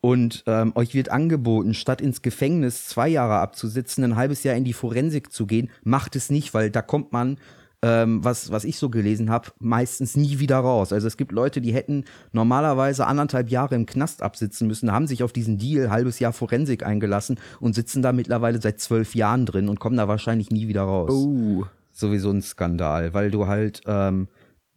und 0.01 0.43
ähm, 0.47 0.71
euch 0.75 0.93
wird 0.93 1.09
angeboten, 1.09 1.73
statt 1.73 2.01
ins 2.01 2.21
Gefängnis 2.21 2.85
zwei 2.85 3.09
Jahre 3.09 3.39
abzusitzen, 3.39 4.03
ein 4.03 4.15
halbes 4.15 4.43
Jahr 4.43 4.55
in 4.55 4.63
die 4.63 4.73
Forensik 4.73 5.31
zu 5.31 5.45
gehen, 5.45 5.69
macht 5.83 6.15
es 6.15 6.29
nicht, 6.29 6.53
weil 6.53 6.71
da 6.71 6.81
kommt 6.81 7.11
man, 7.11 7.37
ähm, 7.81 8.23
was, 8.23 8.51
was 8.51 8.63
ich 8.63 8.77
so 8.77 8.89
gelesen 8.89 9.29
habe, 9.29 9.49
meistens 9.59 10.15
nie 10.15 10.39
wieder 10.39 10.57
raus. 10.57 10.91
Also 10.91 11.07
es 11.07 11.17
gibt 11.17 11.31
Leute, 11.31 11.61
die 11.61 11.73
hätten 11.73 12.05
normalerweise 12.31 13.07
anderthalb 13.07 13.49
Jahre 13.49 13.75
im 13.75 13.85
Knast 13.85 14.21
absitzen 14.21 14.67
müssen, 14.67 14.91
haben 14.91 15.07
sich 15.07 15.23
auf 15.23 15.33
diesen 15.33 15.57
Deal 15.57 15.89
halbes 15.89 16.19
Jahr 16.19 16.33
Forensik 16.33 16.85
eingelassen 16.85 17.39
und 17.59 17.75
sitzen 17.75 18.01
da 18.01 18.11
mittlerweile 18.11 18.61
seit 18.61 18.79
zwölf 18.79 19.15
Jahren 19.15 19.45
drin 19.45 19.69
und 19.69 19.79
kommen 19.79 19.97
da 19.97 20.07
wahrscheinlich 20.07 20.49
nie 20.49 20.67
wieder 20.67 20.83
raus. 20.83 21.11
Oh. 21.11 21.65
Sowieso 21.91 22.29
ein 22.29 22.41
Skandal, 22.41 23.13
weil 23.13 23.31
du 23.31 23.47
halt 23.47 23.81
ähm, 23.85 24.27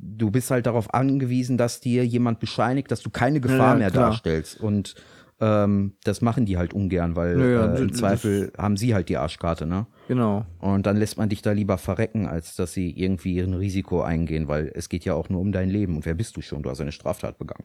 du 0.02 0.30
bist 0.30 0.50
halt 0.50 0.66
darauf 0.66 0.92
angewiesen, 0.92 1.56
dass 1.56 1.80
dir 1.80 2.04
jemand 2.04 2.40
bescheinigt, 2.40 2.90
dass 2.90 3.00
du 3.00 3.10
keine 3.10 3.40
Gefahr 3.40 3.72
ja, 3.72 3.76
mehr 3.76 3.90
klar. 3.90 4.10
darstellst. 4.10 4.60
Und 4.60 4.94
ähm, 5.40 5.94
das 6.04 6.20
machen 6.20 6.44
die 6.44 6.58
halt 6.58 6.74
ungern, 6.74 7.16
weil 7.16 7.40
ja, 7.40 7.74
äh, 7.74 7.80
im 7.80 7.92
Zweifel 7.94 8.52
haben 8.58 8.76
sie 8.76 8.94
halt 8.94 9.08
die 9.08 9.16
Arschkarte, 9.16 9.66
ne? 9.66 9.86
Genau. 10.08 10.44
Und 10.58 10.86
dann 10.86 10.96
lässt 10.96 11.16
man 11.18 11.28
dich 11.28 11.42
da 11.42 11.52
lieber 11.52 11.78
verrecken, 11.78 12.26
als 12.26 12.56
dass 12.56 12.72
sie 12.72 12.90
irgendwie 12.90 13.40
ein 13.40 13.54
Risiko 13.54 14.02
eingehen, 14.02 14.48
weil 14.48 14.70
es 14.74 14.88
geht 14.88 15.04
ja 15.04 15.14
auch 15.14 15.28
nur 15.28 15.40
um 15.40 15.52
dein 15.52 15.70
Leben. 15.70 15.96
Und 15.96 16.04
wer 16.04 16.14
bist 16.14 16.36
du 16.36 16.42
schon? 16.42 16.62
Du 16.62 16.70
hast 16.70 16.80
eine 16.80 16.92
Straftat 16.92 17.38
begangen. 17.38 17.64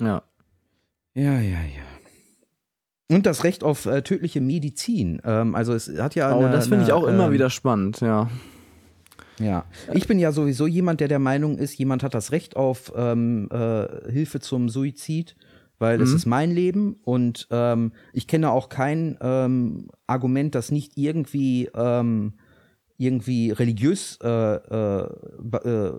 Ja. 0.00 0.22
Ja, 1.14 1.40
ja, 1.40 1.40
ja. 1.40 1.86
Und 3.08 3.24
das 3.24 3.44
Recht 3.44 3.62
auf 3.62 3.86
äh, 3.86 4.02
tödliche 4.02 4.40
Medizin. 4.40 5.22
Ähm, 5.24 5.54
also 5.54 5.72
es 5.74 5.88
hat 5.98 6.14
ja. 6.16 6.34
Oh, 6.34 6.40
eine, 6.40 6.50
das 6.50 6.68
finde 6.68 6.84
ich 6.84 6.92
auch 6.92 7.06
immer 7.06 7.26
ähm, 7.26 7.32
wieder 7.32 7.50
spannend, 7.50 8.00
ja. 8.00 8.28
Ja, 9.38 9.64
ich 9.92 10.06
bin 10.06 10.18
ja 10.18 10.32
sowieso 10.32 10.66
jemand, 10.66 11.00
der 11.00 11.08
der 11.08 11.18
Meinung 11.18 11.58
ist, 11.58 11.76
jemand 11.78 12.02
hat 12.02 12.14
das 12.14 12.32
Recht 12.32 12.56
auf 12.56 12.92
ähm, 12.96 13.48
äh, 13.50 14.10
Hilfe 14.10 14.40
zum 14.40 14.68
Suizid, 14.68 15.36
weil 15.78 16.00
es 16.00 16.10
mhm. 16.10 16.16
ist 16.16 16.26
mein 16.26 16.50
Leben 16.50 16.96
und 17.02 17.46
ähm, 17.50 17.92
ich 18.12 18.26
kenne 18.26 18.50
auch 18.50 18.68
kein 18.68 19.18
ähm, 19.20 19.88
Argument, 20.06 20.54
das 20.54 20.70
nicht 20.70 20.92
irgendwie 20.96 21.68
ähm, 21.74 22.34
irgendwie 22.98 23.50
religiös 23.50 24.18
äh, 24.22 24.28
äh, 24.28 25.08
äh, 25.64 25.92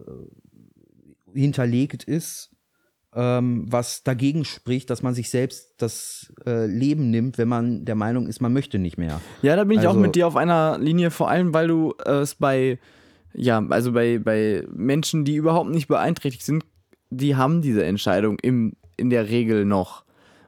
hinterlegt 1.33 2.03
ist, 2.03 2.49
ähm, 3.15 3.65
was 3.67 4.03
dagegen 4.03 4.45
spricht, 4.45 4.89
dass 4.89 5.03
man 5.03 5.13
sich 5.13 5.29
selbst 5.29 5.75
das 5.77 6.33
äh, 6.45 6.65
Leben 6.65 7.09
nimmt, 7.09 7.37
wenn 7.37 7.47
man 7.47 7.85
der 7.85 7.95
Meinung 7.95 8.27
ist, 8.27 8.41
man 8.41 8.53
möchte 8.53 8.79
nicht 8.79 8.97
mehr. 8.97 9.21
Ja, 9.41 9.55
da 9.55 9.63
bin 9.63 9.79
ich 9.79 9.87
Also- 9.87 9.97
auch 9.97 10.01
mit 10.01 10.15
dir 10.15 10.27
auf 10.27 10.35
einer 10.35 10.77
Linie, 10.79 11.11
vor 11.11 11.29
allem, 11.29 11.53
weil 11.53 11.67
du 11.67 11.93
es 12.05 12.35
bei, 12.35 12.79
ja, 13.37 13.63
also 13.69 13.91
bei, 13.93 14.19
bei 14.19 14.65
Menschen, 14.73 15.23
die 15.23 15.35
überhaupt 15.35 15.69
nicht 15.69 15.87
beeinträchtigt 15.87 16.43
sind, 16.43 16.65
die 17.09 17.35
haben 17.35 17.61
diese 17.61 17.85
Entscheidung 17.85 18.37
im, 18.39 18.73
in 18.97 19.09
der 19.09 19.29
Regel 19.29 19.63
noch, 19.63 20.03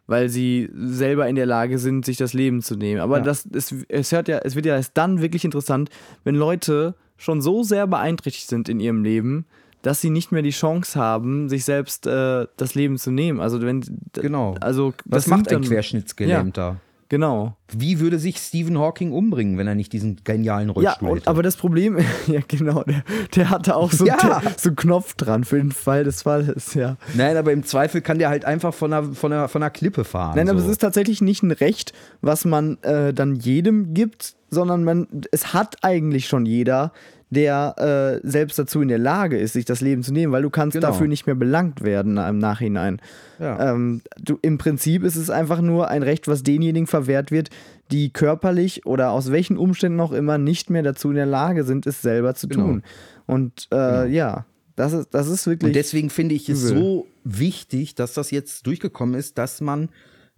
weil 0.07 0.27
sie 0.27 0.69
selber 0.73 1.29
in 1.29 1.35
der 1.35 1.45
Lage 1.45 1.77
sind, 1.77 2.03
sich 2.03 2.17
das 2.17 2.33
Leben 2.33 2.61
zu 2.61 2.75
nehmen. 2.75 2.99
Aber 2.99 3.17
Ja. 3.19 3.23
das, 3.23 3.47
es, 3.53 3.73
es, 3.87 4.11
hört 4.11 4.27
ja, 4.27 4.39
es 4.39 4.55
wird 4.55 4.65
ja 4.65 4.75
erst 4.75 4.97
dann 4.97 5.21
wirklich 5.21 5.45
interessant, 5.45 5.89
wenn 6.23 6.35
Leute 6.35 6.95
schon 7.15 7.41
so 7.41 7.63
sehr 7.63 7.85
beeinträchtigt 7.87 8.47
sind 8.49 8.67
in 8.69 8.79
ihrem 8.79 9.03
Leben, 9.03 9.45
dass 9.81 10.01
sie 10.01 10.09
nicht 10.09 10.31
mehr 10.31 10.41
die 10.41 10.49
Chance 10.49 10.99
haben, 10.99 11.47
sich 11.47 11.63
selbst 11.63 12.07
äh, 12.07 12.47
das 12.57 12.75
Leben 12.75 12.97
zu 12.97 13.11
nehmen. 13.11 13.39
Also 13.39 13.61
wenn 13.61 13.81
Genau. 14.13 14.55
also 14.59 14.93
Was 15.05 15.23
das 15.23 15.27
macht 15.27 15.53
ein 15.53 15.61
Querschnittsgelähmter? 15.61 16.81
Genau. 17.09 17.57
Wie 17.71 17.99
würde 17.99 18.19
sich 18.19 18.37
Stephen 18.37 18.77
Hawking 18.77 19.11
umbringen, 19.11 19.57
wenn 19.57 19.65
er 19.67 19.73
nicht 19.75 19.91
diesen 19.93 20.21
genialen 20.23 20.67
Ja, 20.69 20.73
Rollstuhl 20.73 21.09
und, 21.09 21.17
hätte? 21.17 21.27
aber 21.27 21.41
das 21.43 21.55
Problem, 21.57 21.97
ja 22.27 22.39
genau, 22.47 22.83
der, 22.83 23.03
der 23.35 23.49
hatte 23.49 23.75
auch 23.75 23.91
so, 23.91 24.05
Ja. 24.05 24.15
der, 24.17 24.41
so 24.57 24.69
einen 24.69 24.75
Knopf 24.75 25.15
dran 25.15 25.43
für 25.43 25.57
den 25.57 25.71
Fall 25.71 26.03
des 26.03 26.21
Falles, 26.21 26.75
ja. 26.75 26.97
Nein, 27.15 27.35
aber 27.35 27.51
im 27.51 27.63
Zweifel 27.63 28.01
kann 28.01 28.19
der 28.19 28.29
halt 28.29 28.45
einfach 28.45 28.73
von 28.73 28.93
einer, 28.93 29.11
von 29.13 29.33
einer, 29.33 29.47
von 29.47 29.61
einer 29.63 29.71
Klippe 29.71 30.03
fahren. 30.03 30.33
Nein, 30.35 30.49
aber 30.49 30.59
so. 30.59 30.65
es 30.65 30.71
ist 30.73 30.77
tatsächlich 30.81 31.21
nicht 31.21 31.41
ein 31.41 31.51
Recht, 31.51 31.93
was 32.21 32.45
man 32.45 32.77
äh, 32.83 33.11
dann 33.13 33.35
jedem 33.35 33.93
gibt, 33.95 34.35
sondern 34.51 34.83
man, 34.83 35.07
es 35.31 35.53
hat 35.53 35.77
eigentlich 35.81 36.27
schon 36.27 36.45
jeder, 36.45 36.91
der 37.31 38.19
äh, 38.23 38.27
selbst 38.27 38.57
dazu 38.57 38.81
in 38.81 38.87
der 38.87 38.97
Lage 38.97 39.37
ist, 39.37 39.53
sich 39.53 39.65
das 39.65 39.81
Leben 39.81 40.01
zu 40.03 40.11
nehmen, 40.11 40.33
weil 40.33 40.41
du 40.41 40.49
kannst 40.49 40.73
Genau. 40.75 40.87
dafür 40.87 41.07
nicht 41.07 41.27
mehr 41.27 41.35
belangt 41.35 41.83
werden 41.83 42.17
im 42.17 42.37
Nachhinein. 42.39 42.99
Ja. 43.39 43.71
Ähm, 43.73 44.01
du, 44.19 44.39
Im 44.41 44.57
Prinzip 44.57 45.03
ist 45.03 45.15
es 45.15 45.29
einfach 45.29 45.61
nur 45.61 45.89
ein 45.89 46.01
Recht, 46.03 46.27
was 46.27 46.41
denjenigen 46.43 46.87
verwehrt 46.87 47.29
wird, 47.31 47.49
die 47.91 48.11
körperlich 48.11 48.85
oder 48.85 49.11
aus 49.11 49.31
welchen 49.31 49.57
Umständen 49.57 49.99
auch 49.99 50.11
immer 50.11 50.37
nicht 50.37 50.69
mehr 50.69 50.81
dazu 50.83 51.09
in 51.09 51.15
der 51.15 51.25
Lage 51.27 51.63
sind, 51.63 51.85
es 51.87 52.01
selber 52.01 52.33
zu 52.35 52.47
Genau. 52.47 52.65
tun. 52.65 52.83
Und 53.27 53.67
äh, 53.71 54.07
ja, 54.09 54.45
das 54.75 54.93
ist, 54.93 55.09
das 55.13 55.27
ist 55.27 55.45
wirklich. 55.45 55.67
Und 55.69 55.75
deswegen 55.75 56.09
finde 56.09 56.33
ich 56.35 56.49
es 56.49 56.71
übel. 56.71 56.77
so 56.81 57.07
wichtig, 57.23 57.93
dass 57.95 58.13
das 58.13 58.31
jetzt 58.31 58.65
durchgekommen 58.65 59.13
ist, 59.13 59.37
dass 59.37 59.61
man 59.61 59.89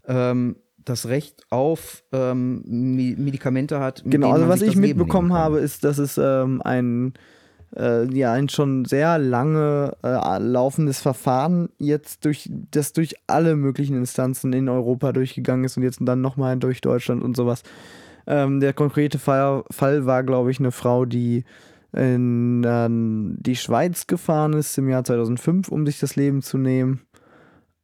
ähm, 0.08 0.56
das 0.86 1.08
Recht 1.08 1.44
auf 1.50 2.04
ähm, 2.12 2.64
Me- 2.66 3.16
Medikamente 3.18 3.80
hat. 3.80 4.04
mit 4.04 4.14
Genau, 4.14 4.32
also 4.32 4.48
was 4.48 4.62
ich 4.62 4.76
mitbekommen 4.76 5.34
habe, 5.34 5.60
ist, 5.60 5.84
dass 5.84 5.98
es 5.98 6.18
ähm, 6.18 6.62
ein, 6.64 7.14
äh, 7.76 8.06
ja, 8.14 8.34
ein 8.34 8.50
schon 8.50 8.86
sehr 8.86 9.18
lange 9.18 9.96
äh, 10.04 10.38
laufendes 10.40 11.00
Verfahren 11.02 11.70
jetzt 11.78 12.26
durch, 12.26 12.50
das 12.72 12.94
durch 12.94 13.16
alle 13.28 13.56
möglichen 13.56 13.96
Instanzen 13.98 14.54
in 14.54 14.70
Europa 14.70 15.12
durchgegangen 15.12 15.66
ist 15.66 15.78
und 15.78 15.84
jetzt 15.84 16.00
dann 16.02 16.22
nochmal 16.22 16.58
durch 16.58 16.82
Deutschland 16.82 17.24
und 17.24 17.36
sowas. 17.36 17.64
Ähm, 18.28 18.60
der 18.60 18.74
konkrete 18.74 19.20
Fall, 19.20 19.64
Fall 19.72 20.06
war, 20.06 20.24
glaube 20.24 20.52
ich, 20.52 20.60
eine 20.60 20.72
Frau, 20.72 21.06
die 21.06 21.44
in 21.94 22.64
ähm, 22.66 23.36
die 23.40 23.56
Schweiz 23.58 24.08
gefahren 24.08 24.54
ist 24.54 24.78
im 24.78 24.88
Jahr 24.88 25.04
2005, 25.04 25.68
um 25.70 25.86
sich 25.86 26.00
das 26.00 26.16
Leben 26.16 26.42
zu 26.42 26.58
nehmen, 26.58 27.02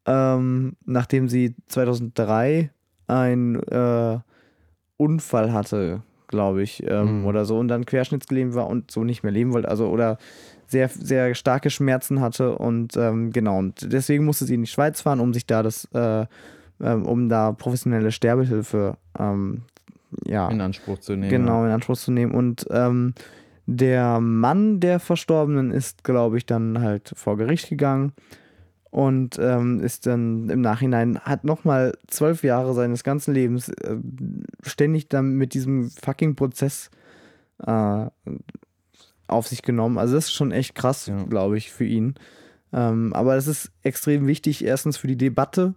ähm, 0.05 0.77
nachdem 0.85 1.27
sie 1.27 1.55
2003 1.67 2.71
ein 3.07 3.61
äh, 3.63 4.19
Unfall 4.97 5.53
hatte, 5.53 6.01
glaube 6.27 6.61
ich, 6.63 6.83
ähm, 6.87 7.21
Mhm. 7.21 7.25
oder 7.25 7.45
so, 7.45 7.57
und 7.57 7.67
dann 7.67 7.85
querschnittsgelähmt 7.85 8.53
war 8.55 8.67
und 8.67 8.91
so 8.91 9.03
nicht 9.03 9.23
mehr 9.23 9.31
leben 9.31 9.53
wollte, 9.53 9.69
also 9.69 9.87
oder 9.87 10.17
sehr, 10.67 10.89
sehr 10.89 11.33
starke 11.35 11.69
Schmerzen 11.69 12.19
hatte 12.19 12.57
und 12.57 12.97
ähm, 12.97 13.31
genau, 13.31 13.57
und 13.59 13.91
deswegen 13.93 14.25
musste 14.25 14.45
sie 14.45 14.55
in 14.55 14.61
die 14.63 14.67
Schweiz 14.67 15.01
fahren, 15.01 15.19
um 15.21 15.33
sich 15.33 15.45
da 15.45 15.63
das, 15.63 15.85
äh, 15.93 16.25
ähm, 16.81 17.05
um 17.05 17.29
da 17.29 17.53
professionelle 17.53 18.11
Sterbehilfe, 18.11 18.97
ähm, 19.17 19.61
ja, 20.25 20.49
in 20.49 20.59
Anspruch 20.61 20.99
zu 20.99 21.15
nehmen. 21.15 21.29
genau 21.29 21.63
in 21.65 21.71
Anspruch 21.71 21.97
zu 21.97 22.11
nehmen. 22.11 22.33
Und 22.33 22.65
ähm, 22.69 23.13
der 23.65 24.19
Mann 24.19 24.79
der 24.79 24.99
Verstorbenen 24.99 25.71
ist, 25.71 26.03
glaube 26.03 26.37
ich, 26.37 26.45
dann 26.45 26.81
halt 26.81 27.11
vor 27.15 27.37
Gericht 27.37 27.69
gegangen 27.69 28.13
und 28.97 29.37
ähm, 29.39 29.79
ist 29.81 30.07
dann 30.07 30.49
im 30.49 30.61
Nachhinein, 30.61 31.19
hat 31.19 31.43
nochmal 31.43 31.95
zwölf 32.07 32.43
Jahre 32.43 32.73
seines 32.73 33.03
ganzen 33.03 33.31
Lebens 33.31 33.69
äh, 33.69 33.97
ständig 34.63 35.07
dann 35.07 35.35
mit 35.35 35.53
diesem 35.53 35.91
fucking 35.91 36.35
Prozess 36.35 36.89
äh, 37.63 38.07
auf 39.27 39.47
sich 39.47 39.61
genommen. 39.61 39.99
Also 39.99 40.15
das 40.15 40.25
ist 40.25 40.33
schon 40.33 40.51
echt 40.51 40.73
krass, 40.73 41.05
Ja. 41.05 41.21
glaube 41.25 41.59
ich, 41.59 41.71
für 41.71 41.85
ihn. 41.85 42.15
Ähm, 42.73 43.13
aber 43.13 43.35
es 43.35 43.45
ist 43.45 43.71
extrem 43.83 44.25
wichtig, 44.25 44.65
erstens 44.65 44.97
für 44.97 45.05
die 45.05 45.15
Debatte, 45.15 45.75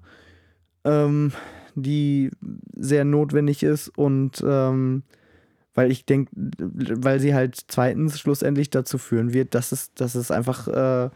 ähm, 0.84 1.32
die 1.74 2.30
sehr 2.74 3.04
notwendig 3.04 3.62
ist 3.62 3.90
und 3.98 4.42
ähm, 4.46 5.02
weil 5.74 5.92
ich 5.92 6.06
denke, 6.06 6.32
weil 6.34 7.20
sie 7.20 7.34
halt 7.34 7.64
zweitens 7.68 8.18
schlussendlich 8.18 8.70
dazu 8.70 8.96
führen 8.96 9.34
wird, 9.34 9.54
dass 9.54 9.72
es, 9.72 9.92
dass 9.92 10.14
es 10.14 10.30
einfach 10.30 10.68
äh, 10.68 11.10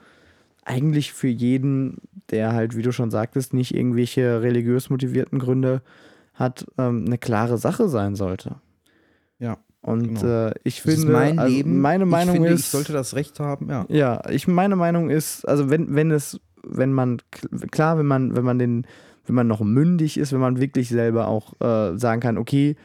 eigentlich 0.64 1.12
für 1.12 1.28
jeden, 1.28 1.98
der 2.30 2.52
halt, 2.52 2.76
wie 2.76 2.82
du 2.82 2.92
schon 2.92 3.10
sagtest, 3.10 3.54
nicht 3.54 3.74
irgendwelche 3.74 4.42
religiös 4.42 4.90
motivierten 4.90 5.38
Gründe 5.38 5.82
hat, 6.34 6.66
ähm, 6.78 7.04
eine 7.06 7.18
klare 7.18 7.58
Sache 7.58 7.88
sein 7.88 8.14
sollte. 8.14 8.56
Ja. 9.38 9.58
Und 9.82 10.20
Genau. 10.20 10.48
äh, 10.48 10.54
ich 10.64 10.80
finde, 10.80 11.12
mein 11.12 11.38
also 11.38 11.62
meine 11.66 12.06
Meinung 12.06 12.36
ich 12.36 12.40
finde, 12.40 12.54
ist, 12.54 12.60
ich 12.60 12.66
sollte 12.70 12.92
das 12.94 13.14
Recht 13.14 13.38
haben, 13.38 13.68
ja. 13.68 13.84
ja, 13.88 14.22
ich 14.30 14.48
meine 14.48 14.76
Meinung 14.76 15.10
ist, 15.10 15.46
also 15.46 15.68
wenn, 15.68 15.94
wenn 15.94 16.10
es, 16.10 16.40
wenn 16.66 16.92
man, 16.92 17.18
klar, 17.70 17.98
wenn 17.98 18.06
man, 18.06 18.34
wenn 18.34 18.44
man 18.44 18.58
den, 18.58 18.86
wenn 19.26 19.34
man 19.34 19.46
noch 19.46 19.60
mündig 19.60 20.16
ist, 20.16 20.32
wenn 20.32 20.40
man 20.40 20.58
wirklich 20.58 20.88
selber 20.88 21.28
auch 21.28 21.52
äh, 21.60 21.98
sagen 21.98 22.22
kann, 22.22 22.38
okay, 22.38 22.76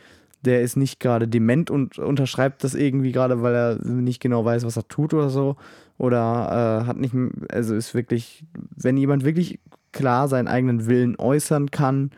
der 0.42 0.62
ist 0.62 0.76
nicht 0.76 1.00
gerade 1.00 1.28
dement 1.28 1.72
und 1.72 1.98
unterschreibt 2.00 2.64
das 2.64 2.76
irgendwie 2.76 3.12
gerade, 3.14 3.42
weil 3.42 3.56
er 3.56 3.76
nicht 3.86 4.22
genau 4.22 4.44
weiß, 4.44 4.66
was 4.66 4.78
er 4.78 4.88
tut 4.88 5.14
oder 5.14 5.30
so. 5.30 5.56
Oder 6.00 6.82
äh, 6.82 6.88
hat 6.88 6.98
nicht, 6.98 7.14
also 7.52 7.76
ist 7.76 7.94
wirklich, 7.94 8.46
wenn 8.76 8.96
jemand 8.96 9.26
wirklich 9.26 9.60
klar 9.92 10.30
seinen 10.30 10.48
eigenen 10.48 10.88
Willen 10.88 11.18
äußern 11.18 11.72
kann, 11.72 12.12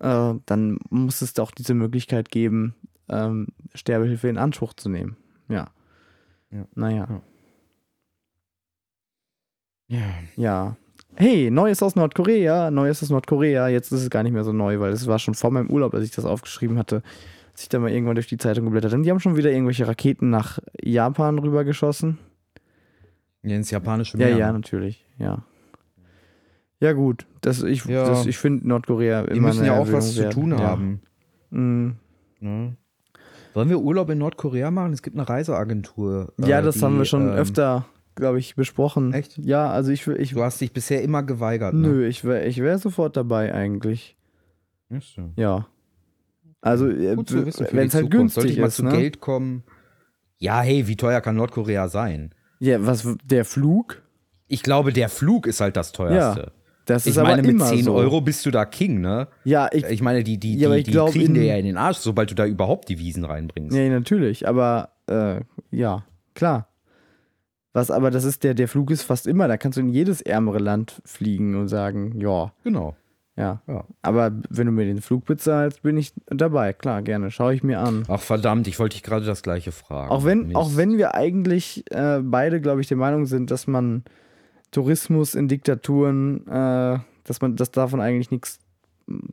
äh, 0.00 0.34
dann 0.44 0.78
muss 0.90 1.22
es 1.22 1.32
doch 1.32 1.52
diese 1.52 1.74
Möglichkeit 1.74 2.28
geben, 2.30 2.74
ähm, 3.08 3.46
Sterbehilfe 3.72 4.28
in 4.28 4.36
Anspruch 4.36 4.74
zu 4.74 4.88
nehmen. 4.88 5.16
Ja. 5.48 5.68
Ja. 6.50 6.64
Naja. 6.74 7.22
Ja. 9.86 10.00
Ja. 10.34 10.76
Hey, 11.14 11.52
Neues 11.52 11.80
aus 11.84 11.94
Nordkorea, 11.94 12.72
Neues 12.72 13.00
aus 13.00 13.10
Nordkorea. 13.10 13.68
Jetzt 13.68 13.92
ist 13.92 14.02
es 14.02 14.10
gar 14.10 14.24
nicht 14.24 14.32
mehr 14.32 14.44
so 14.44 14.52
neu, 14.52 14.80
weil 14.80 14.92
es 14.92 15.06
war 15.06 15.20
schon 15.20 15.34
vor 15.34 15.52
meinem 15.52 15.70
Urlaub, 15.70 15.94
als 15.94 16.04
ich 16.04 16.10
das 16.10 16.24
aufgeschrieben 16.24 16.78
hatte, 16.78 17.04
als 17.52 17.62
ich 17.62 17.68
da 17.68 17.78
mal 17.78 17.92
irgendwann 17.92 18.16
durch 18.16 18.26
die 18.26 18.38
Zeitung 18.38 18.64
geblättert 18.64 18.92
habe. 18.92 19.04
Die 19.04 19.10
haben 19.10 19.20
schon 19.20 19.36
wieder 19.36 19.52
irgendwelche 19.52 19.86
Raketen 19.86 20.30
nach 20.30 20.58
Japan 20.82 21.38
rübergeschossen. 21.38 22.18
Ja, 23.48 23.56
ins 23.56 23.70
japanische 23.70 24.18
Ja, 24.18 24.26
Meer. 24.26 24.36
ja, 24.36 24.52
natürlich, 24.52 25.06
ja. 25.18 25.44
Ja, 26.80 26.92
gut. 26.92 27.26
Das, 27.40 27.62
ich 27.62 27.84
Ja. 27.86 28.06
das, 28.06 28.26
ich 28.26 28.38
finde 28.38 28.68
Nordkorea 28.68 29.24
Die 29.24 29.36
immer 29.36 29.48
müssen 29.48 29.60
eine 29.60 29.68
ja 29.68 29.78
auch 29.78 29.90
was 29.90 30.16
Erwähnung 30.16 30.32
zu 30.32 30.40
tun 30.40 30.50
ja. 30.52 30.58
haben. 30.58 31.00
Mm. 31.50 31.88
Ne? 32.40 32.76
Wollen 33.54 33.68
wir 33.68 33.80
Urlaub 33.80 34.10
in 34.10 34.18
Nordkorea 34.18 34.70
machen? 34.70 34.92
Es 34.92 35.02
gibt 35.02 35.16
eine 35.16 35.28
Reiseagentur. 35.28 36.32
Ja, 36.38 36.60
äh, 36.60 36.62
das 36.62 36.76
die, 36.76 36.82
haben 36.82 36.98
wir 36.98 37.04
schon 37.04 37.22
ähm, 37.22 37.34
öfter, 37.34 37.86
glaube 38.14 38.38
ich, 38.38 38.54
besprochen. 38.54 39.12
Echt? 39.12 39.38
Ja, 39.38 39.70
also 39.70 39.90
ich, 39.90 40.06
ich 40.06 40.34
Du 40.34 40.42
hast 40.42 40.60
dich 40.60 40.72
bisher 40.72 41.02
immer 41.02 41.22
geweigert. 41.24 41.74
Ne? 41.74 41.88
nö, 41.88 42.06
ich 42.06 42.24
wäre 42.24 42.46
ich 42.46 42.60
wär 42.62 42.78
sofort 42.78 43.16
dabei 43.16 43.52
eigentlich. 43.52 44.16
Ist 44.90 45.14
so. 45.14 45.32
Ja. 45.36 45.66
Also, 46.60 46.86
für 46.86 46.96
wenn 46.96 47.08
es 47.08 47.56
die 47.56 47.68
halt 47.76 47.90
Zukunft. 47.90 47.92
Sollte 47.92 48.08
günstig 48.08 48.50
ich 48.52 48.58
mal 48.58 48.66
ist, 48.66 48.76
zu 48.76 48.84
ne? 48.84 48.92
Geld 48.92 49.20
kommen. 49.20 49.64
Ja, 50.38 50.60
hey, 50.60 50.86
wie 50.86 50.96
teuer 50.96 51.20
kann 51.20 51.36
Nordkorea 51.36 51.88
sein? 51.88 52.32
Ja, 52.60 52.84
was, 52.86 53.06
der 53.24 53.44
Flug? 53.44 54.02
Ich 54.48 54.62
glaube, 54.62 54.92
der 54.92 55.08
Flug 55.08 55.46
ist 55.46 55.60
halt 55.60 55.76
das 55.76 55.92
teuerste. 55.92 56.52
Das 56.86 57.04
ist 57.06 57.16
ich 57.16 57.22
meine, 57.22 57.34
aber 57.34 57.42
mit 57.42 57.50
immer 57.50 57.66
10 57.66 57.84
so. 57.84 57.94
Euro 57.94 58.22
bist 58.22 58.46
du 58.46 58.50
da 58.50 58.64
King, 58.64 59.02
ne? 59.02 59.28
Ja, 59.44 59.68
ich, 59.72 59.84
Ich 59.84 60.00
meine, 60.00 60.24
die, 60.24 60.38
die, 60.38 60.56
Ja, 60.58 60.70
die, 60.72 60.78
ich 60.78 60.84
die 60.86 60.92
glaub, 60.92 61.10
kriegen 61.12 61.26
in- 61.26 61.34
dir 61.34 61.44
ja 61.44 61.56
in 61.56 61.66
den 61.66 61.76
Arsch, 61.76 61.98
sobald 61.98 62.30
du 62.30 62.34
da 62.34 62.46
überhaupt 62.46 62.88
die 62.88 62.98
Wiesen 62.98 63.24
reinbringst. 63.26 63.76
nee, 63.76 63.90
natürlich, 63.90 64.48
aber 64.48 64.90
äh, 65.06 65.40
ja, 65.70 66.04
klar. 66.34 66.68
Was 67.74 67.90
aber, 67.90 68.10
das 68.10 68.24
ist 68.24 68.42
der, 68.42 68.54
der 68.54 68.68
Flug 68.68 68.90
ist 68.90 69.02
fast 69.02 69.26
immer, 69.26 69.46
da 69.46 69.58
kannst 69.58 69.76
du 69.76 69.82
in 69.82 69.88
jedes 69.90 70.22
ärmere 70.22 70.58
Land 70.58 71.02
fliegen 71.04 71.54
und 71.54 71.68
sagen, 71.68 72.18
ja, 72.20 72.52
Genau. 72.64 72.96
Ja. 73.38 73.62
Ja. 73.68 73.84
Aber 74.02 74.32
wenn 74.50 74.66
du 74.66 74.72
mir 74.72 74.84
den 74.84 75.00
Flug 75.00 75.24
bezahlst, 75.24 75.82
bin 75.82 75.96
ich 75.96 76.12
dabei, 76.26 76.72
klar, 76.72 77.02
gerne, 77.02 77.30
schaue 77.30 77.54
ich 77.54 77.62
mir 77.62 77.78
an. 77.78 78.02
Ach 78.08 78.20
verdammt, 78.20 78.66
ich 78.66 78.78
wollte 78.78 78.94
dich 78.94 79.04
gerade 79.04 79.24
das 79.24 79.42
gleiche 79.42 79.70
fragen. 79.70 80.10
Auch 80.10 80.24
wenn, 80.24 80.48
Mist. 80.48 80.56
auch 80.56 80.76
wenn 80.76 80.98
wir 80.98 81.14
eigentlich 81.14 81.84
äh, 81.92 82.20
beide, 82.20 82.60
glaube 82.60 82.80
ich, 82.80 82.88
der 82.88 82.96
Meinung 82.96 83.26
sind, 83.26 83.52
dass 83.52 83.68
man 83.68 84.02
Tourismus 84.72 85.34
in 85.34 85.46
Diktaturen, 85.46 86.46
äh, 86.48 86.98
dass 87.24 87.40
man, 87.40 87.54
dass 87.54 87.70
davon 87.70 88.00
eigentlich 88.00 88.30
nichts 88.30 88.58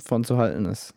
von 0.06 0.24
zu 0.24 0.38
halten 0.38 0.66
ist. 0.66 0.94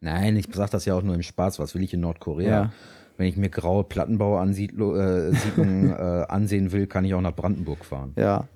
Nein, 0.00 0.36
ich 0.36 0.46
sag 0.52 0.70
das 0.70 0.84
ja 0.84 0.94
auch 0.94 1.02
nur 1.02 1.14
im 1.14 1.22
Spaß. 1.22 1.58
Was 1.58 1.74
will 1.74 1.82
ich 1.82 1.94
in 1.94 2.00
Nordkorea? 2.00 2.50
Ja. 2.50 2.72
Wenn 3.16 3.26
ich 3.26 3.36
mir 3.36 3.48
graue 3.48 3.82
Plattenbauansiedlungen 3.82 5.90
äh, 5.90 5.92
äh, 6.22 6.26
ansehen 6.26 6.72
will, 6.72 6.86
kann 6.86 7.04
ich 7.04 7.14
auch 7.14 7.20
nach 7.20 7.34
Brandenburg 7.34 7.84
fahren. 7.84 8.12
Ja. 8.16 8.46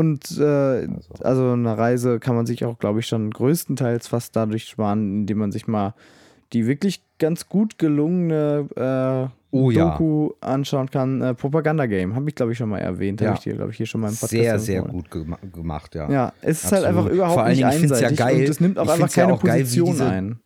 Und 0.00 0.38
äh, 0.38 0.88
also 1.22 1.52
eine 1.52 1.76
Reise 1.76 2.18
kann 2.20 2.34
man 2.36 2.46
sich 2.46 2.64
auch, 2.64 2.78
glaube 2.78 3.00
ich, 3.00 3.06
schon 3.06 3.30
größtenteils 3.30 4.08
fast 4.08 4.34
dadurch 4.36 4.64
sparen, 4.64 5.20
indem 5.20 5.38
man 5.38 5.52
sich 5.52 5.66
mal 5.68 5.94
die 6.52 6.66
wirklich 6.66 7.02
ganz 7.18 7.48
gut 7.48 7.78
gelungene 7.78 9.28
äh, 9.30 9.36
Oh 9.52 9.70
ja. 9.72 9.90
Doku 9.90 10.30
anschauen 10.40 10.90
kann. 10.90 11.20
Äh, 11.20 11.34
Propaganda 11.34 11.86
Game, 11.86 12.14
habe 12.14 12.28
ich, 12.28 12.36
glaube 12.36 12.52
ich, 12.52 12.58
schon 12.58 12.68
mal 12.68 12.78
erwähnt. 12.78 13.20
Ja. 13.20 13.28
Habe 13.28 13.38
ich 13.38 13.42
dir, 13.42 13.54
glaube 13.54 13.72
ich, 13.72 13.76
hier 13.78 13.86
schon 13.86 14.00
mal 14.00 14.06
im 14.08 14.14
Podcast 14.14 14.30
Sehr, 14.30 14.58
sehr 14.60 14.78
empfohlen. 14.82 15.02
gut 15.02 15.10
gema 15.10 15.38
gemacht, 15.52 15.94
ja. 15.96 16.08
Ja, 16.08 16.32
es 16.40 16.58
ist 16.58 16.72
Absolut. 16.72 16.86
halt 16.86 16.96
einfach 16.96 17.12
überhaupt 17.12 17.34
Vor 17.34 17.42
allen 17.42 17.50
nicht 17.56 17.60
Dingen, 17.62 17.72
ich 17.72 17.78
find's 17.80 18.00
ja 18.00 18.08
einseitig 18.08 18.18
geil. 18.18 18.44
und 18.44 18.48
es 18.50 18.60
nimmt 18.60 18.78
auch 18.78 18.84
Ich 18.84 18.90
einfach 18.90 18.98
find's 19.02 19.16
ja 19.16 19.22
keine 19.24 19.34
auch 19.34 19.42
geil, 19.42 19.60
Position 19.62 19.86
diese- 19.90 20.06
ein. 20.06 20.40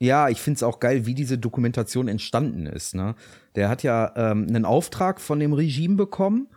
Ja, 0.00 0.28
ich 0.28 0.40
finde 0.40 0.56
es 0.56 0.62
auch 0.62 0.80
geil, 0.80 1.04
wie 1.06 1.14
diese 1.14 1.36
Dokumentation 1.38 2.08
entstanden 2.08 2.66
ist. 2.66 2.94
Ne? 2.94 3.14
Der 3.56 3.68
hat 3.68 3.82
ja 3.82 4.10
ähm, 4.16 4.46
einen 4.48 4.64
Auftrag 4.64 5.20
von 5.20 5.38
dem 5.38 5.52
Regime 5.52 5.94
bekommen 5.96 6.48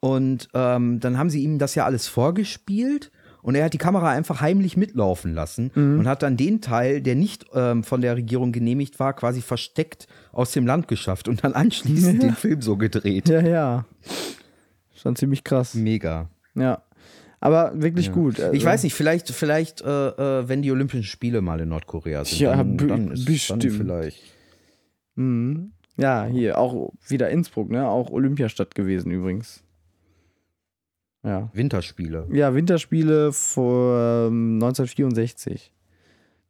und 0.00 0.48
ähm, 0.54 0.98
dann 1.00 1.18
haben 1.18 1.30
sie 1.30 1.42
ihm 1.42 1.58
das 1.58 1.74
ja 1.74 1.84
alles 1.84 2.06
vorgespielt 2.08 3.10
und 3.42 3.54
er 3.54 3.64
hat 3.64 3.72
die 3.72 3.78
Kamera 3.78 4.10
einfach 4.10 4.40
heimlich 4.40 4.76
mitlaufen 4.76 5.34
lassen 5.34 5.70
Mhm. 5.74 6.00
und 6.00 6.08
hat 6.08 6.22
dann 6.22 6.36
den 6.36 6.60
Teil, 6.60 7.00
der 7.00 7.14
nicht 7.14 7.46
ähm, 7.54 7.84
von 7.84 8.00
der 8.00 8.16
Regierung 8.16 8.52
genehmigt 8.52 8.98
war, 9.00 9.12
quasi 9.14 9.40
versteckt 9.42 10.08
aus 10.32 10.52
dem 10.52 10.66
Land 10.66 10.88
geschafft 10.88 11.28
und 11.28 11.44
dann 11.44 11.52
anschließend 11.54 12.22
den 12.22 12.34
Film 12.34 12.60
so 12.62 12.76
gedreht. 12.76 13.28
Ja, 13.28 13.40
ja. 13.40 13.84
Schon 14.94 15.16
ziemlich 15.16 15.44
krass. 15.44 15.74
Mega. 15.74 16.28
Ja. 16.54 16.82
Aber 17.42 17.72
wirklich 17.80 18.12
gut. 18.12 18.38
Also, 18.38 18.52
Ich 18.52 18.62
weiß 18.64 18.82
nicht, 18.82 18.92
vielleicht, 18.94 19.30
vielleicht, 19.30 19.80
äh, 19.80 20.08
äh, 20.40 20.48
wenn 20.48 20.60
die 20.60 20.70
Olympischen 20.70 21.04
Spiele 21.04 21.40
mal 21.40 21.58
in 21.60 21.70
Nordkorea 21.70 22.22
sind, 22.26 22.38
Ja, 22.38 22.54
dann, 22.56 22.76
dann 22.76 23.10
ist 23.12 23.24
bestimmt. 23.24 23.64
Dann 23.64 23.70
vielleicht. 23.70 24.22
Mhm. 25.14 25.72
Ja, 25.96 26.26
hier 26.26 26.58
auch 26.58 26.92
wieder 27.08 27.30
Innsbruck, 27.30 27.70
ne? 27.70 27.88
Auch 27.88 28.10
Olympiastadt 28.10 28.74
gewesen 28.74 29.10
übrigens. 29.10 29.62
Ja. 31.22 31.50
Winterspiele. 31.52 32.26
Ja, 32.32 32.54
Winterspiele 32.54 33.32
vor 33.32 34.26
ähm, 34.28 34.54
1964. 34.54 35.72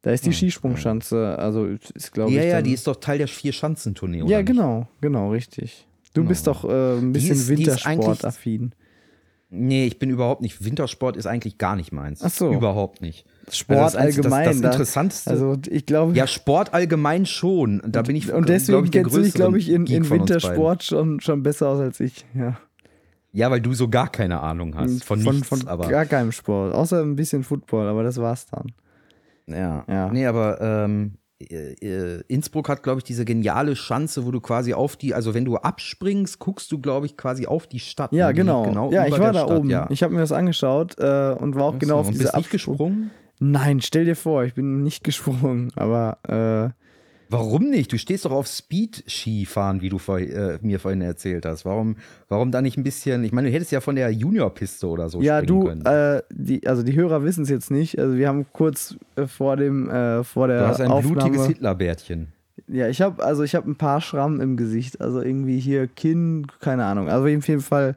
Da 0.02 0.12
ist 0.12 0.24
die 0.24 0.30
Hm, 0.30 0.34
Skisprungschanze, 0.34 1.38
also 1.38 1.66
ist 1.66 2.12
glaube 2.12 2.32
Ja, 2.32 2.40
ich. 2.40 2.46
ja, 2.46 2.52
dann- 2.56 2.64
die 2.64 2.72
ist 2.72 2.86
doch 2.86 2.96
Teil 2.96 3.18
der 3.18 3.28
Vier-Schanzentournee, 3.28 4.22
oder 4.22 4.30
Ja, 4.30 4.42
genau, 4.42 4.88
genau, 5.00 5.30
richtig. 5.32 5.86
Du 6.14 6.20
Genau. 6.22 6.28
bist 6.30 6.46
doch 6.46 6.64
äh, 6.64 6.98
ein 6.98 7.12
bisschen 7.12 7.32
ist- 7.36 7.48
Wintersportaffin. 7.48 8.72
Nee, 9.52 9.86
ich 9.86 9.98
bin 9.98 10.10
überhaupt 10.10 10.42
nicht. 10.42 10.64
Wintersport 10.64 11.16
ist 11.16 11.26
eigentlich 11.26 11.58
gar 11.58 11.74
nicht 11.74 11.90
meins. 11.92 12.22
Ach 12.22 12.30
so. 12.30 12.52
Überhaupt 12.52 13.02
nicht. 13.02 13.26
Sport 13.50 13.80
Also 13.80 13.96
das, 13.98 14.04
allgemein. 14.06 14.44
Das, 14.44 14.54
das 14.54 14.62
da- 14.62 14.70
Interessanteste. 14.70 15.30
Also 15.30 15.56
ich 15.68 15.86
glaube, 15.86 16.14
ja, 16.14 16.28
Sport 16.28 16.72
allgemein 16.72 17.26
schon. 17.26 17.82
Da 17.84 18.02
bin 18.02 18.14
ich 18.14 18.32
und 18.32 18.48
deswegen 18.48 18.84
ich, 18.84 18.92
kennst 18.92 19.14
du 19.16 19.20
dich, 19.22 19.34
glaube 19.34 19.58
ich, 19.58 19.68
in, 19.68 19.86
in. 19.86 20.08
Wintersport 20.08 20.84
schon, 20.84 21.18
schon 21.20 21.42
besser 21.42 21.68
aus 21.68 21.80
als 21.80 21.98
ich. 21.98 22.24
Ja. 22.32 22.58
Ja, 23.32 23.50
weil 23.50 23.60
du 23.60 23.74
so 23.74 23.88
gar 23.88 24.08
keine 24.08 24.40
Ahnung 24.40 24.76
hast. 24.76 25.04
Von, 25.04 25.20
von, 25.20 25.34
nichts, 25.36 25.48
von 25.48 25.68
aber. 25.68 25.88
gar 25.88 26.06
keinem 26.06 26.32
Sport. 26.32 26.74
Außer 26.74 27.02
ein 27.02 27.16
bisschen 27.16 27.44
Football, 27.44 27.86
aber 27.86 28.02
das 28.02 28.18
war's 28.18 28.46
dann. 28.46 28.72
Ja. 29.46 29.84
Ja. 29.88 30.10
Nee, 30.10 30.26
aber 30.26 30.60
ähm, 30.60 31.12
äh, 31.40 31.72
äh, 31.80 32.22
Innsbruck 32.28 32.68
hat, 32.68 32.82
glaube 32.82 32.98
ich, 32.98 33.04
diese 33.04 33.24
geniale 33.24 33.74
Schanze, 33.74 34.26
wo 34.26 34.30
du 34.30 34.40
quasi 34.40 34.74
auf 34.74 34.96
die, 34.96 35.14
also 35.14 35.32
wenn 35.32 35.44
du 35.44 35.56
abspringst, 35.56 36.38
guckst 36.38 36.70
du, 36.70 36.78
glaube 36.78 37.06
ich, 37.06 37.16
quasi 37.16 37.46
auf 37.46 37.66
die 37.66 37.80
Stadt. 37.80 38.12
Ja, 38.12 38.28
ne? 38.28 38.34
Die 38.34 38.40
genau. 38.40 38.90
ja, 38.90 39.06
ich 39.06 39.12
war 39.12 39.32
da 39.32 39.46
Stadt, 39.46 39.58
oben. 39.58 39.70
Ja. 39.70 39.86
Ich 39.90 40.02
habe 40.02 40.12
mir 40.12 40.20
das 40.20 40.32
angeschaut 40.32 40.98
äh, 40.98 41.34
und 41.38 41.54
war 41.54 41.64
auch 41.64 41.78
genau 41.78 42.00
auf 42.00 42.08
und 42.08 42.12
diese 42.12 42.24
bist 42.24 42.36
nicht 42.36 42.50
gesprungen? 42.50 43.10
Nein, 43.38 43.80
stell 43.80 44.04
dir 44.04 44.16
vor, 44.16 44.44
ich 44.44 44.54
bin 44.54 44.82
nicht 44.82 45.02
gesprungen, 45.04 45.72
aber 45.76 46.18
äh, 46.28 46.80
Warum 47.30 47.70
nicht? 47.70 47.92
Du 47.92 47.96
stehst 47.96 48.24
doch 48.24 48.32
auf 48.32 48.48
Speed-Skifahren, 48.48 49.80
wie 49.82 49.88
du 49.88 49.98
vor, 49.98 50.18
äh, 50.18 50.58
mir 50.62 50.80
vorhin 50.80 51.00
erzählt 51.00 51.46
hast. 51.46 51.64
Warum, 51.64 51.94
warum 52.28 52.50
da 52.50 52.60
nicht 52.60 52.76
ein 52.76 52.82
bisschen? 52.82 53.22
Ich 53.22 53.30
meine, 53.30 53.48
du 53.48 53.54
hättest 53.54 53.70
ja 53.70 53.80
von 53.80 53.94
der 53.94 54.10
Junior-Piste 54.10 54.88
oder 54.88 55.08
so 55.08 55.22
ja, 55.22 55.38
springen 55.40 55.60
du, 55.60 55.66
können. 55.68 55.86
äh, 55.86 56.22
die, 56.30 56.66
also 56.66 56.82
die 56.82 56.96
Hörer 56.96 57.22
wissen 57.22 57.44
es 57.44 57.48
jetzt 57.48 57.70
nicht. 57.70 58.00
Also 58.00 58.16
wir 58.16 58.26
haben 58.26 58.46
kurz 58.52 58.96
äh, 59.14 59.28
vor 59.28 59.56
dem, 59.56 59.88
äh, 59.88 60.24
vor 60.24 60.48
der 60.48 60.58
du 60.58 60.66
hast 60.66 60.80
ein 60.80 60.90
Aufnahme, 60.90 61.30
blutiges 61.30 61.46
Hitlerbärtchen. 61.46 62.32
Ja, 62.66 62.88
ich 62.88 63.00
habe 63.00 63.22
also 63.22 63.44
ich 63.44 63.54
habe 63.54 63.70
ein 63.70 63.76
paar 63.76 64.00
Schrammen 64.00 64.40
im 64.40 64.56
Gesicht, 64.56 65.00
also 65.00 65.22
irgendwie 65.22 65.60
hier 65.60 65.86
Kinn, 65.86 66.48
keine 66.58 66.84
Ahnung. 66.84 67.08
Also 67.08 67.22
auf 67.26 67.48
jeden 67.48 67.62
Fall, 67.62 67.94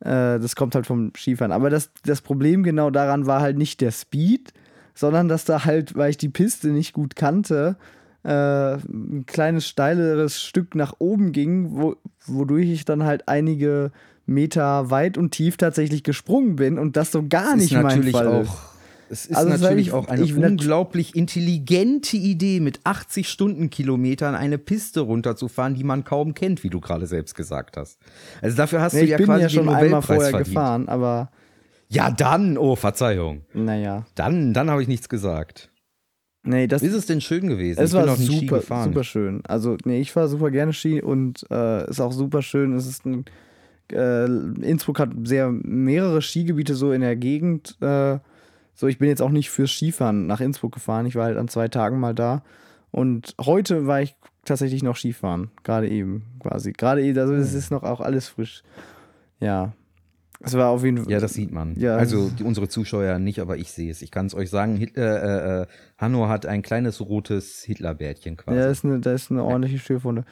äh, 0.00 0.38
das 0.38 0.54
kommt 0.54 0.76
halt 0.76 0.86
vom 0.86 1.10
Skifahren. 1.16 1.50
Aber 1.50 1.68
das, 1.68 1.90
das 2.04 2.20
Problem 2.20 2.62
genau 2.62 2.90
daran 2.90 3.26
war 3.26 3.40
halt 3.40 3.58
nicht 3.58 3.80
der 3.80 3.90
Speed, 3.90 4.52
sondern 4.94 5.26
dass 5.26 5.44
da 5.44 5.64
halt, 5.64 5.96
weil 5.96 6.10
ich 6.10 6.16
die 6.16 6.28
Piste 6.28 6.68
nicht 6.68 6.92
gut 6.92 7.16
kannte, 7.16 7.76
äh, 8.28 8.74
ein 8.88 9.24
kleines 9.26 9.66
steileres 9.66 10.42
Stück 10.42 10.74
nach 10.74 10.94
oben 10.98 11.32
ging, 11.32 11.68
wo, 11.72 11.96
wodurch 12.26 12.68
ich 12.68 12.84
dann 12.84 13.04
halt 13.04 13.28
einige 13.28 13.90
Meter 14.26 14.90
weit 14.90 15.16
und 15.16 15.30
tief 15.30 15.56
tatsächlich 15.56 16.02
gesprungen 16.02 16.56
bin 16.56 16.78
und 16.78 16.96
das 16.96 17.10
so 17.12 17.26
gar 17.26 17.56
nicht 17.56 17.72
ist 17.72 17.82
mein 17.82 18.02
Fall 18.04 18.28
auch. 18.28 18.42
ist. 18.42 18.50
Es 19.10 19.24
ist 19.24 19.36
Also, 19.38 19.48
das 19.48 19.62
natürlich 19.62 19.92
auch 19.92 20.06
eine 20.08 20.22
ich- 20.22 20.36
unglaublich 20.36 21.16
intelligente 21.16 22.18
Idee, 22.18 22.60
mit 22.60 22.80
80 22.84 23.26
Stundenkilometern 23.30 24.34
eine 24.34 24.58
Piste 24.58 25.00
runterzufahren, 25.00 25.74
die 25.74 25.82
man 25.84 26.04
kaum 26.04 26.34
kennt, 26.34 26.62
wie 26.62 26.68
du 26.68 26.78
gerade 26.80 27.06
selbst 27.06 27.34
gesagt 27.34 27.78
hast. 27.78 27.98
Also 28.42 28.58
dafür 28.58 28.82
hast 28.82 28.92
Nee, 28.92 29.04
du 29.04 29.06
ja 29.12 29.16
quasi 29.16 29.42
ja 29.44 29.48
schon 29.48 29.66
den 29.66 29.74
einmal 29.74 30.02
vorher 30.02 30.28
verdient. 30.28 30.48
gefahren, 30.48 30.88
aber 30.90 31.30
Ja, 31.88 32.10
dann, 32.10 32.58
oh, 32.58 32.76
Verzeihung. 32.76 33.46
naja. 33.54 34.04
Dann, 34.14 34.52
dann 34.52 34.68
habe 34.68 34.82
ich 34.82 34.88
nichts 34.88 35.08
gesagt. 35.08 35.70
Nee, 36.44 36.66
das 36.66 36.82
Ist 36.82 36.94
es 36.94 37.06
denn 37.06 37.20
schön 37.20 37.48
gewesen? 37.48 37.80
Es 37.80 37.90
ich 37.90 37.96
bin 37.96 38.06
war 38.06 38.14
noch 38.14 38.18
nie 38.18 38.26
Ski 38.26 38.48
super, 38.48 38.84
super 38.84 39.04
schön. 39.04 39.42
Also, 39.46 39.76
nee, 39.84 40.00
ich 40.00 40.12
fahre 40.12 40.28
super 40.28 40.50
gerne 40.50 40.72
Ski 40.72 41.02
und 41.02 41.44
äh, 41.50 41.88
ist 41.88 42.00
auch 42.00 42.12
super 42.12 42.42
schön. 42.42 42.74
Es 42.74 42.86
ist 42.86 43.04
ein, 43.04 43.24
äh, 43.92 44.24
Innsbruck 44.24 44.98
hat 44.98 45.10
sehr 45.24 45.50
mehrere 45.50 46.22
Skigebiete 46.22 46.74
so 46.74 46.92
in 46.92 47.00
der 47.00 47.16
Gegend. 47.16 47.76
Äh, 47.80 48.18
so, 48.74 48.86
ich 48.86 48.98
bin 48.98 49.08
jetzt 49.08 49.22
auch 49.22 49.30
nicht 49.30 49.50
fürs 49.50 49.72
Skifahren 49.72 50.26
nach 50.26 50.40
Innsbruck 50.40 50.72
gefahren. 50.72 51.06
Ich 51.06 51.16
war 51.16 51.24
halt 51.24 51.36
an 51.36 51.48
zwei 51.48 51.68
Tagen 51.68 51.98
mal 51.98 52.14
da. 52.14 52.42
Und 52.90 53.34
heute 53.40 53.86
war 53.86 54.00
ich 54.00 54.14
tatsächlich 54.44 54.82
noch 54.82 54.96
Skifahren. 54.96 55.50
Gerade 55.64 55.88
eben, 55.88 56.22
quasi. 56.40 56.72
Gerade 56.72 57.02
eben, 57.02 57.18
also 57.18 57.34
es 57.34 57.54
ist 57.54 57.70
noch 57.70 57.82
auch 57.82 58.00
alles 58.00 58.28
frisch. 58.28 58.62
Ja. 59.40 59.72
Es 60.40 60.54
war 60.54 60.70
auf 60.70 60.84
jeden 60.84 60.98
Fall. 60.98 61.10
Ja, 61.10 61.18
das 61.18 61.34
sieht 61.34 61.50
man. 61.50 61.74
Ja. 61.76 61.96
Also 61.96 62.30
die, 62.30 62.44
unsere 62.44 62.68
Zuschauer 62.68 63.18
nicht, 63.18 63.40
aber 63.40 63.56
ich 63.56 63.72
sehe 63.72 63.90
es. 63.90 64.02
Ich 64.02 64.10
kann 64.10 64.26
es 64.26 64.34
euch 64.34 64.50
sagen, 64.50 64.76
Hitler, 64.76 65.22
äh, 65.22 65.62
äh, 65.62 65.66
Hanno 65.98 66.28
hat 66.28 66.46
ein 66.46 66.62
kleines 66.62 67.00
rotes 67.00 67.62
Hitlerbärtchen 67.62 68.36
quasi. 68.36 68.58
Ja, 68.58 68.70
ist 68.70 68.84
eine, 68.84 69.00
da 69.00 69.12
ist 69.12 69.30
eine 69.30 69.42
ordentliche 69.42 69.78
Schürfwunde. 69.78 70.24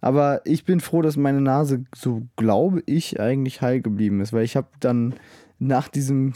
Aber 0.00 0.40
ich 0.46 0.64
bin 0.64 0.80
froh, 0.80 1.02
dass 1.02 1.18
meine 1.18 1.42
Nase, 1.42 1.84
so 1.94 2.22
glaube 2.36 2.82
ich, 2.86 3.20
eigentlich 3.20 3.60
heil 3.60 3.82
geblieben 3.82 4.20
ist, 4.22 4.32
weil 4.32 4.44
ich 4.44 4.56
habe 4.56 4.68
dann 4.80 5.14
nach 5.58 5.88
diesem 5.88 6.32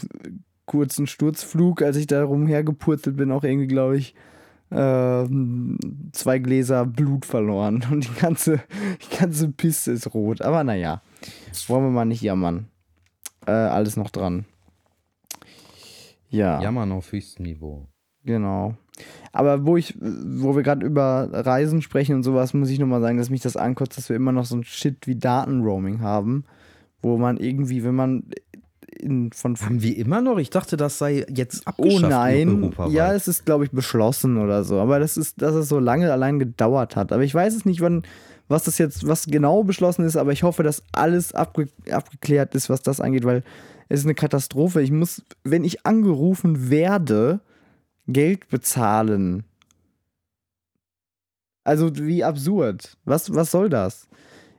kurzen 0.65 1.07
Sturzflug, 1.07 1.81
als 1.81 1.97
ich 1.97 2.05
da 2.05 2.23
rumhergepurzelt 2.23 3.17
bin, 3.17 3.31
auch 3.31 3.43
irgendwie, 3.43 3.67
glaube 3.67 3.97
ich, 3.97 4.13
äh, 4.69 5.25
zwei 6.11 6.39
Gläser 6.39 6.85
Blut 6.85 7.25
verloren 7.25 7.83
und 7.91 8.07
die 8.07 8.19
ganze, 8.19 8.59
die 9.01 9.17
ganze 9.17 9.49
Piste 9.49 9.91
ist 9.91 10.13
rot. 10.13 10.43
Aber 10.43 10.63
naja, 10.63 11.01
wollen 11.67 11.85
wir 11.85 11.91
mal 11.91 12.05
nicht 12.05 12.21
jammern. 12.21 12.67
Äh, 13.47 13.51
alles 13.51 13.97
noch 13.97 14.09
dran. 14.09 14.45
Ja. 16.29 16.61
Jammern 16.61 16.91
auf 16.91 17.11
höchstem 17.11 17.45
Niveau. 17.45 17.87
Genau. 18.23 18.75
Aber 19.31 19.65
wo 19.65 19.77
ich, 19.77 19.95
wo 19.99 20.55
wir 20.55 20.63
gerade 20.63 20.85
über 20.85 21.29
Reisen 21.31 21.81
sprechen 21.81 22.15
und 22.15 22.23
sowas, 22.23 22.53
muss 22.53 22.69
ich 22.69 22.79
nochmal 22.79 23.01
sagen, 23.01 23.17
dass 23.17 23.29
mich 23.29 23.41
das 23.41 23.57
ankotzt, 23.57 23.97
dass 23.97 24.09
wir 24.09 24.15
immer 24.15 24.31
noch 24.31 24.45
so 24.45 24.55
ein 24.55 24.63
Shit 24.63 25.05
wie 25.07 25.15
Datenroaming 25.17 26.01
haben, 26.01 26.45
wo 27.01 27.17
man 27.17 27.37
irgendwie, 27.37 27.83
wenn 27.83 27.95
man 27.95 28.23
in, 28.97 29.31
von 29.33 29.55
Haben 29.57 29.81
wir 29.81 29.97
immer 29.97 30.21
noch? 30.21 30.37
Ich 30.37 30.49
dachte, 30.49 30.77
das 30.77 30.97
sei 30.97 31.25
jetzt 31.29 31.63
Oh 31.67 31.69
abgeschafft. 31.71 32.09
nein, 32.09 32.71
ja, 32.89 33.13
es 33.13 33.27
ist, 33.27 33.45
glaube 33.45 33.65
ich, 33.65 33.71
beschlossen 33.71 34.37
oder 34.37 34.63
so. 34.63 34.79
Aber 34.79 34.99
das 34.99 35.17
ist, 35.17 35.41
dass 35.41 35.53
es 35.53 35.67
so 35.67 35.79
lange 35.79 36.11
allein 36.11 36.39
gedauert 36.39 36.95
hat. 36.95 37.11
Aber 37.11 37.23
ich 37.23 37.35
weiß 37.35 37.53
es 37.55 37.65
nicht, 37.65 37.81
wann, 37.81 38.03
was 38.47 38.63
das 38.63 38.77
jetzt, 38.77 39.07
was 39.07 39.25
genau 39.25 39.63
beschlossen 39.63 40.05
ist, 40.05 40.17
aber 40.17 40.31
ich 40.31 40.43
hoffe, 40.43 40.63
dass 40.63 40.83
alles 40.91 41.33
abge 41.33 41.69
abgeklärt 41.89 42.55
ist, 42.55 42.69
was 42.69 42.81
das 42.81 43.01
angeht, 43.01 43.25
weil 43.25 43.43
es 43.89 44.01
ist 44.01 44.05
eine 44.05 44.15
Katastrophe. 44.15 44.81
Ich 44.81 44.91
muss, 44.91 45.23
wenn 45.43 45.63
ich 45.63 45.85
angerufen 45.85 46.69
werde, 46.69 47.41
Geld 48.07 48.47
bezahlen. 48.49 49.43
Also 51.63 51.95
wie 51.95 52.23
absurd. 52.23 52.97
Was, 53.05 53.33
was 53.33 53.51
soll 53.51 53.69
das? 53.69 54.07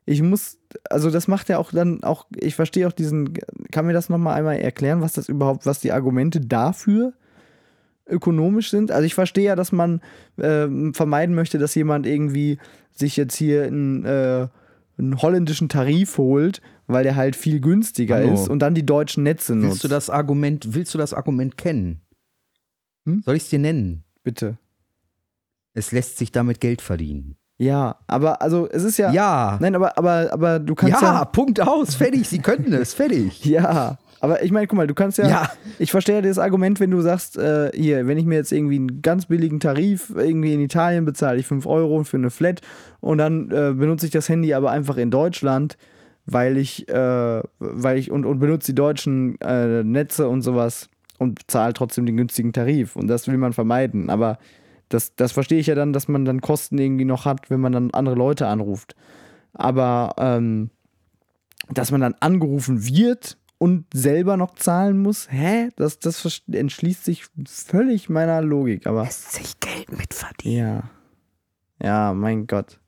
Ich 0.05 0.23
muss, 0.23 0.59
also 0.91 1.11
das 1.11 1.29
macht 1.29 1.49
ja 1.49 1.59
auch 1.59 1.73
dann 1.73 2.03
auch, 2.05 2.27
ich 2.37 2.55
verstehe 2.55 2.87
auch 2.87 2.93
diesen, 2.93 3.35
kann 3.71 3.87
mir 3.87 3.93
das 3.93 4.09
nochmal 4.09 4.37
einmal 4.37 4.57
erklären, 4.57 5.01
was 5.01 5.13
das 5.13 5.29
überhaupt, 5.29 5.67
was 5.67 5.81
die 5.81 5.93
Argumente 5.93 6.41
dafür 6.41 7.13
ökonomisch 8.09 8.71
sind? 8.71 8.91
Also 8.91 9.05
ich 9.05 9.15
verstehe 9.15 9.45
ja, 9.45 9.57
dass 9.57 9.73
man 9.73 10.01
ähm, 10.39 10.95
vermeiden 10.95 11.35
möchte, 11.35 11.59
dass 11.59 11.75
jemand 11.75 12.07
irgendwie 12.07 12.59
sich 12.93 13.17
jetzt 13.17 13.37
hier 13.37 13.65
einen, 13.65 14.05
äh, 14.05 14.49
einen 14.99 15.21
holländischen 15.21 15.69
Tarif 15.69 16.19
holt, 16.19 16.63
weil 16.87 17.03
der 17.03 17.17
halt 17.17 17.37
viel 17.37 17.61
günstiger 17.61 18.17
Hallo. 18.17 18.35
ist 18.35 18.49
und 18.49 18.61
dann 18.61 18.75
die 18.75 18.87
deutschen 18.87 19.23
Netze 19.23 19.55
nutzt. 19.55 19.71
Willst 19.71 19.85
du 19.85 19.89
das 19.89 20.11
Argument, 20.11 20.75
willst 20.75 20.95
du 20.95 20.99
das 20.99 21.13
Argument 21.13 21.57
kennen? 21.57 22.01
Hm? 23.07 23.23
Soll 23.25 23.37
ich 23.37 23.45
es 23.45 23.51
dir 23.51 23.59
nennen? 23.59 24.05
Bitte. 24.23 24.59
Es 25.75 25.93
lässt 25.93 26.19
sich 26.19 26.33
damit 26.33 26.61
Geld 26.61 26.81
verdienen. 26.81 27.37
Ja, 27.59 27.97
aber 28.07 28.43
also 28.43 28.69
es 28.71 28.85
ist 28.85 28.99
ja. 28.99 29.11
Ja. 29.13 29.59
Nein, 29.61 29.75
aber, 29.75 29.97
aber, 29.97 30.29
aber 30.31 30.59
du 30.59 30.75
kannst 30.75 31.01
ja, 31.01 31.21
ja. 31.21 31.25
Punkt 31.25 31.61
aus, 31.61 31.95
fertig. 31.95 32.29
Sie 32.29 32.39
könnten 32.39 32.73
es, 32.73 32.93
fertig. 32.95 33.45
Ja, 33.45 33.99
Aber 34.27 34.43
ich 34.43 34.51
meine, 34.51 34.67
guck 34.67 34.77
mal, 34.77 34.89
du 34.89 34.95
kannst 34.95 35.19
ja, 35.19 35.29
Ja. 35.29 35.51
ich 35.79 35.93
verstehe 35.93 36.21
das 36.21 36.39
Argument, 36.39 36.81
wenn 36.81 36.91
du 36.91 37.01
sagst, 37.01 37.39
äh, 37.39 37.71
hier, 37.73 38.09
wenn 38.09 38.19
ich 38.19 38.25
mir 38.25 38.35
jetzt 38.35 38.51
irgendwie 38.51 38.75
einen 38.75 39.01
ganz 39.01 39.27
billigen 39.27 39.61
Tarif, 39.61 40.11
irgendwie 40.17 40.53
in 40.53 40.61
Italien 40.61 41.05
bezahle 41.05 41.39
ich 41.39 41.47
5 41.47 41.65
Euro 41.65 42.03
für 42.03 42.17
eine 42.17 42.31
Flat 42.31 42.61
und 42.99 43.19
dann 43.19 43.51
äh, 43.53 43.73
benutze 43.73 44.07
ich 44.07 44.11
das 44.13 44.29
Handy 44.29 44.53
aber 44.53 44.73
einfach 44.73 44.97
in 44.97 45.13
Deutschland, 45.13 45.77
weil 46.25 46.57
ich, 46.57 46.89
äh, 46.89 47.41
weil 47.61 47.99
ich 47.99 48.11
und, 48.11 48.27
und 48.27 48.41
benutze 48.41 48.73
die 48.73 48.75
deutschen 48.75 49.41
äh, 49.41 49.85
Netze 49.85 50.29
und 50.29 50.43
sowas 50.43 50.89
und 51.19 51.49
zahle 51.49 51.73
trotzdem 51.73 52.05
den 52.05 52.17
günstigen 52.17 52.53
Tarif. 52.53 52.97
Und 52.97 53.07
das 53.07 53.29
will 53.29 53.39
man 53.39 53.53
vermeiden. 53.53 54.11
Aber 54.11 54.39
das, 54.89 55.15
das 55.15 55.31
verstehe 55.31 55.61
ich 55.61 55.69
ja 55.69 55.77
dann, 55.77 55.93
dass 55.93 56.09
man 56.09 56.25
dann 56.25 56.41
Kosten 56.41 56.79
irgendwie 56.79 57.05
noch 57.05 57.27
hat, 57.27 57.49
wenn 57.49 57.61
man 57.61 57.73
dann 57.73 57.93
andere 57.93 58.17
Leute 58.17 58.49
anruft. 58.49 58.97
Aber 59.55 60.15
ähm, 60.19 60.71
dass 61.71 61.91
man 61.93 62.01
dann 62.01 62.15
angerufen 62.21 62.85
wird 62.87 63.39
und 63.59 63.87
selber 63.93 64.37
noch 64.37 64.55
zahlen 64.55 64.99
muss, 64.99 65.31
hä? 65.31 65.71
Das, 65.77 65.99
das 65.99 66.43
entschließt 66.51 67.05
sich 67.05 67.27
völlig 67.47 68.09
meiner 68.09 68.43
Logik. 68.43 68.87
Aber 68.87 69.07
sich 69.07 69.59
Geld 69.61 69.91
mit 69.93 70.15
verdienen. 70.15 70.57
ja. 70.59 70.91
Ja, 71.83 72.15
mein 72.15 72.47
Gott. 72.47 72.81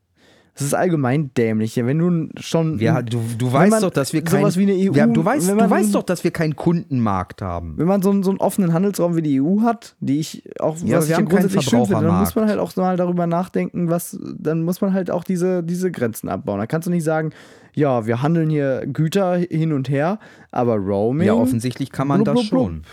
Das 0.59 0.67
ist 0.67 0.73
allgemein 0.73 1.31
dämlich. 1.35 1.77
Wenn 1.77 1.97
du 1.99 2.29
schon. 2.39 2.79
Ja, 2.79 3.01
du, 3.01 3.21
du 3.37 3.51
weißt 3.51 3.71
man 3.71 3.81
doch, 3.81 3.89
dass 3.91 4.11
wir 4.13 4.23
kein, 4.23 4.41
sowas 4.41 4.57
wie 4.57 4.63
eine 4.63 4.73
EU 4.73 4.93
Ja, 4.93 5.07
du 5.07 5.23
weißt, 5.23 5.47
wenn 5.47 5.57
du 5.57 5.63
man- 5.63 5.69
weißt 5.69 5.95
doch, 5.95 6.03
dass 6.03 6.23
wir 6.23 6.31
keinen 6.31 6.55
Kundenmarkt 6.57 7.41
haben. 7.41 7.75
wenn 7.77 7.87
man 7.87 8.01
so, 8.01 8.09
einen- 8.11 8.23
so 8.23 8.29
einen 8.29 8.39
offenen 8.39 8.73
Handelsraum 8.73 9.15
wie 9.15 9.21
die 9.21 9.41
EU 9.41 9.61
hat, 9.61 9.95
die 10.01 10.19
ich 10.19 10.43
auch 10.59 10.75
Ja, 10.83 10.97
was 10.97 11.07
wir 11.07 11.13
ich 11.13 11.17
haben 11.17 11.29
grundsätzlich 11.29 11.63
schön 11.63 11.85
finde, 11.85 12.03
dann 12.05 12.19
muss 12.19 12.35
man 12.35 12.47
halt 12.49 12.59
auch 12.59 12.75
mal 12.75 12.97
darüber 12.97 13.25
nachdenken, 13.25 13.89
was, 13.89 14.19
dann 14.37 14.63
muss 14.63 14.81
man 14.81 14.93
halt 14.93 15.09
auch 15.09 15.23
diese, 15.23 15.63
diese 15.63 15.89
Grenzen 15.91 16.27
abbauen. 16.29 16.59
Da 16.59 16.67
kannst 16.67 16.87
du 16.87 16.91
nicht 16.91 17.03
sagen, 17.05 17.31
ja, 17.73 18.05
wir 18.05 18.21
handeln 18.21 18.49
hier 18.49 18.85
Güter 18.85 19.37
hin 19.37 19.71
und 19.73 19.87
her, 19.89 20.19
aber 20.51 20.75
Roaming. 20.75 21.25
Ja, 21.27 21.33
offensichtlich 21.35 21.91
kann 21.91 22.07
man 22.09 22.23
blub, 22.23 22.35
das 22.35 22.49
blub, 22.49 22.61
schon. 22.63 22.83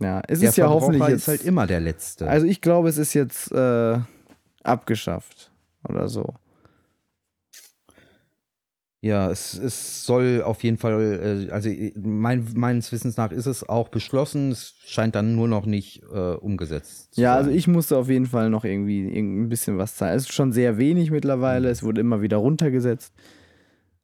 Ja, 0.00 0.22
es 0.26 0.40
Der 0.40 0.48
ist 0.48 0.56
ja 0.56 0.68
hoffentlich 0.68 1.02
jetzt. 1.06 1.18
ist 1.22 1.28
halt 1.28 1.44
immer 1.44 1.66
der 1.68 1.80
Letzte. 1.80 2.28
also 2.28 2.46
ich 2.46 2.60
glaube, 2.60 2.88
es 2.88 2.98
ist 2.98 3.14
jetzt 3.14 3.52
äh, 3.52 3.98
abgeschafft 4.64 5.50
oder 5.88 6.08
so. 6.08 6.34
Ja, 9.02 9.30
es, 9.30 9.54
es 9.56 10.04
soll 10.04 10.42
auf 10.42 10.64
jeden 10.64 10.78
Fall, 10.78 11.46
äh, 11.48 11.52
also 11.52 11.68
äh, 11.68 11.92
mein, 11.96 12.46
meines 12.54 12.90
Wissens 12.92 13.16
nach 13.16 13.30
ist 13.30 13.46
es 13.46 13.68
auch 13.68 13.88
beschlossen, 13.88 14.50
es 14.50 14.74
scheint 14.84 15.14
dann 15.14 15.36
nur 15.36 15.46
noch 15.48 15.66
nicht 15.66 16.02
äh, 16.12 16.32
umgesetzt 16.34 17.14
zu 17.14 17.20
Ja, 17.20 17.34
sein. 17.34 17.38
also 17.44 17.50
ich 17.50 17.68
musste 17.68 17.98
auf 17.98 18.08
jeden 18.08 18.26
Fall 18.26 18.50
noch 18.50 18.64
irgendwie 18.64 19.02
irgend- 19.04 19.42
ein 19.42 19.48
bisschen 19.48 19.78
was 19.78 19.94
zahlen. 19.96 20.16
Es 20.16 20.24
ist 20.24 20.32
schon 20.32 20.50
sehr 20.52 20.78
wenig 20.78 21.10
mittlerweile, 21.10 21.68
es 21.68 21.82
wurde 21.82 22.00
immer 22.00 22.22
wieder 22.22 22.38
runtergesetzt. 22.38 23.12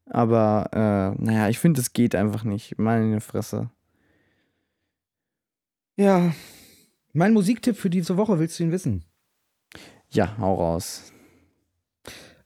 Aber 0.07 0.69
äh, 0.73 1.23
naja, 1.25 1.49
ich 1.49 1.59
finde, 1.59 1.81
es 1.81 1.93
geht 1.95 2.15
einfach 2.15 2.45
nicht. 2.45 2.79
Meine 2.79 3.21
Fresse. 3.21 3.71
Ja. 5.97 6.35
Mein 7.15 7.33
Musiktipp 7.33 7.77
für 7.77 7.91
diese 7.91 8.17
Woche, 8.17 8.39
willst 8.39 8.59
du 8.59 8.65
ihn 8.65 8.73
wissen? 8.73 9.05
Ja, 10.11 10.37
hau 10.39 10.55
raus. 10.55 11.13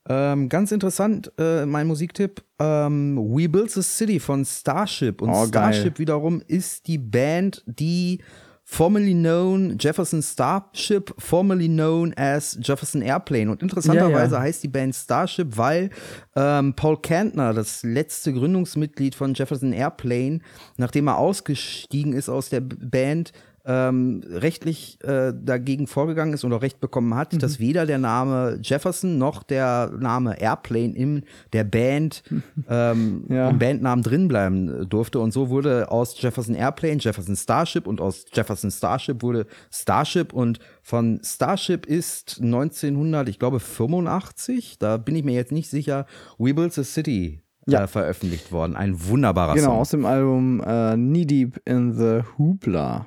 Ähm, 0.09 0.49
ganz 0.49 0.71
interessant, 0.73 1.33
äh, 1.39 1.67
mein 1.67 1.87
Musiktipp, 1.87 2.43
ähm, 2.59 3.19
We 3.19 3.49
Built 3.49 3.71
the 3.73 3.83
City 3.83 4.21
von 4.21 4.45
Starship. 4.45 5.21
Und 5.21 5.31
Oh, 5.31 5.49
geil. 5.51 5.73
Starship 5.73 5.99
wiederum 5.99 6.43
ist 6.47 6.87
die 6.87 6.99
Band, 6.99 7.63
die 7.67 8.21
formerly 8.69 9.15
known 9.15 9.77
Jefferson 9.79 10.23
Starship, 10.23 11.15
formerly 11.19 11.69
known 11.69 12.13
as 12.15 12.59
Jefferson 12.61 13.01
Airplane. 13.01 13.51
Und 13.51 13.63
interessanterweise 13.63 14.35
Ja, 14.35 14.39
ja. 14.41 14.45
heißt 14.45 14.63
die 14.63 14.69
Band 14.69 14.95
Starship, 14.95 15.57
weil 15.57 15.91
ähm, 16.35 16.75
Paul 16.75 17.01
Kantner, 17.01 17.55
das 17.55 17.85
letzte 17.85 18.33
Gründungsmitglied 18.33 19.15
von 19.15 19.35
Jefferson 19.35 19.73
Airplane, 19.73 20.41
nachdem 20.77 21.07
er 21.09 21.19
ausgestiegen 21.19 22.13
ist 22.13 22.29
aus 22.29 22.49
der 22.49 22.61
Band, 22.61 23.33
ähm, 23.67 24.23
rechtlich 24.31 24.99
äh, 25.03 25.33
dagegen 25.35 25.87
vorgegangen 25.89 26.33
ist 26.35 26.45
oder 26.45 26.63
Recht 26.63 26.79
bekommen 26.81 27.15
hat, 27.17 27.33
Mhm. 27.33 27.39
dass 27.41 27.59
weder 27.59 27.85
der 27.85 27.99
Name 27.99 28.59
Jefferson 28.63 29.19
noch 29.19 29.43
der 29.43 29.91
Name 29.99 30.41
Airplane 30.41 30.95
in 30.95 31.25
der 31.53 31.65
Band 31.65 32.23
ähm, 32.69 33.25
Ja. 33.29 33.51
im 33.51 33.59
Bandnamen 33.59 34.03
drin 34.05 34.29
bleiben 34.29 34.89
durfte. 34.89 35.19
Und 35.19 35.33
so 35.33 35.49
wurde 35.51 35.91
aus 35.91 36.21
Jefferson 36.23 36.55
Airplane 36.55 36.99
Jefferson 36.99 37.35
Starship 37.37 37.87
und 37.87 38.01
aus 38.01 38.25
Jefferson 38.33 38.71
Starship 38.71 39.23
wurde 39.23 39.47
Starship 39.73 40.33
und 40.33 40.61
von 40.83 41.21
Starship 41.25 41.87
ist 41.87 42.41
1900, 42.41 43.29
ich 43.29 43.39
glaube 43.41 43.59
85, 43.59 44.79
da 44.79 44.97
bin 44.97 45.17
ich 45.17 45.25
mir 45.25 45.35
jetzt 45.35 45.53
nicht 45.53 45.69
sicher, 45.69 46.07
We 46.39 46.55
Built 46.55 46.73
the 46.73 46.85
City 46.85 47.41
Ja. 47.67 47.83
äh, 47.83 47.87
veröffentlicht 47.89 48.53
worden. 48.53 48.77
Ein 48.77 49.09
wunderbarer 49.09 49.55
Genau, 49.55 49.67
Song. 49.71 49.79
aus 49.81 49.91
dem 49.91 50.05
Album 50.07 50.61
äh, 50.61 50.95
Knee 50.95 51.25
Deep 51.25 51.61
in 51.65 51.93
the 51.95 52.21
Hoopla. 52.39 53.07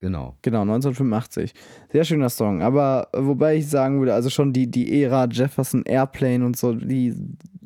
Genau. 0.00 0.36
Genau, 0.42 0.62
1985. 0.62 1.54
Sehr 1.92 2.04
schöner 2.04 2.28
Song. 2.28 2.62
Aber 2.62 3.08
äh, 3.12 3.18
wobei 3.20 3.56
ich 3.56 3.68
sagen 3.68 3.98
würde, 3.98 4.14
also 4.14 4.30
schon 4.30 4.52
die, 4.52 4.70
die 4.70 5.02
Ära 5.02 5.26
Jefferson 5.30 5.82
Airplane 5.84 6.44
und 6.44 6.56
so, 6.56 6.72
die 6.72 7.14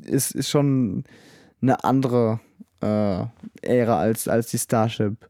ist, 0.03 0.31
ist 0.31 0.49
schon 0.49 1.03
eine 1.61 1.83
andere 1.83 2.39
äh, 2.81 3.25
Ära 3.61 3.99
als, 3.99 4.27
als 4.27 4.47
die 4.47 4.57
Starship. 4.57 5.29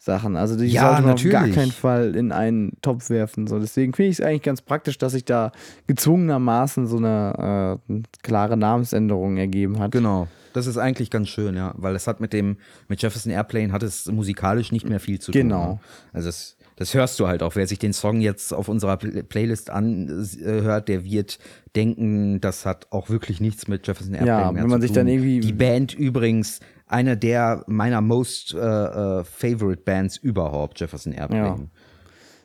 Sachen. 0.00 0.36
Also 0.36 0.56
die 0.56 0.66
Ja, 0.66 0.82
sollte 0.88 1.02
man 1.02 1.12
auf 1.14 1.22
gar 1.24 1.32
natürlich. 1.40 1.56
keinen 1.56 1.72
Fall 1.72 2.14
in 2.14 2.30
einen 2.32 2.72
Topf 2.82 3.10
werfen. 3.10 3.46
So. 3.48 3.58
Deswegen 3.58 3.92
finde 3.92 4.10
ich 4.10 4.18
es 4.20 4.24
eigentlich 4.24 4.42
ganz 4.42 4.62
praktisch, 4.62 4.96
dass 4.98 5.12
sich 5.12 5.24
da 5.24 5.50
gezwungenermaßen 5.88 6.86
so 6.86 6.96
eine 6.98 7.78
äh, 7.88 8.02
klare 8.22 8.56
Namensänderung 8.56 9.36
ergeben 9.36 9.78
hat. 9.80 9.90
Genau. 9.92 10.28
Das 10.52 10.66
ist 10.66 10.78
eigentlich 10.78 11.10
ganz 11.10 11.28
schön, 11.28 11.56
ja, 11.56 11.74
weil 11.76 11.94
es 11.94 12.06
hat 12.06 12.20
mit 12.20 12.32
dem, 12.32 12.56
mit 12.88 13.02
Jefferson 13.02 13.30
Airplane 13.32 13.70
hat 13.72 13.82
es 13.82 14.06
musikalisch 14.10 14.72
nicht 14.72 14.88
mehr 14.88 15.00
viel 15.00 15.18
zu 15.20 15.30
Genau. 15.32 15.64
tun. 15.64 15.72
Ne? 15.74 15.80
Also 16.14 16.28
das, 16.28 16.56
das 16.76 16.94
hörst 16.94 17.20
du 17.20 17.26
halt 17.26 17.42
auch. 17.42 17.54
Wer 17.54 17.66
sich 17.66 17.78
den 17.78 17.92
Song 17.92 18.20
jetzt 18.20 18.54
auf 18.54 18.68
unserer 18.68 18.94
Pl- 18.94 19.22
Playlist 19.24 19.68
anhört, 19.70 20.88
der 20.88 21.04
wird 21.04 21.38
denken, 21.76 22.40
das 22.40 22.64
hat 22.66 22.86
auch 22.90 23.10
wirklich 23.10 23.40
nichts 23.40 23.68
mit 23.68 23.86
Jefferson 23.86 24.14
Airplane 24.14 24.40
Ja, 24.42 24.52
mehr 24.52 24.62
wenn 24.62 24.70
man 24.70 24.80
zu 24.80 24.86
sich 24.86 24.90
tun. 24.92 25.06
dann 25.06 25.08
irgendwie- 25.08 25.40
Die 25.40 25.52
Band 25.52 25.92
übrigens, 25.94 26.60
eine 26.88 27.16
der 27.16 27.64
meiner 27.66 28.00
most 28.00 28.54
äh, 28.54 28.58
äh, 28.58 29.24
favorite 29.24 29.82
Bands 29.84 30.16
überhaupt, 30.16 30.80
Jefferson 30.80 31.12
Airplane. 31.12 31.68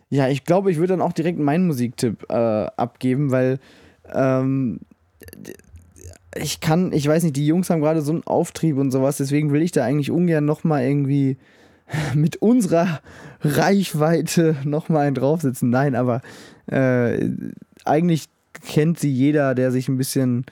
Ja, 0.10 0.28
ich 0.28 0.44
glaube, 0.44 0.70
ich 0.72 0.78
würde 0.78 0.94
dann 0.94 1.02
auch 1.02 1.14
direkt 1.14 1.40
meinen 1.40 1.66
Musiktipp 1.66 2.26
äh, 2.30 2.34
abgeben, 2.34 3.32
weil 3.32 3.60
ähm, 4.14 4.82
ich 6.36 6.60
kann, 6.60 6.92
ich 6.94 7.08
weiß 7.08 7.24
nicht, 7.24 7.36
die 7.36 7.48
Jungs 7.48 7.70
haben 7.70 7.82
gerade 7.82 8.02
so 8.02 8.12
einen 8.12 8.24
Auftrieb 8.24 8.78
und 8.78 8.92
sowas, 8.92 9.18
deswegen 9.18 9.52
will 9.52 9.62
ich 9.62 9.72
da 9.72 9.84
eigentlich 9.84 10.12
ungern 10.12 10.46
nochmal 10.46 10.84
irgendwie 10.84 11.38
mit 12.14 12.38
unserer 12.38 13.02
Reichweite 13.42 14.56
nochmal 14.64 15.08
einen 15.08 15.16
draufsetzen. 15.16 15.70
Nein, 15.70 15.96
aber 15.96 16.22
äh, 16.68 17.30
eigentlich 17.86 18.30
kennt 18.66 19.00
sie 19.00 19.12
jeder, 19.12 19.56
der 19.56 19.72
sich 19.72 19.90
ein 19.90 19.98
bisschen 19.98 20.46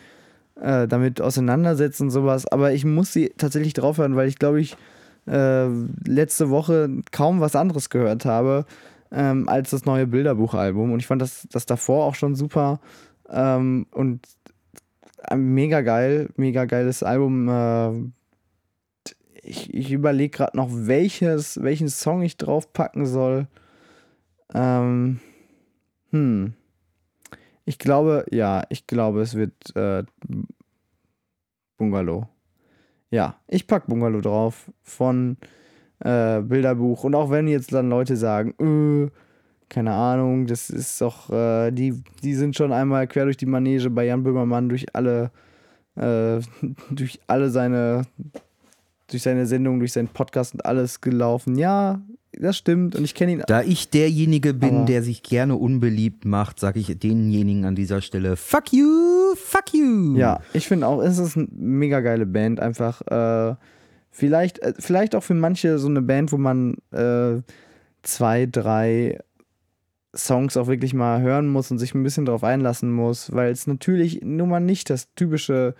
äh, 0.61 0.87
damit 0.87 1.21
auseinandersetzt 1.21 2.01
und 2.01 2.11
sowas. 2.11 2.47
Aber 2.47 2.71
ich 2.71 2.85
muss 2.85 3.11
sie 3.13 3.33
tatsächlich 3.37 3.73
draufhören, 3.73 4.15
weil 4.15 4.27
ich 4.27 4.39
glaube, 4.39 4.61
ich 4.61 4.77
äh, 5.27 5.67
letzte 6.05 6.49
Woche 6.49 6.89
kaum 7.11 7.41
was 7.41 7.55
anderes 7.55 7.89
gehört 7.89 8.25
habe 8.25 8.65
ähm, 9.11 9.47
als 9.49 9.71
das 9.71 9.85
neue 9.85 10.07
Bilderbuchalbum. 10.07 10.91
Und 10.91 10.99
ich 10.99 11.07
fand 11.07 11.21
das, 11.21 11.47
das 11.51 11.65
davor 11.65 12.05
auch 12.05 12.15
schon 12.15 12.35
super 12.35 12.79
ähm, 13.29 13.87
und 13.91 14.27
äh, 15.29 15.35
mega 15.35 15.81
geil, 15.81 16.29
mega 16.37 16.65
geiles 16.65 17.03
Album. 17.03 17.49
Äh, 17.49 18.11
ich 19.43 19.73
ich 19.73 19.91
überlege 19.91 20.37
gerade 20.37 20.57
noch, 20.57 20.69
welches, 20.71 21.61
welchen 21.61 21.89
Song 21.89 22.21
ich 22.21 22.37
draufpacken 22.37 23.05
soll. 23.05 23.47
Ähm, 24.53 25.19
hm. 26.11 26.53
Ich 27.65 27.77
glaube, 27.77 28.25
ja, 28.31 28.63
ich 28.69 28.87
glaube, 28.87 29.21
es 29.21 29.35
wird 29.35 29.75
äh, 29.75 30.03
Bungalow. 31.77 32.27
Ja, 33.09 33.35
ich 33.47 33.67
pack 33.67 33.87
Bungalow 33.87 34.21
drauf 34.21 34.71
von 34.81 35.37
äh, 35.99 36.41
Bilderbuch. 36.41 37.03
Und 37.03 37.15
auch 37.15 37.29
wenn 37.29 37.47
jetzt 37.47 37.73
dann 37.73 37.89
Leute 37.89 38.15
sagen, 38.15 38.53
äh, 38.59 39.11
keine 39.69 39.93
Ahnung, 39.93 40.47
das 40.47 40.69
ist 40.69 40.99
doch, 40.99 41.29
äh, 41.29 41.71
die, 41.71 42.03
die 42.23 42.33
sind 42.35 42.55
schon 42.55 42.73
einmal 42.73 43.07
quer 43.07 43.25
durch 43.25 43.37
die 43.37 43.45
Manege 43.45 43.89
bei 43.89 44.05
Jan 44.05 44.23
Böhmermann 44.23 44.69
durch 44.69 44.93
alle, 44.93 45.31
äh, 45.95 46.39
durch 46.89 47.19
alle 47.27 47.49
seine, 47.49 48.03
durch 49.07 49.23
seine 49.23 49.45
Sendung, 49.45 49.79
durch 49.79 49.93
seinen 49.93 50.09
Podcast 50.09 50.53
und 50.53 50.65
alles 50.65 50.99
gelaufen. 51.01 51.57
Ja, 51.57 52.01
das 52.39 52.57
stimmt. 52.57 52.95
Und 52.95 53.03
ich 53.03 53.13
kenne 53.15 53.33
ihn. 53.33 53.43
Da 53.47 53.61
ich 53.61 53.89
derjenige 53.89 54.53
bin, 54.53 54.77
Aber- 54.77 54.85
der 54.85 55.03
sich 55.03 55.23
gerne 55.23 55.55
unbeliebt 55.55 56.25
macht, 56.25 56.59
sage 56.59 56.79
ich 56.79 56.97
denjenigen 56.97 57.65
an 57.65 57.75
dieser 57.75 58.01
Stelle, 58.01 58.35
fuck 58.35 58.71
you, 58.73 58.87
fuck 59.35 59.73
you. 59.73 60.15
Ja, 60.17 60.39
ich 60.53 60.67
finde 60.67 60.87
auch, 60.87 61.01
es 61.01 61.17
ist 61.17 61.37
eine 61.37 61.47
mega 61.51 61.99
geile 61.99 62.25
Band. 62.25 62.59
Einfach, 62.59 63.01
äh, 63.07 63.55
vielleicht, 64.09 64.59
äh, 64.59 64.73
vielleicht 64.79 65.15
auch 65.15 65.23
für 65.23 65.33
manche 65.33 65.77
so 65.79 65.87
eine 65.87 66.01
Band, 66.01 66.31
wo 66.31 66.37
man 66.37 66.75
äh, 66.91 67.41
zwei, 68.03 68.45
drei 68.45 69.19
Songs 70.15 70.57
auch 70.57 70.67
wirklich 70.67 70.93
mal 70.93 71.21
hören 71.21 71.47
muss 71.47 71.71
und 71.71 71.79
sich 71.79 71.93
ein 71.95 72.03
bisschen 72.03 72.25
drauf 72.25 72.43
einlassen 72.43 72.91
muss, 72.91 73.31
weil 73.33 73.51
es 73.51 73.65
natürlich 73.67 74.21
nun 74.23 74.49
mal 74.49 74.59
nicht 74.59 74.89
das 74.89 75.13
typische 75.15 75.73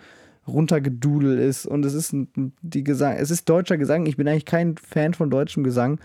runtergedudel 0.48 1.38
ist 1.38 1.66
und 1.66 1.84
es 1.84 1.94
ist 1.94 2.14
die 2.62 2.82
Gesang, 2.84 3.16
es 3.16 3.30
ist 3.30 3.48
deutscher 3.48 3.76
Gesang. 3.76 4.06
Ich 4.06 4.16
bin 4.16 4.26
eigentlich 4.26 4.44
kein 4.46 4.76
Fan 4.76 5.14
von 5.14 5.30
deutschem 5.30 5.62
Gesang, 5.64 6.00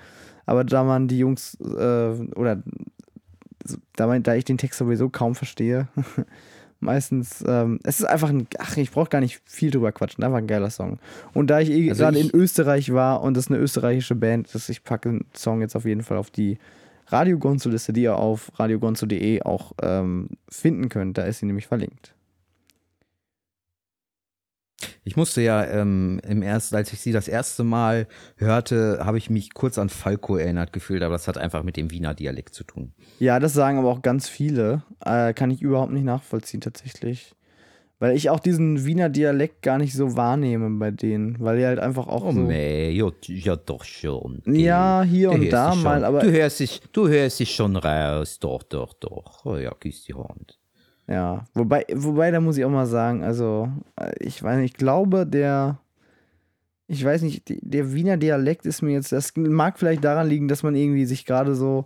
aber 0.47 0.63
da 0.63 0.83
man 0.83 1.07
die 1.07 1.19
Jungs 1.19 1.55
äh, 1.59 2.09
oder 2.35 2.63
da, 3.95 4.07
man, 4.07 4.23
da 4.23 4.33
ich 4.33 4.45
den 4.45 4.57
Text 4.57 4.79
sowieso 4.79 5.09
kaum 5.09 5.35
verstehe, 5.35 5.89
meistens, 6.79 7.43
ähm, 7.45 7.79
es 7.83 7.99
ist 7.99 8.05
einfach 8.05 8.29
ein, 8.29 8.47
ach, 8.57 8.77
ich 8.77 8.89
brauche 8.89 9.09
gar 9.09 9.19
nicht 9.19 9.41
viel 9.45 9.71
drüber 9.71 9.91
quatschen, 9.91 10.23
einfach 10.23 10.37
ein 10.37 10.47
geiler 10.47 10.69
Song. 10.69 10.99
Und 11.33 11.49
da 11.49 11.59
ich 11.59 11.69
eh 11.69 11.89
also 11.89 12.01
gerade 12.01 12.17
in 12.17 12.33
Österreich 12.33 12.93
war 12.93 13.21
und 13.21 13.35
das 13.35 13.45
ist 13.45 13.51
eine 13.51 13.59
österreichische 13.59 14.15
Band, 14.15 14.55
dass 14.55 14.69
ich 14.69 14.83
packe 14.83 15.09
den 15.09 15.25
Song 15.35 15.61
jetzt 15.61 15.75
auf 15.75 15.85
jeden 15.85 16.01
Fall 16.01 16.17
auf 16.17 16.31
die 16.31 16.57
Radio 17.07 17.37
Gonzo-Liste, 17.37 17.93
die 17.93 18.03
ihr 18.03 18.15
auf 18.15 18.51
radiogonzo.de 18.57 19.41
auch 19.41 19.73
ähm, 19.81 20.29
finden 20.49 20.89
könnt. 20.89 21.17
Da 21.17 21.23
ist 21.23 21.39
sie 21.39 21.45
nämlich 21.45 21.67
verlinkt. 21.67 22.13
Ich 25.07 25.15
musste 25.15 25.41
ja 25.41 25.63
ähm, 25.63 26.19
im 26.27 26.41
ersten, 26.41 26.75
als 26.75 26.91
ich 26.91 26.99
sie 26.99 27.13
das 27.13 27.29
erste 27.29 27.63
Mal 27.63 28.07
hörte, 28.35 28.99
habe 29.05 29.17
ich 29.17 29.29
mich 29.29 29.53
kurz 29.53 29.77
an 29.77 29.87
Falco 29.87 30.35
erinnert 30.35 30.73
gefühlt, 30.73 31.01
aber 31.01 31.13
das 31.13 31.29
hat 31.29 31.37
einfach 31.37 31.63
mit 31.63 31.77
dem 31.77 31.91
Wiener 31.91 32.13
Dialekt 32.13 32.53
zu 32.53 32.65
tun. 32.65 32.91
Ja, 33.17 33.39
das 33.39 33.53
sagen 33.53 33.77
aber 33.77 33.89
auch 33.89 34.01
ganz 34.01 34.27
viele. 34.27 34.83
Äh, 35.05 35.33
kann 35.33 35.49
ich 35.49 35.61
überhaupt 35.61 35.93
nicht 35.93 36.03
nachvollziehen 36.03 36.59
tatsächlich. 36.59 37.35
Weil 37.99 38.17
ich 38.17 38.29
auch 38.29 38.41
diesen 38.41 38.85
Wiener 38.85 39.07
Dialekt 39.07 39.61
gar 39.61 39.77
nicht 39.77 39.93
so 39.93 40.17
wahrnehme 40.17 40.69
bei 40.71 40.91
denen, 40.91 41.39
weil 41.39 41.57
die 41.57 41.65
halt 41.65 41.79
einfach 41.79 42.07
auch 42.07 42.25
oh, 42.25 42.31
so. 42.33 42.41
Nee, 42.41 42.89
ja, 42.89 43.09
ja 43.27 43.55
doch 43.55 43.85
schon. 43.85 44.41
Ja, 44.45 45.03
hier 45.03 45.31
und 45.31 45.49
da 45.49 45.73
mal, 45.73 46.03
aber. 46.03 46.19
Du 46.19 46.31
hörst 46.33 46.59
dich, 46.59 46.81
du 46.91 47.07
hörst 47.07 47.39
dich 47.39 47.55
schon 47.55 47.77
raus, 47.77 48.39
doch, 48.39 48.61
doch, 48.63 48.91
doch. 48.91 49.45
Oh 49.45 49.55
ja, 49.55 49.71
küss 49.71 50.03
die 50.03 50.15
Hand. 50.15 50.59
Ja, 51.07 51.45
wobei, 51.53 51.85
wobei, 51.93 52.31
da 52.31 52.41
muss 52.41 52.57
ich 52.57 52.65
auch 52.65 52.69
mal 52.69 52.85
sagen, 52.85 53.23
also, 53.23 53.69
ich 54.19 54.43
weiß 54.43 54.57
nicht, 54.57 54.73
ich 54.73 54.77
glaube, 54.77 55.25
der, 55.25 55.79
ich 56.87 57.03
weiß 57.03 57.21
nicht, 57.21 57.43
der 57.47 57.93
Wiener 57.93 58.17
Dialekt 58.17 58.65
ist 58.65 58.81
mir 58.81 58.91
jetzt, 58.91 59.11
das 59.13 59.33
mag 59.37 59.79
vielleicht 59.79 60.03
daran 60.03 60.27
liegen, 60.27 60.47
dass 60.49 60.63
man 60.63 60.75
irgendwie 60.75 61.05
sich 61.05 61.25
gerade 61.25 61.55
so 61.55 61.85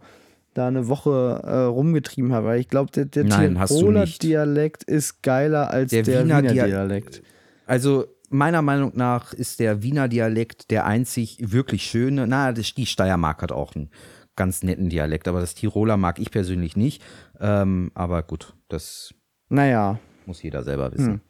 da 0.54 0.68
eine 0.68 0.88
Woche 0.88 1.42
äh, 1.44 1.56
rumgetrieben 1.64 2.34
hat, 2.34 2.44
weil 2.44 2.60
ich 2.60 2.68
glaube, 2.68 2.92
der, 2.92 3.06
der 3.06 3.24
Nein, 3.26 3.56
Tiroler 3.56 4.06
Dialekt 4.06 4.84
ist 4.84 5.22
geiler 5.22 5.70
als 5.70 5.92
der, 5.92 6.04
der 6.04 6.26
Wiener, 6.26 6.40
Wiener 6.40 6.54
Dia 6.54 6.66
Dialekt. 6.66 7.22
Also, 7.68 8.06
meiner 8.30 8.62
Meinung 8.62 8.94
nach 8.96 9.34
ist 9.34 9.60
der 9.60 9.84
Wiener 9.84 10.08
Dialekt 10.08 10.72
der 10.72 10.86
einzig 10.86 11.38
wirklich 11.40 11.84
schöne, 11.84 12.26
na, 12.28 12.52
die 12.52 12.86
Steiermark 12.86 13.44
hat 13.44 13.52
auch 13.52 13.76
einen 13.76 13.90
ganz 14.36 14.64
netten 14.64 14.90
Dialekt, 14.90 15.28
aber 15.28 15.40
das 15.40 15.54
Tiroler 15.56 15.98
mag 15.98 16.20
ich 16.20 16.32
persönlich 16.32 16.76
nicht. 16.76 17.04
Ähm, 17.40 17.92
aber 17.94 18.24
gut, 18.24 18.56
das 18.74 19.14
naja. 19.50 20.00
muss 20.26 20.42
jeder 20.42 20.64
selber 20.64 20.92
wissen. 20.92 21.14
Hm. 21.14 21.22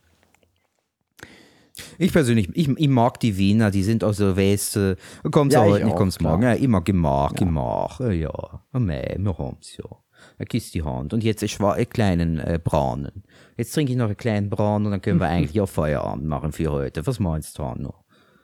Ich 1.97 2.11
persönlich, 2.11 2.49
ich, 2.53 2.69
ich, 2.69 2.87
mag 2.87 3.19
die 3.19 3.37
Wiener, 3.37 3.71
die 3.71 3.83
sind 3.83 4.03
auch 4.03 4.13
so, 4.13 4.37
weißt 4.37 4.75
du, 4.75 4.97
kommst 5.31 5.55
ja, 5.55 5.63
heute 5.63 5.85
nicht, 5.85 5.95
kommst 5.95 6.21
morgen. 6.21 6.43
Ja, 6.43 6.53
immer 6.53 6.81
gemacht, 6.81 7.39
ja. 7.39 7.45
gemacht. 7.45 7.99
Ja, 8.01 8.61
oh, 8.73 8.79
mei, 8.79 9.15
wir 9.17 9.37
haben's 9.37 9.77
ja. 9.77 9.85
Er 10.37 10.45
küsst 10.45 10.73
die 10.75 10.83
Hand. 10.83 11.13
Und 11.13 11.23
jetzt 11.23 11.43
einen 11.43 11.89
kleinen 11.89 12.39
äh, 12.39 12.59
Branen. 12.63 13.23
Jetzt 13.57 13.73
trinke 13.73 13.91
ich 13.91 13.97
noch 13.97 14.05
einen 14.05 14.17
kleinen 14.17 14.49
Branen 14.49 14.85
und 14.85 14.91
dann 14.91 15.01
können 15.01 15.19
wir 15.19 15.27
eigentlich 15.29 15.59
auch 15.61 15.69
Feierabend 15.69 16.25
machen 16.25 16.51
für 16.51 16.71
heute. 16.71 17.05
Was 17.07 17.19
meinst 17.19 17.57
du, 17.57 17.63
Hanno? 17.63 17.95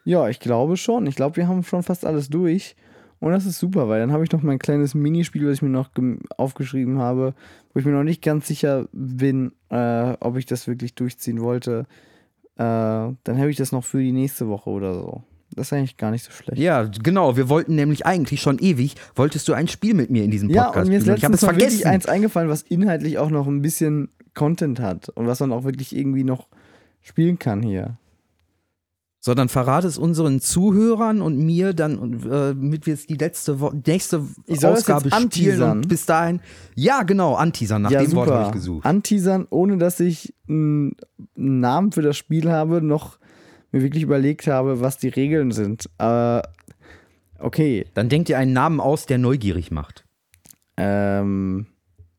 Ja, 0.04 0.28
ich 0.30 0.40
glaube 0.40 0.78
schon. 0.78 1.06
Ich 1.06 1.16
glaube, 1.16 1.36
wir 1.36 1.48
haben 1.48 1.64
schon 1.64 1.84
fast 1.84 2.06
alles 2.06 2.30
durch. 2.30 2.76
Und 3.20 3.32
das 3.32 3.46
ist 3.46 3.60
super, 3.60 3.88
weil 3.90 4.00
dann 4.00 4.12
habe 4.12 4.24
ich 4.24 4.32
noch 4.32 4.44
mein 4.44 4.60
kleines 4.60 4.94
Minispiel, 4.94 5.48
was 5.48 5.56
ich 5.56 5.62
mir 5.62 5.70
noch 5.70 5.90
aufgeschrieben 6.38 7.00
habe, 7.00 7.34
wo 7.74 7.80
ich 7.80 7.86
mir 7.86 7.92
noch 7.92 8.04
nicht 8.04 8.22
ganz 8.22 8.48
sicher 8.48 8.88
bin, 8.92 9.52
äh, 9.70 10.14
ob 10.20 10.38
ich 10.38 10.46
das 10.46 10.68
wirklich 10.68 10.94
durchziehen 10.94 11.42
wollte. 11.42 11.86
Äh, 12.56 12.60
dann 12.60 13.18
habe 13.26 13.50
ich 13.50 13.58
das 13.58 13.72
noch 13.72 13.84
für 13.84 14.00
die 14.00 14.12
nächste 14.12 14.48
Woche 14.48 14.70
oder 14.70 14.94
so. 14.94 15.24
Das 15.56 15.68
ist 15.68 15.74
eigentlich 15.74 15.98
gar 15.98 16.12
nicht 16.12 16.24
so 16.24 16.32
schlecht. 16.32 16.60
Ja, 16.60 16.84
genau. 16.84 17.38
Wir 17.38 17.50
wollten 17.50 17.74
nämlich 17.76 18.06
eigentlich 18.06 18.42
schon 18.42 18.60
ewig, 18.60 18.96
wolltest 19.16 19.48
du 19.48 19.54
ein 19.54 19.68
Spiel 19.68 19.96
mit 19.96 20.12
mir 20.12 20.24
in 20.24 20.30
diesem 20.30 20.50
Podcast 20.50 20.76
Ja, 20.76 20.82
und 20.82 20.90
mir 20.90 20.98
ist 20.98 21.08
letztens 21.08 21.30
ich 21.30 21.34
es 21.36 21.44
vergessen. 21.46 21.72
wirklich 21.72 21.88
eins 21.88 22.06
eingefallen, 22.06 22.50
was 22.50 22.62
inhaltlich 22.64 23.18
auch 23.18 23.32
noch 23.32 23.48
ein 23.48 23.62
bisschen 23.64 24.10
Content 24.36 24.80
hat 24.80 25.10
und 25.10 25.26
was 25.26 25.40
man 25.40 25.52
auch 25.52 25.64
wirklich 25.64 25.96
irgendwie 25.96 26.24
noch 26.24 26.48
spielen 27.02 27.40
kann 27.40 27.64
hier 27.64 27.98
sondern 29.28 29.50
verrate 29.50 29.88
es 29.88 29.98
unseren 29.98 30.40
Zuhörern 30.40 31.22
und 31.22 31.38
mir 31.38 31.74
dann, 31.74 32.22
äh, 32.32 32.54
mit 32.54 32.86
wir 32.86 32.94
jetzt 32.94 33.10
die 33.10 33.16
letzte 33.16 33.60
Wo 33.60 33.74
nächste 33.86 34.24
ich 34.46 34.62
soll 34.62 34.72
Ausgabe 34.72 35.12
spielen 35.12 35.62
und 35.62 35.90
bis 35.90 36.06
dahin. 36.06 36.40
Ja, 36.76 37.04
genau, 37.04 37.36
anteasern, 37.36 37.82
nach 37.82 37.92
ja, 37.92 38.00
dem 38.00 38.10
super. 38.10 38.28
Wort 38.28 38.30
habe 38.30 38.46
ich 38.46 38.54
gesucht. 38.54 38.86
Anteasern, 38.86 39.46
ohne 39.50 39.78
dass 39.78 40.00
ich 40.00 40.34
einen 40.48 40.96
Namen 41.36 41.92
für 41.92 42.02
das 42.02 42.16
Spiel 42.16 42.50
habe, 42.50 42.82
noch 42.82 43.20
mir 43.74 43.82
wirklich 43.82 44.04
überlegt 44.04 44.48
habe, 44.48 44.80
was 44.80 44.98
die 44.98 45.10
Regeln 45.10 45.52
sind. 45.52 45.90
Äh, 45.98 46.42
okay. 47.38 47.86
Dann 47.96 48.08
denkt 48.08 48.30
ihr 48.30 48.38
einen 48.38 48.54
Namen 48.54 48.80
aus, 48.80 49.08
der 49.08 49.18
neugierig 49.18 49.72
macht. 49.72 50.06
Ähm. 50.78 51.68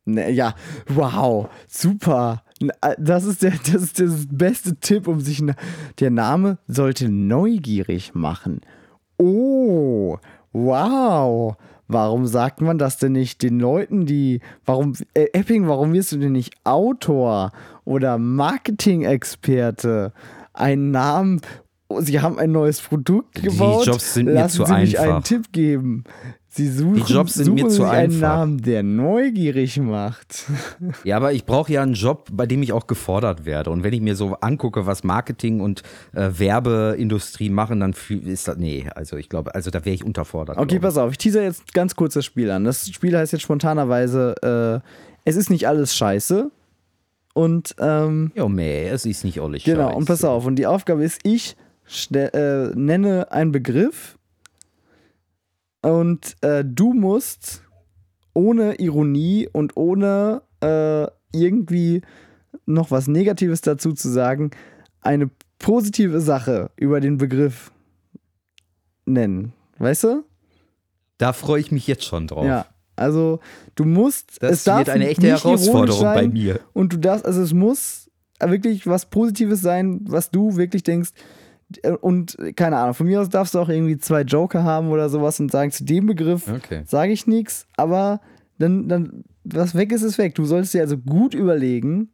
Ne, 0.04 0.30
ja, 0.30 0.54
wow, 0.88 1.48
super. 1.66 2.42
Äh, 2.60 2.94
das 2.98 3.24
ist 3.24 3.42
der, 3.42 3.52
das 3.72 3.82
ist 3.82 3.98
der 3.98 4.10
beste 4.30 4.76
Tipp, 4.76 5.08
um 5.08 5.20
sich. 5.20 5.42
Der 6.00 6.10
Name 6.10 6.58
sollte 6.66 7.08
neugierig 7.08 8.14
machen. 8.14 8.60
Oh, 9.18 10.18
wow. 10.52 11.56
Warum 11.90 12.26
sagt 12.26 12.60
man 12.60 12.76
das 12.76 12.98
denn 12.98 13.12
nicht 13.12 13.42
den 13.42 13.58
Leuten, 13.58 14.04
die. 14.04 14.40
Warum. 14.64 14.92
Äh, 15.14 15.28
Epping, 15.32 15.66
warum 15.68 15.92
wirst 15.94 16.12
du 16.12 16.18
denn 16.18 16.32
nicht 16.32 16.54
Autor 16.64 17.52
oder 17.84 18.18
Marketing-Experte? 18.18 20.12
Einen 20.52 20.90
Namen. 20.90 21.40
Sie 22.00 22.20
haben 22.20 22.38
ein 22.38 22.52
neues 22.52 22.82
Produkt 22.82 23.42
gebaut. 23.42 23.86
Die 23.86 23.90
Jobs 23.90 24.14
sind 24.14 24.26
Lassen 24.26 24.36
mir 24.36 24.48
zu 24.48 24.56
Sie 24.66 24.72
einfach. 24.74 24.80
mich 24.80 25.00
einen 25.00 25.22
Tipp 25.22 25.52
geben. 25.52 26.04
Sie 26.58 26.66
suchen, 26.72 26.94
die 26.96 27.12
Jobs 27.12 27.34
sind 27.34 27.44
suchen 27.44 27.54
mir 27.54 27.68
zu 27.68 27.84
einfach. 27.84 27.96
einen 27.96 28.18
Namen, 28.18 28.62
der 28.62 28.82
neugierig 28.82 29.78
macht. 29.78 30.46
Ja, 31.04 31.16
aber 31.16 31.32
ich 31.32 31.44
brauche 31.44 31.72
ja 31.72 31.82
einen 31.82 31.94
Job, 31.94 32.28
bei 32.32 32.46
dem 32.46 32.62
ich 32.62 32.72
auch 32.72 32.88
gefordert 32.88 33.44
werde. 33.44 33.70
Und 33.70 33.84
wenn 33.84 33.92
ich 33.92 34.00
mir 34.00 34.16
so 34.16 34.34
angucke, 34.40 34.86
was 34.86 35.04
Marketing 35.04 35.60
und 35.60 35.82
äh, 36.12 36.30
Werbeindustrie 36.32 37.48
machen, 37.48 37.78
dann 37.78 37.94
ist 38.24 38.48
das, 38.48 38.56
nee, 38.56 38.88
also 38.94 39.16
ich 39.16 39.28
glaube, 39.28 39.54
also 39.54 39.70
da 39.70 39.84
wäre 39.84 39.94
ich 39.94 40.02
unterfordert. 40.02 40.58
Okay, 40.58 40.80
pass 40.80 40.96
auf, 40.96 41.12
ich 41.12 41.18
teaser 41.18 41.44
jetzt 41.44 41.72
ganz 41.72 41.94
kurz 41.94 42.14
das 42.14 42.24
Spiel 42.24 42.50
an. 42.50 42.64
Das 42.64 42.88
Spiel 42.88 43.16
heißt 43.16 43.32
jetzt 43.32 43.42
spontanerweise, 43.42 44.82
äh, 44.84 44.88
es 45.24 45.36
ist 45.36 45.50
nicht 45.50 45.68
alles 45.68 45.94
scheiße. 45.94 46.50
Und, 47.34 47.76
ähm. 47.78 48.32
Jo, 48.34 48.48
meh, 48.48 48.88
es 48.88 49.06
ist 49.06 49.22
nicht 49.22 49.40
alles 49.40 49.62
genau, 49.62 49.76
scheiße. 49.76 49.88
Genau, 49.88 49.96
und 49.96 50.06
pass 50.06 50.24
auf, 50.24 50.44
und 50.44 50.56
die 50.56 50.66
Aufgabe 50.66 51.04
ist, 51.04 51.20
ich 51.22 51.56
äh, 52.12 52.70
nenne 52.74 53.30
einen 53.30 53.52
Begriff 53.52 54.17
und 55.82 56.36
äh, 56.42 56.64
du 56.64 56.92
musst 56.92 57.62
ohne 58.34 58.76
Ironie 58.76 59.48
und 59.52 59.76
ohne 59.76 60.42
äh, 60.60 61.06
irgendwie 61.32 62.02
noch 62.66 62.90
was 62.90 63.08
Negatives 63.08 63.60
dazu 63.60 63.92
zu 63.92 64.08
sagen, 64.08 64.50
eine 65.00 65.30
positive 65.58 66.20
Sache 66.20 66.70
über 66.76 67.00
den 67.00 67.18
Begriff 67.18 67.72
nennen. 69.06 69.52
Weißt 69.78 70.04
du? 70.04 70.24
Da 71.18 71.32
freue 71.32 71.60
ich 71.60 71.72
mich 71.72 71.86
jetzt 71.86 72.04
schon 72.04 72.26
drauf. 72.26 72.44
Ja. 72.44 72.66
Also 72.96 73.40
du 73.74 73.84
musst. 73.84 74.42
Das 74.42 74.52
es 74.52 74.64
darf 74.64 74.78
wird 74.78 74.90
eine 74.90 75.08
echte 75.08 75.26
Herausforderung 75.26 76.02
bei 76.02 76.28
mir. 76.28 76.60
Und 76.72 76.92
du 76.92 76.96
darfst, 76.98 77.24
also 77.24 77.42
es 77.42 77.52
muss 77.52 78.10
wirklich 78.40 78.86
was 78.86 79.06
Positives 79.06 79.60
sein, 79.60 80.00
was 80.08 80.30
du 80.30 80.56
wirklich 80.56 80.82
denkst, 80.82 81.10
und 82.00 82.36
keine 82.56 82.76
Ahnung, 82.76 82.94
von 82.94 83.06
mir 83.06 83.20
aus 83.20 83.28
darfst 83.28 83.54
du 83.54 83.58
auch 83.58 83.68
irgendwie 83.68 83.98
zwei 83.98 84.22
Joker 84.22 84.64
haben 84.64 84.88
oder 84.88 85.08
sowas 85.08 85.38
und 85.40 85.50
sagen, 85.50 85.70
zu 85.70 85.84
dem 85.84 86.06
Begriff 86.06 86.48
okay. 86.48 86.82
sage 86.86 87.12
ich 87.12 87.26
nichts, 87.26 87.66
aber 87.76 88.20
dann, 88.58 88.88
dann, 88.88 89.24
was 89.44 89.74
weg 89.74 89.92
ist, 89.92 90.02
ist 90.02 90.18
weg. 90.18 90.34
Du 90.34 90.44
solltest 90.44 90.74
dir 90.74 90.80
also 90.80 90.96
gut 90.98 91.34
überlegen. 91.34 92.10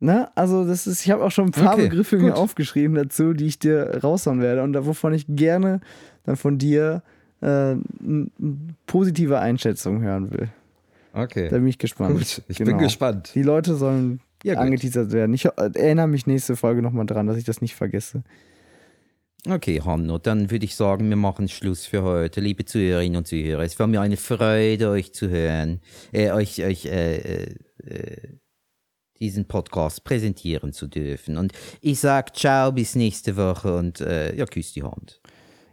Ne? 0.00 0.28
Also, 0.34 0.66
das 0.66 0.86
ist, 0.86 1.04
ich 1.04 1.10
habe 1.10 1.24
auch 1.24 1.30
schon 1.30 1.46
ein 1.46 1.52
paar 1.52 1.74
okay, 1.74 1.88
Begriffe 1.88 2.16
gut. 2.16 2.26
mir 2.26 2.36
aufgeschrieben 2.36 2.96
dazu, 2.96 3.32
die 3.34 3.46
ich 3.46 3.58
dir 3.58 4.00
raushauen 4.02 4.40
werde 4.40 4.62
und 4.62 4.74
wovon 4.86 5.12
ich 5.12 5.26
gerne 5.28 5.80
dann 6.24 6.36
von 6.36 6.58
dir 6.58 7.02
äh, 7.40 7.46
eine 7.46 7.80
positive 8.86 9.38
Einschätzung 9.38 10.00
hören 10.02 10.30
will. 10.30 10.48
Okay. 11.12 11.48
Da 11.48 11.56
bin 11.56 11.66
ich 11.66 11.78
gespannt. 11.78 12.18
Gut, 12.18 12.42
ich 12.48 12.58
genau. 12.58 12.70
bin 12.70 12.78
gespannt. 12.78 13.32
Die 13.34 13.42
Leute 13.42 13.74
sollen 13.74 14.20
ja, 14.42 14.54
angeteasert 14.54 15.12
werden. 15.12 15.34
Ich 15.34 15.44
erinnere 15.44 16.08
mich 16.08 16.26
nächste 16.26 16.56
Folge 16.56 16.82
nochmal 16.82 17.06
dran, 17.06 17.26
dass 17.26 17.36
ich 17.36 17.44
das 17.44 17.60
nicht 17.60 17.74
vergesse. 17.74 18.22
Okay, 19.48 19.80
Hanno, 19.82 20.18
dann 20.18 20.50
würde 20.50 20.66
ich 20.66 20.76
sagen, 20.76 21.08
wir 21.08 21.16
machen 21.16 21.48
Schluss 21.48 21.86
für 21.86 22.02
heute. 22.02 22.42
Liebe 22.42 22.66
Zuhörerinnen 22.66 23.16
und 23.16 23.26
Zuhörer, 23.26 23.62
es 23.62 23.78
war 23.78 23.86
mir 23.86 24.02
eine 24.02 24.18
Freude, 24.18 24.90
euch 24.90 25.14
zu 25.14 25.30
hören, 25.30 25.80
äh, 26.12 26.30
euch, 26.30 26.62
euch 26.62 26.84
äh, 26.86 27.16
äh, 27.16 27.54
äh 27.86 28.38
diesen 29.18 29.46
Podcast 29.46 30.02
präsentieren 30.04 30.72
zu 30.72 30.86
dürfen. 30.86 31.36
Und 31.36 31.52
ich 31.82 32.00
sage 32.00 32.32
ciao, 32.32 32.72
bis 32.72 32.94
nächste 32.94 33.36
Woche 33.36 33.76
und 33.76 34.00
äh, 34.00 34.34
ja, 34.34 34.46
küsst 34.46 34.76
die 34.76 34.82
Hand. 34.82 35.20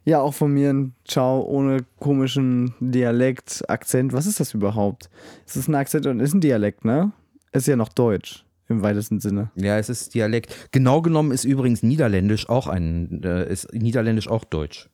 Ja, 0.03 0.21
auch 0.21 0.33
von 0.33 0.53
mir 0.53 0.69
ein 0.69 0.95
Ciao 1.05 1.41
ohne 1.43 1.85
komischen 1.99 2.73
Dialekt, 2.79 3.63
Akzent. 3.69 4.13
Was 4.13 4.25
ist 4.25 4.39
das 4.39 4.53
überhaupt? 4.53 5.09
Ist 5.45 5.55
das 5.55 5.67
ein 5.67 5.75
Akzent 5.75 6.05
und 6.07 6.19
ist 6.19 6.33
ein 6.33 6.41
Dialekt, 6.41 6.85
ne? 6.85 7.11
Ist 7.51 7.67
ja 7.67 7.75
noch 7.75 7.89
Deutsch. 7.89 8.45
Im 8.69 8.81
weitesten 8.81 9.19
Sinne. 9.19 9.51
Ja, 9.55 9.77
es 9.77 9.89
ist 9.89 10.13
Dialekt. 10.13 10.71
Genau 10.71 11.01
genommen 11.01 11.31
ist 11.31 11.45
übrigens 11.45 11.83
Niederländisch 11.83 12.49
auch 12.49 12.67
ein, 12.67 13.23
äh, 13.23 13.51
ist 13.51 13.73
Niederländisch 13.73 14.27
auch 14.27 14.43
Deutsch. 14.43 14.89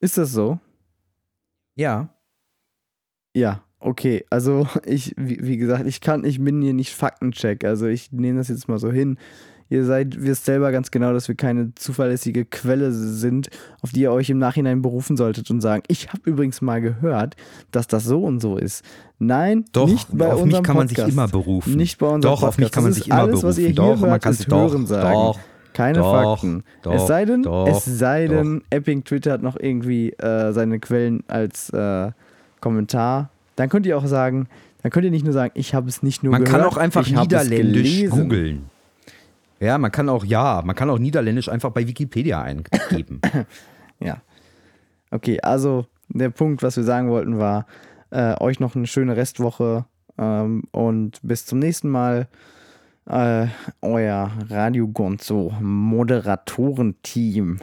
Ist 0.00 0.18
das 0.18 0.32
so? 0.32 0.58
Ja. 1.74 2.10
Ja, 3.34 3.64
okay. 3.80 4.24
Also 4.30 4.68
ich, 4.84 5.14
wie, 5.16 5.38
wie 5.42 5.56
gesagt, 5.56 5.86
ich 5.86 6.00
kann, 6.00 6.24
ich 6.24 6.42
bin 6.42 6.62
hier 6.62 6.74
nicht 6.74 6.94
Faktencheck. 6.94 7.64
Also 7.64 7.86
ich 7.86 8.12
nehme 8.12 8.38
das 8.38 8.48
jetzt 8.48 8.68
mal 8.68 8.78
so 8.78 8.92
hin. 8.92 9.18
Ihr 9.74 9.84
seid, 9.84 10.22
wisst 10.22 10.44
selber 10.44 10.70
ganz 10.70 10.90
genau, 10.92 11.12
dass 11.12 11.26
wir 11.26 11.34
keine 11.34 11.74
zuverlässige 11.74 12.44
Quelle 12.44 12.92
sind, 12.92 13.48
auf 13.82 13.90
die 13.90 14.02
ihr 14.02 14.12
euch 14.12 14.30
im 14.30 14.38
Nachhinein 14.38 14.82
berufen 14.82 15.16
solltet 15.16 15.50
und 15.50 15.60
sagen, 15.60 15.82
ich 15.88 16.08
habe 16.10 16.20
übrigens 16.24 16.60
mal 16.62 16.80
gehört, 16.80 17.34
dass 17.72 17.88
das 17.88 18.04
so 18.04 18.22
und 18.22 18.40
so 18.40 18.56
ist. 18.56 18.84
Nein, 19.18 19.64
Doch, 19.72 19.88
nicht 19.88 20.08
bei 20.16 20.32
auf 20.32 20.44
mich 20.44 20.62
kann 20.62 20.76
man 20.76 20.86
Podcast. 20.86 21.06
sich 21.06 21.14
immer 21.14 21.26
berufen. 21.28 21.74
Nicht 21.74 21.98
bei 21.98 22.06
unserem 22.06 22.20
Doch, 22.22 22.40
Podcast. 22.40 22.48
auf 22.48 22.58
mich 22.58 22.70
kann 22.70 22.84
man 22.84 22.92
sich 22.92 23.06
immer 23.08 23.16
alles, 23.20 23.42
was 23.42 23.58
ihr 23.58 23.74
berufen. 23.74 23.84
hier 23.84 23.94
Doch, 23.94 24.00
man 24.00 24.10
hört, 24.10 24.22
kann 24.22 24.32
sich- 24.34 24.46
doch, 24.46 24.70
Hören 24.70 24.86
sagen. 24.86 25.12
doch, 25.12 25.38
Keine 25.72 25.98
doch, 25.98 26.12
Fakten. 26.12 26.62
doch, 26.82 26.94
es 26.94 27.06
sei 27.08 27.24
denn, 27.24 27.42
doch, 27.42 27.66
es 27.66 27.84
sei 27.84 28.28
denn, 28.28 28.62
Epping 28.70 29.02
twittert 29.02 29.42
noch 29.42 29.56
irgendwie 29.58 30.10
äh, 30.12 30.52
seine 30.52 30.78
Quellen 30.78 31.24
als 31.26 31.70
äh, 31.70 32.12
Kommentar. 32.60 33.30
Dann 33.56 33.68
könnt 33.68 33.86
ihr 33.86 33.98
auch 33.98 34.06
sagen, 34.06 34.46
dann 34.82 34.92
könnt 34.92 35.04
ihr 35.04 35.10
nicht 35.10 35.24
nur 35.24 35.32
sagen, 35.32 35.50
ich 35.54 35.74
habe 35.74 35.88
es 35.88 36.02
nicht 36.02 36.22
nur 36.22 36.30
Man 36.32 36.44
gehört, 36.44 36.60
kann 36.62 36.68
auch 36.70 36.76
einfach 36.76 37.08
Niederländisch 37.08 38.08
googeln. 38.10 38.66
Ja, 39.60 39.78
man 39.78 39.92
kann 39.92 40.08
auch, 40.08 40.24
ja, 40.24 40.62
man 40.64 40.76
kann 40.76 40.90
auch 40.90 40.98
Niederländisch 40.98 41.48
einfach 41.48 41.70
bei 41.70 41.86
Wikipedia 41.86 42.42
eingeben. 42.42 43.20
Ja. 44.00 44.20
Okay, 45.12 45.40
also 45.40 45.86
der 46.08 46.30
Punkt, 46.30 46.64
was 46.64 46.76
wir 46.76 46.82
sagen 46.82 47.08
wollten, 47.08 47.38
war, 47.38 47.66
äh, 48.10 48.34
euch 48.40 48.58
noch 48.58 48.74
eine 48.74 48.88
schöne 48.88 49.16
Restwoche 49.16 49.86
ähm, 50.18 50.64
und 50.72 51.20
bis 51.22 51.46
zum 51.46 51.60
nächsten 51.60 51.88
Mal. 51.88 52.26
Äh, 53.06 53.48
euer 53.82 54.32
Radio 54.48 54.88
Gonzo 54.88 55.52
Moderatorenteam. 55.60 57.58